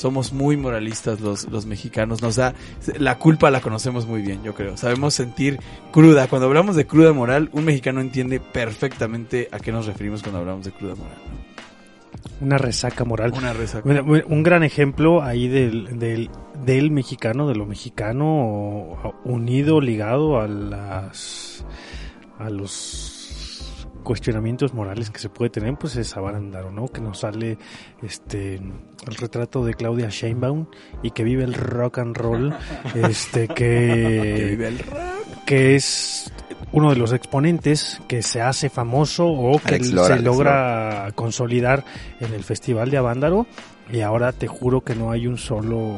Somos 0.00 0.32
muy 0.32 0.56
moralistas 0.56 1.20
los, 1.20 1.46
los 1.50 1.66
mexicanos, 1.66 2.22
nos 2.22 2.36
da, 2.36 2.54
la 2.98 3.18
culpa 3.18 3.50
la 3.50 3.60
conocemos 3.60 4.06
muy 4.06 4.22
bien, 4.22 4.42
yo 4.42 4.54
creo. 4.54 4.78
Sabemos 4.78 5.12
sentir 5.12 5.60
cruda. 5.92 6.26
Cuando 6.26 6.46
hablamos 6.46 6.74
de 6.74 6.86
cruda 6.86 7.12
moral, 7.12 7.50
un 7.52 7.66
mexicano 7.66 8.00
entiende 8.00 8.40
perfectamente 8.40 9.48
a 9.52 9.58
qué 9.58 9.72
nos 9.72 9.84
referimos 9.84 10.22
cuando 10.22 10.38
hablamos 10.38 10.64
de 10.64 10.72
cruda 10.72 10.94
moral. 10.94 11.18
¿no? 11.30 11.50
una 12.40 12.56
resaca 12.58 13.04
moral. 13.04 13.32
Una 13.36 13.52
resaca. 13.52 13.84
Bueno, 13.84 14.24
un 14.26 14.42
gran 14.42 14.62
ejemplo 14.62 15.22
ahí 15.22 15.48
del, 15.48 15.98
del, 15.98 16.30
del 16.64 16.90
mexicano, 16.90 17.46
de 17.46 17.54
lo 17.54 17.66
mexicano 17.66 19.14
unido, 19.24 19.80
ligado 19.80 20.40
a 20.40 20.48
las 20.48 21.64
a 22.38 22.48
los 22.48 23.09
cuestionamientos 24.10 24.74
morales 24.74 25.08
que 25.08 25.20
se 25.20 25.28
puede 25.28 25.50
tener, 25.50 25.76
pues 25.76 25.94
es 25.94 26.16
Abarandaro, 26.16 26.72
¿no? 26.72 26.88
Que 26.88 27.00
nos 27.00 27.20
sale 27.20 27.58
este 28.02 28.56
el 28.56 29.14
retrato 29.16 29.64
de 29.64 29.74
Claudia 29.74 30.08
Sheinbaum 30.08 30.66
y 31.00 31.12
que 31.12 31.22
vive 31.22 31.44
el 31.44 31.54
rock 31.54 31.98
and 31.98 32.16
roll, 32.16 32.52
este 32.96 33.46
Que 33.46 33.54
que 33.54 34.46
vive 34.50 34.66
el 34.66 34.80
rock. 34.80 35.44
que 35.46 35.76
es 35.76 36.32
uno 36.72 36.90
de 36.90 36.96
los 36.96 37.12
exponentes 37.12 38.02
que 38.08 38.20
se 38.22 38.40
hace 38.42 38.68
famoso 38.68 39.28
o 39.28 39.60
que 39.60 39.76
Alex 39.76 39.92
Lora, 39.92 40.06
se 40.08 40.12
Alex 40.14 40.24
logra 40.24 41.12
consolidar 41.14 41.84
en 42.18 42.34
el 42.34 42.42
Festival 42.42 42.90
de 42.90 42.96
Avándaro 42.96 43.46
y 43.92 44.00
ahora 44.00 44.32
te 44.32 44.48
juro 44.48 44.80
que 44.80 44.96
no 44.96 45.12
hay 45.12 45.28
un 45.28 45.38
solo 45.38 45.94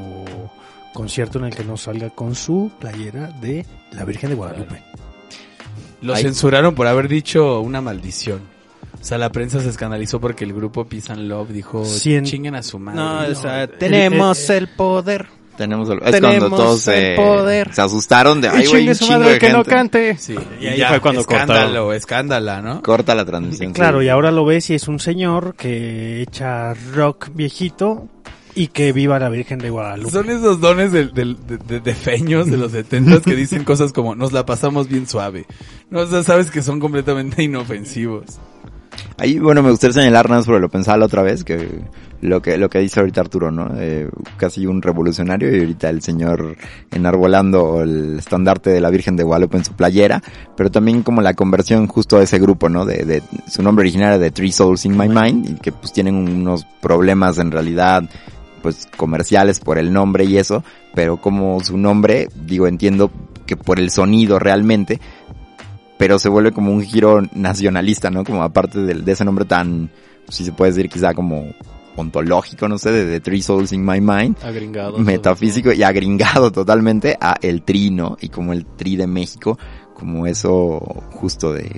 concierto 0.92 1.38
en 1.38 1.46
el 1.46 1.54
que 1.54 1.64
no 1.64 1.78
salga 1.78 2.10
con 2.10 2.34
su 2.34 2.70
playera 2.78 3.28
de 3.40 3.64
la 3.92 4.04
Virgen 4.04 4.28
de 4.28 4.36
Guadalupe. 4.36 4.82
Lo 6.02 6.14
Ay. 6.14 6.22
censuraron 6.22 6.74
por 6.74 6.86
haber 6.86 7.08
dicho 7.08 7.60
una 7.60 7.80
maldición. 7.80 8.40
O 9.00 9.04
sea, 9.04 9.18
la 9.18 9.30
prensa 9.32 9.60
se 9.60 9.68
escandalizó 9.68 10.20
porque 10.20 10.44
el 10.44 10.52
grupo 10.52 10.84
Peace 10.84 11.12
and 11.12 11.22
Love 11.28 11.50
dijo, 11.50 11.82
Cien- 11.84 12.24
chinguen 12.24 12.54
a 12.54 12.62
su 12.62 12.78
madre. 12.78 13.00
No, 13.00 13.20
o 13.20 13.34
sea, 13.34 13.64
eh, 13.64 13.68
tenemos 13.68 14.48
eh, 14.50 14.58
el 14.58 14.68
poder. 14.68 15.26
Tenemos 15.56 15.88
el- 15.90 15.98
es 16.02 16.10
Tenemos 16.12 16.38
cuando 16.38 16.56
todos 16.56 16.88
el 16.88 16.94
se, 16.94 17.14
poder. 17.16 17.74
se 17.74 17.82
asustaron 17.82 18.40
de, 18.40 18.48
ay, 18.48 18.62
Y 18.64 18.66
güey, 18.66 18.70
chingue 18.70 18.92
un 18.92 18.98
chingo 18.98 19.18
madre 19.18 19.32
de 19.32 19.38
que 19.38 19.48
no 19.50 19.56
gente". 19.58 19.70
cante. 19.70 20.16
Sí, 20.18 20.34
Y 20.60 20.66
ahí 20.66 20.82
fue 20.88 21.00
cuando 21.00 21.20
escándalo, 21.20 21.62
cortaron. 21.66 21.94
escándala, 21.94 22.62
¿no? 22.62 22.82
Corta 22.82 23.14
la 23.14 23.24
transmisión. 23.24 23.72
Claro, 23.72 24.00
sí. 24.00 24.06
y 24.06 24.08
ahora 24.08 24.30
lo 24.30 24.44
ves 24.44 24.70
y 24.70 24.74
es 24.74 24.88
un 24.88 24.98
señor 24.98 25.54
que 25.56 26.22
echa 26.22 26.72
rock 26.94 27.28
viejito 27.34 28.08
y 28.54 28.68
que 28.68 28.92
viva 28.92 29.18
la 29.18 29.28
Virgen 29.28 29.58
de 29.58 29.70
Guadalupe. 29.70 30.10
Son 30.10 30.28
esos 30.30 30.60
dones 30.60 30.92
del- 30.92 31.12
del- 31.14 31.38
de, 31.46 31.58
de- 31.58 31.80
de 31.80 31.94
feños 31.94 32.46
de 32.50 32.56
los 32.58 32.72
setentas 32.72 33.20
que 33.20 33.34
dicen 33.36 33.64
cosas 33.64 33.92
como 33.92 34.14
nos 34.14 34.32
la 34.32 34.44
pasamos 34.46 34.88
bien 34.88 35.06
suave. 35.06 35.46
No, 35.90 36.00
o 36.00 36.06
sea, 36.06 36.22
sabes 36.22 36.50
que 36.50 36.62
son 36.62 36.78
completamente 36.80 37.42
inofensivos. 37.42 38.24
Ahí, 39.16 39.38
bueno, 39.38 39.62
me 39.62 39.70
gustaría 39.70 39.94
señalar 39.94 40.26
nada 40.26 40.40
más 40.40 40.46
porque 40.46 40.60
lo 40.60 40.68
pensaba 40.68 40.98
la 40.98 41.06
otra 41.06 41.22
vez, 41.22 41.44
que 41.44 41.66
lo 42.20 42.42
que, 42.42 42.58
lo 42.58 42.68
que 42.68 42.78
dice 42.78 43.00
ahorita 43.00 43.22
Arturo, 43.22 43.50
¿no? 43.50 43.70
Eh, 43.78 44.08
casi 44.36 44.66
un 44.66 44.82
revolucionario 44.82 45.50
y 45.56 45.60
ahorita 45.60 45.88
el 45.88 46.02
señor 46.02 46.56
enarbolando 46.90 47.82
el 47.82 48.18
estandarte 48.18 48.70
de 48.70 48.80
la 48.80 48.90
Virgen 48.90 49.16
de 49.16 49.24
Guadalupe 49.24 49.56
en 49.56 49.64
su 49.64 49.72
playera, 49.72 50.22
pero 50.56 50.70
también 50.70 51.02
como 51.02 51.20
la 51.22 51.34
conversión 51.34 51.86
justo 51.88 52.18
de 52.18 52.24
ese 52.24 52.38
grupo, 52.38 52.68
¿no? 52.68 52.84
De, 52.84 53.04
de 53.04 53.22
su 53.48 53.62
nombre 53.62 53.82
original 53.82 54.08
era 54.08 54.18
de 54.18 54.30
Three 54.30 54.52
Souls 54.52 54.84
in 54.84 54.96
My 54.96 55.08
Mind 55.08 55.50
y 55.50 55.54
que 55.54 55.72
pues 55.72 55.92
tienen 55.92 56.14
unos 56.14 56.64
problemas 56.80 57.38
en 57.38 57.50
realidad 57.50 58.04
pues 58.62 58.88
comerciales 58.96 59.60
por 59.60 59.78
el 59.78 59.92
nombre 59.92 60.24
y 60.24 60.36
eso, 60.38 60.62
pero 60.94 61.16
como 61.20 61.60
su 61.60 61.76
nombre, 61.76 62.28
digo, 62.34 62.66
entiendo 62.66 63.10
que 63.46 63.56
por 63.56 63.78
el 63.80 63.90
sonido 63.90 64.38
realmente, 64.38 65.00
pero 65.98 66.18
se 66.18 66.28
vuelve 66.28 66.52
como 66.52 66.72
un 66.72 66.82
giro 66.82 67.20
nacionalista, 67.34 68.10
¿no? 68.10 68.24
Como 68.24 68.42
aparte 68.42 68.80
del- 68.80 69.04
de, 69.04 69.12
ese 69.12 69.24
nombre 69.24 69.44
tan, 69.44 69.90
si 70.28 70.44
se 70.44 70.52
puede 70.52 70.72
decir 70.72 70.88
quizá 70.88 71.14
como 71.14 71.44
ontológico, 71.96 72.68
no 72.68 72.78
sé, 72.78 72.90
de, 72.90 73.04
de 73.04 73.20
Three 73.20 73.42
Souls 73.42 73.72
in 73.72 73.84
My 73.84 74.00
Mind, 74.00 74.36
Agringado. 74.42 74.98
metafísico 74.98 75.72
y 75.72 75.82
agringado 75.82 76.50
totalmente 76.50 77.16
a 77.20 77.36
el 77.42 77.62
tri, 77.62 77.90
¿no? 77.90 78.16
Y 78.20 78.28
como 78.30 78.52
el 78.52 78.64
tri 78.64 78.96
de 78.96 79.06
México, 79.06 79.58
como 79.94 80.26
eso 80.26 80.80
justo 81.12 81.52
de, 81.52 81.70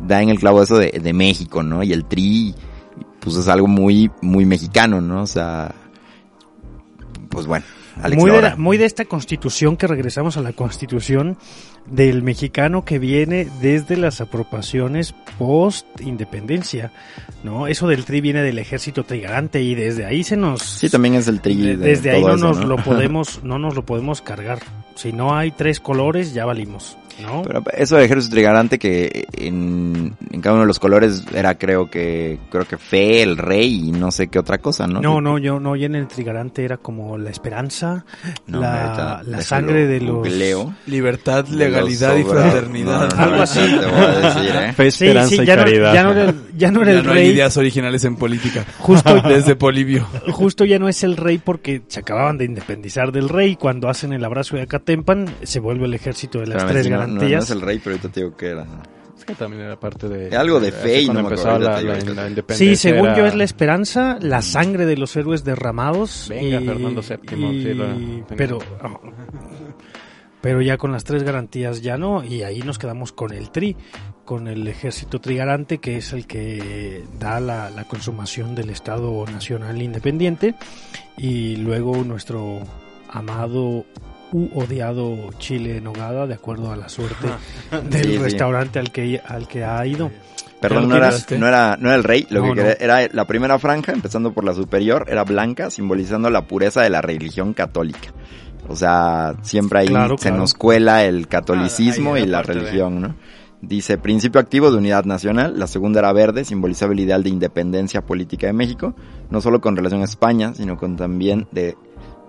da 0.00 0.22
en 0.22 0.30
el 0.30 0.38
clavo 0.38 0.62
eso 0.62 0.78
de, 0.78 0.90
de 1.02 1.12
México, 1.12 1.62
¿no? 1.62 1.82
Y 1.82 1.92
el 1.92 2.06
tri, 2.06 2.54
pues 3.20 3.36
es 3.36 3.48
algo 3.48 3.66
muy, 3.68 4.10
muy 4.22 4.46
mexicano, 4.46 5.00
¿no? 5.02 5.22
O 5.22 5.26
sea, 5.26 5.74
pues 7.30 7.46
bueno, 7.46 7.64
Alex 8.02 8.20
muy, 8.20 8.30
de 8.30 8.42
la- 8.42 8.56
muy 8.56 8.76
de 8.76 8.84
esta 8.84 9.04
constitución 9.06 9.76
que 9.78 9.86
regresamos 9.86 10.36
a 10.36 10.42
la 10.42 10.52
constitución 10.52 11.38
del 11.86 12.22
mexicano 12.22 12.84
que 12.84 12.98
viene 12.98 13.48
desde 13.62 13.96
las 13.96 14.20
apropiaciones 14.20 15.14
post 15.38 15.86
independencia, 16.00 16.92
¿no? 17.42 17.66
Eso 17.66 17.88
del 17.88 18.04
tri 18.04 18.20
viene 18.20 18.42
del 18.42 18.58
ejército 18.58 19.04
trigarante 19.04 19.62
y 19.62 19.74
desde 19.74 20.04
ahí 20.04 20.22
se 20.22 20.36
nos 20.36 20.62
Sí, 20.62 20.90
también 20.90 21.14
es 21.14 21.26
el 21.28 21.40
tri 21.40 21.56
de- 21.56 21.76
de 21.76 21.86
desde 21.88 22.10
ahí 22.10 22.22
no 22.22 22.34
eso, 22.34 22.46
nos 22.48 22.58
¿no? 22.60 22.66
lo 22.66 22.76
podemos 22.84 23.42
no 23.42 23.58
nos 23.58 23.74
lo 23.74 23.84
podemos 23.86 24.20
cargar. 24.20 24.58
Si 24.94 25.12
no 25.12 25.34
hay 25.34 25.50
tres 25.52 25.80
colores 25.80 26.34
ya 26.34 26.44
valimos, 26.44 26.98
¿no? 27.20 27.42
Pero 27.42 27.62
eso 27.76 27.96
de 27.96 28.04
ejército 28.04 28.34
trigarante 28.34 28.78
que 28.78 29.26
en, 29.36 30.14
en 30.30 30.40
cada 30.40 30.54
uno 30.54 30.62
de 30.62 30.68
los 30.68 30.78
colores 30.78 31.24
era 31.34 31.56
creo 31.56 31.90
que 31.90 32.38
creo 32.50 32.66
que 32.66 32.76
fe, 32.78 33.22
el 33.22 33.36
rey 33.36 33.88
y 33.88 33.92
no 33.92 34.10
sé 34.10 34.28
qué 34.28 34.38
otra 34.38 34.58
cosa, 34.58 34.86
¿no? 34.86 35.00
No, 35.00 35.20
no, 35.20 35.38
yo 35.38 35.60
no, 35.60 35.76
y 35.76 35.84
en 35.84 35.94
el 35.94 36.06
trigarante 36.08 36.64
era 36.64 36.76
como 36.76 37.18
la 37.18 37.30
esperanza, 37.30 38.04
No, 38.46 38.60
la, 38.60 39.22
sangre 39.42 39.86
de 39.86 40.00
los 40.00 40.16
googleo. 40.16 40.74
Libertad, 40.86 41.46
legalidad 41.48 42.16
y 42.16 42.22
los 42.22 42.32
fraternidad. 42.32 43.00
No, 43.00 43.06
no, 43.08 43.16
no, 43.16 43.22
Algo 43.22 43.42
así. 43.42 43.60
Te 43.60 43.86
voy 43.86 44.00
a 44.00 44.08
decir, 44.08 44.56
¿eh? 44.56 44.72
Fe, 44.72 44.86
esperanza 44.86 45.28
sí, 45.36 45.42
y 45.42 45.46
ya 45.46 45.56
no, 45.56 45.62
caridad. 45.64 45.94
ya 45.94 46.02
no 46.04 46.12
era 46.12 46.24
el, 46.24 46.34
ya 46.56 46.70
no 46.70 46.82
era 46.82 46.92
Ya 46.92 46.98
el 47.00 47.06
no 47.06 47.12
hay 47.12 47.26
ideas 47.28 47.56
originales 47.56 48.04
en 48.04 48.16
política. 48.16 48.64
justo 48.78 49.20
Desde 49.28 49.56
Polibio. 49.56 50.06
justo 50.32 50.64
ya 50.64 50.78
no 50.78 50.88
es 50.88 51.02
el 51.04 51.16
rey 51.16 51.38
porque 51.38 51.82
se 51.88 52.00
acababan 52.00 52.38
de 52.38 52.44
independizar 52.44 53.12
del 53.12 53.28
rey. 53.28 53.56
Cuando 53.56 53.88
hacen 53.88 54.12
el 54.12 54.24
abrazo 54.24 54.56
de 54.56 54.62
Acatempan, 54.62 55.26
se 55.42 55.60
vuelve 55.60 55.86
el 55.86 55.94
ejército 55.94 56.38
de 56.40 56.46
las 56.46 56.58
Espérame, 56.58 56.82
tres 56.82 56.88
no- 57.06 57.22
no, 57.22 57.38
es 57.38 57.50
el 57.50 57.60
rey, 57.60 57.78
pero 57.82 57.96
ahorita 57.96 58.08
te 58.12 58.20
digo 58.20 58.36
que 58.36 58.46
era. 58.48 58.66
Es 59.18 59.24
que 59.26 59.34
también 59.34 59.62
era 59.64 59.78
parte 59.78 60.08
de... 60.08 60.34
Algo 60.34 60.60
de 60.60 60.68
así 60.68 60.76
fe 60.78 61.06
no 61.06 61.12
me 61.14 61.20
empezaba 61.20 61.56
acuerdo, 61.56 61.82
la, 62.14 62.28
independencia 62.28 62.56
Sí, 62.56 62.74
según 62.76 63.06
era- 63.08 63.18
yo 63.18 63.26
es 63.26 63.34
la 63.34 63.44
esperanza, 63.44 64.18
la 64.22 64.40
sangre 64.40 64.86
de 64.86 64.96
los 64.96 65.14
héroes 65.14 65.44
derramados. 65.44 66.26
Venga, 66.30 66.58
y- 66.60 66.66
Fernando 66.66 67.02
VII, 67.02 67.18
y- 67.56 67.62
sí, 67.62 67.74
lo 67.74 67.84
tenía. 67.86 68.24
pero, 68.34 68.58
pero 70.40 70.62
ya 70.62 70.78
con 70.78 70.90
las 70.92 71.04
tres 71.04 71.22
garantías 71.22 71.82
ya 71.82 71.98
no, 71.98 72.24
y 72.24 72.42
ahí 72.44 72.60
nos 72.62 72.78
quedamos 72.78 73.12
con 73.12 73.32
el 73.34 73.50
tri, 73.50 73.76
con 74.24 74.48
el 74.48 74.66
ejército 74.66 75.20
trigarante, 75.20 75.78
que 75.78 75.98
es 75.98 76.14
el 76.14 76.26
que 76.26 77.04
da 77.18 77.40
la, 77.40 77.68
la 77.68 77.84
consumación 77.84 78.54
del 78.54 78.70
Estado 78.70 79.26
Nacional 79.26 79.82
Independiente, 79.82 80.54
y 81.18 81.56
luego 81.56 82.04
nuestro 82.04 82.60
amado 83.10 83.84
u 84.32 84.48
odiado 84.60 85.30
chile 85.38 85.78
en 85.78 85.84
nogada 85.84 86.26
de 86.26 86.34
acuerdo 86.34 86.70
a 86.72 86.76
la 86.76 86.88
suerte 86.88 87.26
del 87.90 88.04
Sí, 88.04 88.12
sí. 88.12 88.18
restaurante 88.18 88.78
al 88.78 88.90
que 88.92 89.20
al 89.26 89.48
que 89.48 89.64
ha 89.64 89.84
ido. 89.86 90.10
Perdón, 90.60 90.82
¿Ya 90.84 90.88
no 90.88 90.96
era, 90.96 91.08
quieres? 91.10 91.40
no, 91.40 91.46
era, 91.48 91.76
no 91.80 91.88
era 91.88 91.96
el 91.96 92.04
rey, 92.04 92.26
lo 92.30 92.40
No, 92.40 92.48
que 92.54 92.60
quería- 92.60 92.76
no. 92.78 92.84
era 92.84 93.08
la 93.14 93.24
primera 93.26 93.58
franja, 93.58 93.92
empezando 93.92 94.32
por 94.32 94.44
la 94.44 94.52
superior, 94.52 95.06
era 95.08 95.24
blanca, 95.24 95.70
simbolizando 95.70 96.28
la 96.28 96.46
pureza 96.46 96.82
de 96.82 96.90
la 96.90 97.00
religión 97.00 97.54
católica. 97.54 98.12
O 98.68 98.76
sea, 98.76 99.34
siempre 99.42 99.80
ahí 99.80 99.88
Claro, 99.88 100.16
se 100.18 100.24
claro. 100.28 100.36
nos 100.36 100.54
cuela 100.54 101.02
el 101.04 101.28
catolicismo 101.28 102.14
Ah, 102.14 102.20
y 102.20 102.26
la 102.26 102.38
parte 102.38 102.54
de- 102.54 102.60
religión, 102.60 103.00
¿no? 103.00 103.14
Dice, 103.62 103.98
principio 103.98 104.40
activo 104.40 104.70
de 104.70 104.78
unidad 104.78 105.04
nacional, 105.04 105.58
la 105.58 105.66
segunda 105.66 106.00
era 106.00 106.12
verde, 106.12 106.44
simbolizaba 106.44 106.92
el 106.92 107.00
ideal 107.00 107.22
de 107.22 107.30
independencia 107.30 108.00
política 108.02 108.46
de 108.46 108.52
México, 108.52 108.94
no 109.30 109.40
solo 109.40 109.60
con 109.60 109.76
relación 109.76 110.02
a 110.02 110.04
España, 110.04 110.54
sino 110.54 110.76
con 110.76 110.96
también 110.96 111.46
de 111.52 111.76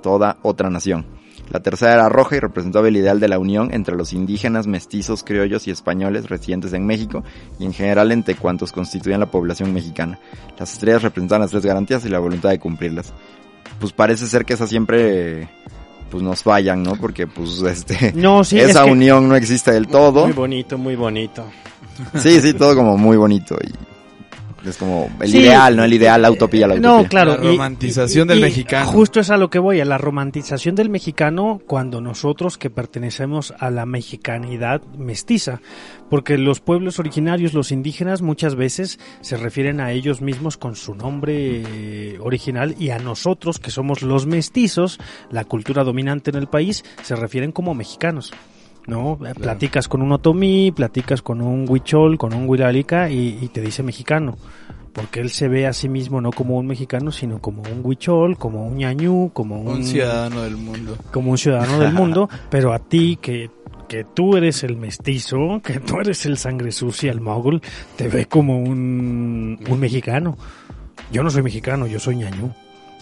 toda 0.01 0.37
otra 0.41 0.69
nación. 0.69 1.05
La 1.51 1.59
tercera 1.59 1.93
era 1.93 2.09
roja 2.09 2.37
y 2.37 2.39
representaba 2.39 2.87
el 2.87 2.95
ideal 2.95 3.19
de 3.19 3.27
la 3.27 3.37
unión 3.37 3.73
entre 3.73 3.95
los 3.95 4.13
indígenas, 4.13 4.67
mestizos, 4.67 5.23
criollos 5.23 5.67
y 5.67 5.71
españoles 5.71 6.29
residentes 6.29 6.71
en 6.73 6.85
México 6.85 7.23
y 7.59 7.65
en 7.65 7.73
general 7.73 8.11
entre 8.13 8.35
cuantos 8.35 8.71
constituían 8.71 9.19
la 9.19 9.29
población 9.29 9.73
mexicana. 9.73 10.17
Las 10.57 10.71
estrellas 10.73 11.03
representaban 11.03 11.41
las 11.41 11.51
tres 11.51 11.65
garantías 11.65 12.05
y 12.05 12.09
la 12.09 12.19
voluntad 12.19 12.49
de 12.51 12.59
cumplirlas. 12.59 13.13
Pues 13.79 13.91
parece 13.91 14.27
ser 14.27 14.45
que 14.45 14.53
esas 14.53 14.69
siempre 14.69 15.49
pues 16.09 16.23
nos 16.23 16.41
fallan, 16.43 16.83
¿no? 16.83 16.95
Porque 16.95 17.27
pues 17.27 17.61
este 17.61 18.13
No, 18.15 18.43
sí, 18.43 18.57
esa 18.59 18.79
es 18.81 18.85
que- 18.85 18.91
unión 18.91 19.27
no 19.27 19.35
existe 19.35 19.71
del 19.71 19.87
todo. 19.87 20.23
Muy 20.25 20.33
bonito, 20.33 20.77
muy 20.77 20.95
bonito. 20.95 21.43
Sí, 22.17 22.39
sí, 22.41 22.53
todo 22.53 22.75
como 22.75 22.97
muy 22.97 23.17
bonito 23.17 23.55
y 23.61 23.71
es 24.65 24.77
como 24.77 25.09
el 25.21 25.29
Sí. 25.31 25.39
ideal, 25.39 25.75
no 25.75 25.83
el 25.83 25.93
ideal, 25.93 26.21
la 26.21 26.31
utopía, 26.31 26.67
la 26.67 26.75
utopía. 26.75 26.89
No, 26.89 27.07
claro. 27.07 27.31
La 27.37 27.49
romantización 27.51 28.27
del 28.27 28.41
mexicano. 28.41 28.87
Justo 28.91 29.19
es 29.19 29.29
a 29.29 29.37
lo 29.37 29.49
que 29.49 29.59
voy, 29.59 29.79
a 29.81 29.85
la 29.85 29.97
romantización 29.97 30.75
del 30.75 30.89
mexicano 30.89 31.61
cuando 31.65 32.01
nosotros 32.01 32.57
que 32.57 32.69
pertenecemos 32.69 33.53
a 33.59 33.69
la 33.69 33.85
mexicanidad 33.85 34.81
mestiza. 34.97 35.61
Porque 36.09 36.37
los 36.37 36.59
pueblos 36.59 36.99
originarios, 36.99 37.53
los 37.53 37.71
indígenas, 37.71 38.21
muchas 38.21 38.55
veces 38.55 38.99
se 39.21 39.37
refieren 39.37 39.79
a 39.79 39.91
ellos 39.91 40.21
mismos 40.21 40.57
con 40.57 40.75
su 40.75 40.93
nombre 40.93 41.63
eh, 41.65 42.17
original 42.19 42.75
y 42.77 42.89
a 42.89 42.99
nosotros, 42.99 43.59
que 43.59 43.71
somos 43.71 44.01
los 44.01 44.25
mestizos, 44.25 44.99
la 45.31 45.45
cultura 45.45 45.83
dominante 45.83 46.29
en 46.29 46.35
el 46.37 46.47
país, 46.47 46.83
se 47.03 47.15
refieren 47.15 47.51
como 47.51 47.73
mexicanos. 47.73 48.33
¿No? 48.87 49.17
Platicas 49.17 49.87
con 49.87 50.01
un 50.01 50.11
otomí, 50.11 50.71
platicas 50.71 51.21
con 51.21 51.41
un 51.41 51.65
huichol, 51.67 52.17
con 52.17 52.33
un 52.33 52.47
huilalica 52.47 53.09
y, 53.09 53.39
y 53.41 53.47
te 53.49 53.61
dice 53.61 53.83
mexicano. 53.83 54.37
Porque 54.93 55.21
él 55.21 55.29
se 55.29 55.47
ve 55.47 55.67
a 55.67 55.73
sí 55.73 55.87
mismo 55.87 56.19
no 56.19 56.31
como 56.31 56.57
un 56.57 56.67
mexicano, 56.67 57.11
sino 57.11 57.39
como 57.39 57.61
un 57.63 57.79
huichol, 57.81 58.37
como 58.37 58.65
un 58.65 58.75
ñañú, 58.77 59.31
como 59.33 59.61
un, 59.61 59.67
Un 59.67 59.83
ciudadano 59.85 60.41
del 60.41 60.57
mundo. 60.57 60.97
como 61.13 61.31
un 61.31 61.37
ciudadano 61.37 61.79
del 61.79 61.93
mundo, 61.93 62.29
pero 62.49 62.73
a 62.73 62.79
ti 62.79 63.17
que, 63.21 63.49
que 63.87 64.03
tú 64.03 64.35
eres 64.35 64.63
el 64.63 64.75
mestizo, 64.75 65.61
que 65.63 65.79
tú 65.79 65.99
eres 66.01 66.25
el 66.25 66.37
sangre 66.37 66.73
sucia, 66.73 67.11
el 67.11 67.21
mogul, 67.21 67.61
te 67.95 68.09
ve 68.09 68.25
como 68.25 68.57
un, 68.57 69.57
un 69.65 69.79
mexicano. 69.79 70.37
Yo 71.09 71.23
no 71.23 71.29
soy 71.29 71.43
mexicano, 71.43 71.87
yo 71.87 71.99
soy 71.99 72.17
ñañú. 72.17 72.51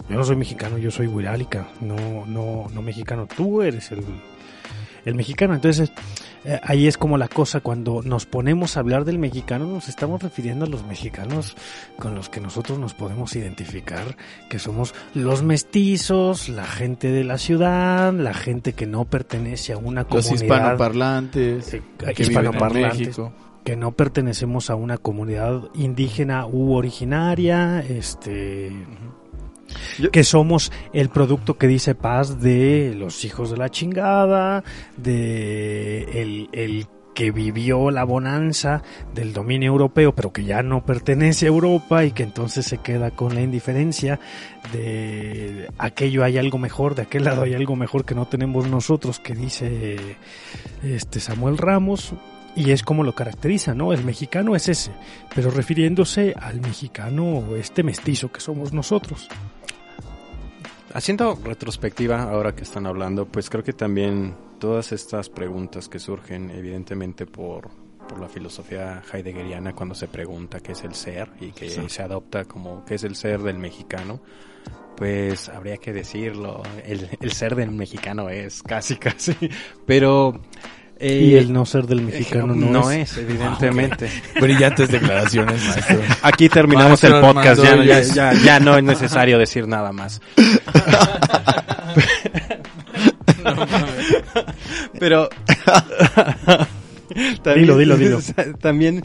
Yo 0.08 0.16
no 0.16 0.24
soy 0.24 0.36
mexicano, 0.36 0.78
yo 0.78 0.90
soy 0.90 1.06
huirálica, 1.06 1.68
no, 1.80 2.24
no, 2.26 2.66
no 2.72 2.82
mexicano. 2.82 3.28
Tú 3.36 3.62
eres 3.62 3.92
el, 3.92 4.02
el 5.04 5.14
mexicano. 5.14 5.54
Entonces, 5.54 5.92
eh, 6.44 6.58
ahí 6.62 6.86
es 6.86 6.96
como 6.96 7.18
la 7.18 7.28
cosa, 7.28 7.60
cuando 7.60 8.00
nos 8.02 8.26
ponemos 8.26 8.76
a 8.76 8.80
hablar 8.80 9.04
del 9.04 9.18
mexicano, 9.18 9.66
nos 9.66 9.88
estamos 9.88 10.22
refiriendo 10.22 10.64
a 10.64 10.68
los 10.68 10.84
mexicanos 10.86 11.56
con 11.98 12.14
los 12.14 12.28
que 12.28 12.40
nosotros 12.40 12.78
nos 12.78 12.94
podemos 12.94 13.36
identificar, 13.36 14.16
que 14.48 14.58
somos 14.58 14.94
los 15.14 15.42
mestizos, 15.42 16.48
la 16.48 16.64
gente 16.64 17.10
de 17.10 17.24
la 17.24 17.38
ciudad, 17.38 18.12
la 18.12 18.34
gente 18.34 18.72
que 18.72 18.86
no 18.86 19.04
pertenece 19.04 19.72
a 19.72 19.76
una 19.78 20.02
Los 20.02 20.26
comunidad. 20.26 20.42
hispanoparlantes. 20.44 21.74
eh, 21.74 21.82
que 22.14 22.22
en 22.24 22.72
México. 22.98 23.32
que 23.64 23.76
no 23.76 23.92
pertenecemos 23.92 24.70
a 24.70 24.74
una 24.74 24.96
comunidad 24.96 25.62
indígena 25.74 26.46
u 26.46 26.72
originaria, 26.72 27.80
este 27.80 28.72
Que 30.12 30.24
somos 30.24 30.72
el 30.92 31.08
producto 31.08 31.58
que 31.58 31.66
dice 31.66 31.94
paz 31.94 32.40
de 32.40 32.94
los 32.96 33.24
hijos 33.24 33.50
de 33.50 33.56
la 33.56 33.68
chingada, 33.68 34.64
de 34.96 36.04
el, 36.20 36.48
el 36.52 36.86
que 37.14 37.32
vivió 37.32 37.90
la 37.90 38.04
bonanza 38.04 38.82
del 39.14 39.32
dominio 39.32 39.68
europeo, 39.68 40.14
pero 40.14 40.32
que 40.32 40.44
ya 40.44 40.62
no 40.62 40.84
pertenece 40.84 41.46
a 41.46 41.48
Europa 41.48 42.04
y 42.04 42.12
que 42.12 42.22
entonces 42.22 42.66
se 42.66 42.78
queda 42.78 43.10
con 43.10 43.34
la 43.34 43.42
indiferencia 43.42 44.20
de 44.72 45.68
aquello 45.78 46.24
hay 46.24 46.38
algo 46.38 46.58
mejor, 46.58 46.94
de 46.94 47.02
aquel 47.02 47.24
lado 47.24 47.42
hay 47.42 47.54
algo 47.54 47.76
mejor 47.76 48.04
que 48.04 48.14
no 48.14 48.26
tenemos 48.26 48.68
nosotros, 48.68 49.20
que 49.20 49.34
dice 49.34 50.16
este 50.82 51.20
Samuel 51.20 51.58
Ramos. 51.58 52.14
Y 52.56 52.72
es 52.72 52.82
como 52.82 53.04
lo 53.04 53.14
caracteriza, 53.14 53.74
¿no? 53.74 53.92
El 53.92 54.02
mexicano 54.02 54.56
es 54.56 54.68
ese, 54.68 54.90
pero 55.34 55.52
refiriéndose 55.52 56.34
al 56.36 56.60
mexicano 56.60 57.54
este 57.54 57.84
mestizo 57.84 58.32
que 58.32 58.40
somos 58.40 58.72
nosotros. 58.72 59.28
Haciendo 60.92 61.38
retrospectiva, 61.44 62.22
ahora 62.24 62.54
que 62.54 62.64
están 62.64 62.86
hablando, 62.86 63.24
pues 63.26 63.48
creo 63.48 63.62
que 63.62 63.72
también 63.72 64.34
todas 64.58 64.90
estas 64.90 65.28
preguntas 65.28 65.88
que 65.88 66.00
surgen 66.00 66.50
evidentemente 66.50 67.26
por, 67.26 67.70
por 68.08 68.18
la 68.20 68.28
filosofía 68.28 69.00
heideggeriana 69.12 69.72
cuando 69.72 69.94
se 69.94 70.08
pregunta 70.08 70.58
qué 70.58 70.72
es 70.72 70.82
el 70.82 70.94
ser 70.94 71.30
y 71.40 71.52
que 71.52 71.70
se 71.70 72.02
adopta 72.02 72.44
como 72.44 72.84
qué 72.84 72.96
es 72.96 73.04
el 73.04 73.14
ser 73.14 73.40
del 73.40 73.58
mexicano, 73.58 74.20
pues 74.96 75.48
habría 75.48 75.76
que 75.76 75.92
decirlo, 75.92 76.62
el, 76.84 77.08
el 77.20 77.32
ser 77.32 77.54
del 77.54 77.70
mexicano 77.70 78.28
es 78.28 78.62
casi 78.62 78.96
casi, 78.98 79.34
pero... 79.86 80.40
eh, 81.00 81.20
y 81.22 81.34
el 81.34 81.52
no 81.52 81.64
ser 81.64 81.86
del 81.86 82.02
mexicano 82.02 82.54
no, 82.54 82.90
es. 82.90 83.16
evidentemente. 83.16 84.10
Brillantes 84.40 84.90
declaraciones, 84.90 85.62
maestro. 85.64 86.00
Aquí 86.22 86.48
terminamos 86.48 87.02
Maestro 87.02 87.16
el 87.16 87.34
podcast, 87.34 87.62
ya, 87.62 87.76
ya, 87.76 88.00
ya- 88.02 88.32
ya, 88.32 88.32
ya 88.34 88.60
no 88.60 88.76
es 88.76 88.84
necesario 88.84 89.38
decir 89.38 89.66
nada 89.66 89.92
más. 89.92 90.20
Pero 94.98 95.28
Dilo, 97.60 97.76
dilo, 97.76 97.96
dilo. 97.96 98.18
También 98.60 99.02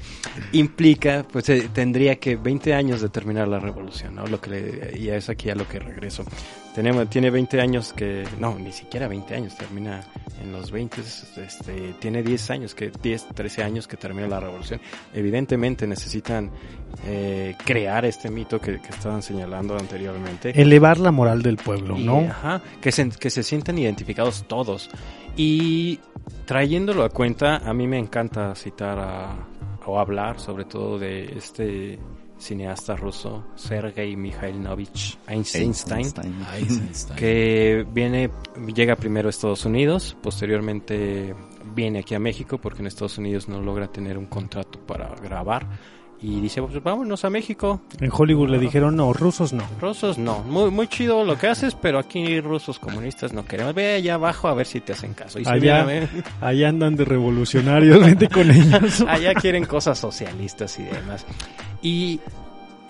implica, 0.52 1.26
pues 1.32 1.50
eh, 1.50 1.70
tendría 1.74 2.16
que 2.18 2.36
20 2.36 2.74
años 2.74 3.02
de 3.02 3.10
terminar 3.10 3.48
la 3.48 3.60
revolución, 3.60 4.16
¿no? 4.16 4.26
Lo 4.28 4.40
que 4.40 4.50
le- 4.50 4.98
y 4.98 5.10
es 5.10 5.30
aquí 5.30 5.50
a 5.50 5.56
lo 5.56 5.68
que 5.68 5.80
regreso. 5.80 6.24
Tenemos, 6.74 7.10
tiene 7.10 7.30
20 7.30 7.62
años 7.62 7.94
que, 7.94 8.26
no, 8.40 8.60
ni 8.60 8.72
siquiera 8.74 9.08
20 9.08 9.34
años, 9.36 9.56
termina 9.56 10.02
en 10.44 10.52
los 10.52 10.72
20, 10.72 11.00
este, 11.02 11.94
tiene 12.00 12.22
10 12.22 12.50
años, 12.52 12.76
que 12.76 12.92
10, 13.02 13.28
13 13.34 13.64
años 13.64 13.88
que 13.88 13.96
termina 13.96 14.28
la 14.28 14.42
revolución. 14.42 14.82
Evidentemente 15.14 15.88
necesitan 15.88 16.52
eh, 17.08 17.56
crear 17.64 18.04
este 18.04 18.30
mito 18.30 18.60
que, 18.60 18.82
que 18.82 18.90
estaban 18.90 19.22
señalando 19.24 19.78
anteriormente. 19.78 20.52
Elevar 20.62 20.98
la 21.00 21.12
moral 21.12 21.42
del 21.42 21.56
pueblo, 21.56 21.98
Y, 21.98 22.04
¿no? 22.04 22.20
ajá, 22.30 22.62
que 22.82 22.92
se, 22.92 23.08
que 23.10 23.30
se 23.30 23.42
sientan 23.44 23.78
identificados 23.78 24.46
todos. 24.46 24.90
Y 25.36 26.00
trayéndolo 26.46 27.04
a 27.04 27.10
cuenta, 27.10 27.58
a 27.58 27.74
mí 27.74 27.88
me 27.88 28.00
encanta 28.00 28.56
citar 28.56 29.00
a, 29.00 29.36
o 29.86 30.00
hablar 30.00 30.40
sobre 30.40 30.66
todo 30.66 30.98
de 30.98 31.26
este 31.38 32.00
cineasta 32.38 32.96
ruso, 32.96 33.46
Sergei 33.56 34.16
Mikhailovich 34.16 35.18
Einstein, 35.28 35.74
Einstein. 35.90 37.16
que 37.16 37.86
viene, 37.92 38.30
llega 38.74 38.96
primero 38.96 39.28
a 39.28 39.32
Estados 39.32 39.66
Unidos, 39.66 40.18
posteriormente 40.22 41.34
viene 41.74 42.00
aquí 42.00 42.14
a 42.14 42.20
México 42.20 42.58
porque 42.58 42.82
en 42.82 42.88
Estados 42.88 43.18
Unidos 43.18 43.48
no 43.48 43.62
logra 43.62 43.88
tener 43.88 44.18
un 44.18 44.26
contrato 44.26 44.80
para 44.80 45.16
grabar 45.16 45.68
y 46.22 46.40
dice, 46.42 46.62
pues 46.62 46.82
vámonos 46.82 47.26
a 47.26 47.30
México, 47.30 47.82
En 48.00 48.10
Hollywood 48.12 48.50
le 48.50 48.58
dijeron, 48.58 48.96
no, 48.96 49.12
rusos 49.14 49.54
no. 49.54 49.64
Rusos 49.80 50.18
no, 50.18 50.40
muy, 50.44 50.72
muy 50.72 50.88
chido 50.88 51.24
lo 51.24 51.38
que 51.38 51.48
haces, 51.48 51.76
pero 51.76 52.00
aquí 52.00 52.40
rusos 52.40 52.80
comunistas 52.80 53.34
no 53.34 53.46
queremos. 53.46 53.76
Ve 53.76 53.96
allá 53.96 54.16
abajo 54.16 54.48
a 54.48 54.54
ver 54.54 54.66
si 54.66 54.80
te 54.80 54.94
hacen 54.94 55.14
caso. 55.14 55.40
Y 55.40 55.44
Allá. 55.46 55.84
viene. 55.84 56.08
Allá 56.42 56.70
andan 56.70 56.96
de 56.96 57.06
revolucionarios, 57.06 58.00
vente 58.00 58.30
con 58.30 58.50
ellos. 58.50 59.02
allá 59.08 59.34
quieren 59.34 59.66
cosas 59.66 60.00
socialistas 60.00 60.80
y 60.80 60.84
demás. 60.84 61.26
Y 61.82 62.20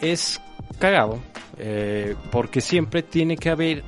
es 0.02 0.40
cagado, 0.80 1.20
eh, 1.58 2.16
porque 2.32 2.62
siempre 2.62 3.04
tiene 3.04 3.38
que 3.38 3.50
haber, 3.50 3.84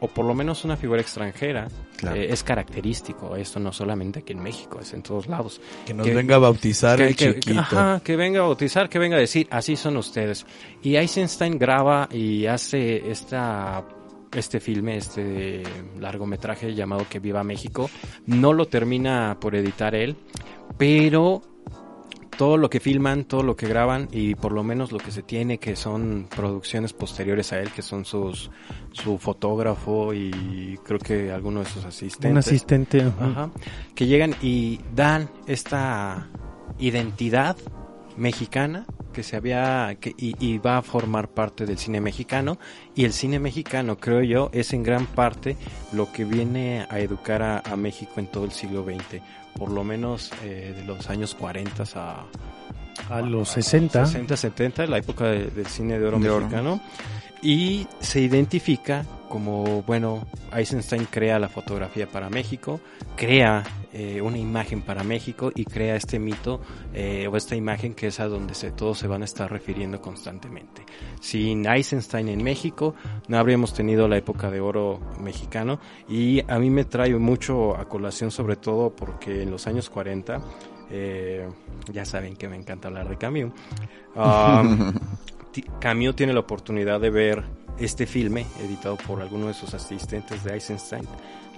o 0.00 0.08
por 0.08 0.24
lo 0.24 0.34
menos 0.34 0.64
una 0.64 0.76
figura 0.76 1.00
extranjera. 1.00 1.68
Claro. 1.98 2.16
Eh, 2.16 2.28
es 2.32 2.44
característico, 2.44 3.34
esto 3.34 3.58
no 3.58 3.72
solamente 3.72 4.20
aquí 4.20 4.32
en 4.32 4.40
México, 4.40 4.78
es 4.80 4.94
en 4.94 5.02
todos 5.02 5.26
lados. 5.26 5.60
Que 5.84 5.92
nos 5.92 6.06
Que- 6.06 6.14
venga 6.14 6.36
a 6.36 6.38
bautizar 6.38 6.96
que, 6.96 7.08
el 7.08 7.16
que- 7.16 7.34
chiquito. 7.34 7.58
ajá, 7.60 8.00
que 8.04 8.14
venga 8.16 8.38
a 8.38 8.42
bautizar, 8.44 8.88
que 8.88 9.00
venga 9.00 9.16
a 9.16 9.20
decir, 9.20 9.48
así 9.50 9.74
son 9.74 9.96
ustedes. 9.96 10.46
Y 10.80 10.94
Eisenstein 10.94 11.58
graba 11.58 12.08
y 12.12 12.46
hace 12.46 13.10
esta 13.10 13.84
este 14.30 14.60
filme, 14.60 14.98
este 14.98 15.62
largometraje 15.98 16.74
llamado 16.74 17.06
Que 17.08 17.18
Viva 17.18 17.42
México. 17.42 17.88
No 18.26 18.52
lo 18.52 18.66
termina 18.66 19.38
por 19.40 19.56
editar 19.56 19.94
él, 19.94 20.16
pero 20.76 21.42
todo 22.38 22.56
lo 22.56 22.70
que 22.70 22.78
filman, 22.78 23.24
todo 23.24 23.42
lo 23.42 23.56
que 23.56 23.66
graban 23.66 24.08
y 24.12 24.36
por 24.36 24.52
lo 24.52 24.62
menos 24.62 24.92
lo 24.92 24.98
que 24.98 25.10
se 25.10 25.22
tiene 25.22 25.58
que 25.58 25.74
son 25.74 26.28
producciones 26.34 26.92
posteriores 26.92 27.52
a 27.52 27.58
él, 27.58 27.72
que 27.72 27.82
son 27.82 28.04
sus 28.04 28.50
su 28.92 29.18
fotógrafo 29.18 30.14
y 30.14 30.78
creo 30.84 31.00
que 31.00 31.32
alguno 31.32 31.60
de 31.60 31.66
sus 31.66 31.84
asistentes. 31.84 32.30
Un 32.30 32.38
asistente. 32.38 33.02
Ajá, 33.02 33.50
que 33.94 34.06
llegan 34.06 34.36
y 34.40 34.80
dan 34.94 35.28
esta 35.48 36.28
identidad 36.78 37.56
mexicana 38.16 38.86
que 39.12 39.24
se 39.24 39.36
había 39.36 39.96
que, 40.00 40.14
y, 40.16 40.34
y, 40.38 40.58
va 40.58 40.78
a 40.78 40.82
formar 40.82 41.28
parte 41.30 41.66
del 41.66 41.76
cine 41.76 42.00
mexicano 42.00 42.58
y 42.94 43.04
el 43.04 43.12
cine 43.12 43.40
mexicano 43.40 43.96
creo 43.96 44.22
yo 44.22 44.50
es 44.52 44.72
en 44.72 44.84
gran 44.84 45.06
parte 45.06 45.56
lo 45.92 46.12
que 46.12 46.24
viene 46.24 46.86
a 46.88 47.00
educar 47.00 47.42
a, 47.42 47.58
a 47.58 47.76
México 47.76 48.12
en 48.16 48.26
todo 48.28 48.44
el 48.44 48.52
siglo 48.52 48.84
XX 48.84 49.20
por 49.58 49.70
lo 49.70 49.84
menos 49.84 50.30
eh, 50.44 50.74
de 50.76 50.84
los 50.84 51.10
años 51.10 51.34
40 51.34 51.84
a, 51.96 52.24
a 53.10 53.20
los 53.20 53.48
60 53.50 54.06
60 54.06 54.36
70 54.36 54.86
la 54.86 54.98
época 54.98 55.26
de, 55.26 55.46
del 55.50 55.66
cine 55.66 55.98
de 55.98 56.06
oro 56.06 56.18
de 56.18 56.30
mexicano 56.30 56.74
oro. 56.74 56.82
y 57.42 57.86
se 58.00 58.20
identifica 58.20 59.04
como, 59.28 59.82
bueno, 59.82 60.26
Eisenstein 60.52 61.06
crea 61.10 61.38
la 61.38 61.48
fotografía 61.48 62.06
para 62.08 62.30
México, 62.30 62.80
crea 63.16 63.64
eh, 63.92 64.20
una 64.20 64.38
imagen 64.38 64.82
para 64.82 65.02
México 65.02 65.50
y 65.54 65.64
crea 65.64 65.96
este 65.96 66.18
mito 66.18 66.60
eh, 66.92 67.28
o 67.30 67.36
esta 67.36 67.56
imagen 67.56 67.94
que 67.94 68.08
es 68.08 68.20
a 68.20 68.28
donde 68.28 68.54
se, 68.54 68.70
todos 68.70 68.98
se 68.98 69.06
van 69.06 69.22
a 69.22 69.24
estar 69.24 69.50
refiriendo 69.50 70.00
constantemente. 70.00 70.84
Sin 71.20 71.66
Eisenstein 71.66 72.28
en 72.28 72.42
México 72.42 72.94
no 73.28 73.38
habríamos 73.38 73.72
tenido 73.74 74.06
la 74.08 74.16
época 74.16 74.50
de 74.50 74.60
oro 74.60 75.00
mexicano 75.20 75.80
y 76.08 76.42
a 76.48 76.58
mí 76.58 76.70
me 76.70 76.84
trae 76.84 77.14
mucho 77.16 77.76
a 77.76 77.88
colación 77.88 78.30
sobre 78.30 78.56
todo 78.56 78.94
porque 78.94 79.42
en 79.42 79.50
los 79.50 79.66
años 79.66 79.90
40, 79.90 80.40
eh, 80.90 81.48
ya 81.92 82.04
saben 82.04 82.36
que 82.36 82.48
me 82.48 82.56
encanta 82.56 82.88
hablar 82.88 83.08
de 83.08 83.16
Camus, 83.16 83.52
um, 84.14 84.92
Camus 85.80 86.14
tiene 86.14 86.32
la 86.32 86.40
oportunidad 86.40 87.00
de 87.00 87.10
ver 87.10 87.57
este 87.78 88.06
filme, 88.06 88.46
editado 88.60 88.96
por 88.96 89.20
alguno 89.20 89.46
de 89.46 89.54
sus 89.54 89.74
asistentes 89.74 90.42
de 90.44 90.54
Eisenstein, 90.54 91.06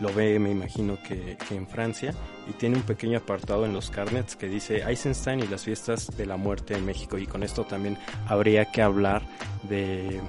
lo 0.00 0.12
ve, 0.12 0.38
me 0.38 0.50
imagino 0.50 0.98
que, 1.02 1.36
en 1.50 1.66
Francia, 1.66 2.14
y 2.48 2.52
tiene 2.52 2.76
un 2.76 2.82
pequeño 2.82 3.18
apartado 3.18 3.66
en 3.66 3.72
los 3.72 3.90
carnets 3.90 4.34
que 4.34 4.48
dice 4.48 4.82
Eisenstein 4.86 5.40
y 5.40 5.46
las 5.46 5.64
fiestas 5.64 6.16
de 6.16 6.26
la 6.26 6.36
muerte 6.36 6.74
en 6.74 6.84
México. 6.84 7.18
Y 7.18 7.26
con 7.26 7.42
esto 7.42 7.64
también 7.64 7.98
habría 8.26 8.64
que 8.66 8.82
hablar 8.82 9.22
de, 9.68 10.20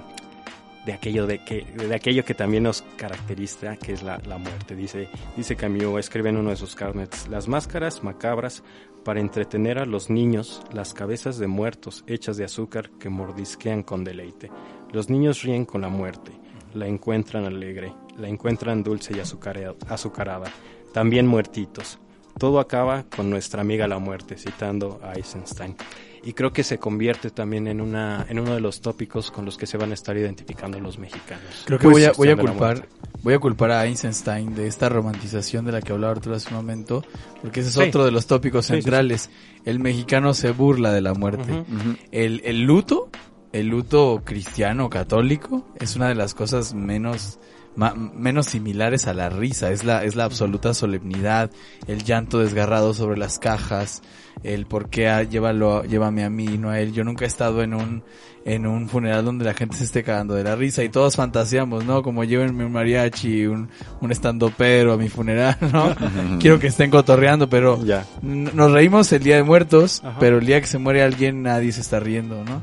de 0.84 0.92
aquello 0.92 1.26
de 1.26 1.42
que 1.44 1.64
de 1.64 1.94
aquello 1.94 2.24
que 2.24 2.34
también 2.34 2.64
nos 2.64 2.82
caracteriza 2.96 3.76
que 3.76 3.92
es 3.92 4.02
la, 4.02 4.18
la 4.26 4.38
muerte 4.38 4.74
dice 4.74 5.08
dice 5.36 5.54
Camus 5.54 6.00
escribe 6.00 6.30
en 6.30 6.36
uno 6.36 6.50
de 6.50 6.56
sus 6.56 6.74
carnets 6.74 7.28
las 7.28 7.46
máscaras 7.46 8.02
macabras 8.02 8.64
para 9.04 9.20
entretener 9.20 9.78
a 9.78 9.86
los 9.86 10.10
niños 10.10 10.60
las 10.72 10.92
cabezas 10.92 11.38
de 11.38 11.46
muertos 11.46 12.02
hechas 12.08 12.36
de 12.36 12.44
azúcar 12.44 12.90
que 12.98 13.08
mordisquean 13.08 13.84
con 13.84 14.02
deleite 14.02 14.50
los 14.92 15.10
niños 15.10 15.42
ríen 15.42 15.64
con 15.64 15.80
la 15.80 15.88
muerte 15.88 16.32
la 16.74 16.86
encuentran 16.86 17.44
alegre 17.44 17.92
la 18.18 18.28
encuentran 18.28 18.82
dulce 18.82 19.14
y 19.16 19.20
azucarada 19.20 20.50
también 20.92 21.26
muertitos 21.26 21.98
todo 22.38 22.60
acaba 22.60 23.04
con 23.04 23.30
nuestra 23.30 23.60
amiga 23.60 23.86
la 23.86 23.98
muerte 23.98 24.36
citando 24.36 25.00
a 25.02 25.14
Eisenstein 25.14 25.76
y 26.24 26.32
creo 26.34 26.52
que 26.52 26.62
se 26.62 26.78
convierte 26.78 27.30
también 27.30 27.66
en 27.66 27.80
una 27.80 28.24
en 28.28 28.38
uno 28.38 28.54
de 28.54 28.60
los 28.60 28.80
tópicos 28.80 29.30
con 29.30 29.44
los 29.44 29.56
que 29.56 29.66
se 29.66 29.76
van 29.76 29.90
a 29.90 29.94
estar 29.94 30.16
identificando 30.16 30.78
los 30.78 30.98
mexicanos. 30.98 31.64
Creo 31.64 31.78
que 31.78 31.88
pues, 31.88 31.94
voy 31.94 32.04
a 32.04 32.12
voy 32.12 32.28
a 32.28 32.36
culpar 32.36 32.88
voy 33.22 33.34
a 33.34 33.38
culpar 33.38 33.70
a 33.72 33.86
Eisenstein 33.86 34.54
de 34.54 34.66
esta 34.66 34.88
romantización 34.88 35.64
de 35.64 35.72
la 35.72 35.80
que 35.80 35.92
hablaba 35.92 36.12
Arturo 36.12 36.36
hace 36.36 36.48
un 36.50 36.56
momento, 36.56 37.04
porque 37.40 37.60
ese 37.60 37.70
es 37.70 37.74
sí. 37.74 37.82
otro 37.82 38.04
de 38.04 38.12
los 38.12 38.26
tópicos 38.26 38.66
centrales. 38.66 39.22
Sí, 39.22 39.30
sí, 39.30 39.62
el 39.64 39.78
mexicano 39.80 40.34
se 40.34 40.50
burla 40.52 40.92
de 40.92 41.00
la 41.00 41.14
muerte. 41.14 41.52
Uh 41.52 41.56
-huh, 41.56 41.60
uh 41.60 41.92
-huh. 41.92 41.98
El 42.12 42.40
el 42.44 42.62
luto, 42.62 43.10
el 43.52 43.68
luto 43.68 44.22
cristiano 44.24 44.88
católico 44.90 45.64
es 45.78 45.96
una 45.96 46.08
de 46.08 46.14
las 46.14 46.34
cosas 46.34 46.74
menos 46.74 47.38
menos 47.74 48.46
similares 48.46 49.06
a 49.06 49.14
la 49.14 49.30
risa, 49.30 49.70
es 49.70 49.84
la, 49.84 50.04
es 50.04 50.14
la 50.14 50.24
absoluta 50.24 50.74
solemnidad, 50.74 51.50
el 51.86 52.04
llanto 52.04 52.38
desgarrado 52.40 52.92
sobre 52.92 53.16
las 53.16 53.38
cajas, 53.38 54.02
el 54.42 54.66
por 54.66 54.90
qué 54.90 55.08
a, 55.08 55.22
llévalo, 55.22 55.84
llévame 55.84 56.24
a 56.24 56.30
mí, 56.30 56.58
no 56.58 56.70
a 56.70 56.80
él. 56.80 56.92
Yo 56.92 57.04
nunca 57.04 57.24
he 57.24 57.28
estado 57.28 57.62
en 57.62 57.74
un, 57.74 58.02
en 58.44 58.66
un 58.66 58.88
funeral 58.88 59.24
donde 59.24 59.44
la 59.44 59.54
gente 59.54 59.76
se 59.76 59.84
esté 59.84 60.02
cagando 60.02 60.34
de 60.34 60.44
la 60.44 60.56
risa 60.56 60.82
y 60.84 60.88
todos 60.88 61.16
fantaseamos, 61.16 61.84
¿no? 61.84 62.02
Como 62.02 62.24
llévenme 62.24 62.64
un 62.64 62.72
mariachi, 62.72 63.46
un, 63.46 63.70
un 64.00 64.12
estandopero 64.12 64.92
a 64.92 64.96
mi 64.96 65.08
funeral, 65.08 65.56
¿no? 65.72 65.94
Quiero 66.40 66.58
que 66.58 66.66
estén 66.66 66.90
cotorreando, 66.90 67.48
pero 67.48 67.82
ya. 67.84 68.04
nos 68.20 68.70
reímos 68.70 69.10
el 69.12 69.22
día 69.22 69.36
de 69.36 69.44
muertos, 69.44 70.02
Ajá. 70.04 70.18
pero 70.20 70.38
el 70.38 70.46
día 70.46 70.60
que 70.60 70.66
se 70.66 70.78
muere 70.78 71.02
alguien 71.02 71.42
nadie 71.42 71.72
se 71.72 71.80
está 71.80 72.00
riendo, 72.00 72.44
¿no? 72.44 72.60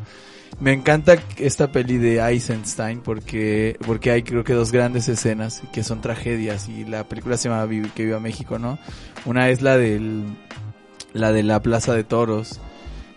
Me 0.60 0.74
encanta 0.74 1.16
esta 1.38 1.72
peli 1.72 1.98
de 1.98 2.20
Eisenstein 2.20 3.00
porque 3.00 3.78
porque 3.86 4.12
hay 4.12 4.24
creo 4.24 4.44
que 4.44 4.54
dos 4.54 4.74
grandes 4.74 5.08
escenas 5.08 5.62
que 5.72 5.84
son 5.84 6.02
tragedias 6.02 6.68
y 6.68 6.84
la 6.84 7.06
película 7.06 7.38
se 7.38 7.48
llama 7.48 7.70
Que 7.96 8.06
viva 8.06 8.20
México, 8.20 8.60
¿no? 8.60 8.78
Una 9.26 9.50
es 9.50 9.62
la 9.62 9.78
del 9.78 10.26
la 11.14 11.32
de 11.32 11.44
la 11.44 11.62
Plaza 11.62 11.94
de 11.94 12.04
Toros 12.04 12.60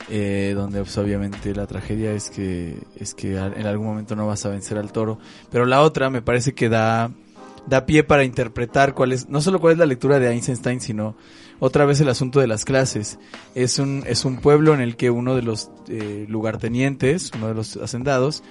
eh, 0.08 0.52
donde 0.54 0.80
pues, 0.80 0.96
obviamente 0.98 1.54
la 1.54 1.66
tragedia 1.66 2.12
es 2.12 2.30
que 2.30 2.76
es 2.96 3.14
que 3.14 3.36
en 3.36 3.66
algún 3.66 3.86
momento 3.86 4.14
no 4.14 4.26
vas 4.26 4.44
a 4.44 4.48
vencer 4.48 4.78
al 4.78 4.92
toro, 4.92 5.18
pero 5.50 5.64
la 5.64 5.82
otra 5.82 6.10
me 6.10 6.22
parece 6.22 6.54
que 6.54 6.68
da 6.68 7.10
da 7.66 7.86
pie 7.86 8.04
para 8.04 8.24
interpretar 8.24 8.94
cuál 8.94 9.12
es 9.12 9.28
no 9.28 9.40
solo 9.40 9.60
cuál 9.60 9.74
es 9.74 9.78
la 9.78 9.86
lectura 9.86 10.18
de 10.18 10.30
Eisenstein, 10.30 10.80
sino 10.80 11.16
otra 11.64 11.84
vez 11.84 12.00
el 12.00 12.08
asunto 12.08 12.40
de 12.40 12.48
las 12.48 12.64
clases. 12.64 13.20
Es 13.54 13.78
un, 13.78 14.02
es 14.08 14.24
un 14.24 14.38
pueblo 14.38 14.74
en 14.74 14.80
el 14.80 14.96
que 14.96 15.10
uno 15.10 15.36
de 15.36 15.42
los 15.42 15.70
eh, 15.86 16.26
lugartenientes, 16.28 17.30
uno 17.36 17.46
de 17.46 17.54
los 17.54 17.76
hacendados, 17.76 18.42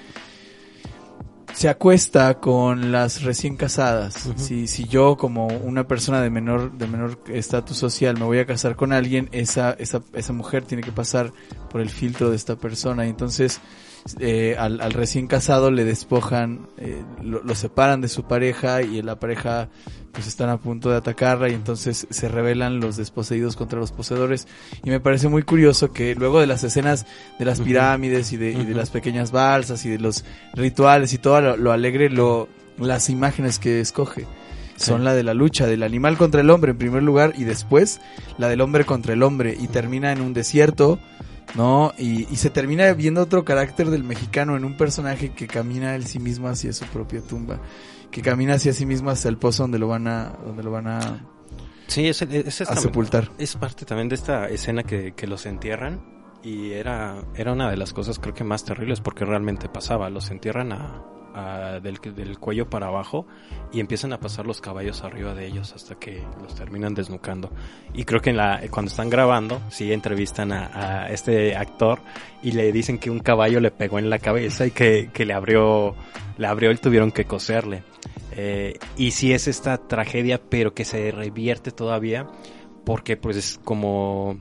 se 1.54 1.68
acuesta 1.68 2.40
con 2.40 2.94
las 2.94 3.24
recién 3.24 3.58
casadas. 3.58 4.28
Uh 4.28 4.30
-huh. 4.30 4.38
Si, 4.38 4.68
si 4.68 4.86
yo 4.88 5.18
como 5.18 5.48
una 5.48 5.86
persona 5.90 6.22
de 6.22 6.30
menor, 6.30 6.72
de 6.78 6.88
menor 6.88 7.20
estatus 7.28 7.76
social 7.76 8.18
me 8.18 8.24
voy 8.24 8.40
a 8.40 8.46
casar 8.46 8.78
con 8.78 8.94
alguien, 8.94 9.28
esa, 9.34 9.72
esa, 9.74 10.02
esa 10.14 10.32
mujer 10.32 10.64
tiene 10.64 10.82
que 10.82 10.94
pasar 10.94 11.34
por 11.70 11.82
el 11.82 11.90
filtro 11.90 12.30
de 12.30 12.38
esta 12.38 12.56
persona. 12.56 13.06
Y 13.06 13.10
entonces, 13.10 13.60
eh, 14.20 14.56
al, 14.58 14.82
al, 14.82 14.94
recién 14.94 15.28
casado 15.28 15.72
le 15.72 15.86
despojan, 15.86 16.68
eh, 16.78 17.02
lo, 17.24 17.44
lo, 17.44 17.56
separan 17.56 18.02
de 18.02 18.08
su 18.08 18.24
pareja 18.24 18.82
y 18.82 19.02
la 19.02 19.20
pareja 19.20 19.70
pues 20.12 20.28
están 20.28 20.50
a 20.50 20.58
punto 20.58 20.90
de 20.90 20.98
atacarla 20.98 21.50
y 21.50 21.54
entonces 21.54 22.08
se 22.10 22.28
rebelan 22.28 22.80
los 22.80 22.98
desposeídos 22.98 23.56
contra 23.56 23.80
los 23.80 23.92
poseedores. 23.92 24.48
Y 24.84 24.90
me 24.90 25.00
parece 25.00 25.28
muy 25.28 25.44
curioso 25.44 25.92
que 25.92 26.16
luego 26.16 26.40
de 26.40 26.48
las 26.48 26.64
escenas 26.64 27.06
de 27.40 27.46
las 27.46 27.62
pirámides 27.62 28.34
y 28.34 28.38
de, 28.38 28.52
y 28.52 28.66
de 28.66 28.74
las 28.74 28.90
pequeñas 28.90 29.32
balsas 29.32 29.86
y 29.86 29.90
de 29.90 30.00
los 30.00 30.26
rituales 30.54 31.14
y 31.14 31.18
todo 31.18 31.40
lo, 31.42 31.58
lo 31.58 31.72
alegre, 31.72 32.10
lo, 32.10 32.50
las 32.78 33.10
imágenes 33.10 33.60
que 33.60 33.80
escoge 33.80 34.26
son 34.76 35.04
la 35.04 35.14
de 35.14 35.24
la 35.24 35.36
lucha 35.36 35.68
del 35.68 35.84
animal 35.84 36.18
contra 36.18 36.42
el 36.42 36.50
hombre 36.50 36.72
en 36.72 36.78
primer 36.78 37.04
lugar 37.04 37.34
y 37.38 37.44
después 37.44 38.02
la 38.40 38.50
del 38.50 38.62
hombre 38.62 38.84
contra 38.84 39.14
el 39.14 39.22
hombre 39.22 39.56
y 39.60 39.68
termina 39.68 40.12
en 40.12 40.22
un 40.22 40.34
desierto 40.34 41.00
¿no? 41.56 41.94
Y, 41.98 42.32
y, 42.32 42.36
se 42.38 42.50
termina 42.50 42.92
viendo 42.94 43.22
otro 43.22 43.44
carácter 43.44 43.90
del 43.90 44.04
mexicano 44.04 44.56
en 44.56 44.66
un 44.66 44.78
personaje 44.78 45.30
que 45.30 45.48
camina 45.48 45.96
él 45.96 46.06
sí 46.06 46.20
mismo 46.20 46.48
hacia 46.48 46.74
su 46.74 46.86
propia 46.86 47.22
tumba, 47.22 47.60
que 48.10 48.22
camina 48.22 48.56
hacia 48.56 48.74
sí 48.74 48.86
mismo 48.86 49.10
hasta 49.10 49.30
el 49.30 49.38
pozo 49.38 49.64
donde 49.64 49.80
lo 49.80 49.88
van 49.88 50.08
a, 50.08 50.38
donde 50.46 50.64
lo 50.64 50.72
van 50.72 50.88
a, 50.88 51.26
sí, 51.88 52.08
es, 52.08 52.22
es, 52.22 52.62
a 52.62 52.76
sepultar. 52.76 53.30
Es 53.38 53.56
parte 53.56 53.86
también 53.86 54.10
de 54.10 54.16
esta 54.16 54.48
escena 54.48 54.84
que, 54.84 55.14
que 55.14 55.28
los 55.28 55.46
entierran 55.46 56.02
y 56.44 56.72
era, 56.72 57.24
era 57.36 57.54
una 57.54 57.70
de 57.70 57.78
las 57.78 57.94
cosas 57.94 58.18
creo 58.20 58.34
que 58.34 58.44
más 58.44 58.64
terribles 58.64 59.02
porque 59.02 59.26
realmente 59.26 59.70
pasaba, 59.70 60.10
los 60.10 60.32
entierran 60.32 60.72
a, 60.72 61.04
del, 61.82 61.98
del, 62.16 62.40
cuello 62.40 62.70
para 62.70 62.88
abajo 62.88 63.26
y 63.72 63.80
empiezan 63.80 64.14
a 64.14 64.20
pasar 64.20 64.46
los 64.46 64.62
caballos 64.62 65.04
arriba 65.04 65.34
de 65.34 65.48
ellos 65.48 65.74
hasta 65.74 65.96
que 65.96 66.24
los 66.42 66.56
terminan 66.56 66.94
desnucando. 66.94 67.52
Y 67.94 68.06
creo 68.06 68.22
que 68.22 68.32
en 68.32 68.38
la, 68.38 68.62
cuando 68.70 68.90
están 68.90 69.10
grabando, 69.10 69.62
sí 69.70 69.92
entrevistan 69.94 70.52
a, 70.52 71.04
a, 71.04 71.10
este 71.12 71.56
actor 71.56 72.02
y 72.44 72.52
le 72.52 72.72
dicen 72.72 73.00
que 73.00 73.10
un 73.10 73.20
caballo 73.20 73.60
le 73.60 73.72
pegó 73.72 74.00
en 74.00 74.10
la 74.10 74.20
cabeza 74.20 74.66
y 74.66 74.72
que, 74.72 75.10
que 75.14 75.26
le 75.26 75.34
abrió, 75.34 75.96
le 76.38 76.48
abrió 76.48 76.72
y 76.72 76.78
tuvieron 76.78 77.12
que 77.12 77.26
coserle. 77.26 77.84
Eh, 78.34 78.78
y 78.98 79.12
sí 79.12 79.34
es 79.34 79.48
esta 79.48 79.78
tragedia, 79.78 80.42
pero 80.50 80.74
que 80.74 80.86
se 80.86 81.12
revierte 81.12 81.72
todavía 81.72 82.28
porque 82.86 83.18
pues 83.18 83.38
es 83.38 83.60
como 83.64 84.40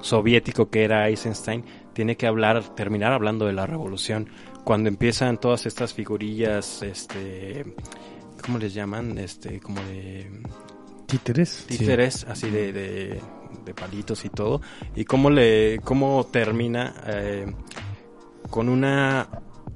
soviético 0.00 0.70
que 0.70 0.84
era 0.84 1.08
Eisenstein, 1.08 1.64
tiene 1.92 2.16
que 2.16 2.26
hablar, 2.26 2.74
terminar 2.74 3.12
hablando 3.12 3.46
de 3.46 3.52
la 3.52 3.66
revolución 3.66 4.28
cuando 4.66 4.88
empiezan 4.88 5.38
todas 5.38 5.64
estas 5.64 5.94
figurillas, 5.94 6.82
este, 6.82 7.64
¿cómo 8.44 8.58
les 8.58 8.74
llaman? 8.74 9.16
Este, 9.16 9.60
como 9.60 9.80
de 9.82 10.28
títeres, 11.06 11.66
títeres, 11.68 12.14
sí. 12.14 12.26
así 12.28 12.50
de, 12.50 12.72
de, 12.72 13.20
de, 13.64 13.74
palitos 13.74 14.24
y 14.24 14.28
todo, 14.28 14.60
y 14.96 15.04
cómo 15.04 15.30
le, 15.30 15.78
cómo 15.84 16.26
termina 16.26 16.94
eh, 17.06 17.46
con 18.50 18.68
una 18.68 19.28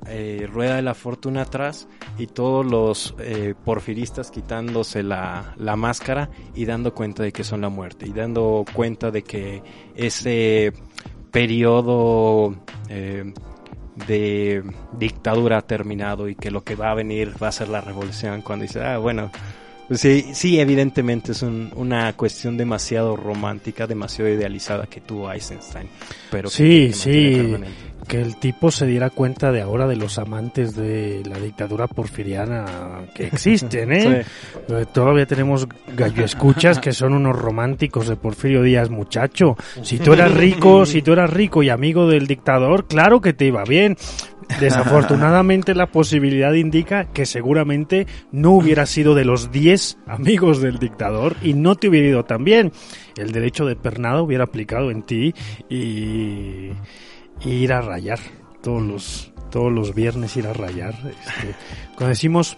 eh, 0.08 0.48
rueda 0.52 0.74
de 0.74 0.82
la 0.82 0.94
fortuna 0.94 1.42
atrás 1.42 1.86
y 2.18 2.26
todos 2.26 2.66
los 2.66 3.14
eh, 3.20 3.54
porfiristas 3.64 4.32
quitándose 4.32 5.04
la, 5.04 5.54
la 5.56 5.76
máscara 5.76 6.30
y 6.56 6.64
dando 6.64 6.92
cuenta 6.94 7.22
de 7.22 7.30
que 7.30 7.44
son 7.44 7.60
la 7.60 7.68
muerte 7.68 8.08
y 8.08 8.12
dando 8.12 8.64
cuenta 8.74 9.12
de 9.12 9.22
que 9.22 9.62
ese 9.94 10.72
periodo 11.30 12.56
eh, 12.88 13.32
de 14.06 14.62
dictadura 14.98 15.58
ha 15.58 15.62
terminado 15.62 16.28
y 16.28 16.34
que 16.34 16.50
lo 16.50 16.62
que 16.62 16.74
va 16.76 16.90
a 16.90 16.94
venir 16.94 17.32
va 17.42 17.48
a 17.48 17.52
ser 17.52 17.68
la 17.68 17.80
revolución 17.80 18.42
cuando 18.42 18.62
dice, 18.64 18.82
ah, 18.82 18.98
bueno, 18.98 19.30
pues 19.88 20.00
sí, 20.00 20.26
sí, 20.34 20.60
evidentemente 20.60 21.32
es 21.32 21.42
un- 21.42 21.72
una 21.74 22.12
cuestión 22.12 22.56
demasiado 22.56 23.16
romántica, 23.16 23.86
demasiado 23.88 24.30
idealizada 24.30 24.86
que 24.86 25.00
tuvo 25.00 25.32
Eisenstein. 25.32 25.88
Pero 26.30 26.48
que- 26.48 26.54
Sí, 26.54 26.86
que 26.88 26.92
sí. 26.92 27.64
Que 28.10 28.20
el 28.20 28.38
tipo 28.38 28.72
se 28.72 28.86
diera 28.86 29.08
cuenta 29.08 29.52
de 29.52 29.62
ahora 29.62 29.86
de 29.86 29.94
los 29.94 30.18
amantes 30.18 30.74
de 30.74 31.22
la 31.24 31.38
dictadura 31.38 31.86
porfiriana 31.86 32.64
que 33.14 33.28
existen, 33.28 33.92
¿eh? 33.92 34.24
Eh, 34.68 34.86
Todavía 34.92 35.26
tenemos 35.26 35.68
gallo 35.96 36.24
escuchas 36.24 36.80
que 36.80 36.90
son 36.90 37.14
unos 37.14 37.36
románticos 37.36 38.08
de 38.08 38.16
Porfirio 38.16 38.62
Díaz, 38.62 38.90
muchacho. 38.90 39.56
Si 39.82 39.98
tú 39.98 40.12
eras 40.12 40.34
rico, 40.34 40.86
si 40.86 41.02
tú 41.02 41.12
eras 41.12 41.30
rico 41.30 41.62
y 41.62 41.68
amigo 41.68 42.08
del 42.08 42.26
dictador, 42.26 42.88
claro 42.88 43.20
que 43.20 43.32
te 43.32 43.44
iba 43.44 43.62
bien. 43.62 43.96
Desafortunadamente 44.58 45.76
la 45.76 45.86
posibilidad 45.86 46.52
indica 46.54 47.04
que 47.12 47.26
seguramente 47.26 48.08
no 48.32 48.50
hubieras 48.50 48.90
sido 48.90 49.14
de 49.14 49.24
los 49.24 49.52
10 49.52 49.98
amigos 50.08 50.60
del 50.60 50.80
dictador 50.80 51.36
y 51.42 51.54
no 51.54 51.76
te 51.76 51.88
hubiera 51.88 52.08
ido 52.08 52.24
tan 52.24 52.42
bien. 52.42 52.72
El 53.16 53.30
derecho 53.30 53.66
de 53.66 53.76
pernada 53.76 54.20
hubiera 54.20 54.42
aplicado 54.42 54.90
en 54.90 55.02
ti 55.02 55.32
y 55.68 56.70
ir 57.44 57.72
a 57.72 57.80
rayar 57.80 58.18
todos 58.62 58.82
los 58.82 59.32
todos 59.50 59.72
los 59.72 59.94
viernes 59.94 60.36
ir 60.36 60.46
a 60.46 60.52
rayar. 60.52 60.94
Este, 60.94 61.54
cuando 61.96 62.08
decimos 62.10 62.56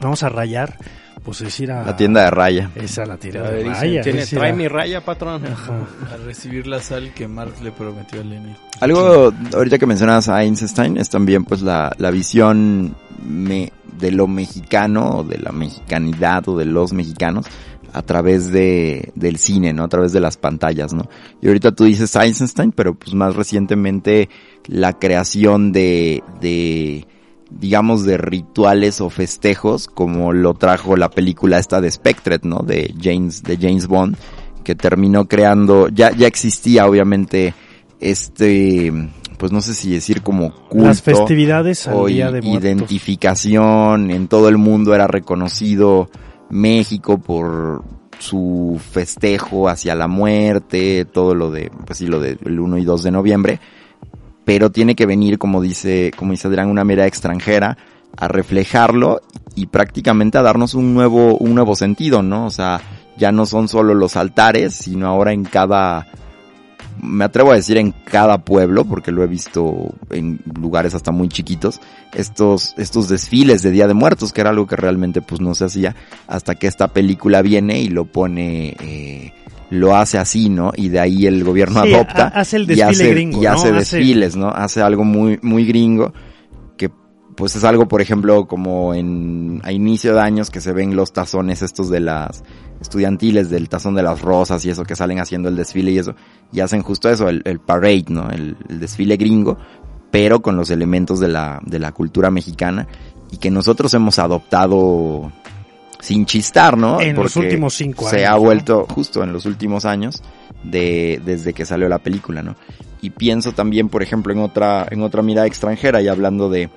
vamos 0.00 0.22
a 0.22 0.28
rayar, 0.28 0.76
pues 1.24 1.40
es 1.40 1.58
ir 1.60 1.72
a 1.72 1.82
La 1.84 1.96
tienda 1.96 2.22
de 2.24 2.30
raya. 2.30 2.70
esa 2.74 3.04
la 3.06 3.16
tira 3.16 3.42
Ya 3.44 3.50
de 3.50 3.58
dicen, 3.64 3.72
raya. 3.74 4.02
"Tiene- 4.02 4.26
trae 4.26 4.50
a- 4.50 4.54
mi 4.54 4.68
raya, 4.68 5.00
patrón. 5.04 5.44
Ajá. 5.46 5.72
A 6.12 6.16
recibir 6.18 6.66
la 6.66 6.80
sal 6.80 7.12
que 7.14 7.26
Marx 7.26 7.60
le 7.62 7.72
prometió 7.72 8.20
a 8.20 8.24
Lenin. 8.24 8.54
Algo, 8.80 9.32
ahorita 9.54 9.78
que 9.78 9.86
mencionas 9.86 10.28
a 10.28 10.42
Einstein, 10.44 10.98
es 10.98 11.08
también 11.10 11.44
pues 11.44 11.62
la, 11.62 11.92
la 11.98 12.10
visión 12.10 12.94
me- 13.24 13.72
de 13.98 14.12
lo 14.12 14.28
mexicano, 14.28 15.16
o 15.18 15.24
de 15.24 15.38
la 15.38 15.50
mexicanidad, 15.50 16.48
o 16.48 16.56
de 16.56 16.64
los 16.66 16.92
mexicanos, 16.92 17.46
a 17.92 18.02
través 18.02 18.50
de, 18.52 19.12
del 19.14 19.38
cine, 19.38 19.72
¿no? 19.72 19.84
A 19.84 19.88
través 19.88 20.12
de 20.12 20.20
las 20.20 20.36
pantallas, 20.36 20.92
¿no? 20.92 21.08
Y 21.40 21.46
ahorita 21.48 21.72
tú 21.72 21.84
dices 21.84 22.14
Einstein, 22.16 22.72
pero 22.72 22.94
pues 22.94 23.14
más 23.14 23.34
recientemente 23.36 24.28
la 24.66 24.92
creación 24.98 25.72
de, 25.72 26.22
de, 26.40 27.06
digamos, 27.50 28.04
de 28.04 28.18
rituales 28.18 29.00
o 29.00 29.08
festejos, 29.10 29.86
como 29.88 30.32
lo 30.32 30.54
trajo 30.54 30.96
la 30.96 31.08
película 31.10 31.58
esta 31.58 31.80
de 31.80 31.90
Spectre, 31.90 32.38
¿no? 32.42 32.58
De 32.58 32.94
James, 33.00 33.42
de 33.42 33.56
James 33.56 33.86
Bond, 33.86 34.16
que 34.64 34.74
terminó 34.74 35.26
creando, 35.26 35.88
ya, 35.88 36.10
ya 36.14 36.26
existía 36.26 36.86
obviamente 36.86 37.54
este, 38.00 38.92
pues 39.38 39.50
no 39.52 39.60
sé 39.60 39.74
si 39.74 39.90
decir 39.92 40.22
como 40.22 40.52
culto 40.68 40.86
Las 40.86 41.02
festividades 41.02 41.86
al 41.88 41.94
o 41.94 42.06
Día 42.06 42.28
i- 42.28 42.32
de 42.32 42.42
Muertos. 42.42 42.64
identificación, 42.64 44.10
en 44.10 44.28
todo 44.28 44.48
el 44.48 44.58
mundo 44.58 44.94
era 44.94 45.06
reconocido 45.06 46.10
México 46.50 47.18
por 47.18 47.84
su 48.18 48.80
festejo 48.90 49.68
hacia 49.68 49.94
la 49.94 50.08
muerte, 50.08 51.04
todo 51.04 51.34
lo 51.34 51.50
de, 51.50 51.70
pues 51.86 51.98
sí, 51.98 52.06
lo 52.06 52.20
del 52.20 52.38
1 52.58 52.78
y 52.78 52.84
2 52.84 53.02
de 53.02 53.10
noviembre, 53.10 53.60
pero 54.44 54.70
tiene 54.70 54.94
que 54.94 55.06
venir, 55.06 55.38
como 55.38 55.60
dice, 55.60 56.10
como 56.16 56.32
dice 56.32 56.48
Adrián, 56.48 56.68
una 56.68 56.84
mirada 56.84 57.06
extranjera 57.06 57.76
a 58.16 58.28
reflejarlo 58.28 59.20
y 59.54 59.66
prácticamente 59.66 60.38
a 60.38 60.42
darnos 60.42 60.74
un 60.74 60.94
nuevo, 60.94 61.36
un 61.36 61.54
nuevo 61.54 61.76
sentido, 61.76 62.22
¿no? 62.22 62.46
O 62.46 62.50
sea, 62.50 62.80
ya 63.16 63.30
no 63.32 63.46
son 63.46 63.68
solo 63.68 63.94
los 63.94 64.16
altares, 64.16 64.74
sino 64.74 65.06
ahora 65.06 65.32
en 65.32 65.44
cada, 65.44 66.06
me 67.02 67.24
atrevo 67.24 67.52
a 67.52 67.56
decir 67.56 67.76
en 67.78 67.92
cada 68.04 68.38
pueblo, 68.38 68.84
porque 68.84 69.12
lo 69.12 69.22
he 69.22 69.26
visto 69.26 69.94
en 70.10 70.40
lugares 70.60 70.94
hasta 70.94 71.10
muy 71.10 71.28
chiquitos, 71.28 71.80
estos, 72.14 72.74
estos 72.78 73.08
desfiles 73.08 73.62
de 73.62 73.70
Día 73.70 73.86
de 73.86 73.94
Muertos, 73.94 74.32
que 74.32 74.40
era 74.40 74.50
algo 74.50 74.66
que 74.66 74.76
realmente 74.76 75.20
pues 75.22 75.40
no 75.40 75.54
se 75.54 75.64
hacía 75.66 75.94
hasta 76.26 76.54
que 76.54 76.66
esta 76.66 76.88
película 76.88 77.42
viene 77.42 77.80
y 77.80 77.88
lo 77.88 78.04
pone, 78.04 78.76
eh, 78.80 79.32
lo 79.70 79.94
hace 79.96 80.18
así, 80.18 80.48
¿no? 80.48 80.72
Y 80.74 80.88
de 80.88 81.00
ahí 81.00 81.26
el 81.26 81.44
gobierno 81.44 81.82
Sí, 81.84 81.92
adopta 81.92 82.28
ha- 82.34 82.40
hace 82.40 82.56
el 82.56 82.62
y 82.62 82.66
desfile 82.66 82.84
hace, 82.90 83.10
gringo, 83.10 83.42
y 83.42 83.46
hace 83.46 83.72
desfiles, 83.72 84.36
¿no? 84.36 84.48
Hace 84.48 84.80
algo 84.80 85.04
muy, 85.04 85.38
muy 85.42 85.64
gringo 85.66 86.12
pues 87.38 87.54
es 87.54 87.62
algo, 87.62 87.86
por 87.86 88.02
ejemplo, 88.02 88.48
como 88.48 88.94
en, 88.94 89.60
a 89.62 89.70
inicio 89.70 90.12
de 90.12 90.20
años 90.20 90.50
que 90.50 90.60
se 90.60 90.72
ven 90.72 90.96
los 90.96 91.12
tazones 91.12 91.62
estos 91.62 91.88
de 91.88 92.00
las 92.00 92.42
estudiantiles, 92.80 93.48
del 93.48 93.68
tazón 93.68 93.94
de 93.94 94.02
las 94.02 94.20
rosas 94.22 94.64
y 94.64 94.70
eso 94.70 94.82
que 94.82 94.96
salen 94.96 95.20
haciendo 95.20 95.48
el 95.48 95.54
desfile 95.54 95.92
y 95.92 95.98
eso, 95.98 96.16
y 96.52 96.58
hacen 96.58 96.82
justo 96.82 97.08
eso, 97.08 97.28
el, 97.28 97.42
el 97.44 97.60
parade, 97.60 98.06
¿no? 98.08 98.28
El, 98.28 98.56
el 98.68 98.80
desfile 98.80 99.16
gringo, 99.16 99.56
pero 100.10 100.42
con 100.42 100.56
los 100.56 100.70
elementos 100.70 101.20
de 101.20 101.28
la, 101.28 101.60
de 101.64 101.78
la 101.78 101.92
cultura 101.92 102.28
mexicana 102.32 102.88
y 103.30 103.36
que 103.36 103.52
nosotros 103.52 103.94
hemos 103.94 104.18
adoptado 104.18 105.30
sin 106.00 106.26
chistar, 106.26 106.76
¿no? 106.76 107.00
En 107.00 107.14
los 107.14 107.36
últimos 107.36 107.72
cinco 107.74 108.08
Se 108.08 108.16
años, 108.16 108.30
ha 108.30 108.34
¿no? 108.34 108.40
vuelto 108.40 108.86
justo 108.92 109.22
en 109.22 109.32
los 109.32 109.46
últimos 109.46 109.84
años 109.84 110.24
de, 110.64 111.22
desde 111.24 111.52
que 111.52 111.64
salió 111.64 111.88
la 111.88 112.00
película, 112.00 112.42
¿no? 112.42 112.56
Y 113.00 113.10
pienso 113.10 113.52
también, 113.52 113.88
por 113.88 114.02
ejemplo, 114.02 114.32
en 114.32 114.40
otra, 114.40 114.88
en 114.90 115.02
otra 115.02 115.22
mirada 115.22 115.46
extranjera 115.46 116.02
y 116.02 116.08
hablando 116.08 116.50
de, 116.50 116.68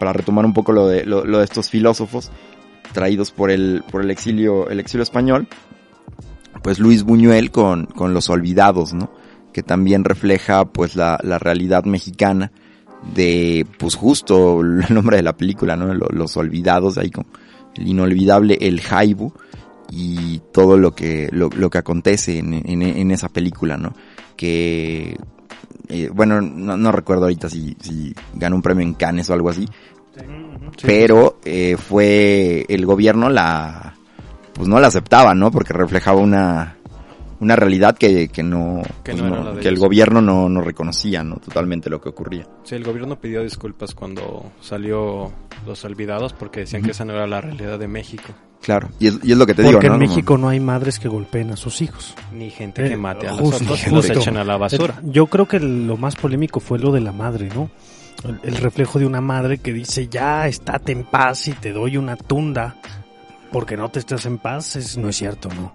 para 0.00 0.12
retomar 0.12 0.44
un 0.44 0.52
poco 0.54 0.72
lo 0.72 0.88
de, 0.88 1.04
lo, 1.04 1.22
de 1.22 1.44
estos 1.44 1.70
filósofos 1.70 2.32
traídos 2.92 3.30
por 3.30 3.52
el, 3.52 3.84
por 3.92 4.02
el 4.02 4.10
exilio, 4.10 4.68
el 4.68 4.80
exilio 4.80 5.04
español, 5.04 5.46
pues 6.62 6.80
Luis 6.80 7.04
Buñuel 7.04 7.52
con, 7.52 7.86
con 7.86 8.12
Los 8.14 8.28
Olvidados, 8.30 8.92
¿no? 8.94 9.12
Que 9.52 9.62
también 9.62 10.02
refleja 10.04 10.64
pues 10.64 10.96
la, 10.96 11.18
la 11.22 11.38
realidad 11.38 11.84
mexicana 11.84 12.50
de, 13.14 13.66
pues 13.78 13.94
justo 13.94 14.60
el 14.60 14.84
nombre 14.92 15.18
de 15.18 15.22
la 15.22 15.36
película, 15.36 15.76
¿no? 15.76 15.94
Lo- 15.94 16.08
Los 16.10 16.36
Olvidados, 16.36 16.98
ahí 16.98 17.10
con 17.10 17.26
el 17.76 17.86
inolvidable 17.86 18.58
El 18.60 18.80
Jaibu 18.80 19.32
y 19.90 20.40
todo 20.52 20.76
lo 20.78 20.92
que, 20.94 21.28
lo, 21.32 21.48
lo 21.50 21.70
que 21.70 21.78
acontece 21.78 22.38
en, 22.38 22.54
en, 22.54 22.82
en 22.82 23.10
esa 23.10 23.28
película, 23.28 23.76
¿no? 23.76 23.92
Que, 24.36 25.16
eh, 25.88 26.10
bueno, 26.12 26.40
no, 26.40 26.76
no 26.76 26.92
recuerdo 26.92 27.24
ahorita 27.24 27.48
si, 27.48 27.76
si 27.80 28.14
ganó 28.34 28.56
un 28.56 28.62
premio 28.62 28.86
en 28.86 28.94
Cannes 28.94 29.28
o 29.30 29.34
algo 29.34 29.50
así, 29.50 29.66
pero 30.82 31.38
eh, 31.44 31.76
fue 31.76 32.64
el 32.68 32.86
gobierno 32.86 33.28
la 33.28 33.94
pues 34.52 34.68
no 34.68 34.78
la 34.78 34.88
aceptaba 34.88 35.34
no 35.34 35.50
porque 35.50 35.72
reflejaba 35.72 36.20
una 36.20 36.76
una 37.40 37.56
realidad 37.56 37.96
que, 37.96 38.28
que 38.28 38.42
no, 38.42 38.82
Que 39.02 39.12
pues 39.12 39.22
no 39.22 39.44
no- 39.54 39.58
que 39.60 39.68
el 39.68 39.78
gobierno 39.78 40.20
no, 40.20 40.48
no 40.48 40.60
reconocía 40.60 41.24
no 41.24 41.36
totalmente 41.36 41.88
lo 41.90 42.00
que 42.00 42.10
ocurría 42.10 42.46
Sí, 42.64 42.74
el 42.74 42.84
gobierno 42.84 43.16
pidió 43.18 43.42
disculpas 43.42 43.94
cuando 43.94 44.52
salió 44.60 45.30
Los 45.66 45.84
Olvidados 45.84 46.32
porque 46.32 46.60
decían 46.60 46.82
que 46.82 46.90
esa 46.92 47.04
no 47.04 47.12
era 47.14 47.26
la 47.26 47.40
realidad 47.40 47.78
de 47.78 47.88
México. 47.88 48.32
claro 48.62 48.88
y 48.98 49.06
es, 49.08 49.18
y 49.22 49.32
es 49.32 49.38
lo 49.38 49.46
que 49.46 49.54
te 49.54 49.62
Porque 49.62 49.78
digo 49.80 49.80
en 49.80 49.86
¿no? 50.00 50.06
Como- 50.06 50.10
México 50.16 50.38
no 50.38 50.48
hay 50.48 50.60
madres 50.60 50.98
que 50.98 51.08
golpeen 51.08 51.50
a 51.52 51.56
sus 51.56 51.80
hijos. 51.82 52.14
Ni 52.32 52.50
gente 52.50 52.84
Eh, 52.86 52.90
que 52.90 52.96
mate 52.96 53.26
a 53.28 53.32
los 53.32 53.54
otros 53.60 53.86
y 53.86 53.90
los 53.90 54.08
echen 54.10 54.36
a 54.36 54.44
la 54.44 54.56
basura. 54.56 55.00
Eh, 55.02 55.06
Yo 55.10 55.26
creo 55.26 55.48
que 55.48 55.58
lo 55.60 55.96
más 55.96 56.16
polémico 56.16 56.60
fue 56.60 56.78
lo 56.78 56.92
de 56.92 57.00
la 57.00 57.12
madre, 57.12 57.48
¿no? 57.54 57.70
El, 58.22 58.38
el 58.42 58.56
reflejo 58.58 58.98
de 58.98 59.06
una 59.06 59.22
madre 59.22 59.58
que 59.58 59.72
dice, 59.72 60.08
ya, 60.08 60.46
estate 60.46 60.92
en 60.92 61.04
paz 61.04 61.48
y 61.48 61.52
te 61.52 61.72
doy 61.72 61.96
una 61.96 62.16
tunda 62.16 62.76
porque 63.50 63.76
no 63.78 63.88
te 63.90 63.98
estás 63.98 64.26
en 64.26 64.36
paz, 64.38 64.76
es, 64.76 64.96
no 64.98 65.08
es 65.08 65.16
cierto, 65.16 65.48
¿no? 65.48 65.72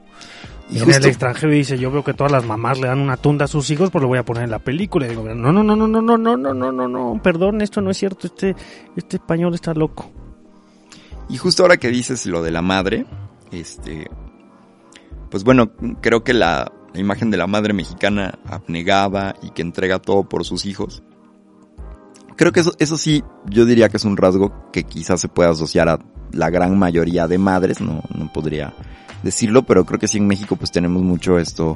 Y 0.70 0.80
en 0.80 0.86
justo- 0.86 1.00
el 1.00 1.06
extranjero 1.06 1.52
dice, 1.52 1.78
yo 1.78 1.92
veo 1.92 2.04
que 2.04 2.14
todas 2.14 2.32
las 2.32 2.46
mamás 2.46 2.80
le 2.80 2.88
dan 2.88 3.00
una 3.00 3.18
tunda 3.18 3.46
a 3.46 3.48
sus 3.48 3.70
hijos, 3.70 3.92
pues 3.92 4.02
lo 4.02 4.08
voy 4.08 4.18
a 4.18 4.26
poner 4.26 4.44
en 4.44 4.52
la 4.52 4.60
película. 4.60 5.06
Y 5.06 5.10
digo, 5.10 5.24
no, 5.24 5.52
no, 5.52 5.64
no, 5.64 5.76
no, 5.76 5.88
no, 5.88 6.02
no, 6.02 6.18
no, 6.18 6.38
no, 6.38 6.54
no, 6.54 6.72
no, 6.72 6.88
no, 6.88 7.22
perdón, 7.22 7.62
esto 7.62 7.82
no 7.82 7.92
es 7.92 7.98
cierto, 7.98 8.28
este, 8.28 8.56
este 8.96 9.18
español 9.18 9.54
está 9.54 9.74
loco. 9.74 10.12
Y 11.30 11.38
justo 11.38 11.64
ahora 11.64 11.78
que 11.78 11.90
dices 11.90 12.26
lo 12.26 12.42
de 12.44 12.52
la 12.52 12.62
madre, 12.62 13.06
este, 13.52 14.10
pues 15.30 15.44
bueno, 15.44 15.72
creo 16.02 16.24
que 16.24 16.34
la, 16.34 16.72
la 16.94 17.00
imagen 17.00 17.32
de 17.32 17.38
la 17.38 17.48
madre 17.48 17.74
mexicana 17.74 18.40
abnegada 18.46 19.36
y 19.42 19.50
que 19.52 19.62
entrega 19.62 20.00
todo 20.00 20.24
por 20.30 20.46
sus 20.46 20.66
hijos, 20.66 21.04
creo 22.36 22.52
que 22.52 22.60
eso, 22.60 22.74
eso 22.80 22.98
sí, 22.98 23.24
yo 23.50 23.66
diría 23.66 23.90
que 23.90 23.98
es 23.98 24.06
un 24.06 24.18
rasgo 24.18 24.70
que 24.72 24.84
quizás 24.84 25.20
se 25.22 25.28
pueda 25.30 25.50
asociar 25.52 25.90
a 25.90 26.00
la 26.32 26.50
gran 26.50 26.78
mayoría 26.78 27.28
de 27.28 27.38
madres, 27.38 27.82
no, 27.82 28.02
no 28.16 28.32
podría 28.34 28.74
decirlo, 29.26 29.64
pero 29.64 29.84
creo 29.86 30.00
que 30.00 30.08
sí 30.08 30.20
en 30.20 30.28
México 30.28 30.56
pues 30.56 30.72
tenemos 30.72 31.04
mucho 31.04 31.38
esto, 31.38 31.74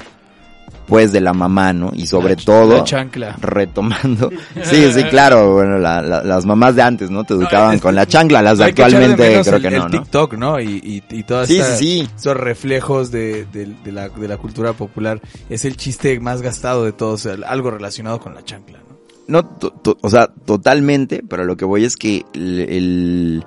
pues 0.87 1.11
de 1.11 1.19
la 1.19 1.33
mamá, 1.33 1.73
¿no? 1.73 1.91
Y 1.93 2.05
sobre 2.07 2.35
La 2.35 2.43
todo 2.43 2.77
La 2.77 2.83
chancla. 2.83 3.35
retomando. 3.41 4.29
Sí, 4.63 4.91
sí, 4.93 5.03
claro, 5.05 5.53
bueno, 5.53 5.77
la- 5.79 6.01
la- 6.01 6.23
las 6.23 6.45
mamás 6.45 6.75
de 6.75 6.81
antes, 6.83 7.09
¿no? 7.09 7.23
Te 7.23 7.33
educaban 7.33 7.75
es- 7.75 7.81
con 7.81 7.95
la 7.95 8.05
chancla, 8.07 8.41
las 8.41 8.57
de 8.59 8.65
actualmente 8.65 9.41
creo 9.43 9.55
el, 9.57 9.61
que 9.61 9.67
el 9.67 9.73
no, 9.77 9.83
¿no? 9.85 9.89
TikTok, 9.89 10.33
¿no? 10.35 10.59
Y, 10.59 11.03
y, 11.09 11.15
y 11.17 11.23
todas 11.23 11.47
Sí, 11.47 11.55
sí, 11.55 11.59
estas- 11.59 11.77
sí. 11.79 12.09
esos 12.15 12.37
reflejos 12.37 13.11
de, 13.11 13.45
de- 13.51 13.73
de 13.83 13.91
la, 13.91 14.09
de 14.09 14.27
la 14.27 14.37
cultura 14.37 14.73
popular. 14.73 15.19
Es 15.49 15.65
el 15.65 15.75
chiste 15.75 16.19
más 16.19 16.41
gastado 16.41 16.85
de 16.85 16.91
todos, 16.93 17.25
el- 17.25 17.43
algo 17.43 17.71
relacionado 17.71 18.19
con 18.19 18.33
la 18.35 18.43
chancla, 18.43 18.77
¿no? 18.79 18.89
No, 19.27 19.45
to- 19.45 19.71
to- 19.71 19.97
o 20.01 20.09
sea, 20.09 20.27
totalmente, 20.27 21.23
pero 21.27 21.45
lo 21.45 21.55
que 21.57 21.65
voy 21.65 21.83
es 21.85 21.95
que 21.95 22.25
el, 22.33 22.59
el, 22.61 23.45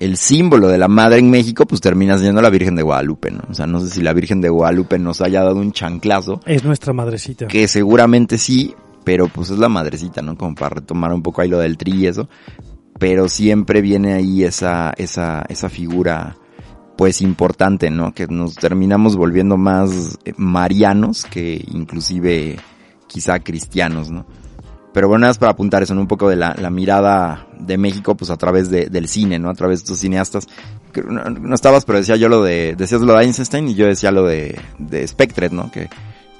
el 0.00 0.16
símbolo 0.16 0.68
de 0.68 0.78
la 0.78 0.88
madre 0.88 1.18
en 1.18 1.30
México, 1.30 1.66
pues 1.66 1.80
termina 1.80 2.18
siendo 2.18 2.40
la 2.42 2.50
Virgen 2.50 2.74
de 2.74 2.82
Guadalupe, 2.82 3.30
¿no? 3.30 3.42
O 3.50 3.54
sea, 3.54 3.66
no 3.66 3.80
sé 3.80 3.90
si 3.90 4.02
la 4.02 4.12
Virgen 4.14 4.40
de 4.40 4.48
Guadalupe 4.48 4.98
nos 4.98 5.20
haya 5.20 5.42
dado 5.44 5.56
un 5.56 5.72
chanclazo, 5.72 6.40
Es 6.46 6.64
nuestra 6.64 6.92
madrecita. 6.92 7.46
que 7.46 7.68
seguramente 7.68 8.38
sí, 8.38 8.74
pero 9.04 9.28
pues 9.28 9.50
es 9.50 9.58
la 9.58 9.68
madrecita, 9.68 10.22
¿no? 10.22 10.36
Como 10.36 10.54
para 10.54 10.76
retomar 10.76 11.12
un 11.12 11.22
poco 11.22 11.42
ahí 11.42 11.48
lo 11.48 11.58
del 11.58 11.76
tri 11.76 11.92
y 11.92 12.06
eso, 12.06 12.28
pero 12.98 13.28
siempre 13.28 13.82
viene 13.82 14.14
ahí 14.14 14.42
esa, 14.42 14.92
esa, 14.96 15.44
esa 15.48 15.68
figura 15.68 16.36
pues 16.96 17.20
importante, 17.22 17.90
¿no? 17.90 18.12
Que 18.12 18.26
nos 18.26 18.54
terminamos 18.56 19.16
volviendo 19.16 19.56
más 19.56 20.18
eh, 20.24 20.32
marianos 20.36 21.24
que 21.24 21.64
inclusive 21.72 22.58
quizá 23.06 23.38
cristianos, 23.40 24.10
¿no? 24.10 24.26
Pero 24.92 25.06
bueno, 25.08 25.20
nada 25.20 25.30
más 25.30 25.38
para 25.38 25.52
apuntar 25.52 25.82
eso, 25.82 25.94
¿no? 25.94 26.00
Un 26.00 26.08
poco 26.08 26.28
de 26.28 26.36
la, 26.36 26.54
la 26.58 26.68
mirada 26.70 27.46
de 27.58 27.78
México, 27.78 28.16
pues 28.16 28.30
a 28.30 28.36
través 28.36 28.70
de, 28.70 28.86
del 28.86 29.06
cine, 29.08 29.38
¿no? 29.38 29.48
A 29.50 29.54
través 29.54 29.78
de 29.80 29.84
estos 29.84 29.98
cineastas. 30.00 30.48
Que 30.92 31.02
No, 31.02 31.22
no 31.24 31.54
estabas, 31.54 31.84
pero 31.84 31.98
decía 31.98 32.16
yo 32.16 32.28
lo 32.28 32.42
de, 32.42 32.74
decías 32.76 33.00
lo 33.00 33.14
de 33.16 33.24
Einstein 33.24 33.68
y 33.68 33.74
yo 33.74 33.86
decía 33.86 34.10
lo 34.10 34.24
de, 34.26 34.58
de 34.78 35.06
Spectre, 35.06 35.48
¿no? 35.50 35.70
Que, 35.70 35.88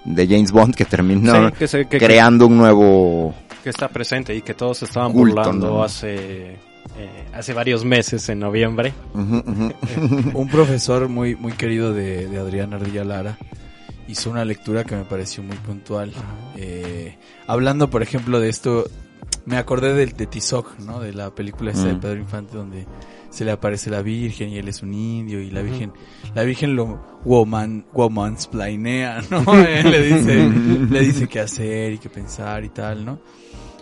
de 0.04 0.26
James 0.26 0.50
Bond, 0.50 0.74
que 0.74 0.84
terminó 0.86 1.48
Sí, 1.50 1.54
que 1.58 1.68
se- 1.68 1.86
que- 1.86 1.98
creando 1.98 2.46
un 2.46 2.56
nuevo... 2.56 3.34
que 3.62 3.70
está 3.70 3.86
presente 3.88 4.34
y 4.34 4.40
que 4.42 4.54
todos 4.54 4.82
estaban 4.82 5.12
Culto, 5.12 5.36
burlando 5.36 5.68
¿no? 5.68 5.84
hace 5.84 6.54
eh, 6.96 7.24
hace 7.34 7.52
varios 7.52 7.84
meses 7.84 8.26
en 8.30 8.40
noviembre. 8.40 8.92
Ujú, 9.14 9.36
ujú. 9.46 9.72
Un 10.38 10.48
profesor 10.48 11.08
muy, 11.08 11.36
muy 11.36 11.52
querido 11.52 11.92
de, 11.92 12.26
de 12.26 12.38
Adrián 12.38 12.72
Ardilla 12.72 13.04
Lara 13.04 13.36
hizo 14.10 14.30
una 14.30 14.44
lectura 14.44 14.84
que 14.84 14.96
me 14.96 15.04
pareció 15.04 15.42
muy 15.42 15.56
puntual. 15.56 16.12
Eh, 16.56 17.16
hablando, 17.46 17.88
por 17.90 18.02
ejemplo, 18.02 18.40
de 18.40 18.48
esto, 18.48 18.84
me 19.46 19.56
acordé 19.56 19.94
del 19.94 20.12
de 20.12 20.26
Tizoc, 20.26 20.78
¿no? 20.80 21.00
De 21.00 21.12
la 21.12 21.34
película 21.34 21.70
esa 21.72 21.86
de 21.86 21.94
Mm. 21.94 22.00
Pedro 22.00 22.16
Infante 22.20 22.56
donde 22.56 22.86
se 23.30 23.44
le 23.44 23.52
aparece 23.52 23.90
la 23.90 24.02
Virgen 24.02 24.48
y 24.50 24.58
él 24.58 24.68
es 24.68 24.82
un 24.82 24.92
indio 24.92 25.40
y 25.40 25.50
la. 25.50 25.62
Virgen, 25.62 25.92
la 26.34 26.42
Virgen 26.42 26.74
lo 26.76 27.00
woman, 27.24 27.86
womansplainea, 27.92 29.22
¿no? 29.30 29.44
Él 29.66 29.90
le 29.90 30.02
dice, 30.02 30.48
le 30.90 31.00
dice 31.00 31.28
qué 31.28 31.40
hacer 31.40 31.92
y 31.92 31.98
qué 31.98 32.08
pensar 32.10 32.64
y 32.64 32.68
tal, 32.70 33.04
¿no? 33.04 33.20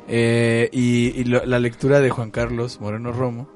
Eh, 0.06 0.68
y 0.72 1.20
y 1.20 1.24
lo- 1.24 1.44
la 1.44 1.58
lectura 1.58 2.00
de 2.00 2.08
Juan 2.10 2.30
Carlos 2.30 2.80
Moreno 2.80 3.12
Romo 3.12 3.48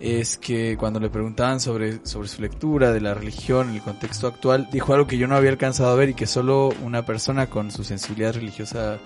es 0.00 0.36
que 0.36 0.76
cuando 0.76 1.00
le 1.00 1.08
preguntaban 1.08 1.60
sobre, 1.60 2.04
sobre 2.06 2.28
su 2.28 2.42
lectura 2.42 2.92
de 2.92 3.00
la 3.00 3.14
religión 3.14 3.70
en 3.70 3.76
el 3.76 3.82
contexto 3.82 4.26
actual, 4.26 4.68
dijo 4.70 4.92
algo 4.94 5.06
que 5.06 5.18
yo 5.18 5.26
no 5.26 5.36
había 5.36 5.50
alcanzado 5.50 5.90
a 5.90 5.94
ver 5.94 6.10
y 6.10 6.14
que 6.14 6.26
solo 6.26 6.70
una 6.82 7.06
persona 7.06 7.48
con 7.48 7.70
su 7.70 7.82
sensibilidad 7.84 8.34
religiosa 8.34 8.98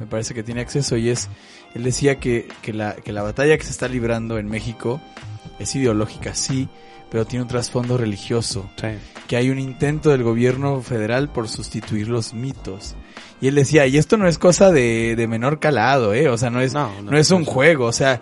me 0.00 0.06
parece 0.06 0.34
que 0.34 0.42
tiene 0.42 0.60
acceso 0.60 0.96
y 0.96 1.10
es, 1.10 1.28
él 1.74 1.84
decía 1.84 2.18
que, 2.18 2.48
que, 2.62 2.72
la, 2.72 2.94
que 2.96 3.12
la 3.12 3.22
batalla 3.22 3.56
que 3.56 3.64
se 3.64 3.70
está 3.70 3.88
librando 3.88 4.38
en 4.38 4.48
México 4.48 5.00
es 5.58 5.74
ideológica, 5.76 6.34
sí, 6.34 6.68
pero 7.10 7.26
tiene 7.26 7.42
un 7.42 7.48
trasfondo 7.48 7.96
religioso 7.98 8.70
que 9.28 9.36
hay 9.36 9.50
un 9.50 9.58
intento 9.58 10.10
del 10.10 10.22
gobierno 10.22 10.80
federal 10.80 11.30
por 11.30 11.48
sustituir 11.48 12.08
los 12.08 12.32
mitos. 12.34 12.94
Y 13.40 13.48
él 13.48 13.54
decía, 13.54 13.86
y 13.86 13.98
esto 13.98 14.16
no 14.16 14.26
es 14.26 14.38
cosa 14.38 14.72
de, 14.72 15.14
de 15.16 15.26
menor 15.26 15.58
calado, 15.58 16.14
¿eh? 16.14 16.28
O 16.28 16.38
sea, 16.38 16.48
no 16.50 16.60
es, 16.60 16.72
no, 16.72 16.90
No, 17.02 17.10
no, 17.10 17.18
es 17.18 17.30
un 17.30 17.42
no. 17.42 17.46
juego, 17.50 17.86
o 17.86 17.92
sea, 17.92 18.20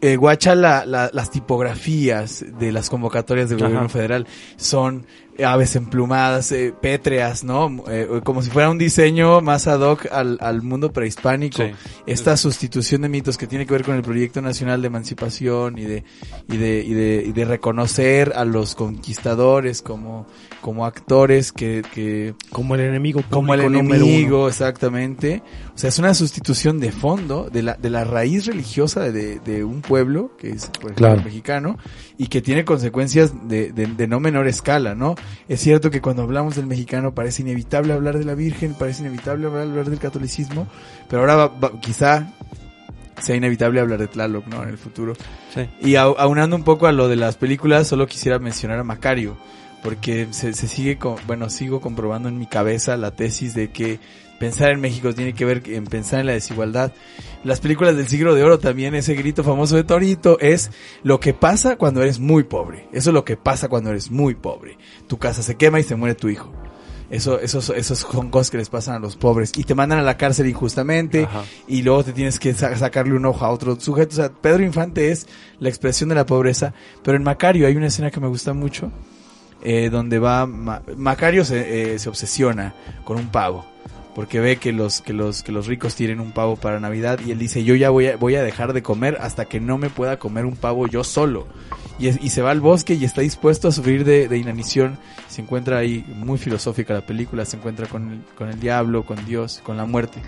eh, 0.00 0.16
guacha 0.16 0.54
la, 0.54 0.84
la- 0.86 1.10
las 1.12 1.30
tipografías 1.30 2.44
de 2.58 2.72
las 2.72 2.90
convocatorias 2.90 3.48
del 3.48 3.58
Ajá. 3.58 3.66
gobierno 3.68 3.88
federal. 3.88 4.26
Son 4.56 5.06
aves 5.42 5.74
emplumadas, 5.74 6.52
eh, 6.52 6.74
pétreas, 6.82 7.44
¿no? 7.44 7.82
Eh, 7.88 8.20
como 8.24 8.42
si 8.42 8.50
fuera 8.50 8.68
un 8.68 8.76
diseño 8.76 9.40
más 9.40 9.66
ad 9.68 9.80
hoc 9.80 10.06
al, 10.12 10.36
al 10.42 10.60
mundo 10.60 10.92
prehispánico. 10.92 11.62
Sí. 11.62 11.70
Esta 12.06 12.36
sustitución 12.36 13.00
de 13.02 13.08
mitos 13.08 13.38
que 13.38 13.46
tiene 13.46 13.64
que 13.64 13.72
ver 13.72 13.82
con 13.82 13.94
el 13.96 14.02
proyecto 14.02 14.42
nacional 14.42 14.82
de 14.82 14.88
emancipación 14.88 15.78
y 15.78 15.84
de, 15.84 16.04
y 16.46 16.56
de, 16.58 16.84
y 16.86 16.92
de, 16.92 17.24
y 17.26 17.32
de 17.32 17.44
reconocer 17.46 18.34
a 18.36 18.44
los 18.44 18.74
conquistadores 18.74 19.80
como, 19.80 20.26
como 20.60 20.84
actores 20.84 21.52
que, 21.52 21.82
que, 21.94 22.34
Como 22.50 22.74
el 22.74 22.82
enemigo 22.82 23.22
como 23.30 23.54
el 23.54 23.62
enemigo, 23.62 24.46
exactamente. 24.46 25.42
O 25.80 25.82
sea, 25.82 25.88
es 25.88 25.98
una 25.98 26.12
sustitución 26.12 26.78
de 26.78 26.92
fondo 26.92 27.48
de 27.50 27.62
la, 27.62 27.72
de 27.72 27.88
la 27.88 28.04
raíz 28.04 28.44
religiosa 28.44 29.00
de, 29.10 29.38
de 29.38 29.64
un 29.64 29.80
pueblo, 29.80 30.30
que 30.36 30.50
es 30.50 30.66
por 30.66 30.90
ejemplo, 30.90 30.94
Claro. 30.96 31.14
el 31.20 31.24
mexicano, 31.24 31.78
y 32.18 32.26
que 32.26 32.42
tiene 32.42 32.66
consecuencias 32.66 33.32
de, 33.48 33.72
de, 33.72 33.86
de 33.86 34.06
no 34.06 34.20
menor 34.20 34.46
escala, 34.46 34.94
¿no? 34.94 35.14
Es 35.48 35.60
cierto 35.60 35.90
que 35.90 36.02
cuando 36.02 36.20
hablamos 36.22 36.56
del 36.56 36.66
mexicano 36.66 37.14
parece 37.14 37.40
inevitable 37.40 37.94
hablar 37.94 38.18
de 38.18 38.26
la 38.26 38.34
Virgen, 38.34 38.74
parece 38.74 39.00
inevitable 39.00 39.46
hablar, 39.46 39.62
hablar 39.68 39.88
del 39.88 39.98
catolicismo, 39.98 40.66
pero 41.08 41.22
ahora 41.22 41.36
va- 41.36 41.48
va- 41.48 41.80
quizá 41.80 42.30
sea 43.18 43.36
inevitable 43.36 43.80
hablar 43.80 43.98
de 44.00 44.06
Tlaloc, 44.08 44.46
¿no? 44.48 44.62
En 44.62 44.68
el 44.68 44.76
futuro. 44.76 45.14
Sí. 45.54 45.62
Y 45.80 45.92
au- 45.94 46.14
aunando 46.18 46.56
un 46.56 46.62
poco 46.62 46.88
a 46.88 46.92
lo 46.92 47.08
de 47.08 47.16
las 47.16 47.36
películas, 47.38 47.86
solo 47.88 48.06
quisiera 48.06 48.38
mencionar 48.38 48.78
a 48.78 48.84
Macario, 48.84 49.38
porque 49.82 50.28
se, 50.32 50.52
se 50.52 50.68
sigue, 50.68 50.98
con, 50.98 51.16
bueno, 51.26 51.48
sigo 51.48 51.80
comprobando 51.80 52.28
en 52.28 52.38
mi 52.38 52.46
cabeza 52.46 52.98
la 52.98 53.12
tesis 53.12 53.54
de 53.54 53.70
que 53.70 53.98
pensar 54.40 54.70
en 54.70 54.80
México 54.80 55.14
tiene 55.14 55.34
que 55.34 55.44
ver 55.44 55.62
en 55.66 55.84
pensar 55.84 56.18
en 56.20 56.26
la 56.26 56.32
desigualdad. 56.32 56.92
Las 57.44 57.60
películas 57.60 57.96
del 57.96 58.08
siglo 58.08 58.34
de 58.34 58.42
oro 58.42 58.58
también, 58.58 58.94
ese 58.96 59.14
grito 59.14 59.44
famoso 59.44 59.76
de 59.76 59.84
Torito, 59.84 60.38
es 60.40 60.70
lo 61.04 61.20
que 61.20 61.32
pasa 61.34 61.76
cuando 61.76 62.02
eres 62.02 62.18
muy 62.18 62.42
pobre. 62.42 62.88
Eso 62.92 63.10
es 63.10 63.14
lo 63.14 63.24
que 63.24 63.36
pasa 63.36 63.68
cuando 63.68 63.90
eres 63.90 64.10
muy 64.10 64.34
pobre. 64.34 64.76
Tu 65.06 65.16
casa 65.18 65.42
se 65.42 65.54
quema 65.56 65.78
y 65.78 65.84
se 65.84 65.94
muere 65.94 66.14
tu 66.16 66.28
hijo. 66.28 66.52
Eso, 67.10 67.40
esos, 67.40 67.70
esos 67.70 67.98
son 67.98 68.30
cosas 68.30 68.50
que 68.50 68.56
les 68.58 68.68
pasan 68.68 68.94
a 68.94 68.98
los 68.98 69.16
pobres. 69.16 69.52
Y 69.56 69.64
te 69.64 69.74
mandan 69.74 69.98
a 69.98 70.02
la 70.02 70.16
cárcel 70.16 70.46
injustamente 70.46 71.24
Ajá. 71.24 71.42
y 71.66 71.82
luego 71.82 72.04
te 72.04 72.12
tienes 72.12 72.38
que 72.38 72.54
sa- 72.54 72.76
sacarle 72.76 73.14
un 73.14 73.26
ojo 73.26 73.44
a 73.44 73.50
otro 73.50 73.78
sujeto. 73.80 74.12
O 74.12 74.16
sea, 74.16 74.28
Pedro 74.30 74.62
Infante 74.62 75.10
es 75.10 75.26
la 75.58 75.68
expresión 75.68 76.08
de 76.08 76.14
la 76.14 76.24
pobreza, 76.26 76.72
pero 77.02 77.16
en 77.16 77.24
Macario 77.24 77.66
hay 77.66 77.74
una 77.76 77.88
escena 77.88 78.10
que 78.10 78.20
me 78.20 78.28
gusta 78.28 78.52
mucho, 78.54 78.92
eh, 79.62 79.90
donde 79.90 80.18
va, 80.20 80.46
Ma- 80.46 80.82
Macario 80.96 81.44
se, 81.44 81.94
eh, 81.94 81.98
se 81.98 82.08
obsesiona 82.08 82.74
con 83.04 83.16
un 83.18 83.28
pavo, 83.28 83.66
porque 84.14 84.40
ve 84.40 84.56
que 84.56 84.72
los, 84.72 85.00
que 85.00 85.12
los, 85.12 85.42
que 85.42 85.52
los 85.52 85.66
ricos 85.66 85.94
tienen 85.94 86.20
un 86.20 86.32
pavo 86.32 86.56
para 86.56 86.80
Navidad 86.80 87.20
y 87.24 87.30
él 87.30 87.38
dice, 87.38 87.62
yo 87.64 87.74
ya 87.74 87.90
voy 87.90 88.08
a, 88.08 88.16
voy 88.16 88.34
a 88.34 88.42
dejar 88.42 88.72
de 88.72 88.82
comer 88.82 89.18
hasta 89.20 89.44
que 89.44 89.60
no 89.60 89.78
me 89.78 89.88
pueda 89.90 90.18
comer 90.18 90.44
un 90.46 90.56
pavo 90.56 90.86
yo 90.88 91.04
solo. 91.04 91.46
Y, 91.98 92.08
es- 92.08 92.18
y 92.22 92.30
se 92.30 92.42
va 92.42 92.50
al 92.50 92.60
bosque 92.60 92.94
y 92.94 93.04
está 93.04 93.20
dispuesto 93.20 93.68
a 93.68 93.72
sufrir 93.72 94.04
de, 94.04 94.26
de 94.28 94.36
inanición. 94.38 94.98
Se 95.28 95.42
encuentra 95.42 95.78
ahí 95.78 96.04
muy 96.16 96.38
filosófica 96.38 96.92
la 96.94 97.06
película, 97.06 97.44
se 97.44 97.56
encuentra 97.56 97.86
con 97.86 98.10
el, 98.10 98.20
con 98.36 98.48
el 98.48 98.58
diablo, 98.58 99.04
con 99.04 99.24
Dios, 99.26 99.60
con 99.62 99.76
la 99.76 99.84
muerte. 99.84 100.20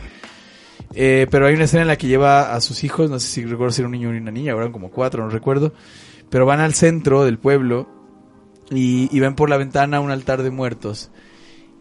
Eh, 0.95 1.27
pero 1.31 1.47
hay 1.47 1.55
una 1.55 1.65
escena 1.65 1.83
en 1.83 1.89
la 1.89 1.97
que 1.97 2.07
lleva 2.07 2.55
a 2.55 2.61
sus 2.61 2.85
hijos, 2.85 3.09
no 3.11 3.19
sé 3.19 3.27
si 3.27 3.45
recuerdo 3.45 3.73
si 3.73 3.81
era 3.81 3.87
un 3.89 3.93
niño 3.93 4.09
o 4.09 4.13
una 4.13 4.31
niña, 4.31 4.53
eran 4.53 4.73
como 4.73 4.91
cuatro, 4.91 5.25
no 5.25 5.31
recuerdo, 5.31 5.73
pero 6.29 6.45
van 6.45 6.61
al 6.61 6.75
centro 6.75 7.25
del 7.25 7.39
pueblo 7.39 7.89
y, 8.71 9.19
ven 9.19 9.35
por 9.35 9.49
la 9.49 9.57
ventana 9.57 10.01
un 10.01 10.11
altar 10.11 10.43
de 10.43 10.51
muertos 10.51 11.11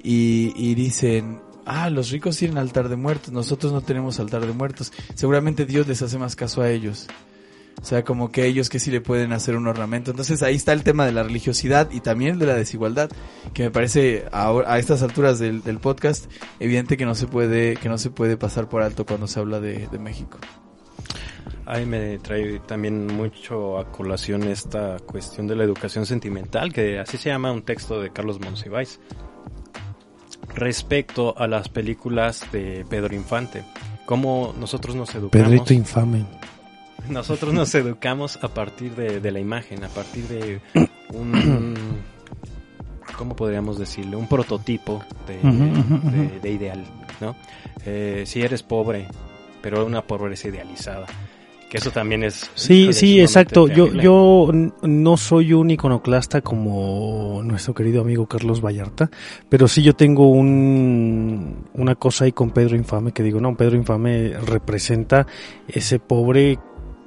y 0.03 0.73
dicen, 0.76 1.41
ah, 1.66 1.90
los 1.90 2.10
ricos 2.10 2.38
tienen 2.38 2.58
altar 2.58 2.90
de 2.90 2.96
muertos, 2.96 3.32
nosotros 3.32 3.72
no 3.72 3.82
tenemos 3.82 4.20
altar 4.20 4.46
de 4.46 4.54
muertos, 4.54 4.92
seguramente 5.16 5.66
Dios 5.66 5.88
les 5.88 6.02
hace 6.02 6.18
más 6.18 6.36
caso 6.36 6.62
a 6.62 6.70
ellos. 6.70 7.08
O 7.82 7.86
sea, 7.86 8.04
como 8.04 8.32
que 8.32 8.46
ellos 8.46 8.70
que 8.70 8.80
sí 8.80 8.92
le 8.92 9.02
pueden 9.02 9.34
hacer 9.34 9.56
un 9.56 9.66
ornamento. 9.66 10.12
Entonces 10.12 10.44
ahí 10.44 10.56
está 10.56 10.72
el 10.74 10.84
tema 10.84 11.06
de 11.06 11.14
la 11.14 11.24
religiosidad 11.24 11.90
y 11.92 12.02
también 12.02 12.38
de 12.38 12.46
la 12.46 12.54
desigualdad, 12.54 13.10
que 13.54 13.64
me 13.64 13.72
parece 13.72 14.26
a 14.32 14.78
estas 14.78 15.02
alturas 15.02 15.40
del, 15.40 15.64
del 15.64 15.80
podcast 15.80 16.30
evidente 16.60 16.96
que 16.96 17.06
no 17.06 17.16
se 17.16 17.26
puede 17.26 17.76
que 17.78 17.90
no 17.90 17.98
se 17.98 18.12
puede 18.12 18.38
pasar 18.38 18.70
por 18.70 18.84
alto 18.84 19.06
cuando 19.06 19.26
se 19.26 19.40
habla 19.40 19.60
de, 19.60 19.88
de 19.88 20.00
México. 20.00 20.38
Ahí 21.66 21.86
me 21.86 22.20
trae 22.20 22.60
también 22.60 23.08
mucho 23.08 23.80
a 23.80 23.92
colación 23.92 24.44
esta 24.44 24.98
cuestión 25.00 25.48
de 25.48 25.56
la 25.56 25.64
educación 25.64 26.06
sentimental, 26.06 26.74
que 26.74 27.00
así 27.00 27.18
se 27.18 27.30
llama 27.30 27.52
un 27.52 27.64
texto 27.64 28.02
de 28.02 28.12
Carlos 28.12 28.40
Monsiváis, 28.40 29.00
respecto 30.56 31.38
a 31.38 31.48
las 31.48 31.69
películas 31.69 32.45
de 32.52 32.86
Pedro 32.90 33.15
Infante. 33.15 33.64
Cómo 34.06 34.53
nosotros 34.60 34.95
nos 34.95 35.14
educamos. 35.15 35.48
Pedrito 35.48 35.73
infame. 35.73 36.26
Nosotros 37.10 37.52
nos 37.52 37.73
educamos 37.73 38.38
a 38.44 38.49
partir 38.49 38.95
de, 38.95 39.19
de 39.19 39.32
la 39.32 39.40
imagen, 39.40 39.84
a 39.84 39.88
partir 39.88 40.23
de 40.28 40.61
un, 41.14 41.76
¿cómo 43.18 43.36
podríamos 43.36 43.80
decirle? 43.80 44.15
Un 44.15 44.28
prototipo 44.28 45.03
de 45.28 46.52
ideal, 46.52 46.84
¿no? 47.19 47.36
Eh, 47.86 48.23
si 48.28 48.41
eres 48.41 48.61
pobre, 48.61 49.07
pero 49.61 49.86
una 49.86 50.02
pobreza 50.03 50.48
idealizada, 50.48 51.07
que 51.72 51.77
eso 51.77 51.89
también 51.89 52.26
es... 52.26 52.52
Sí, 52.53 52.91
sí, 52.91 53.22
exacto. 53.22 53.69
Yo, 53.69 53.85
terrible. 53.85 54.03
yo 54.03 54.49
no 54.81 55.15
soy 55.15 55.53
un 55.53 55.72
iconoclasta 55.72 56.41
como 56.41 57.41
nuestro 57.45 57.73
querido 57.73 58.02
amigo 58.02 58.26
Carlos 58.26 58.60
Vallarta, 58.60 59.10
pero 59.48 59.69
sí 59.69 59.81
yo 59.81 59.93
tengo 59.93 60.27
un, 60.27 61.69
una 61.73 61.95
cosa 61.95 62.26
ahí 62.26 62.34
con 62.34 62.52
Pedro 62.52 62.76
Infame 62.76 63.14
que 63.14 63.23
digo, 63.23 63.39
no, 63.39 63.56
Pedro 63.56 63.77
Infame 63.77 64.34
representa 64.45 65.26
ese 65.69 65.98
pobre 65.99 66.60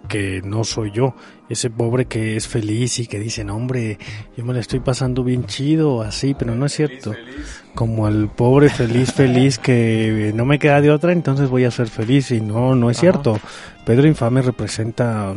que 0.08 0.40
no 0.42 0.64
soy 0.64 0.92
yo, 0.92 1.14
ese 1.48 1.70
pobre 1.70 2.06
que 2.06 2.36
es 2.36 2.48
feliz 2.48 2.98
y 2.98 3.06
que 3.06 3.18
dice, 3.18 3.42
hombre, 3.50 3.98
yo 4.36 4.44
me 4.44 4.54
la 4.54 4.60
estoy 4.60 4.80
pasando 4.80 5.22
bien 5.24 5.44
chido, 5.46 6.02
así, 6.02 6.34
pero 6.34 6.54
no 6.54 6.66
es 6.66 6.72
cierto. 6.72 7.14
Como 7.74 8.08
el 8.08 8.28
pobre 8.28 8.68
feliz, 8.68 9.12
feliz 9.12 9.58
que 9.58 10.32
no 10.34 10.44
me 10.44 10.58
queda 10.58 10.80
de 10.80 10.90
otra, 10.90 11.12
entonces 11.12 11.50
voy 11.50 11.64
a 11.64 11.70
ser 11.70 11.88
feliz 11.88 12.30
y 12.30 12.40
no, 12.40 12.74
no 12.74 12.90
es 12.90 12.98
Ajá. 12.98 13.00
cierto. 13.00 13.40
Pedro 13.84 14.06
Infame 14.06 14.42
representa 14.42 15.34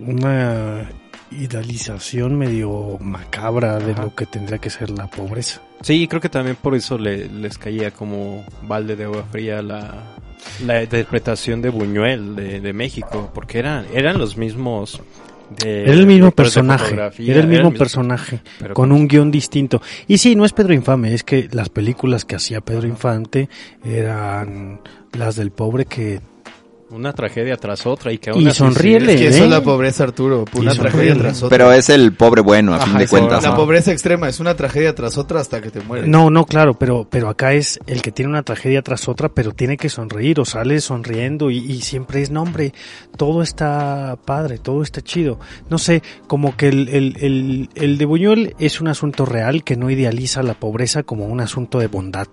una 0.00 0.88
idealización 1.40 2.36
medio 2.38 2.98
macabra 3.00 3.78
de 3.78 3.94
lo 3.94 4.14
que 4.14 4.26
tendría 4.26 4.58
que 4.58 4.70
ser 4.70 4.90
la 4.90 5.06
pobreza. 5.08 5.60
Sí, 5.82 6.06
creo 6.08 6.20
que 6.20 6.28
también 6.28 6.56
por 6.56 6.74
eso 6.74 6.98
le- 6.98 7.28
les 7.28 7.58
caía 7.58 7.90
como 7.90 8.44
balde 8.66 8.96
de 8.96 9.04
agua 9.04 9.24
fría 9.30 9.62
la, 9.62 10.16
la 10.66 10.82
interpretación 10.82 11.60
de 11.62 11.70
Buñuel 11.70 12.36
de, 12.36 12.60
de 12.60 12.72
México, 12.72 13.30
porque 13.34 13.58
eran, 13.58 13.86
eran 13.92 14.18
los 14.18 14.36
mismos. 14.36 15.00
de- 15.58 15.82
Era 15.82 15.92
el 15.92 16.06
mismo 16.06 16.30
personaje, 16.30 16.94
era 16.94 17.40
el 17.40 17.46
mismo 17.48 17.72
personaje, 17.78 18.40
pero 18.58 18.74
con 18.74 18.88
con- 18.90 18.98
un 18.98 19.08
guion 19.08 19.30
distinto. 19.30 19.82
Y 20.06 20.18
sí, 20.18 20.34
no 20.36 20.44
es 20.44 20.52
Pedro 20.52 20.72
Infame, 20.74 21.12
es 21.14 21.24
que 21.24 21.48
las 21.52 21.68
películas 21.68 22.24
que 22.24 22.36
hacía 22.36 22.60
Pedro 22.60 22.86
Infante 22.86 23.48
eran 23.84 24.80
las 25.12 25.36
del 25.36 25.50
pobre 25.50 25.84
que... 25.86 26.20
Una 26.92 27.14
tragedia 27.14 27.56
tras 27.56 27.86
otra 27.86 28.12
y 28.12 28.18
que 28.18 28.28
aún 28.30 28.42
Y 28.46 28.50
sonríele, 28.50 29.14
Es 29.14 29.18
que 29.18 29.26
¿eh? 29.26 29.30
eso 29.30 29.44
es 29.44 29.50
la 29.50 29.62
pobreza, 29.62 30.04
Arturo. 30.04 30.44
Una 30.54 30.74
tragedia 30.74 31.14
tras 31.16 31.42
otra. 31.42 31.56
Pero 31.56 31.72
es 31.72 31.88
el 31.88 32.12
pobre 32.12 32.42
bueno, 32.42 32.74
a 32.74 32.76
Ajá, 32.76 32.86
fin 32.86 32.98
de 32.98 33.08
cuentas. 33.08 33.42
La 33.42 33.50
¿no? 33.50 33.56
pobreza 33.56 33.92
extrema 33.92 34.28
es 34.28 34.40
una 34.40 34.54
tragedia 34.54 34.94
tras 34.94 35.16
otra 35.16 35.40
hasta 35.40 35.62
que 35.62 35.70
te 35.70 35.80
mueres. 35.80 36.06
No, 36.06 36.28
no, 36.28 36.44
claro, 36.44 36.74
pero, 36.74 37.06
pero 37.08 37.30
acá 37.30 37.54
es 37.54 37.80
el 37.86 38.02
que 38.02 38.12
tiene 38.12 38.30
una 38.30 38.42
tragedia 38.42 38.82
tras 38.82 39.08
otra, 39.08 39.30
pero 39.30 39.52
tiene 39.52 39.78
que 39.78 39.88
sonreír 39.88 40.38
o 40.38 40.44
sale 40.44 40.80
sonriendo 40.82 41.50
y, 41.50 41.58
y 41.58 41.80
siempre 41.80 42.20
es, 42.20 42.30
no 42.30 42.42
hombre, 42.42 42.74
todo 43.16 43.42
está 43.42 44.18
padre, 44.24 44.58
todo 44.58 44.82
está 44.82 45.00
chido. 45.00 45.40
No 45.70 45.78
sé, 45.78 46.02
como 46.26 46.56
que 46.58 46.68
el, 46.68 46.88
el, 46.88 47.16
el, 47.20 47.68
el 47.74 47.96
de 47.96 48.04
Buñuel 48.04 48.54
es 48.58 48.82
un 48.82 48.88
asunto 48.88 49.24
real 49.24 49.64
que 49.64 49.76
no 49.76 49.88
idealiza 49.88 50.42
la 50.42 50.54
pobreza 50.54 51.02
como 51.04 51.24
un 51.24 51.40
asunto 51.40 51.78
de 51.78 51.86
bondad. 51.86 52.28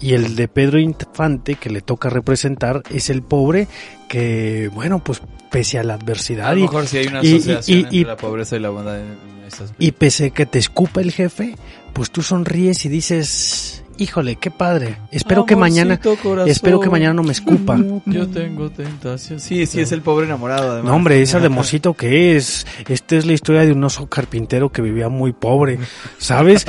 Y 0.00 0.14
el 0.14 0.36
de 0.36 0.46
Pedro 0.48 0.78
Infante 0.78 1.56
que 1.56 1.70
le 1.70 1.80
toca 1.80 2.08
representar 2.08 2.82
es 2.90 3.10
el 3.10 3.22
pobre 3.22 3.66
que, 4.08 4.70
bueno, 4.72 5.02
pues 5.02 5.20
pese 5.50 5.78
a 5.78 5.82
la 5.82 5.94
adversidad 5.94 6.48
A 6.48 6.54
lo 6.54 6.64
y, 6.82 6.86
sí 6.86 6.98
hay 6.98 7.06
una 7.08 7.22
y- 7.22 7.28
y- 7.28 7.34
asociación 7.36 7.78
y- 7.78 7.82
entre 7.82 8.02
la 8.04 8.16
pobreza 8.16 8.56
y 8.56 8.60
la 8.60 8.70
bondad 8.70 9.00
en, 9.00 9.16
estas 9.46 9.72
y 9.78 9.92
pese 9.92 10.30
que 10.30 10.46
te 10.46 10.58
escupa 10.58 11.00
el 11.00 11.10
jefe, 11.10 11.56
pues 11.94 12.10
tú 12.10 12.22
sonríes 12.22 12.84
y 12.84 12.88
dices, 12.88 13.82
híjole, 13.98 14.36
qué 14.36 14.50
padre. 14.50 14.96
Espero 15.10 15.44
que 15.44 15.56
mañana, 15.56 15.98
corazón, 15.98 16.48
espero 16.48 16.80
que 16.80 16.88
mañana 16.88 17.14
no 17.14 17.22
me 17.22 17.32
escupa. 17.32 17.78
Yo 18.06 18.26
tengo 18.28 18.70
tentación. 18.70 19.40
Sí, 19.40 19.66
sí, 19.66 19.80
es 19.80 19.92
el 19.92 20.00
pobre 20.02 20.26
enamorado, 20.26 20.70
además. 20.72 20.90
No, 20.90 20.96
hombre, 20.96 21.20
esa 21.20 21.40
de 21.40 21.48
Mosito 21.48 21.94
que 21.94 22.36
es. 22.36 22.66
Esta 22.88 23.16
es 23.16 23.26
la 23.26 23.32
historia 23.32 23.62
de 23.64 23.72
un 23.72 23.82
oso 23.84 24.06
carpintero 24.08 24.70
que 24.70 24.80
vivía 24.82 25.08
muy 25.08 25.32
pobre. 25.32 25.78
¿Sabes? 26.18 26.64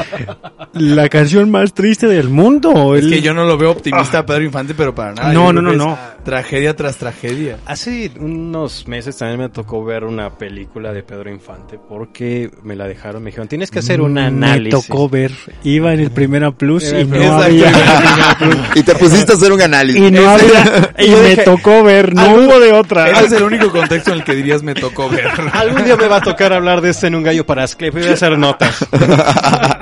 La 0.74 1.10
canción 1.10 1.50
más 1.52 1.74
triste 1.74 2.08
del 2.08 2.30
mundo. 2.30 2.96
Es 2.96 3.04
El- 3.06 3.12
que 3.12 3.22
yo 3.22 3.34
no 3.34 3.46
lo 3.46 3.58
veo 3.58 3.72
optimista 3.72 4.20
a 4.20 4.26
Pedro 4.26 4.44
Infante, 4.44 4.74
pero 4.74 4.94
para 4.94 5.14
nada. 5.14 5.34
No, 5.34 5.54
no, 5.54 5.62
no, 5.62 5.74
no. 5.74 5.94
es 5.94 6.00
Tragedia 6.30 6.76
tras 6.76 6.98
tragedia. 6.98 7.58
Hace 7.66 8.12
unos 8.20 8.88
meses 8.88 9.18
también 9.18 9.40
me 9.40 9.50
tocó 9.50 9.84
ver 9.84 10.04
una 10.04 10.38
película 10.38 10.94
de 10.94 11.02
Pedro 11.02 11.32
Infante 11.32 11.80
porque 11.80 12.52
me 12.62 12.76
la 12.76 12.88
dejaron, 12.88 13.24
me 13.24 13.32
dijeron, 13.32 13.48
tienes 13.48 13.72
que 13.72 13.80
hacer 13.80 14.00
un 14.00 14.16
análisis. 14.20 14.76
Me 14.76 14.94
tocó 14.94 15.10
ver. 15.10 15.32
Iba 15.64 15.92
en 15.92 16.02
el 16.02 16.12
Primera 16.12 16.52
Plus 16.52 16.94
y 16.94 17.04
no 17.06 17.16
Exacto. 17.16 17.44
había. 17.46 17.72
Y 18.76 18.84
te 18.84 18.94
pusiste 18.94 19.32
a 19.32 19.36
hacer 19.36 19.52
un 19.52 19.62
análisis. 19.62 20.02
Y 20.02 20.12
no 20.12 20.30
había. 20.30 20.94
Y 21.00 21.10
me 21.10 21.38
tocó 21.38 21.82
ver. 21.84 22.14
No 22.14 22.36
hubo 22.36 22.60
de 22.60 22.74
otra. 22.74 23.10
Ese 23.10 23.26
es 23.26 23.32
el 23.32 23.44
único 23.44 23.72
contexto 23.72 24.12
en 24.12 24.20
el 24.20 24.24
que 24.24 24.36
dirías 24.36 24.62
me 24.62 24.76
tocó 24.76 25.10
ver. 25.10 25.28
Algún 25.54 25.84
día 25.84 25.96
me 25.96 26.08
va 26.08 26.18
a 26.18 26.22
tocar 26.22 26.54
hablar 26.54 26.82
de 26.82 26.92
este 26.92 27.08
en 27.08 27.16
un 27.16 27.24
gallo 27.24 27.44
para 27.44 27.64
Asclepio 27.64 28.02
y 28.02 28.04
voy 28.04 28.12
a 28.12 28.14
hacer 28.14 28.38
notas. 28.38 28.86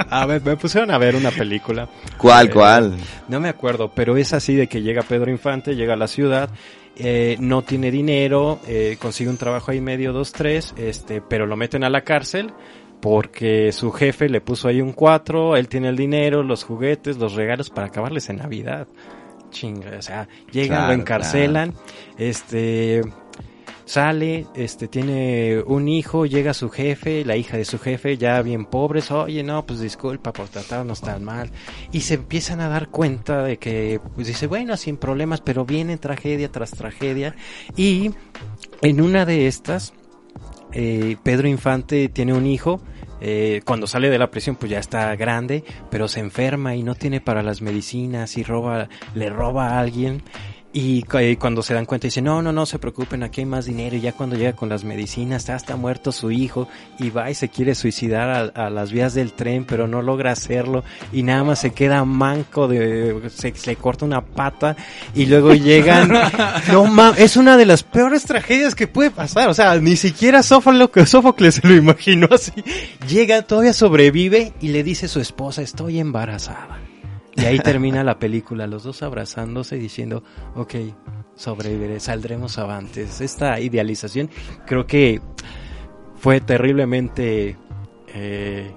A 0.09 0.25
ver, 0.25 0.41
me 0.45 0.55
pusieron 0.55 0.91
a 0.91 0.97
ver 0.97 1.15
una 1.17 1.31
película. 1.31 1.89
¿Cuál, 2.17 2.47
Eh, 2.47 2.51
cuál? 2.51 2.93
No 3.27 3.41
me 3.41 3.49
acuerdo, 3.49 3.91
pero 3.93 4.15
es 4.15 4.31
así 4.31 4.55
de 4.55 4.67
que 4.67 4.81
llega 4.81 5.01
Pedro 5.01 5.29
Infante, 5.29 5.75
llega 5.75 5.93
a 5.93 5.97
la 5.97 6.07
ciudad, 6.07 6.36
eh, 6.95 7.37
no 7.39 7.61
tiene 7.61 7.91
dinero, 7.91 8.59
eh, 8.67 8.97
consigue 8.99 9.29
un 9.29 9.37
trabajo 9.37 9.71
ahí 9.71 9.81
medio, 9.81 10.13
dos, 10.13 10.31
tres, 10.31 10.73
este, 10.77 11.21
pero 11.21 11.45
lo 11.45 11.55
meten 11.55 11.83
a 11.83 11.89
la 11.89 12.01
cárcel 12.01 12.51
porque 13.01 13.71
su 13.71 13.91
jefe 13.91 14.27
le 14.29 14.41
puso 14.41 14.67
ahí 14.67 14.81
un 14.81 14.93
cuatro, 14.93 15.55
él 15.55 15.67
tiene 15.67 15.89
el 15.89 15.95
dinero, 15.95 16.41
los 16.41 16.63
juguetes, 16.63 17.17
los 17.17 17.33
regalos 17.33 17.69
para 17.69 17.87
acabarles 17.87 18.29
en 18.29 18.37
Navidad. 18.37 18.87
Chinga, 19.51 19.97
o 19.97 20.01
sea, 20.01 20.27
llegan, 20.51 20.79
Claro, 20.79 20.87
lo 20.87 21.01
encarcelan, 21.01 21.73
este, 22.17 23.01
sale, 23.87 24.45
este, 24.53 24.89
tiene 24.89 25.63
un 25.65 25.87
hijo, 25.87 26.25
llega 26.25 26.53
su 26.53 26.69
jefe, 26.69 27.23
la 27.23 27.37
hija 27.37 27.55
de 27.57 27.63
su 27.63 27.79
jefe, 27.79 28.17
ya 28.17 28.41
bien 28.41 28.65
pobres, 28.65 29.09
oye, 29.11 29.43
no, 29.43 29.65
pues 29.65 29.79
disculpa 29.79 30.33
por 30.33 30.49
tratarnos 30.49 31.01
tan 31.01 31.23
mal. 31.23 31.51
Y 31.93 32.01
se 32.01 32.15
empiezan 32.15 32.59
a 32.59 32.67
dar 32.67 32.89
cuenta 32.89 33.43
de 33.43 33.57
que, 33.57 34.01
pues 34.13 34.27
dice, 34.27 34.45
bueno, 34.45 34.75
sin 34.75 34.97
problemas, 34.97 35.39
pero 35.39 35.65
viene 35.65 35.97
tragedia 35.97 36.51
tras 36.51 36.71
tragedia. 36.71 37.33
Y 37.77 38.11
en 38.81 39.01
una 39.01 39.25
de 39.25 39.47
estas, 39.47 39.93
eh, 40.73 41.15
Pedro 41.23 41.47
Infante 41.47 42.09
tiene 42.09 42.33
un 42.33 42.45
hijo, 42.45 42.81
eh, 43.19 43.61
cuando 43.65 43.87
sale 43.87 44.09
de 44.09 44.19
la 44.19 44.29
prisión 44.29 44.57
pues 44.57 44.69
ya 44.69 44.79
está 44.79 45.15
grande, 45.15 45.63
pero 45.89 46.07
se 46.07 46.19
enferma 46.19 46.75
y 46.75 46.83
no 46.83 46.93
tiene 46.93 47.19
para 47.21 47.41
las 47.41 47.61
medicinas 47.61 48.37
y 48.37 48.43
roba, 48.43 48.89
le 49.15 49.29
roba 49.29 49.69
a 49.69 49.79
alguien. 49.79 50.21
Y 50.79 51.01
cu- 51.03 51.17
cuando 51.39 51.63
se 51.63 51.73
dan 51.73 51.85
cuenta 51.87 52.05
dice, 52.05 52.21
no, 52.21 52.39
no, 52.43 52.51
no 52.53 52.67
se 52.67 52.77
preocupen, 52.77 53.23
aquí 53.23 53.41
hay 53.41 53.47
más 53.47 53.65
dinero. 53.65 53.95
Y 53.95 54.01
ya 54.01 54.11
cuando 54.11 54.35
llega 54.35 54.53
con 54.53 54.69
las 54.69 54.83
medicinas, 54.83 55.47
ya 55.47 55.55
está 55.55 55.75
muerto 55.75 56.11
su 56.11 56.29
hijo 56.29 56.67
y 56.99 57.09
va 57.09 57.31
y 57.31 57.33
se 57.33 57.49
quiere 57.49 57.73
suicidar 57.73 58.51
a, 58.53 58.65
a 58.67 58.69
las 58.69 58.91
vías 58.91 59.15
del 59.15 59.33
tren, 59.33 59.65
pero 59.65 59.87
no 59.87 60.03
logra 60.03 60.33
hacerlo. 60.33 60.83
Y 61.11 61.23
nada 61.23 61.43
más 61.43 61.57
se 61.61 61.71
queda 61.71 62.05
manco, 62.05 62.67
de, 62.67 63.27
se, 63.33 63.55
se 63.55 63.71
le 63.71 63.75
corta 63.75 64.05
una 64.05 64.21
pata 64.21 64.75
y 65.15 65.25
luego 65.25 65.55
llegan. 65.55 66.11
no 66.71 66.85
ma, 66.85 67.15
es 67.17 67.37
una 67.37 67.57
de 67.57 67.65
las 67.65 67.81
peores 67.81 68.25
tragedias 68.25 68.75
que 68.75 68.85
puede 68.85 69.09
pasar. 69.09 69.49
O 69.49 69.55
sea, 69.55 69.79
ni 69.79 69.95
siquiera 69.95 70.43
Sófocles, 70.43 71.09
Sófocles 71.09 71.55
se 71.55 71.67
lo 71.67 71.73
imaginó 71.73 72.27
así. 72.31 72.51
Llega, 73.07 73.41
todavía 73.41 73.73
sobrevive 73.73 74.53
y 74.61 74.67
le 74.67 74.83
dice 74.83 75.07
a 75.07 75.09
su 75.09 75.19
esposa, 75.21 75.63
estoy 75.63 75.97
embarazada. 75.99 76.77
Y 77.37 77.45
ahí 77.45 77.59
termina 77.59 78.03
la 78.03 78.17
película, 78.17 78.65
los 78.65 78.83
dos 78.83 79.03
abrazándose 79.03 79.77
y 79.77 79.79
diciendo, 79.79 80.23
ok, 80.55 80.73
sobreviviré, 81.35 81.99
saldremos 81.99 82.57
avantes. 82.57 83.21
Esta 83.21 83.59
idealización 83.59 84.29
creo 84.65 84.87
que 84.87 85.21
fue 86.15 86.41
terriblemente 86.41 87.55
eh, 88.07 88.71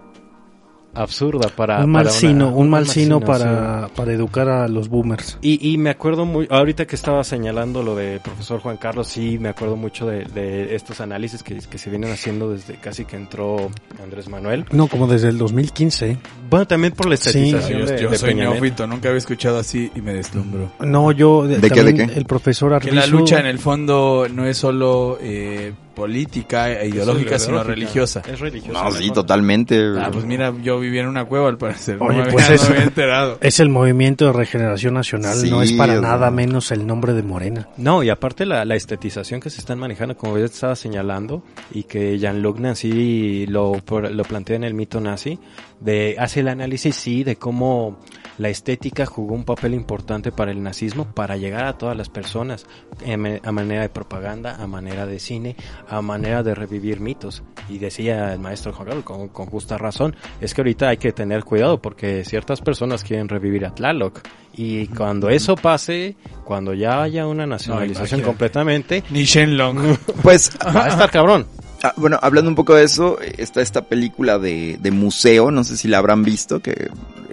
absurda 0.94 1.48
para... 1.48 1.84
un 1.84 1.90
mal 1.90 2.04
para 2.04 2.10
una- 2.10 2.20
sino, 2.20 2.48
un 2.54 2.70
mal 2.70 2.86
sino 2.86 3.18
sí. 3.18 3.24
para, 3.24 3.88
para 3.94 4.12
educar 4.12 4.48
a 4.48 4.68
los 4.68 4.88
boomers. 4.88 5.38
Y, 5.42 5.70
y 5.72 5.78
me 5.78 5.90
acuerdo 5.90 6.24
muy, 6.26 6.46
ahorita 6.50 6.86
que 6.86 6.96
estaba 6.96 7.22
señalando 7.24 7.82
lo 7.82 7.94
de 7.96 8.20
profesor 8.20 8.60
Juan 8.60 8.76
Carlos, 8.76 9.06
sí, 9.08 9.38
me 9.38 9.48
acuerdo 9.50 9.76
mucho 9.76 10.06
de, 10.06 10.24
de 10.24 10.74
estos 10.74 11.00
análisis 11.00 11.42
que, 11.42 11.56
que 11.58 11.78
se 11.78 11.90
vienen 11.90 12.10
haciendo 12.10 12.50
desde 12.50 12.74
casi 12.74 13.04
que 13.04 13.16
entró 13.16 13.70
Andrés 14.02 14.28
Manuel. 14.28 14.64
No, 14.72 14.88
como 14.88 15.06
desde 15.06 15.28
el 15.28 15.38
2015. 15.38 16.16
Bueno, 16.48 16.66
también 16.66 16.92
por 16.92 17.08
la 17.08 17.16
Sí. 17.16 17.28
estetización 17.28 17.80
Yo, 17.80 17.86
de, 17.86 18.02
yo 18.02 18.10
de 18.10 18.18
soy 18.18 18.34
neófito, 18.34 18.86
nunca 18.86 19.08
había 19.08 19.18
escuchado 19.18 19.58
así 19.58 19.90
y 19.94 20.00
me 20.00 20.12
deslumbro. 20.14 20.72
No, 20.80 21.12
yo 21.12 21.46
¿De 21.46 21.70
qué, 21.70 21.82
de 21.84 21.94
qué? 21.94 22.02
el 22.02 22.24
profesor 22.24 22.80
Que 22.80 22.90
la 22.92 23.04
Arbizu- 23.04 23.10
lucha 23.10 23.38
en 23.40 23.46
el 23.46 23.58
fondo 23.58 24.26
no 24.32 24.44
es 24.46 24.56
solo 24.58 25.18
eh, 25.20 25.72
política 26.00 26.72
e 26.72 26.88
ideológica, 26.88 27.36
Es 27.36 27.42
sino 27.44 27.62
religiosa. 27.62 28.22
Es 28.26 28.40
religiosa. 28.40 28.84
No, 28.84 28.90
sí, 28.92 29.10
totalmente. 29.10 29.78
Ah, 29.98 30.08
pues 30.12 30.24
mira, 30.24 30.52
yo 30.62 30.80
vivía 30.80 31.02
en 31.02 31.08
una 31.08 31.24
cueva 31.26 31.48
al 31.48 31.58
parecer. 31.58 31.98
Oye, 32.00 32.18
no 32.18 32.24
me 32.24 32.32
pues 32.32 32.44
había, 32.46 32.54
es- 32.56 32.62
no 32.62 32.68
me 32.70 32.74
había 32.76 32.86
enterado. 32.88 33.38
Es 33.40 33.60
el 33.60 33.68
movimiento 33.68 34.26
de 34.26 34.32
regeneración 34.32 34.94
nacional, 34.94 35.36
Sí, 35.36 35.50
no 35.50 35.62
es 35.62 35.72
para 35.72 35.92
sea. 35.94 36.00
nada 36.02 36.30
menos 36.30 36.70
el 36.72 36.86
nombre 36.86 37.12
de 37.12 37.22
Morena. 37.22 37.68
No, 37.76 38.02
y 38.02 38.08
aparte 38.10 38.46
la, 38.46 38.64
la 38.64 38.74
estetización 38.76 39.40
que 39.40 39.50
se 39.50 39.60
están 39.60 39.78
manejando, 39.78 40.16
como 40.16 40.38
ya 40.38 40.46
estaba 40.46 40.74
señalando, 40.74 41.42
y 41.72 41.82
que 41.84 42.18
Jean-Luc 42.18 42.58
Nancy 42.58 43.46
lo, 43.46 43.72
lo 44.10 44.24
plantea 44.24 44.56
en 44.56 44.64
el 44.64 44.74
mito 44.74 45.00
nazi, 45.00 45.38
de, 45.80 46.16
hace 46.18 46.40
el 46.40 46.48
análisis, 46.48 46.94
sí, 46.96 47.24
de 47.24 47.36
cómo 47.36 47.98
la 48.40 48.48
estética 48.48 49.04
jugó 49.04 49.34
un 49.34 49.44
papel 49.44 49.74
importante 49.74 50.32
para 50.32 50.50
el 50.50 50.62
nazismo, 50.62 51.04
para 51.12 51.36
llegar 51.36 51.66
a 51.66 51.76
todas 51.76 51.94
las 51.94 52.08
personas, 52.08 52.64
em- 53.04 53.38
a 53.44 53.52
manera 53.52 53.82
de 53.82 53.90
propaganda, 53.90 54.56
a 54.56 54.66
manera 54.66 55.04
de 55.04 55.18
cine, 55.18 55.56
a 55.90 56.00
manera 56.00 56.42
de 56.42 56.54
revivir 56.54 57.00
mitos. 57.00 57.42
Y 57.68 57.76
decía 57.76 58.32
el 58.32 58.38
maestro 58.38 58.72
Juan 58.72 58.88
Carlos, 58.88 59.04
con, 59.04 59.28
con 59.28 59.44
justa 59.44 59.76
razón, 59.76 60.16
es 60.40 60.54
que 60.54 60.62
ahorita 60.62 60.88
hay 60.88 60.96
que 60.96 61.12
tener 61.12 61.44
cuidado 61.44 61.82
porque 61.82 62.24
ciertas 62.24 62.62
personas 62.62 63.04
quieren 63.04 63.28
revivir 63.28 63.66
a 63.66 63.74
Tlaloc. 63.74 64.20
Y 64.56 64.86
cuando 64.86 65.28
eso 65.28 65.54
pase, 65.54 66.16
cuando 66.46 66.72
ya 66.72 67.02
haya 67.02 67.26
una 67.26 67.46
nacionalización 67.46 68.22
completamente, 68.22 69.04
Ni 69.10 69.24
Shenlong. 69.24 69.98
Pues, 70.22 70.50
va 70.74 70.86
a 70.86 70.88
estar 70.88 71.10
cabrón. 71.10 71.46
ah, 71.82 71.92
bueno, 71.98 72.18
hablando 72.22 72.48
un 72.48 72.56
poco 72.56 72.74
de 72.74 72.84
eso, 72.84 73.18
está 73.20 73.60
esta 73.60 73.82
película 73.82 74.38
de, 74.38 74.78
de 74.80 74.90
museo, 74.90 75.50
no 75.50 75.62
sé 75.62 75.76
si 75.76 75.88
la 75.88 75.98
habrán 75.98 76.24
visto, 76.24 76.60
que, 76.60 76.88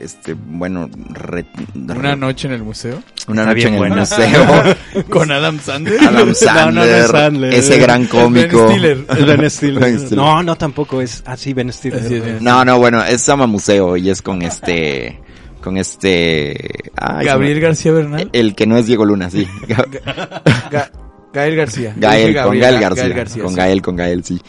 este, 0.07 0.33
bueno, 0.33 0.89
re- 1.13 1.45
Una 1.75 2.15
noche 2.15 2.47
en 2.47 2.53
el 2.55 2.63
museo. 2.63 3.01
una 3.27 3.41
Está 3.41 3.53
noche 3.53 3.55
bien 3.55 3.67
en 3.67 3.73
el 3.73 3.79
buena. 3.79 3.95
museo. 3.97 5.03
Con 5.09 5.31
Adam 5.31 5.59
Sandler. 5.59 6.01
Adam 6.07 6.33
Sandler, 6.33 7.07
Sandler. 7.07 7.53
ese 7.53 7.77
gran 7.77 8.05
cómico. 8.07 8.67
Ben 8.67 9.05
Stiller. 9.05 9.37
Ben 9.37 9.49
Stiller. 9.51 9.79
Ben 9.83 9.99
Stiller. 9.99 10.17
No, 10.17 10.41
no 10.43 10.55
tampoco 10.55 11.01
es 11.01 11.21
así 11.25 11.53
Ben 11.53 11.71
Stiller. 11.71 11.99
Así 12.03 12.15
es, 12.15 12.23
Ben 12.25 12.43
No, 12.43 12.65
no, 12.65 12.77
bueno, 12.79 13.03
es 13.03 13.21
Sama 13.21 13.45
Museo 13.47 13.95
y 13.97 14.09
es 14.09 14.21
con 14.21 14.41
este, 14.41 15.19
con 15.61 15.77
este, 15.77 16.55
ay, 16.95 17.25
Gabriel 17.25 17.59
García 17.59 17.91
Bernal. 17.91 18.29
el 18.33 18.55
que 18.55 18.65
no 18.65 18.77
es 18.77 18.87
Diego 18.87 19.05
Luna, 19.05 19.29
sí. 19.29 19.47
Ga- 19.67 20.89
Gael 21.33 21.55
García. 21.55 21.93
Gael, 21.95 22.27
Dije 22.29 22.33
con 22.35 22.43
Gabriel, 22.45 22.61
Gael 22.61 22.75
Ga- 22.77 23.15
García, 23.15 23.43
con 23.43 23.51
sí. 23.51 23.57
Gael, 23.57 23.81
con 23.81 23.95
Gael, 23.95 24.23
sí. 24.23 24.41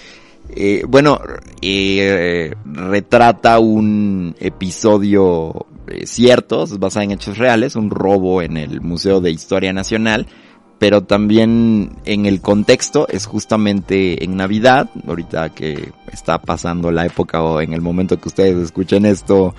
Eh, 0.51 0.85
bueno, 0.89 1.21
eh, 1.61 2.55
retrata 2.65 3.59
un 3.59 4.35
episodio 4.41 5.67
eh, 5.89 6.07
cierto, 6.07 6.67
basado 6.79 7.05
en 7.05 7.13
hechos 7.13 7.39
reales, 7.39 7.77
un 7.77 7.91
robo 7.91 8.43
en 8.43 8.57
el 8.57 8.81
Museo 8.81 9.21
de 9.21 9.31
Historia 9.31 9.73
Nacional, 9.73 10.27
pero 10.79 11.03
también 11.03 11.97
en 12.05 12.27
el 12.27 12.41
contexto 12.41 13.09
es 13.09 13.27
justamente 13.27 14.25
en 14.25 14.37
Navidad, 14.37 14.91
ahorita 15.07 15.51
que 15.51 15.93
está 16.13 16.41
pasando 16.41 16.91
la 16.91 17.07
época 17.07 17.43
o 17.43 17.61
en 17.61 17.73
el 17.73 17.81
momento 17.81 18.21
que 18.21 18.29
ustedes 18.29 18.57
escuchen 18.57 19.07
esto, 19.07 19.55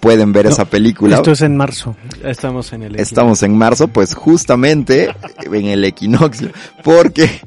pueden 0.00 0.32
ver 0.32 0.46
No, 0.46 0.50
esa 0.50 0.64
película. 0.64 1.16
Esto 1.16 1.32
es 1.32 1.42
en 1.42 1.56
marzo. 1.56 1.96
Estamos 2.22 2.72
en 2.72 2.82
el 2.82 2.96
Estamos 2.96 3.42
en 3.42 3.56
marzo, 3.56 3.88
pues 3.88 4.14
justamente 4.14 5.14
en 5.44 5.66
el 5.66 5.84
equinoccio, 5.84 6.50
porque 6.82 7.40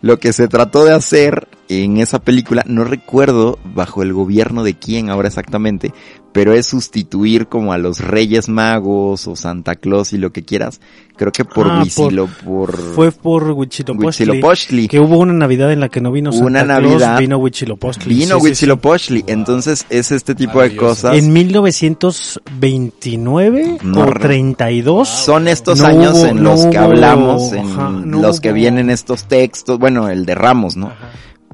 lo 0.00 0.18
que 0.18 0.32
se 0.32 0.48
trató 0.48 0.84
de 0.84 0.92
hacer 0.92 1.48
en 1.80 1.98
esa 1.98 2.18
película, 2.20 2.62
no 2.66 2.84
recuerdo 2.84 3.58
bajo 3.74 4.02
el 4.02 4.12
gobierno 4.12 4.62
de 4.64 4.74
quién 4.74 5.10
ahora 5.10 5.28
exactamente, 5.28 5.92
pero 6.32 6.52
es 6.54 6.66
sustituir 6.66 7.46
como 7.46 7.72
a 7.72 7.78
los 7.78 8.00
Reyes 8.00 8.48
Magos 8.48 9.26
o 9.26 9.36
Santa 9.36 9.74
Claus 9.76 10.12
y 10.14 10.18
lo 10.18 10.32
que 10.32 10.42
quieras, 10.44 10.80
creo 11.16 11.30
que 11.32 11.44
por 11.44 11.68
Ah, 11.70 11.84
por, 11.94 12.74
Fue 12.94 13.12
por 13.12 13.50
Huitzilopochtli. 13.50 14.06
Huitzilopochtli. 14.06 14.88
Que 14.88 14.98
hubo 15.00 15.18
una 15.18 15.32
Navidad 15.34 15.70
en 15.72 15.80
la 15.80 15.88
que 15.90 16.00
no 16.00 16.10
vino 16.10 16.32
Santa 16.32 16.46
Una 16.46 16.64
Claus, 16.64 16.82
Navidad. 16.92 17.18
vino 17.18 17.36
Huitzilopochtli. 17.38 18.14
Vino 18.14 18.26
Sí, 18.26 18.32
sí, 18.32 18.38
sí. 18.40 18.44
Huitzilopochtli, 18.46 19.24
entonces 19.26 19.84
es 19.90 20.10
este 20.10 20.34
tipo 20.34 20.60
de 20.62 20.74
cosas. 20.74 21.16
En 21.16 21.32
1929 21.32 23.78
No 23.82 24.00
o 24.00 24.06
re- 24.06 24.20
32. 24.20 25.08
Son 25.08 25.48
estos 25.48 25.78
No 25.80 25.86
años 25.86 26.14
hubo- 26.18 26.26
en 26.26 26.36
no 26.42 26.50
los 26.50 26.66
que 26.66 26.78
hubo- 26.78 26.84
hablamos, 26.84 27.52
en 27.52 27.66
ajá, 27.66 27.88
no 27.90 28.20
los 28.22 28.40
que 28.40 28.52
vienen 28.52 28.90
estos 28.90 29.24
textos, 29.24 29.78
bueno, 29.78 30.08
el 30.08 30.24
de 30.26 30.34
Ramos, 30.34 30.76
¿no? 30.76 30.92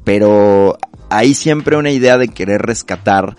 Pero 0.09 0.79
hay 1.11 1.35
siempre 1.35 1.77
una 1.77 1.91
idea 1.91 2.17
de 2.17 2.29
querer 2.29 2.63
rescatar 2.63 3.37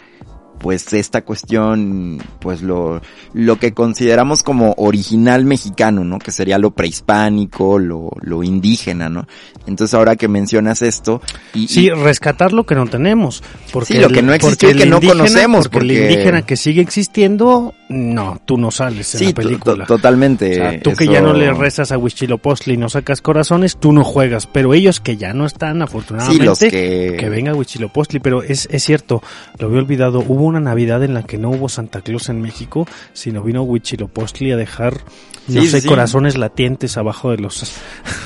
pues 0.59 0.93
esta 0.93 1.23
cuestión, 1.23 2.21
pues 2.39 2.61
lo, 2.61 3.01
lo 3.33 3.57
que 3.57 3.73
consideramos 3.73 4.43
como 4.43 4.75
original 4.77 5.45
mexicano, 5.45 6.03
¿no? 6.03 6.19
Que 6.19 6.31
sería 6.31 6.59
lo 6.59 6.69
prehispánico, 6.71 7.79
lo, 7.79 8.11
lo 8.21 8.43
indígena, 8.43 9.09
¿no? 9.09 9.25
Entonces 9.65 9.95
ahora 9.95 10.15
que 10.15 10.27
mencionas 10.27 10.83
esto, 10.83 11.21
y, 11.55 11.69
Sí, 11.69 11.85
y- 11.85 11.89
rescatar 11.89 12.53
lo 12.53 12.67
que 12.67 12.75
no 12.75 12.85
tenemos. 12.85 13.41
Porque 13.71 13.93
Sí, 13.95 13.99
lo 13.99 14.09
que 14.09 14.21
no 14.21 14.31
existió 14.33 14.69
y 14.69 14.75
que 14.75 14.83
el 14.83 14.89
no 14.91 15.01
conocemos, 15.01 15.69
Porque, 15.69 15.77
el 15.79 15.87
porque- 15.87 16.11
indígena 16.11 16.41
que 16.45 16.55
sigue 16.55 16.81
existiendo, 16.81 17.73
no, 17.89 18.39
tú 18.45 18.57
no 18.57 18.69
sales 18.69 19.13
en 19.15 19.19
sí, 19.19 19.25
la 19.25 19.31
to- 19.33 19.41
película. 19.41 19.85
to- 19.85 19.95
totalmente. 19.95 20.51
O 20.51 20.53
sea, 20.55 20.79
tú 20.79 20.93
que 20.93 21.07
ya 21.07 21.21
no 21.21 21.33
le 21.33 21.51
rezas 21.53 21.91
a 21.91 21.97
Huichilopochtli 21.97 22.75
y 22.75 22.77
no 22.77 22.87
sacas 22.87 23.21
corazones, 23.21 23.77
tú 23.77 23.91
no 23.93 24.03
juegas. 24.03 24.45
Pero 24.45 24.73
ellos 24.75 24.99
que 24.99 25.17
ya 25.17 25.33
no 25.33 25.45
están, 25.47 25.81
afortunadamente, 25.81 26.39
Sí, 26.43 26.45
los 26.45 26.59
que... 26.59 27.17
que 27.19 27.29
venga 27.29 27.55
Huichilopochtli. 27.55 28.19
Pero 28.19 28.43
es, 28.43 28.67
es 28.71 28.83
cierto, 28.83 29.23
lo 29.57 29.67
había 29.67 29.79
olvidado. 29.79 30.19
Hubo 30.19 30.43
una 30.45 30.59
Navidad 30.59 31.03
en 31.03 31.15
la 31.15 31.23
que 31.23 31.37
no 31.39 31.49
hubo 31.49 31.67
Santa 31.67 32.01
Claus 32.01 32.29
en 32.29 32.41
México, 32.41 32.87
sino 33.13 33.41
vino 33.41 33.63
Huichilopochtli 33.63 34.51
a 34.51 34.57
dejar, 34.57 34.93
no 35.47 35.63
sé, 35.63 35.83
corazones 35.85 36.37
latientes 36.37 36.95
abajo 36.95 37.31
de 37.31 37.37
los 37.39 37.73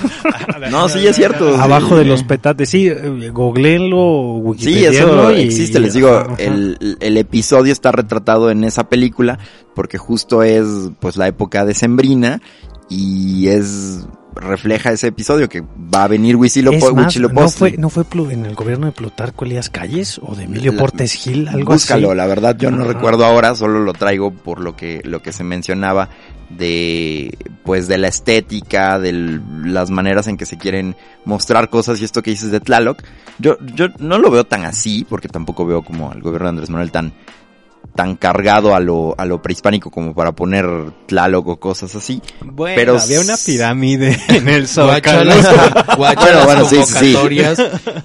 No, 0.71 0.89
sí, 0.89 1.07
es 1.07 1.15
cierto. 1.15 1.55
abajo 1.55 1.95
de 1.95 2.03
los 2.05 2.23
petates. 2.23 2.69
Sí, 2.69 2.89
googleenlo, 3.31 4.53
Sí, 4.57 4.83
eso 4.85 5.31
y- 5.31 5.41
existe, 5.41 5.79
les 5.79 5.93
digo, 5.93 6.35
el, 6.37 6.97
el 6.99 7.17
episodio 7.17 7.71
está 7.71 7.91
retratado 7.91 8.49
en 8.51 8.63
esa 8.63 8.89
película 8.89 9.39
porque 9.75 9.97
justo 9.97 10.43
es 10.43 10.65
pues 10.99 11.17
la 11.17 11.27
época 11.27 11.65
decembrina 11.65 12.41
y 12.89 13.47
es 13.47 14.05
refleja 14.35 14.91
ese 14.91 15.07
episodio 15.07 15.47
que 15.47 15.61
va 15.61 16.05
a 16.05 16.07
venir 16.07 16.35
Huitzilopo- 16.37 16.75
Es 16.75 16.81
más, 16.83 16.93
¿no 16.95 17.01
Huitzilopochtli. 17.03 17.57
fue, 17.59 17.77
¿No 17.77 17.89
fue 17.89 18.03
en 18.31 18.45
el 18.47 18.55
gobierno 18.55 18.87
de 18.87 18.91
Plutarco 18.91 19.45
Elías 19.45 19.69
Calles 19.69 20.19
o 20.23 20.33
de 20.35 20.45
Emilio 20.45 20.71
La- 20.73 20.79
Portes 20.79 21.13
Gil? 21.13 21.47
Algo 21.47 21.73
Búscalo, 21.73 22.07
así. 22.09 22.17
la 22.17 22.25
verdad 22.25 22.55
yo 22.57 22.71
no 22.71 22.83
recuerdo 22.83 23.25
ahora, 23.25 23.53
solo 23.55 23.79
lo 23.81 23.93
traigo 23.93 24.31
por 24.31 24.59
lo 24.59 24.75
que 24.75 25.01
lo 25.03 25.21
que 25.21 25.31
se 25.31 25.43
mencionaba 25.43 26.09
de 26.49 27.37
pues 27.63 27.87
de 27.87 27.97
la 27.97 28.07
estética, 28.07 28.99
de 28.99 29.39
las 29.65 29.89
maneras 29.89 30.27
en 30.27 30.37
que 30.37 30.45
se 30.45 30.57
quieren 30.57 30.95
mostrar 31.25 31.69
cosas 31.69 31.99
y 32.01 32.05
esto 32.05 32.21
que 32.21 32.31
dices 32.31 32.51
de 32.51 32.59
Tlaloc. 32.59 33.01
Yo 33.39 33.57
yo 33.75 33.87
no 33.99 34.17
lo 34.17 34.29
veo 34.31 34.45
tan 34.45 34.65
así 34.65 35.05
porque 35.07 35.27
tampoco 35.27 35.65
veo 35.65 35.83
como 35.83 36.11
al 36.11 36.21
gobierno 36.21 36.45
de 36.47 36.49
Andrés 36.49 36.69
Manuel 36.69 36.91
tan 36.91 37.13
tan 37.95 38.15
cargado 38.15 38.75
a 38.75 38.79
lo 38.79 39.13
a 39.17 39.25
lo 39.25 39.41
prehispánico 39.41 39.91
como 39.91 40.13
para 40.13 40.31
poner 40.31 40.65
Tlaloc 41.05 41.47
o 41.47 41.57
cosas 41.57 41.95
así. 41.95 42.21
Bueno, 42.43 42.75
Pero 42.75 42.99
había 42.99 43.21
una 43.21 43.35
pirámide 43.37 44.19
en 44.29 44.47
el 44.47 44.67
Zócalo. 44.67 45.31
Bueno, 45.97 46.21
las 46.25 46.45
bueno, 46.45 46.65
sí, 46.65 46.77
sí, 46.85 47.15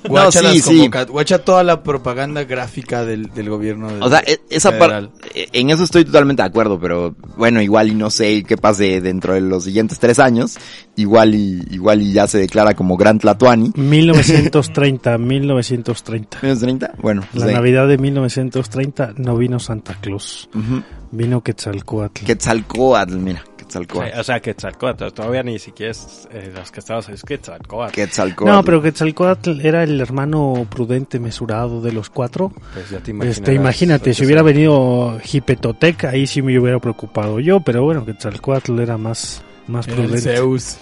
guacha 0.09 0.41
sí, 0.41 0.61
sí. 0.61 0.91
guacha 1.09 1.39
toda 1.39 1.63
la 1.63 1.83
propaganda 1.83 2.45
gráfica 2.45 3.05
del, 3.05 3.31
del 3.33 3.49
gobierno 3.49 3.91
del 3.91 4.03
O 4.03 4.11
sea, 4.11 4.23
e- 4.27 4.41
esa 4.51 4.79
parte, 4.79 5.09
en 5.35 5.71
eso 5.71 5.85
estoy 5.85 6.05
totalmente 6.05 6.43
de 6.43 6.49
acuerdo, 6.49 6.79
pero 6.79 7.15
bueno, 7.37 7.63
igual 7.63 7.89
y 7.89 7.95
no 7.95 8.11
sé 8.11 8.43
qué 8.45 8.57
pase 8.57 9.01
dentro 9.01 9.35
de 9.35 9.41
los 9.41 9.65
siguientes 9.65 9.99
tres 9.99 10.19
años, 10.19 10.57
igual 10.97 11.35
y, 11.35 11.63
igual 11.71 12.03
y 12.03 12.13
ya 12.13 12.27
se 12.27 12.39
declara 12.39 12.75
como 12.75 12.97
Gran 12.97 13.19
Tlatuani. 13.19 13.73
1930, 13.75 15.19
1930. 15.19 16.39
¿Menos 16.43 16.61
30? 16.61 16.95
Bueno, 17.01 17.23
La 17.33 17.47
sí. 17.47 17.53
Navidad 17.53 17.89
de 17.89 17.99
1930 17.99 19.15
no 19.17 19.37
vino 19.37 19.59
Santa 19.59 19.78
Claus, 20.01 20.49
Ujú. 20.55 20.83
vino 21.11 21.41
Quetzalcoatl. 21.43 22.25
Quetzalcóatl, 22.25 23.17
mira, 23.17 23.45
Quetzalcóatl. 23.57 24.19
O 24.19 24.25
sea, 24.25 24.41
Quetzalcóatl, 24.41 25.09
todavía 25.13 25.43
ni 25.43 25.59
siquiera 25.59 25.93
es 25.93 26.29
eh, 26.33 26.53
los 26.55 26.71
que 26.71 26.81
estabas 26.81 27.09
es 27.09 27.23
Quetzalcóatl. 27.23 27.93
Quetzalcóatl. 27.95 28.51
No, 28.53 28.63
pero 28.65 28.81
Quetzalcoatl 28.83 29.61
era 29.61 29.83
el 29.85 30.01
hermano 30.01 30.67
prudente, 30.71 31.19
mesurado 31.21 31.81
de 31.81 31.93
los 31.93 32.11
cuatro. 32.11 32.53
Pues 32.75 32.91
ya 32.91 32.99
te 33.01 33.13
Este, 33.29 33.55
imagínate, 33.55 34.15
si 34.15 34.25
hubiera 34.25 34.43
venido 34.43 35.19
Hipetotec, 35.33 36.05
ahí 36.05 36.27
sí 36.27 36.43
me 36.43 36.59
hubiera 36.59 36.79
preocupado 36.79 37.41
yo, 37.41 37.61
pero 37.61 37.83
bueno, 37.85 38.05
Quetzalcoatl 38.05 38.79
era 38.81 38.97
más, 38.99 39.43
más 39.67 39.87
Era 39.87 39.97
el 39.97 40.03
prudente. 40.05 40.37
Zeus. 40.37 40.77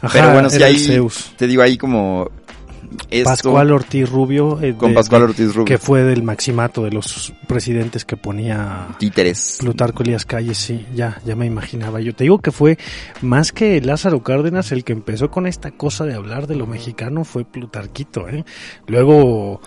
Ajá, 0.00 0.10
Pero 0.12 0.32
bueno, 0.32 0.50
si 0.50 0.56
era 0.56 0.68
el 0.68 0.74
ahí, 0.76 0.80
Zeus. 0.84 1.32
te 1.36 1.46
digo 1.46 1.62
ahí 1.62 1.76
como 1.76 2.30
esto, 3.10 3.28
Pascual 3.30 3.70
Ortiz 3.72 4.08
Rubio, 4.08 4.60
eh, 4.62 4.74
con 4.76 4.90
de- 4.90 4.94
Pascual 4.94 5.22
Ortiz 5.22 5.48
Rubio, 5.54 5.64
que 5.64 5.78
fue 5.78 6.02
del 6.02 6.22
maximato 6.22 6.82
de 6.84 6.90
los 6.90 7.32
presidentes 7.46 8.04
que 8.04 8.16
ponía 8.16 8.88
títeres. 8.98 9.58
Plutarco 9.60 10.02
Elías 10.02 10.24
Calles, 10.24 10.58
sí, 10.58 10.86
ya, 10.94 11.20
ya 11.24 11.36
me 11.36 11.46
imaginaba. 11.46 12.00
Yo 12.00 12.14
te 12.14 12.24
digo 12.24 12.38
que 12.38 12.50
fue 12.52 12.78
más 13.22 13.52
que 13.52 13.80
Lázaro 13.80 14.22
Cárdenas 14.22 14.72
el 14.72 14.84
que 14.84 14.92
empezó 14.92 15.30
con 15.30 15.46
esta 15.46 15.70
cosa 15.70 16.04
de 16.04 16.14
hablar 16.14 16.46
de 16.46 16.56
lo 16.56 16.66
mexicano 16.66 17.24
fue 17.24 17.44
Plutarquito, 17.44 18.28
¿eh? 18.28 18.44
Luego 18.86 19.60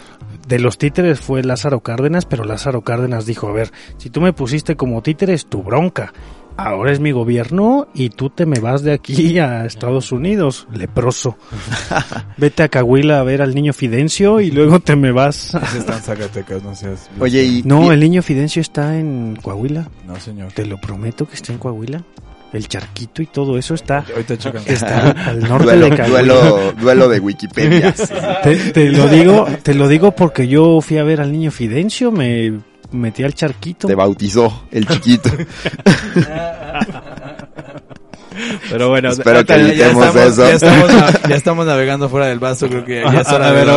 de 0.48 0.60
los 0.60 0.78
títeres 0.78 1.20
fue 1.20 1.44
Lázaro 1.44 1.82
Cárdenas, 1.82 2.26
pero 2.26 2.44
Lázaro 2.44 2.82
Cárdenas 2.82 3.26
dijo, 3.26 3.48
a 3.48 3.54
ver, 3.54 3.72
si 3.98 4.10
tú 4.10 4.22
me 4.22 4.34
pusiste 4.34 4.76
como 4.76 5.02
títeres, 5.02 5.46
tu 5.48 5.64
bronca. 5.64 6.14
Ahora 6.58 6.92
es 6.92 7.00
mi 7.00 7.12
gobierno 7.12 7.88
y 7.94 8.10
tú 8.10 8.30
te 8.30 8.46
me 8.46 8.60
vas 8.60 8.84
de 8.84 8.94
aquí 8.94 9.40
a 9.40 9.66
Estados 9.66 10.12
Unidos, 10.12 10.68
leproso. 10.74 11.38
Vete 12.38 12.64
a 12.64 12.68
Cahuila 12.70 13.20
a 13.20 13.24
ver 13.24 13.42
al 13.42 13.56
niño 13.56 13.74
Fidencio 13.74 14.40
y 14.40 14.52
luego 14.52 14.80
te 14.80 14.96
me 14.96 15.12
vas. 15.12 15.56
Está 15.76 15.96
en 15.98 16.02
Zacatecas, 16.04 16.62
no 16.64 16.76
seas... 16.76 17.10
Oye, 17.20 17.44
y, 17.44 17.64
No, 17.64 17.86
y- 17.86 17.94
el 17.96 18.00
niño 18.00 18.22
Fidencio 18.22 18.62
está 18.62 18.98
en 18.98 19.38
Coahuila. 19.42 19.88
No, 20.06 20.20
señor. 20.20 20.52
Te 20.52 20.66
lo 20.66 20.78
prometo 20.80 21.28
que 21.28 21.36
está 21.36 21.52
en 21.52 21.58
Coahuila. 21.60 22.04
El 22.54 22.68
charquito 22.68 23.22
y 23.22 23.28
todo 23.28 23.58
eso 23.58 23.74
está, 23.74 24.04
está 24.68 25.12
al 25.26 25.40
norte 25.40 25.64
duelo, 25.78 25.90
de 25.90 25.96
Coahuila. 25.96 26.20
duelo, 26.20 26.72
duelo 26.82 27.10
de 27.10 27.20
Wikipedia. 27.22 27.94
sí. 27.96 28.04
Te, 28.44 28.56
te 28.74 28.90
lo 28.92 29.08
digo, 29.08 29.48
te 29.64 29.74
lo 29.74 29.88
digo 29.88 30.12
porque 30.12 30.48
yo 30.50 30.82
fui 30.82 30.98
a 30.98 31.04
ver 31.06 31.22
al 31.22 31.32
niño 31.32 31.50
Fidencio, 31.50 32.12
me 32.12 32.60
metí 32.92 33.24
al 33.24 33.34
charquito. 33.34 33.88
Te 33.88 33.96
bautizó 33.96 34.64
el 34.72 34.88
chiquito. 34.88 35.30
Pero 38.70 38.90
bueno, 38.90 39.10
Espero 39.10 39.46
que 39.46 39.54
Ya 39.76 39.90
evitemos 39.90 40.06
estamos, 40.08 40.32
eso. 40.32 40.44
ya, 40.44 40.54
estamos, 40.54 40.94
na- 40.94 41.30
ya 41.30 41.36
estamos 41.36 41.66
navegando 41.66 42.08
fuera 42.10 42.28
del 42.28 42.40
vaso, 42.40 42.68
creo 42.70 42.86
que 42.86 43.02
ya 43.04 43.20
es 43.22 43.28
hora 43.32 43.50
a 43.50 43.52
ver, 43.52 43.68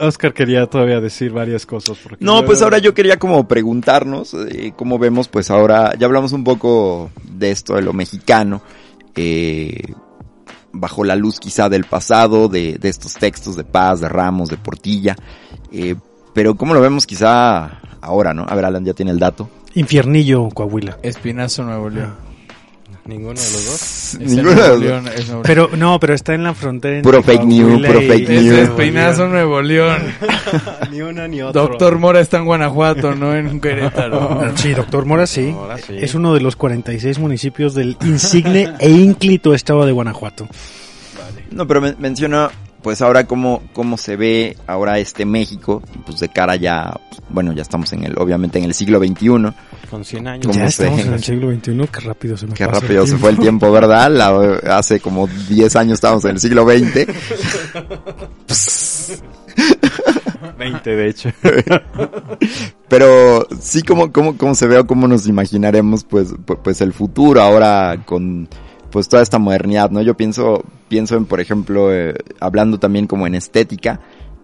Oscar 0.00 0.32
quería 0.32 0.66
todavía 0.66 1.00
decir 1.00 1.32
varias 1.32 1.66
cosas. 1.66 1.98
Porque 2.02 2.24
No, 2.24 2.40
yo- 2.40 2.46
pues 2.46 2.62
ahora 2.62 2.78
yo 2.78 2.94
quería 2.94 3.18
como 3.18 3.48
preguntarnos, 3.48 4.34
eh, 4.34 4.72
cómo 4.76 4.98
vemos, 5.00 5.26
pues 5.28 5.50
ahora 5.50 5.94
ya 5.98 6.06
hablamos 6.06 6.32
un 6.32 6.44
poco 6.44 7.10
de 7.24 7.50
esto, 7.50 7.74
de 7.74 7.82
lo 7.82 7.92
mexicano, 7.92 8.62
eh, 9.16 9.82
bajo 10.72 11.02
la 11.02 11.16
luz 11.16 11.40
quizá 11.40 11.68
del 11.68 11.84
pasado, 11.84 12.48
de, 12.48 12.78
de 12.78 12.88
estos 12.88 13.14
textos 13.14 13.56
de 13.56 13.64
Paz, 13.64 14.00
de 14.00 14.08
Ramos, 14.08 14.48
de 14.48 14.58
Portilla, 14.58 15.16
eh, 15.72 15.96
pero 16.34 16.54
cómo 16.54 16.72
lo 16.72 16.80
vemos 16.80 17.04
quizá 17.04 17.80
ahora, 18.00 18.34
¿no? 18.34 18.44
A 18.48 18.54
ver, 18.54 18.64
Alan 18.64 18.84
ya 18.84 18.94
tiene 18.94 19.10
el 19.12 19.18
dato. 19.18 19.48
Infiernillo, 19.74 20.48
Coahuila. 20.50 20.98
Espinazo 21.02 21.64
Nuevo 21.64 21.88
León. 21.90 22.14
Ninguno 23.04 23.40
de 23.40 23.52
los 23.52 23.64
dos. 23.64 24.14
Es 24.14 24.18
Ninguno 24.20 24.50
de 24.60 24.68
los- 24.68 24.80
León, 24.80 25.08
es 25.08 25.28
León. 25.28 25.40
Pero 25.42 25.70
no, 25.78 25.98
pero 25.98 26.12
está 26.12 26.34
en 26.34 26.42
la 26.44 26.52
frontera. 26.52 26.96
entre 26.98 27.10
Puro 27.10 27.22
fake 27.22 27.44
news, 27.44 27.86
puro 27.86 28.00
fake 28.02 28.28
Es 28.28 28.42
news. 28.42 28.58
Espinazo 28.58 29.28
Nuevo 29.28 29.62
León. 29.62 29.96
ni 30.92 31.00
una 31.00 31.26
ni 31.26 31.40
otra. 31.40 31.62
Doctor 31.62 31.98
Mora 31.98 32.20
está 32.20 32.36
en 32.36 32.44
Guanajuato, 32.44 33.14
no 33.14 33.34
en 33.34 33.60
Querétaro. 33.62 34.52
Sí, 34.56 34.74
doctor 34.74 35.06
Mora, 35.06 35.26
sí. 35.26 35.54
Ahora 35.56 35.78
sí. 35.78 35.94
Es 35.98 36.14
uno 36.14 36.34
de 36.34 36.40
los 36.40 36.56
46 36.56 37.18
municipios 37.18 37.72
del 37.74 37.96
insigne 38.04 38.74
e 38.78 38.90
ínclito 38.90 39.54
estado 39.54 39.86
de 39.86 39.92
Guanajuato. 39.92 40.46
No, 41.50 41.66
pero 41.66 41.80
men- 41.80 41.96
menciona 41.98 42.50
pues 42.82 43.02
ahora 43.02 43.24
cómo, 43.26 43.62
cómo 43.72 43.96
se 43.98 44.16
ve 44.16 44.56
ahora 44.66 44.98
este 44.98 45.24
México, 45.24 45.82
pues 46.06 46.20
de 46.20 46.28
cara 46.28 46.56
ya, 46.56 46.98
bueno, 47.28 47.52
ya 47.52 47.62
estamos 47.62 47.92
en 47.92 48.04
el, 48.04 48.18
obviamente 48.18 48.58
en 48.58 48.64
el 48.64 48.74
siglo 48.74 48.98
XXI. 48.98 49.28
Con 49.90 50.04
100 50.04 50.28
años. 50.28 50.46
¿Cómo 50.46 50.58
Ya 50.58 50.70
se- 50.70 50.84
estamos 50.84 51.04
en 51.06 51.12
el 51.14 51.22
siglo 51.24 51.52
XXI, 51.52 51.88
qué 51.92 52.00
rápido 52.00 52.36
se 52.36 52.46
me 52.46 52.54
Qué 52.54 52.64
el 52.64 52.70
rápido 52.70 53.06
se 53.06 53.16
fue 53.18 53.30
el 53.30 53.38
tiempo, 53.38 53.70
¿verdad? 53.72 54.10
La- 54.10 54.76
hace 54.76 55.00
como 55.00 55.26
10 55.48 55.74
años 55.76 55.94
estábamos 55.94 56.24
en 56.24 56.32
el 56.32 56.40
siglo 56.40 56.64
XX. 56.64 57.06
20 60.58 60.90
de 60.96 61.08
hecho. 61.08 61.30
Pero 62.88 63.46
sí, 63.60 63.82
como, 63.82 64.12
como, 64.12 64.36
como 64.36 64.54
se 64.54 64.66
ve 64.66 64.78
o 64.78 64.86
cómo 64.86 65.06
nos 65.08 65.26
imaginaremos, 65.26 66.04
pues, 66.04 66.32
pu- 66.34 66.58
pues 66.62 66.80
el 66.80 66.92
futuro 66.92 67.40
ahora 67.42 68.02
con, 68.04 68.48
pues 68.98 69.08
toda 69.08 69.22
esta 69.22 69.38
modernidad, 69.38 69.92
¿no? 69.92 70.02
Yo 70.02 70.16
pienso, 70.16 70.64
pienso 70.88 71.16
en, 71.16 71.24
por 71.24 71.40
ejemplo, 71.40 71.94
eh, 71.94 72.16
hablando 72.40 72.80
también 72.80 73.06
como 73.06 73.28
en 73.28 73.36
estética, 73.36 74.00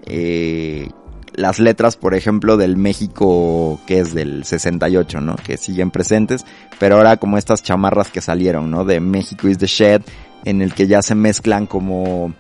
eh, 0.07 0.91
las 1.33 1.59
letras, 1.59 1.97
por 1.97 2.15
ejemplo, 2.15 2.57
del 2.57 2.77
México 2.77 3.81
que 3.85 3.99
es 3.99 4.15
del 4.15 4.45
68, 4.45 5.21
¿no? 5.21 5.35
Que 5.35 5.57
siguen 5.57 5.91
presentes, 5.91 6.47
pero 6.79 6.99
ahora 6.99 7.17
como 7.17 7.37
estas 7.37 7.65
chamarras 7.65 8.11
que 8.11 8.21
salieron, 8.21 8.71
¿no? 8.71 8.85
De 8.85 9.01
México 9.01 9.49
is 9.49 9.59
the 9.59 9.67
shed, 9.67 10.03
en 10.45 10.63
el 10.63 10.73
que 10.73 10.87
ya 10.87 11.03
se 11.03 11.17
mezclan 11.17 11.67
como, 11.67 12.33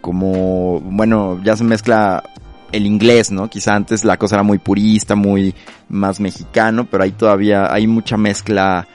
como, 0.00 0.78
bueno, 0.78 1.40
ya 1.42 1.56
se 1.56 1.64
mezcla 1.64 2.22
el 2.70 2.86
inglés, 2.86 3.32
¿no? 3.32 3.50
Quizá 3.50 3.74
antes 3.74 4.04
la 4.04 4.18
cosa 4.18 4.36
era 4.36 4.44
muy 4.44 4.58
purista, 4.58 5.16
muy 5.16 5.52
más 5.88 6.20
mexicano, 6.20 6.86
pero 6.88 7.02
ahí 7.02 7.10
todavía 7.10 7.74
hay 7.74 7.88
mucha 7.88 8.16
mezcla 8.16 8.86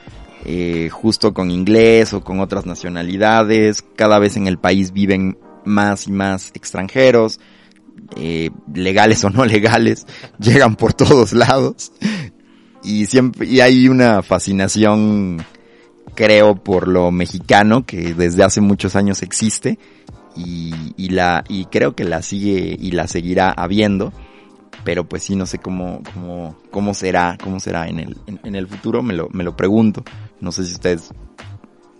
eh, 0.45 0.89
justo 0.91 1.33
con 1.33 1.49
inglés 1.49 2.13
o 2.13 2.21
con 2.21 2.39
otras 2.39 2.67
nacionalidades. 2.67 3.83
Cada 3.95 4.19
vez 4.19 4.37
en 4.37 4.47
el 4.47 4.59
país 4.59 4.93
viven 4.93 5.39
más 5.65 6.07
y 6.07 6.11
más 6.11 6.51
extranjeros, 6.53 7.39
eh, 8.15 8.51
legales 8.71 9.23
o 9.23 9.31
no 9.31 9.43
legales, 9.43 10.05
llegan 10.39 10.75
por 10.75 10.93
todos 10.93 11.33
lados. 11.33 11.91
Y 12.83 13.07
siempre, 13.07 13.47
y 13.47 13.61
hay 13.61 13.87
una 13.87 14.21
fascinación, 14.21 15.43
creo, 16.13 16.55
por 16.55 16.87
lo 16.87 17.09
mexicano 17.09 17.83
que 17.83 18.13
desde 18.13 18.43
hace 18.43 18.61
muchos 18.61 18.95
años 18.95 19.23
existe 19.23 19.79
y, 20.35 21.09
la 21.09 21.43
y 21.47 21.65
creo 21.65 21.95
que 21.95 22.03
la 22.03 22.21
sigue 22.21 22.77
y 22.79 22.91
la 22.91 23.07
seguirá 23.07 23.51
habiendo 23.51 24.11
pero 24.83 25.07
pues 25.07 25.23
sí 25.23 25.35
no 25.35 25.45
sé 25.45 25.59
cómo 25.59 26.01
cómo 26.13 26.57
cómo 26.71 26.93
será 26.93 27.37
cómo 27.41 27.59
será 27.59 27.87
en 27.87 27.99
el 27.99 28.17
en, 28.27 28.39
en 28.43 28.55
el 28.55 28.67
futuro 28.67 29.01
me 29.01 29.13
lo 29.13 29.29
me 29.29 29.43
lo 29.43 29.55
pregunto 29.55 30.03
no 30.39 30.51
sé 30.51 30.65
si 30.65 30.73
ustedes 30.73 31.09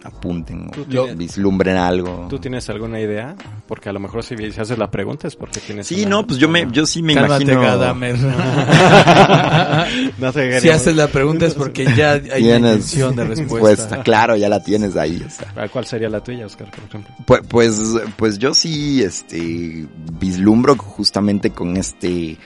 apunten 0.03 0.67
o 0.67 0.71
tienes- 0.83 1.17
vislumbren 1.17 1.77
algo 1.77 2.27
¿Tú 2.29 2.37
tienes 2.37 2.69
alguna 2.69 2.99
idea? 2.99 3.35
Porque 3.67 3.89
a 3.89 3.91
lo 3.91 3.99
mejor 3.99 4.23
si 4.23 4.37
si 4.51 4.61
haces 4.61 4.77
la 4.77 4.91
pregunta 4.91 5.27
es 5.27 5.35
porque 5.35 5.59
tienes 5.59 5.87
sí 5.87 6.01
una- 6.01 6.09
no 6.11 6.27
pues 6.27 6.37
yo 6.39 6.47
me 6.47 6.67
yo 6.71 6.85
sí 6.85 7.01
me 7.01 7.15
Cálmate, 7.15 7.43
imagino 7.43 7.61
Gadamer. 7.61 8.15
No 10.19 10.31
te 10.31 10.59
si 10.61 10.69
haces 10.69 10.95
la 10.95 11.07
pregunta 11.07 11.45
es 11.45 11.53
porque 11.55 11.85
ya 11.95 12.13
hay 12.13 12.21
una 12.21 12.35
tienes 12.35 12.71
intención 12.73 13.15
de 13.15 13.23
respuesta. 13.25 13.67
respuesta, 13.69 14.03
claro 14.03 14.35
ya 14.35 14.49
la 14.49 14.63
tienes 14.63 14.95
ahí 14.95 15.23
está. 15.25 15.51
Ah, 15.55 15.67
¿Cuál 15.69 15.85
sería 15.85 16.09
la 16.09 16.23
tuya, 16.23 16.45
Oscar, 16.45 16.69
por 16.71 16.83
ejemplo? 16.83 17.13
Pues, 17.25 17.41
pues, 17.49 17.81
pues 18.15 18.39
yo 18.39 18.53
sí, 18.53 19.01
este, 19.03 19.87
vislumbro 20.19 20.75
justamente 20.77 21.51
con 21.51 21.77
este, 21.77 22.37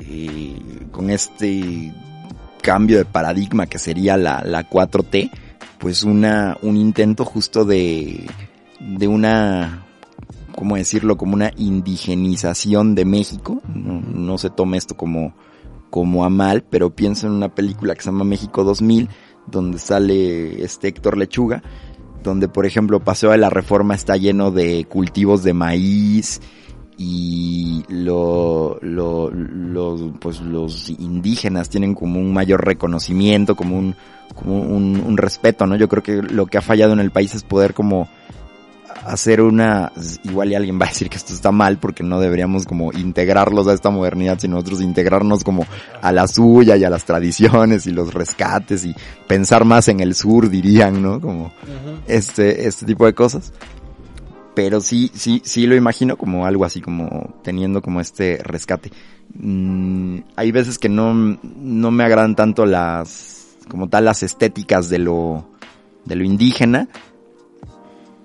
eh, 0.00 0.56
con 0.90 1.10
este 1.10 1.92
cambio 2.64 2.96
de 2.96 3.04
paradigma 3.04 3.66
que 3.66 3.78
sería 3.78 4.16
la, 4.16 4.42
la 4.42 4.68
4T, 4.68 5.30
pues 5.78 6.02
una, 6.02 6.56
un 6.62 6.78
intento 6.78 7.26
justo 7.26 7.66
de, 7.66 8.26
de 8.80 9.06
una, 9.06 9.84
¿cómo 10.56 10.76
decirlo? 10.76 11.18
Como 11.18 11.34
una 11.34 11.52
indigenización 11.58 12.94
de 12.94 13.04
México. 13.04 13.60
No, 13.66 14.38
se 14.38 14.48
tome 14.48 14.78
esto 14.78 14.96
como, 14.96 15.34
como 15.90 16.24
a 16.24 16.30
mal, 16.30 16.64
pero 16.64 16.88
pienso 16.88 17.26
en 17.26 17.34
una 17.34 17.54
película 17.54 17.94
que 17.94 18.00
se 18.00 18.10
llama 18.10 18.24
México 18.24 18.64
2000, 18.64 19.10
donde 19.46 19.78
sale 19.78 20.64
este 20.64 20.88
Héctor 20.88 21.18
Lechuga, 21.18 21.62
donde 22.22 22.48
por 22.48 22.64
ejemplo 22.64 23.04
Paseo 23.04 23.32
de 23.32 23.38
la 23.38 23.50
Reforma 23.50 23.94
está 23.94 24.16
lleno 24.16 24.50
de 24.50 24.86
cultivos 24.86 25.42
de 25.42 25.52
maíz 25.52 26.40
y 26.96 27.84
lo, 27.88 28.78
lo, 28.82 29.30
los, 29.30 30.02
pues 30.20 30.40
los 30.40 30.88
indígenas 30.90 31.68
tienen 31.68 31.94
como 31.94 32.20
un 32.20 32.32
mayor 32.32 32.64
reconocimiento, 32.64 33.56
como 33.56 33.78
un, 33.78 33.96
como 34.34 34.60
un, 34.60 35.02
un 35.04 35.16
respeto, 35.16 35.66
¿no? 35.66 35.76
Yo 35.76 35.88
creo 35.88 36.02
que 36.02 36.22
lo 36.22 36.46
que 36.46 36.58
ha 36.58 36.62
fallado 36.62 36.92
en 36.92 37.00
el 37.00 37.10
país 37.10 37.34
es 37.34 37.42
poder 37.42 37.74
como 37.74 38.08
hacer 39.04 39.40
una, 39.40 39.92
igual 40.24 40.50
y 40.50 40.54
alguien 40.54 40.80
va 40.80 40.86
a 40.86 40.88
decir 40.88 41.08
que 41.08 41.16
esto 41.16 41.32
está 41.32 41.52
mal 41.52 41.78
porque 41.78 42.02
no 42.02 42.20
deberíamos 42.20 42.64
como 42.64 42.92
integrarlos 42.92 43.66
a 43.68 43.74
esta 43.74 43.90
modernidad, 43.90 44.38
sino 44.38 44.54
nosotros 44.54 44.80
integrarnos 44.80 45.44
como 45.44 45.66
a 46.00 46.12
la 46.12 46.26
suya 46.26 46.76
y 46.76 46.84
a 46.84 46.90
las 46.90 47.04
tradiciones 47.04 47.86
y 47.86 47.90
los 47.90 48.14
rescates 48.14 48.84
y 48.84 48.94
pensar 49.26 49.64
más 49.64 49.88
en 49.88 50.00
el 50.00 50.14
sur, 50.14 50.48
dirían, 50.48 51.02
¿no? 51.02 51.20
Como 51.20 51.52
este, 52.06 52.66
este 52.66 52.86
tipo 52.86 53.06
de 53.06 53.14
cosas. 53.14 53.52
Pero 54.54 54.80
sí, 54.80 55.10
sí, 55.14 55.42
sí 55.44 55.66
lo 55.66 55.74
imagino 55.74 56.16
como 56.16 56.46
algo 56.46 56.64
así, 56.64 56.80
como 56.80 57.34
teniendo 57.42 57.82
como 57.82 58.00
este 58.00 58.40
rescate. 58.42 58.92
Mm, 59.34 60.18
hay 60.36 60.52
veces 60.52 60.78
que 60.78 60.88
no, 60.88 61.12
no 61.42 61.90
me 61.90 62.04
agradan 62.04 62.36
tanto 62.36 62.64
las, 62.64 63.56
como 63.68 63.88
tal, 63.88 64.04
las 64.04 64.22
estéticas 64.22 64.88
de 64.88 64.98
lo, 64.98 65.48
de 66.04 66.14
lo 66.14 66.24
indígena, 66.24 66.88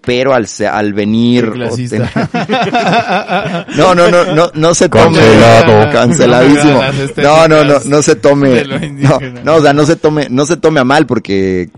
pero 0.02 0.34
al, 0.34 0.48
al 0.72 0.94
venir... 0.94 1.46
No, 3.78 3.96
no, 3.96 4.10
no, 4.10 4.34
no, 4.34 4.52
no 4.54 4.74
se 4.74 4.90
tome... 4.90 5.18
Cancelado. 5.18 5.92
Canceladísimo. 5.92 6.82
No, 7.18 7.48
no, 7.48 7.64
no, 7.64 7.80
no 7.86 8.02
se 8.02 8.16
tome... 8.16 8.50
de 8.50 8.66
lo 8.66 8.80
No, 8.80 9.20
no, 9.44 9.56
o 9.56 9.62
sea, 9.62 9.74
no 9.74 9.86
se 9.86 9.96
tome, 9.96 10.28
no 10.30 10.46
se 10.46 10.58
tome 10.58 10.80
a 10.80 10.84
mal 10.84 11.06
porque... 11.06 11.70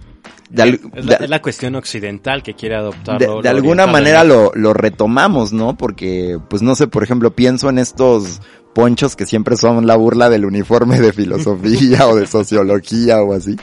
de 0.52 0.62
al- 0.64 0.80
Es 0.94 1.06
la, 1.06 1.18
de- 1.18 1.24
es 1.26 1.30
la 1.30 1.42
cuestión 1.42 1.76
occidental 1.76 2.44
que 2.44 2.54
quiere 2.54 2.76
adoptar. 2.76 3.18
de, 3.20 3.28
lo- 3.28 3.42
de 3.42 3.50
lo 3.50 3.56
alguna 3.58 3.88
manera 3.88 4.24
lo, 4.24 4.52
lo 4.54 4.74
retomamos, 4.74 5.54
¿no? 5.54 5.76
Porque, 5.78 6.38
pues 6.50 6.62
no 6.62 6.76
sé, 6.76 6.88
por 6.88 7.04
ejemplo, 7.04 7.32
pienso 7.32 7.70
en 7.70 7.78
estos 7.80 8.42
ponchos 8.74 9.16
que 9.16 9.26
siempre 9.26 9.58
son 9.58 9.86
la 9.88 9.96
burla 9.96 10.30
del 10.30 10.46
uniforme 10.46 11.00
de 11.00 11.12
filosofía 11.14 12.08
o 12.08 12.16
de 12.16 12.28
sociología 12.28 13.22
o 13.22 13.34
así. 13.34 13.56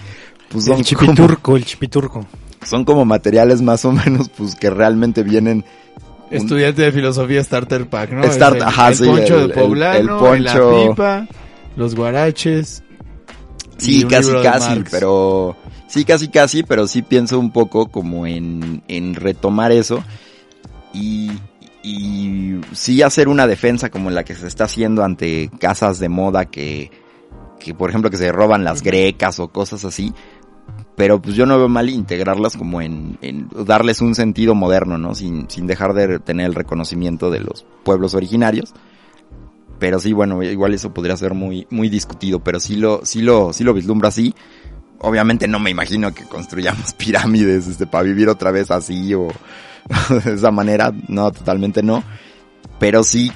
Pues 0.50 0.64
son 0.64 0.78
El 0.78 0.84
como, 0.84 0.84
chipiturco, 0.84 1.56
el 1.56 1.64
chipiturco. 1.64 2.26
son 2.64 2.84
como 2.84 3.04
materiales 3.04 3.60
más 3.62 3.84
o 3.84 3.92
menos, 3.92 4.28
pues 4.30 4.54
que 4.54 4.70
realmente 4.70 5.22
vienen... 5.22 5.64
un- 6.30 6.36
Estudiante 6.36 6.82
de 6.82 6.92
filosofía 6.92 7.42
Starter 7.44 7.86
Pack, 7.88 8.12
¿no? 8.12 8.22
Start- 8.24 8.56
el, 8.56 8.62
ajá, 8.62 8.88
el 8.88 8.94
sí, 8.96 9.04
poncho 9.06 9.40
el- 9.40 9.48
de 9.48 9.54
poblano, 9.54 9.98
el 10.34 10.44
la 10.44 10.52
poncho- 10.54 10.88
pipa, 10.90 11.26
los 11.76 11.94
guaraches. 11.94 12.82
y 13.80 13.84
Sí, 13.84 14.04
un 14.04 14.10
casi, 14.10 14.32
casi, 14.42 14.70
Marx. 14.76 14.90
pero 14.90 15.56
sí, 15.88 16.04
casi, 16.04 16.28
casi, 16.28 16.62
pero 16.62 16.86
sí 16.86 17.02
pienso 17.02 17.38
un 17.38 17.50
poco 17.50 17.88
como 17.88 18.26
en, 18.26 18.82
en 18.86 19.14
retomar 19.14 19.72
eso 19.72 20.04
y, 20.94 21.32
y 21.82 22.60
sí 22.72 23.02
hacer 23.02 23.28
una 23.28 23.46
defensa 23.46 23.90
como 23.90 24.10
la 24.10 24.24
que 24.24 24.34
se 24.34 24.46
está 24.46 24.64
haciendo 24.64 25.02
ante 25.02 25.50
casas 25.58 25.98
de 25.98 26.08
moda 26.08 26.44
que, 26.44 26.90
que 27.58 27.74
por 27.74 27.90
ejemplo, 27.90 28.10
que 28.10 28.16
se 28.16 28.32
roban 28.32 28.64
las 28.64 28.82
grecas 28.82 29.40
o 29.40 29.48
cosas 29.48 29.84
así. 29.84 30.12
Pero 30.96 31.22
pues 31.22 31.34
yo 31.34 31.46
no 31.46 31.56
veo 31.56 31.68
mal 31.68 31.88
integrarlas 31.88 32.56
como 32.56 32.82
en, 32.82 33.18
en 33.22 33.48
darles 33.64 34.00
un 34.00 34.14
sentido 34.14 34.54
moderno, 34.54 34.98
¿no? 34.98 35.14
Sin, 35.14 35.48
sin 35.48 35.66
dejar 35.66 35.94
de 35.94 36.18
tener 36.18 36.46
el 36.46 36.54
reconocimiento 36.54 37.30
de 37.30 37.40
los 37.40 37.64
pueblos 37.84 38.14
originarios. 38.14 38.74
Pero 39.78 40.00
sí, 40.00 40.12
bueno, 40.12 40.42
igual 40.42 40.74
eso 40.74 40.92
podría 40.92 41.16
ser 41.16 41.34
muy, 41.34 41.66
muy 41.70 41.88
discutido, 41.88 42.40
pero 42.40 42.58
sí 42.58 42.76
lo, 42.76 43.04
sí 43.04 43.22
lo, 43.22 43.52
sí 43.52 43.62
lo 43.62 43.74
vislumbro 43.74 44.08
así. 44.08 44.34
Obviamente 45.00 45.46
no 45.46 45.60
me 45.60 45.70
imagino 45.70 46.12
que 46.12 46.24
construyamos 46.24 46.92
pirámides, 46.98 47.66
este, 47.66 47.86
para 47.86 48.04
vivir 48.04 48.28
otra 48.28 48.50
vez 48.50 48.70
así 48.70 49.14
o 49.14 49.28
de 50.24 50.34
esa 50.34 50.50
manera, 50.50 50.92
no, 51.08 51.30
totalmente 51.30 51.82
no. 51.82 52.02
Pero 52.78 53.02
sí, 53.02 53.32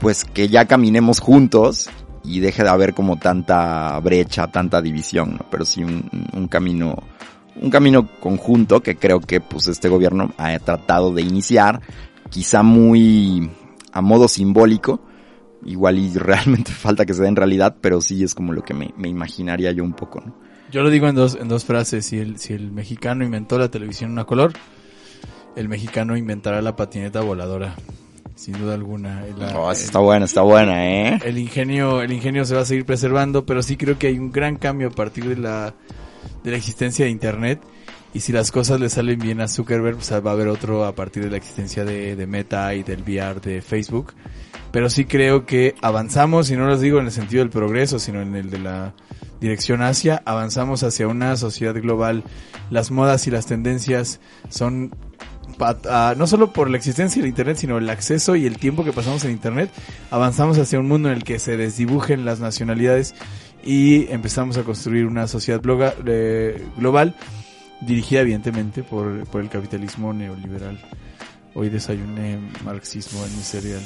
pues 0.00 0.24
que 0.24 0.48
ya 0.48 0.66
caminemos 0.66 1.20
juntos 1.20 1.88
y 2.22 2.40
deje 2.40 2.62
de 2.62 2.68
haber 2.68 2.94
como 2.94 3.18
tanta 3.18 3.98
brecha, 4.00 4.48
tanta 4.48 4.82
división, 4.82 5.36
¿no? 5.38 5.46
Pero 5.50 5.64
sí 5.64 5.82
un, 5.82 6.48
camino, 6.48 6.96
un 7.60 7.70
camino 7.70 8.08
conjunto 8.20 8.82
que 8.82 8.96
creo 8.96 9.20
que 9.20 9.40
pues 9.40 9.68
este 9.68 9.88
gobierno 9.88 10.32
ha 10.36 10.58
tratado 10.58 11.12
de 11.12 11.22
iniciar, 11.22 11.80
quizá 12.28 12.62
muy 12.62 13.50
a 13.92 14.00
modo 14.00 14.28
simbólico, 14.28 15.00
igual 15.64 15.98
y 15.98 16.12
realmente 16.14 16.72
falta 16.72 17.06
que 17.06 17.14
se 17.14 17.22
dé 17.22 17.28
en 17.28 17.36
realidad, 17.36 17.76
pero 17.80 18.00
sí 18.00 18.22
es 18.22 18.34
como 18.34 18.52
lo 18.52 18.62
que 18.62 18.74
me, 18.74 18.92
me 18.96 19.08
imaginaría 19.08 19.72
yo 19.72 19.84
un 19.84 19.94
poco, 19.94 20.20
¿no? 20.20 20.49
Yo 20.70 20.82
lo 20.82 20.90
digo 20.90 21.08
en 21.08 21.14
dos, 21.14 21.36
en 21.40 21.48
dos 21.48 21.64
frases. 21.64 22.06
Si 22.06 22.18
el, 22.18 22.38
si 22.38 22.52
el 22.52 22.70
mexicano 22.70 23.24
inventó 23.24 23.58
la 23.58 23.70
televisión 23.70 24.18
a 24.18 24.24
color, 24.24 24.52
el 25.56 25.68
mexicano 25.68 26.16
inventará 26.16 26.62
la 26.62 26.76
patineta 26.76 27.20
voladora. 27.20 27.74
Sin 28.36 28.58
duda 28.58 28.74
alguna. 28.74 29.24
La- 29.38 29.58
Oh, 29.58 29.70
el- 29.70 29.76
está 29.76 29.98
buena, 29.98 30.24
está 30.24 30.42
buena, 30.42 30.88
¿eh? 30.88 31.18
el 31.24 31.36
ingenio, 31.38 32.00
el 32.02 32.12
ingenio 32.12 32.44
se 32.44 32.54
va 32.54 32.62
a 32.62 32.64
seguir 32.64 32.86
preservando, 32.86 33.44
pero 33.44 33.62
sí 33.62 33.76
creo 33.76 33.98
que 33.98 34.06
hay 34.06 34.18
un 34.18 34.32
gran 34.32 34.56
cambio 34.56 34.88
a 34.88 34.90
partir 34.92 35.28
de 35.28 35.36
la, 35.36 35.74
de 36.42 36.50
la 36.50 36.56
existencia 36.56 37.04
de 37.04 37.10
internet 37.10 37.60
Y 38.14 38.20
si 38.20 38.32
las 38.32 38.50
cosas 38.50 38.80
le 38.80 38.88
salen 38.88 39.18
bien 39.18 39.40
a 39.42 39.46
Zuckerberg, 39.48 39.96
pues 39.96 40.10
va 40.12 40.30
a 40.30 40.32
haber 40.32 40.48
otro 40.48 40.84
a 40.86 40.94
partir 40.94 41.22
de 41.24 41.30
la 41.30 41.36
existencia 41.36 41.84
de, 41.84 42.16
de 42.16 42.26
Meta 42.26 42.74
y 42.74 42.82
del 42.82 43.02
VR 43.02 43.40
de 43.40 43.60
Facebook. 43.60 44.14
Pero 44.72 44.88
sí 44.88 45.04
creo 45.04 45.46
que 45.46 45.74
avanzamos, 45.82 46.50
y 46.50 46.56
no 46.56 46.66
los 46.66 46.80
digo 46.80 47.00
en 47.00 47.06
el 47.06 47.12
sentido 47.12 47.42
del 47.42 47.50
progreso, 47.50 47.98
sino 47.98 48.20
en 48.20 48.36
el 48.36 48.50
de 48.50 48.58
la 48.58 48.94
dirección 49.40 49.82
hacia, 49.82 50.22
avanzamos 50.24 50.82
hacia 50.82 51.08
una 51.08 51.36
sociedad 51.36 51.74
global. 51.74 52.22
Las 52.70 52.90
modas 52.90 53.26
y 53.26 53.30
las 53.30 53.46
tendencias 53.46 54.20
son 54.48 54.94
ah, 55.88 56.14
no 56.16 56.26
solo 56.26 56.52
por 56.52 56.70
la 56.70 56.76
existencia 56.76 57.20
del 57.20 57.30
Internet, 57.30 57.56
sino 57.56 57.78
el 57.78 57.90
acceso 57.90 58.36
y 58.36 58.46
el 58.46 58.58
tiempo 58.58 58.84
que 58.84 58.92
pasamos 58.92 59.24
en 59.24 59.32
Internet, 59.32 59.70
avanzamos 60.10 60.58
hacia 60.58 60.78
un 60.78 60.86
mundo 60.86 61.08
en 61.08 61.16
el 61.16 61.24
que 61.24 61.38
se 61.38 61.56
desdibujen 61.56 62.24
las 62.24 62.38
nacionalidades 62.38 63.14
y 63.64 64.10
empezamos 64.12 64.56
a 64.56 64.62
construir 64.62 65.06
una 65.06 65.26
sociedad 65.26 65.60
eh, 66.06 66.64
global 66.76 67.16
dirigida 67.80 68.20
evidentemente 68.20 68.82
por, 68.82 69.26
por 69.26 69.40
el 69.40 69.48
capitalismo 69.48 70.12
neoliberal. 70.12 70.78
Hoy 71.54 71.68
desayuné 71.68 72.38
marxismo 72.64 73.24
en 73.24 73.36
mi 73.36 73.42
cereal. 73.42 73.82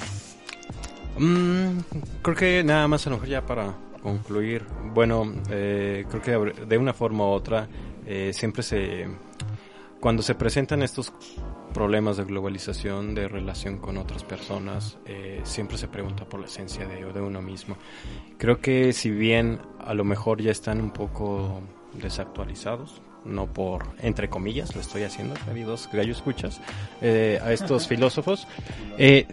Mm, 1.19 1.79
creo 2.23 2.37
que 2.37 2.65
nada 2.65 2.89
más 2.89 3.07
a 3.07 3.11
lo 3.11 3.17
mejor 3.17 3.29
ya 3.29 3.47
para 3.47 3.75
concluir. 4.03 4.65
Bueno, 4.93 5.33
eh, 5.51 6.05
creo 6.09 6.53
que 6.53 6.65
de 6.67 6.79
una 6.79 6.93
forma 6.93 7.25
u 7.25 7.31
otra 7.31 7.69
eh, 8.07 8.33
siempre 8.33 8.63
se... 8.63 9.07
Cuando 10.01 10.23
se 10.23 10.35
presentan 10.35 10.83
estos 10.83 11.15
problemas 11.73 12.19
de 12.19 12.25
globalización, 12.25 13.15
de 13.15 13.27
relación 13.27 13.79
con 13.79 13.97
otras 13.97 14.23
personas, 14.23 14.99
eh, 15.07 15.41
siempre 15.45 15.79
se 15.79 15.89
pregunta 15.89 16.27
por 16.27 16.41
la 16.41 16.47
esencia 16.47 16.87
de, 16.87 17.11
de 17.11 17.21
uno 17.23 17.41
mismo. 17.41 17.79
Creo 18.37 18.61
que 18.61 18.93
si 18.93 19.11
bien 19.11 19.61
a 19.81 19.95
lo 19.95 20.05
mejor 20.05 20.43
ya 20.43 20.51
están 20.51 20.81
un 20.83 20.91
poco 20.91 21.63
desactualizados, 21.95 23.01
no 23.25 23.47
por, 23.47 23.87
entre 24.01 24.29
comillas, 24.29 24.75
lo 24.75 24.81
estoy 24.81 25.03
haciendo, 25.03 25.35
queridos 25.47 25.89
gallo 25.93 26.13
escuchas, 26.13 26.61
eh, 27.01 27.41
a 27.43 27.53
estos 27.53 27.89
filósofos, 27.89 28.47
eh, 28.99 29.27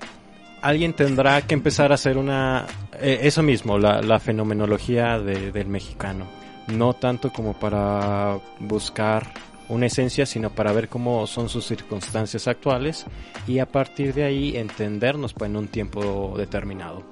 alguien 0.61 0.93
tendrá 0.93 1.41
que 1.41 1.53
empezar 1.53 1.91
a 1.91 1.95
hacer 1.95 2.17
una 2.17 2.65
eh, 2.99 3.19
eso 3.23 3.41
mismo 3.43 3.77
la, 3.77 4.01
la 4.01 4.19
fenomenología 4.19 5.19
de- 5.19 5.51
del 5.51 5.67
mexicano. 5.67 6.25
No 6.67 6.93
tanto 6.93 7.31
como 7.31 7.53
para 7.53 8.37
buscar 8.59 9.27
una 9.69 9.85
esencia 9.87 10.25
sino 10.25 10.49
para 10.49 10.71
ver 10.73 10.89
cómo 10.89 11.25
son 11.27 11.47
sus 11.49 11.65
circunstancias 11.65 12.47
actuales 12.47 13.05
y 13.47 13.59
a 13.59 13.65
partir 13.65 14.13
de 14.13 14.23
ahí 14.25 14.57
entendernos 14.57 15.33
pues, 15.33 15.49
en 15.49 15.57
un 15.57 15.67
tiempo 15.67 16.33
determinado. 16.37 17.03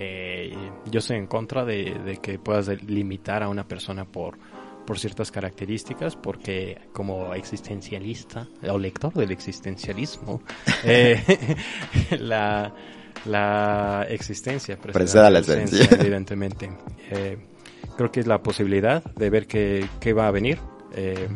Eh, 0.00 0.54
yo 0.90 0.98
estoy 0.98 1.16
en 1.16 1.26
contra 1.26 1.64
de, 1.64 1.94
de 2.04 2.18
que 2.18 2.38
puedas 2.38 2.68
limitar 2.84 3.42
a 3.42 3.48
una 3.48 3.66
persona 3.66 4.04
por 4.04 4.38
por 4.86 4.98
ciertas 4.98 5.30
características, 5.30 6.16
porque 6.16 6.78
como 6.94 7.34
existencialista 7.34 8.48
o 8.70 8.78
lector 8.78 9.12
del 9.12 9.32
existencialismo, 9.32 10.40
eh, 10.84 11.22
la, 12.20 12.72
la 13.24 14.06
existencia 14.08 14.76
Precede 14.76 15.30
la 15.30 15.38
esencia. 15.40 15.88
evidentemente. 15.98 16.70
Eh, 17.10 17.36
creo 17.96 18.10
que 18.10 18.20
es 18.20 18.26
la 18.26 18.42
posibilidad 18.42 19.02
de 19.02 19.30
ver 19.30 19.46
qué, 19.46 19.86
qué 20.00 20.12
va 20.12 20.28
a 20.28 20.30
venir. 20.30 20.58
Eh, 20.94 21.28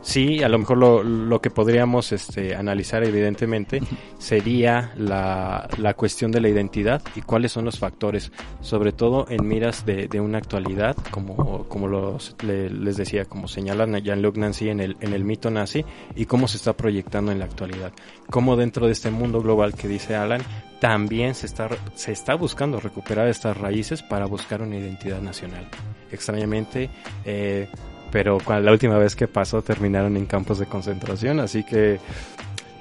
sí, 0.00 0.42
a 0.42 0.48
lo 0.48 0.58
mejor 0.58 0.78
lo, 0.78 1.02
lo 1.02 1.40
que 1.40 1.50
podríamos 1.50 2.12
este, 2.12 2.54
analizar 2.54 3.04
evidentemente 3.04 3.80
sería 4.18 4.92
la, 4.96 5.68
la 5.78 5.94
cuestión 5.94 6.30
de 6.32 6.40
la 6.40 6.48
identidad 6.48 7.02
y 7.14 7.22
cuáles 7.22 7.52
son 7.52 7.64
los 7.64 7.78
factores, 7.78 8.32
sobre 8.60 8.92
todo 8.92 9.26
en 9.28 9.46
miras 9.46 9.84
de, 9.84 10.08
de 10.08 10.20
una 10.20 10.38
actualidad, 10.38 10.96
como, 11.10 11.64
como 11.68 11.88
los, 11.88 12.36
le- 12.42 12.70
les 12.70 12.96
decía, 12.96 13.24
como 13.24 13.48
señala 13.48 13.86
Jean-Luc 13.98 14.36
Nancy 14.36 14.68
en 14.68 14.80
el, 14.80 14.96
en 15.00 15.12
el 15.12 15.24
mito 15.24 15.50
nazi, 15.50 15.84
y 16.16 16.26
cómo 16.26 16.48
se 16.48 16.56
está 16.56 16.72
proyectando 16.72 17.32
en 17.32 17.38
la 17.38 17.44
actualidad. 17.44 17.92
Cómo 18.30 18.56
dentro 18.56 18.86
de 18.86 18.92
este 18.92 19.10
mundo 19.10 19.40
global 19.40 19.74
que 19.74 19.88
dice 19.88 20.14
Alan, 20.16 20.40
también 20.80 21.34
se 21.34 21.46
está, 21.46 21.68
se 21.94 22.12
está 22.12 22.34
buscando 22.34 22.78
recuperar 22.78 23.28
estas 23.28 23.56
raíces 23.56 24.02
para 24.02 24.26
buscar 24.26 24.62
una 24.62 24.76
identidad 24.76 25.20
nacional. 25.20 25.66
Extrañamente, 26.12 26.88
eh, 27.24 27.68
pero 28.10 28.38
la 28.46 28.72
última 28.72 28.98
vez 28.98 29.14
que 29.16 29.28
pasó 29.28 29.62
terminaron 29.62 30.16
en 30.16 30.26
campos 30.26 30.58
de 30.58 30.66
concentración, 30.66 31.40
así 31.40 31.62
que 31.64 31.98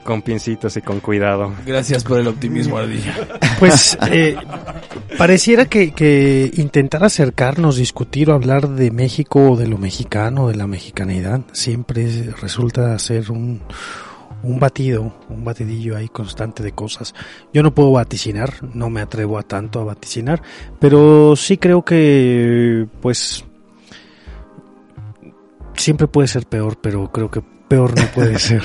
con 0.04 0.22
pincitos 0.22 0.78
y 0.78 0.82
con 0.82 1.02
cuidado. 1.02 1.54
Gracias 1.66 2.04
por 2.06 2.20
el 2.20 2.28
optimismo, 2.28 2.78
Ardilla. 2.78 3.14
Pues 3.60 3.98
eh, 4.12 4.36
pareciera 5.18 5.66
que, 5.66 5.91
que 5.91 6.52
intentar 6.58 7.04
acercarnos, 7.04 7.76
discutir 7.78 8.30
o 8.30 8.34
hablar 8.36 8.70
de 8.70 8.91
México 8.91 9.52
o 9.52 9.58
de 9.58 9.68
lo 9.68 9.78
mexicano, 9.80 10.48
de 10.48 10.56
la 10.56 10.68
mexicanidad, 10.68 11.41
siempre 11.54 12.04
es- 12.06 12.40
resulta 12.40 12.98
ser 12.99 13.32
un, 13.32 13.62
un 14.44 14.60
batido, 14.60 15.12
un 15.30 15.44
batidillo 15.44 15.98
ahí 15.98 16.08
constante 16.08 16.62
de 16.62 16.72
cosas. 16.72 17.16
Yo 17.52 17.64
no 17.64 17.74
puedo 17.74 17.91
vaticinar, 17.94 18.54
no 18.76 18.90
me 18.91 19.02
atrevo 19.02 19.40
a 19.40 19.44
tanto 19.44 19.80
a 19.82 19.86
vaticinar, 19.86 20.41
pero 20.80 21.36
sí 21.36 21.58
creo 21.58 21.84
que, 21.84 22.86
pues, 23.02 23.44
siempre 25.78 26.08
puede 26.08 26.28
ser 26.28 26.45
peor, 26.48 26.78
pero 26.82 27.12
creo 27.12 27.32
que 27.32 27.41
peor 27.68 27.98
no 27.99 28.06
puede 28.08 28.38
ser. 28.40 28.62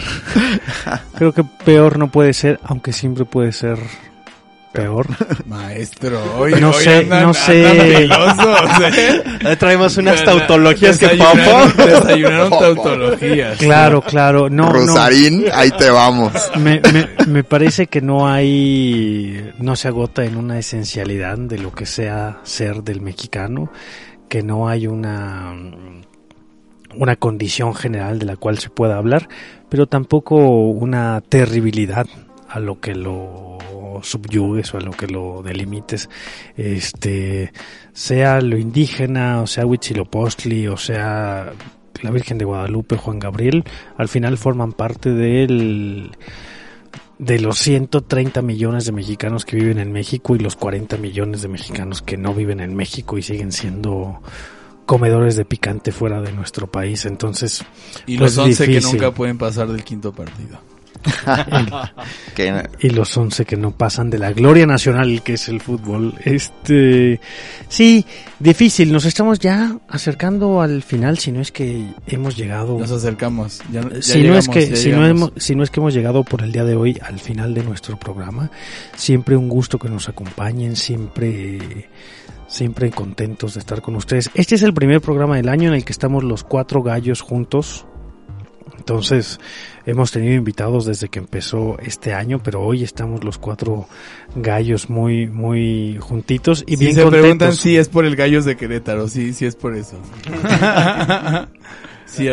creo 1.15 1.33
que 1.33 1.45
peor 1.65 1.99
no 1.99 2.11
puede 2.11 2.33
ser, 2.33 2.59
aunque 2.65 2.93
siempre 2.93 3.25
puede 3.25 3.53
ser 3.53 3.79
peor. 4.73 5.07
Maestro, 5.47 6.19
hoy 6.39 6.55
No 6.59 6.71
hoy 6.71 6.83
sé, 6.85 6.99
andan- 7.05 7.23
no 7.25 7.35
sé. 7.35 8.05
¿eh? 8.05 9.57
Traemos 9.59 9.97
unas 9.99 10.21
Desayunaron- 10.23 10.25
tautologías 10.25 10.99
que 10.99 11.07
desayunaron- 11.09 11.73
papá. 11.73 11.85
Desayunaron 11.85 12.51
tautologías. 12.51 13.59
Claro, 13.59 14.01
claro, 14.01 14.49
no, 14.49 14.67
no. 14.67 14.73
Rosarín, 14.73 15.45
ahí 15.53 15.71
te 15.73 15.91
vamos. 15.91 16.33
Me, 16.59 16.81
me, 16.93 17.09
me 17.27 17.45
parece 17.45 17.87
que 17.89 18.01
no 18.01 18.27
hay, 18.29 19.51
no 19.59 19.77
se 19.77 19.89
agota 19.89 20.25
en 20.25 20.37
una 20.37 20.59
esencialidad 20.59 21.37
de 21.37 21.59
lo 21.59 21.73
que 21.73 21.85
sea 21.85 22.39
ser 22.45 22.83
del 22.83 23.01
mexicano, 23.03 23.71
que 24.29 24.43
no 24.43 24.69
hay 24.69 24.87
una, 24.87 25.53
una 26.97 27.17
condición 27.17 27.75
general 27.75 28.19
de 28.19 28.27
la 28.27 28.37
cual 28.37 28.59
se 28.59 28.71
pueda 28.71 28.97
hablar, 28.97 29.29
pero 29.69 29.87
tampoco 29.87 30.37
una 30.69 31.21
terribilidad 31.21 32.07
a 32.49 32.61
lo 32.61 32.81
que 32.81 32.95
lo 32.95 33.59
subyugues 34.03 34.75
o 34.75 34.79
a 34.79 34.81
lo 34.81 34.93
que 34.93 35.07
lo 35.07 35.43
delimites, 35.43 36.09
este, 36.57 37.53
sea 37.93 38.41
lo 38.41 38.59
indígena, 38.59 39.41
o 39.41 39.47
sea 39.47 39.67
Huitzilopochtli, 39.67 40.69
o 40.69 40.77
sea 40.77 41.53
la 42.03 42.11
Virgen 42.11 42.39
de 42.39 42.45
Guadalupe, 42.45 42.97
Juan 42.97 43.19
Gabriel, 43.19 43.65
al 43.97 44.09
final 44.09 44.37
forman 44.37 44.73
parte 44.73 45.11
del 45.11 46.11
de 47.19 47.39
los 47.39 47.59
130 47.59 48.43
millones 48.43 48.85
de 48.85 48.91
mexicanos 48.91 49.45
que 49.45 49.57
viven 49.57 49.79
en 49.79 49.93
México 49.93 50.35
y 50.35 50.41
los 50.41 50.57
40 50.57 50.97
millones 50.97 51.43
de 51.43 51.49
mexicanos 51.49 52.03
que 52.03 52.17
no 52.17 52.35
viven 52.35 52.59
en 52.59 52.75
México 52.75 53.17
y 53.17 53.23
siguen 53.23 53.53
siendo 53.53 54.21
comedores 54.93 55.37
de 55.37 55.47
picante 55.47 55.91
fuera 55.91 56.21
de 56.21 56.33
nuestro 56.33 56.71
país. 56.71 57.07
Entonces, 57.07 57.65
Y 58.05 58.19
Pues 58.19 58.37
los 58.37 58.47
11 58.47 58.67
que 58.67 58.81
nunca 58.83 59.11
pueden 59.11 59.39
pasar 59.39 59.69
del 59.69 59.83
quinto 59.85 60.13
partido. 60.13 60.61
Y 62.81 62.91
los 62.91 63.17
11 63.17 63.47
que 63.47 63.57
no 63.57 63.71
pasan 63.71 64.11
de 64.11 64.19
la 64.19 64.33
gloria 64.33 64.67
nacional 64.67 65.23
que 65.23 65.35
es 65.35 65.49
el 65.49 65.63
fútbol. 65.63 66.13
Este, 66.23 67.21
sí, 67.69 68.05
difícil. 68.39 68.93
Nos 68.93 69.07
estamos 69.07 69.39
ya 69.39 69.79
acercando 69.89 70.61
al 70.61 70.83
final, 70.83 71.17
si 71.19 71.33
no 71.33 71.41
es 71.41 71.53
que 71.53 71.87
hemos 72.07 72.37
llegado. 72.37 72.79
Nos 72.79 72.91
acercamos. 72.91 73.63
Ya, 73.73 73.89
ya 73.89 74.03
si 74.03 74.23
no 74.25 74.37
es 74.37 74.47
que 74.47 74.69
ya 74.69 74.77
si 74.77 74.91
no 74.91 75.01
llegamos. 75.01 75.31
hemos 75.31 75.43
si 75.43 75.55
no 75.55 75.63
es 75.63 75.71
que 75.71 75.81
hemos 75.81 75.95
llegado 75.95 76.23
por 76.23 76.43
el 76.43 76.53
día 76.53 76.65
de 76.65 76.75
hoy 76.75 77.01
al 77.03 77.19
final 77.19 77.55
de 77.55 77.63
nuestro 77.65 77.99
programa 77.99 78.51
siempre 78.95 79.37
un 79.37 79.49
gusto 79.49 79.79
que 79.79 79.89
nos 79.89 80.11
acompañen 80.11 80.77
siempre 80.77 81.89
siempre 82.53 82.91
contentos 82.91 83.55
de 83.55 83.61
estar 83.61 83.81
con 83.81 83.97
ustedes 83.97 84.31
este 84.35 84.55
es 84.57 84.63
el 84.63 84.75
primer 84.75 85.01
programa 85.01 85.37
del 85.37 85.49
año 85.49 85.69
en 85.69 85.75
el 85.75 85.85
que 85.85 85.93
estamos 85.93 86.23
los 86.23 86.45
cuatro 86.45 86.83
gallos 86.83 87.23
juntos 87.23 87.87
entonces 88.77 89.41
hemos 89.87 90.11
tenido 90.13 90.35
invitados 90.35 90.85
desde 90.85 91.09
que 91.09 91.19
empezó 91.19 91.79
este 91.79 92.13
año 92.13 92.43
pero 92.43 92.61
hoy 92.61 92.85
estamos 92.85 93.25
los 93.25 93.39
cuatro 93.39 93.87
gallos 94.37 94.91
muy 94.91 95.29
muy 95.29 95.97
juntitos 96.01 96.63
y 96.67 96.77
Si 96.77 96.85
bien 96.85 96.95
se 96.95 97.07
preguntan 97.07 97.55
si 97.55 97.77
es 97.77 97.89
por 97.89 98.05
el 98.05 98.17
gallos 98.17 98.45
de 98.45 98.57
Querétaro, 98.57 99.09
sí, 99.09 99.33
sí 99.33 99.47
es 99.47 99.57
por 99.57 99.75
eso. 99.75 99.97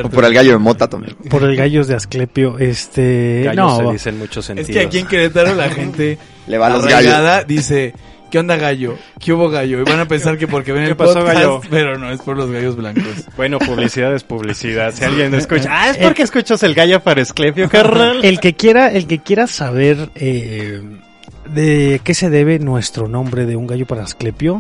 o 0.04 0.10
por 0.10 0.26
el 0.26 0.34
gallo 0.34 0.52
de 0.52 0.58
mota 0.58 0.88
también. 0.90 1.16
por 1.30 1.44
el 1.44 1.56
gallos 1.56 1.88
de 1.88 1.96
Asclepio 1.96 2.58
este 2.60 3.44
Gallos 3.46 3.80
no 3.82 3.88
se 3.88 3.94
dice 3.94 4.10
en 4.10 4.18
muchos 4.20 4.38
Es 4.40 4.46
sentidos. 4.48 4.72
que 4.72 4.80
aquí 4.88 4.98
en 4.98 5.08
Querétaro 5.08 5.56
la 5.56 5.70
gente 5.70 6.18
Le 6.48 6.58
va 6.58 6.68
a 6.68 6.70
los 6.72 6.86
gallos. 6.86 7.48
dice, 7.48 7.94
¿qué 8.30 8.40
onda 8.40 8.56
gallo? 8.58 8.98
¿Qué 9.20 9.34
hubo 9.34 9.50
gallo? 9.50 9.80
Y 9.80 9.84
van 9.84 10.00
a 10.00 10.08
pensar 10.08 10.38
que 10.38 10.48
porque 10.48 10.72
ven 10.72 10.84
¿Qué 10.86 10.90
el 10.92 10.96
pasó, 10.98 11.16
podcast, 11.16 11.36
gallo? 11.36 11.62
pero 11.70 11.98
no, 11.98 12.12
es 12.12 12.22
por 12.22 12.38
los 12.38 12.50
gallos 12.52 12.76
blancos. 12.76 13.04
Bueno, 13.38 13.60
publicidad 13.60 14.14
es 14.14 14.24
publicidad. 14.24 14.94
Si 14.94 15.04
alguien 15.04 15.34
escucha, 15.34 15.70
ah, 15.72 15.90
es 15.90 15.98
porque 15.98 16.24
escuchas 16.24 16.62
el 16.64 16.74
gallo 16.74 17.00
para 17.02 17.22
Esclepio, 17.22 17.70
carnal. 17.70 18.24
el 18.24 18.40
que 18.40 18.54
quiera, 18.56 18.92
el 18.92 19.08
que 19.08 19.20
quiera 19.20 19.48
saber 19.48 20.10
eh, 20.16 20.82
de 21.54 22.02
qué 22.04 22.14
se 22.14 22.30
debe 22.30 22.60
nuestro 22.60 23.08
nombre 23.08 23.46
de 23.46 23.56
un 23.56 23.68
gallo 23.68 23.86
para 23.86 24.04
Asclepio, 24.04 24.60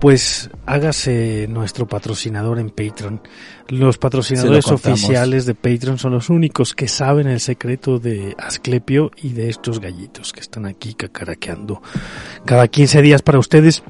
pues 0.00 0.50
hágase 0.66 1.46
nuestro 1.48 1.86
patrocinador 1.86 2.58
en 2.58 2.70
Patreon. 2.70 3.20
Los 3.68 3.98
patrocinadores 3.98 4.66
lo 4.68 4.74
oficiales 4.74 5.46
de 5.46 5.54
Patreon 5.54 5.98
son 5.98 6.12
los 6.12 6.30
únicos 6.30 6.74
que 6.74 6.88
saben 6.88 7.26
el 7.26 7.40
secreto 7.40 7.98
de 7.98 8.34
Asclepio 8.38 9.10
y 9.22 9.30
de 9.30 9.48
estos 9.48 9.80
gallitos 9.80 10.32
que 10.32 10.40
están 10.40 10.66
aquí 10.66 10.94
cacaraqueando 10.94 11.82
cada 12.44 12.68
15 12.68 13.02
días 13.02 13.22
para 13.22 13.38
ustedes. 13.38 13.82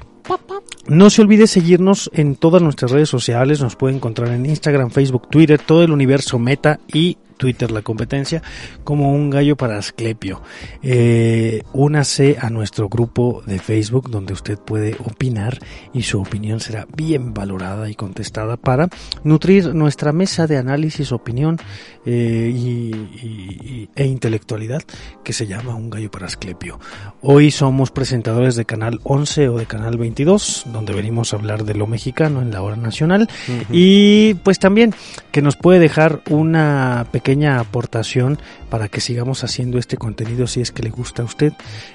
No 0.87 1.11
se 1.11 1.21
olvide 1.21 1.47
seguirnos 1.47 2.11
en 2.15 2.35
todas 2.35 2.63
nuestras 2.63 2.91
redes 2.91 3.11
sociales, 3.11 3.61
nos 3.61 3.77
puede 3.77 3.95
encontrar 3.95 4.31
en 4.31 4.47
Instagram, 4.47 4.91
Facebook, 4.91 5.29
Twitter, 5.29 5.61
todo 5.61 5.83
el 5.83 5.93
universo 5.93 6.39
Meta 6.39 6.81
y 6.93 7.19
Twitter 7.39 7.71
la 7.71 7.81
competencia 7.83 8.43
como 8.85 9.13
un 9.13 9.31
gallo 9.31 9.57
para 9.57 9.79
Asclepio. 9.79 10.43
Eh, 10.83 11.63
únase 11.73 12.37
a 12.41 12.51
nuestro 12.51 12.89
grupo 12.89 13.43
de 13.47 13.59
Facebook 13.59 14.11
donde 14.11 14.33
usted 14.35 14.59
puede 14.59 14.97
opinar 15.05 15.59
y 15.95 16.03
su 16.03 16.21
opinión 16.21 16.61
será 16.61 16.87
bien 16.97 17.33
valorada 17.33 17.89
y 17.89 17.95
contestada 17.95 18.57
para 18.57 18.89
nutrir 19.25 19.75
nuestra 19.75 20.13
mesa 20.13 20.47
de 20.47 20.59
análisis, 20.59 21.13
opinión 21.13 21.59
eh, 22.05 22.53
y, 22.55 22.91
y- 22.95 23.89
e 23.95 24.07
intelectualidad 24.07 24.83
que 25.25 25.33
se 25.33 25.47
llama 25.47 25.75
Un 25.75 25.91
Gallo 25.91 26.11
para 26.11 26.27
Asclepio. 26.27 26.79
Hoy 27.23 27.51
somos 27.51 27.91
presentadores 27.91 28.57
de 28.57 28.65
Canal 28.65 29.01
11 29.05 29.49
o 29.49 29.59
de 29.59 29.67
Canal 29.67 29.97
22 29.97 30.65
donde 30.73 30.93
venimos 30.93 31.33
a 31.33 31.37
hablar 31.37 31.65
de 31.65 31.75
lo 31.75 31.87
mexicano 31.87 32.43
en 32.43 32.51
la 32.51 32.63
hora 32.63 32.77
nacional 32.77 33.29
y 33.71 34.35
pues 34.35 34.59
también 34.59 34.95
que 35.31 35.43
nos 35.43 35.57
puede 35.57 35.79
dejar 35.79 36.21
una 36.29 37.07
pequeña 37.13 37.28
aportación 37.61 38.39
para 38.71 38.89
que 38.89 39.01
sigamos 39.01 39.45
haciendo 39.45 39.79
este 39.79 39.97
contenido 39.97 40.47
si 40.47 40.61
es 40.61 40.73
que 40.73 40.83
le 40.83 40.91
gusta 40.91 41.23
a 41.23 41.27
usted. 41.27 41.53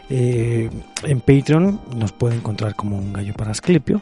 Eh, 0.10 0.69
en 1.03 1.22
Patreon 1.22 1.81
nos 1.95 2.11
puede 2.11 2.35
encontrar 2.35 2.76
como 2.76 2.97
un 2.97 3.14
gallo 3.14 3.34
para 3.34 3.51
Asclepio. 3.51 4.01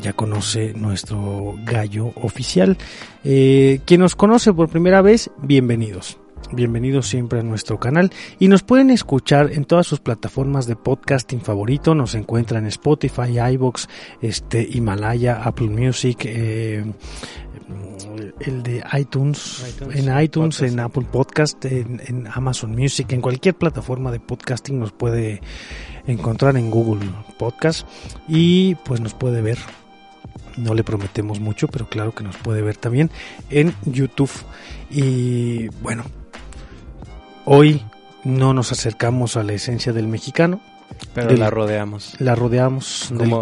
Ya 0.00 0.12
conoce 0.12 0.72
nuestro 0.74 1.54
gallo 1.64 2.12
oficial. 2.22 2.78
Eh, 3.24 3.80
quien 3.84 4.00
nos 4.00 4.14
conoce 4.14 4.52
por 4.52 4.68
primera 4.68 5.02
vez, 5.02 5.30
bienvenidos. 5.42 6.18
Bienvenidos 6.52 7.06
siempre 7.06 7.38
a 7.38 7.42
nuestro 7.44 7.78
canal 7.78 8.10
y 8.40 8.48
nos 8.48 8.64
pueden 8.64 8.90
escuchar 8.90 9.52
en 9.52 9.64
todas 9.64 9.86
sus 9.86 10.00
plataformas 10.00 10.66
de 10.66 10.74
podcasting 10.74 11.40
favorito. 11.40 11.94
Nos 11.94 12.16
encuentran 12.16 12.64
en 12.64 12.68
Spotify, 12.68 13.38
iBox, 13.52 13.88
este, 14.20 14.66
Himalaya, 14.68 15.42
Apple 15.44 15.68
Music, 15.68 16.24
eh, 16.24 16.84
el 18.40 18.62
de 18.62 18.82
iTunes, 18.98 19.64
iTunes, 19.68 19.96
en 19.96 20.20
iTunes, 20.22 20.56
podcast. 20.56 20.72
en 20.72 20.80
Apple 20.80 21.06
Podcast, 21.10 21.64
en, 21.64 22.00
en 22.06 22.26
Amazon 22.26 22.72
Music, 22.72 23.12
en 23.12 23.20
cualquier 23.20 23.54
plataforma 23.54 24.10
de 24.10 24.20
podcasting 24.20 24.78
nos 24.78 24.92
puede 24.92 25.40
encontrar 26.06 26.56
en 26.56 26.70
Google 26.70 27.06
Podcast 27.38 27.86
y 28.28 28.74
pues 28.76 29.00
nos 29.00 29.14
puede 29.14 29.42
ver. 29.42 29.58
No 30.56 30.74
le 30.74 30.84
prometemos 30.84 31.40
mucho, 31.40 31.68
pero 31.68 31.88
claro 31.88 32.12
que 32.12 32.24
nos 32.24 32.36
puede 32.36 32.60
ver 32.60 32.76
también 32.76 33.10
en 33.50 33.74
YouTube. 33.84 34.30
Y 34.90 35.68
bueno, 35.80 36.04
hoy 37.44 37.82
no 38.24 38.52
nos 38.52 38.72
acercamos 38.72 39.36
a 39.36 39.42
la 39.42 39.52
esencia 39.52 39.92
del 39.92 40.08
mexicano, 40.08 40.60
Pero 41.14 41.28
Del- 41.28 41.40
la 41.40 41.50
rodeamos. 41.50 42.14
la 42.20 42.34
rodeamos 42.34 43.08
del, 43.12 43.34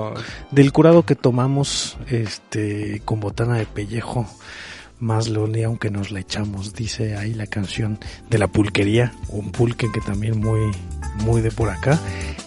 del 0.51 0.73
curado 0.73 1.05
que 1.05 1.15
tomamos 1.15 1.97
este 2.09 3.03
con 3.05 3.20
botana 3.20 3.57
de 3.59 3.66
pellejo 3.66 4.27
más 5.01 5.28
lo 5.28 5.47
ni 5.47 5.62
aunque 5.62 5.90
nos 5.90 6.11
la 6.11 6.20
echamos 6.20 6.74
dice 6.74 7.16
ahí 7.16 7.35
la 7.35 7.47
canción 7.47 7.99
de 8.31 8.39
la 8.39 8.49
pulquería 8.49 9.12
un 9.28 9.53
pulque 9.53 9.86
que 9.93 10.01
también 10.01 10.40
muy 10.40 10.73
muy 11.24 11.40
de 11.40 11.51
por 11.53 11.69
acá 11.70 11.99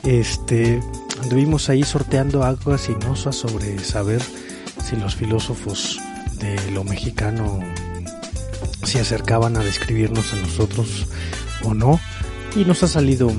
este 0.04 0.82
anduvimos 1.22 1.70
ahí 1.70 1.84
sorteando 1.84 2.44
aguas 2.44 2.82
sinuosas 2.82 3.36
sobre 3.36 3.80
saber 3.80 4.22
si 4.84 4.96
los 4.98 5.16
filósofos 5.16 6.00
de 6.40 6.72
lo 6.72 6.84
mexicano 6.84 7.60
se 8.84 9.00
acercaban 9.00 9.56
a 9.56 9.60
describirnos 9.64 10.34
a 10.34 10.38
nosotros 10.38 11.08
o 11.64 11.74
no 11.74 12.00
y 12.56 12.66
nos 12.66 12.84
ha 12.84 12.88
salido 12.88 13.32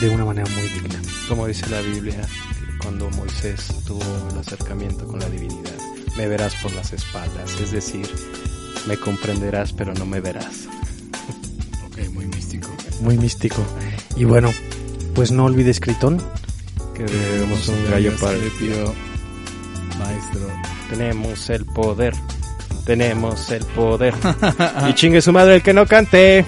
de 0.00 0.08
una 0.10 0.24
manera 0.24 0.48
muy 0.50 0.68
digna 0.68 1.00
como 1.28 1.46
dice 1.46 1.68
la 1.70 1.80
Biblia, 1.80 2.20
cuando 2.82 3.10
Moisés 3.10 3.66
tuvo 3.84 4.02
el 4.30 4.38
acercamiento 4.38 5.06
con 5.06 5.18
la 5.18 5.28
divinidad, 5.28 5.74
me 6.16 6.28
verás 6.28 6.54
por 6.56 6.72
las 6.74 6.92
espaldas, 6.92 7.60
es 7.60 7.72
decir, 7.72 8.08
me 8.86 8.96
comprenderás 8.96 9.72
pero 9.72 9.92
no 9.94 10.06
me 10.06 10.20
verás. 10.20 10.68
Ok, 11.86 12.10
muy 12.12 12.26
místico. 12.26 12.68
muy 13.00 13.16
místico. 13.16 13.64
Y 14.16 14.24
bueno, 14.24 14.52
pues 15.14 15.32
no 15.32 15.46
olvides 15.46 15.80
Critón. 15.80 16.20
Que 16.94 17.04
debemos 17.04 17.68
un 17.68 17.90
gallo 17.90 18.14
para 18.20 18.32
el 18.32 18.46
Asclepio, 18.46 18.94
maestro. 19.98 20.40
Tenemos 20.90 21.50
el 21.50 21.64
poder, 21.64 22.14
tenemos 22.84 23.50
el 23.50 23.64
poder. 23.64 24.14
y 24.90 24.94
chingue 24.94 25.22
su 25.22 25.32
madre 25.32 25.56
el 25.56 25.62
que 25.62 25.72
no 25.72 25.86
cante. 25.86 26.44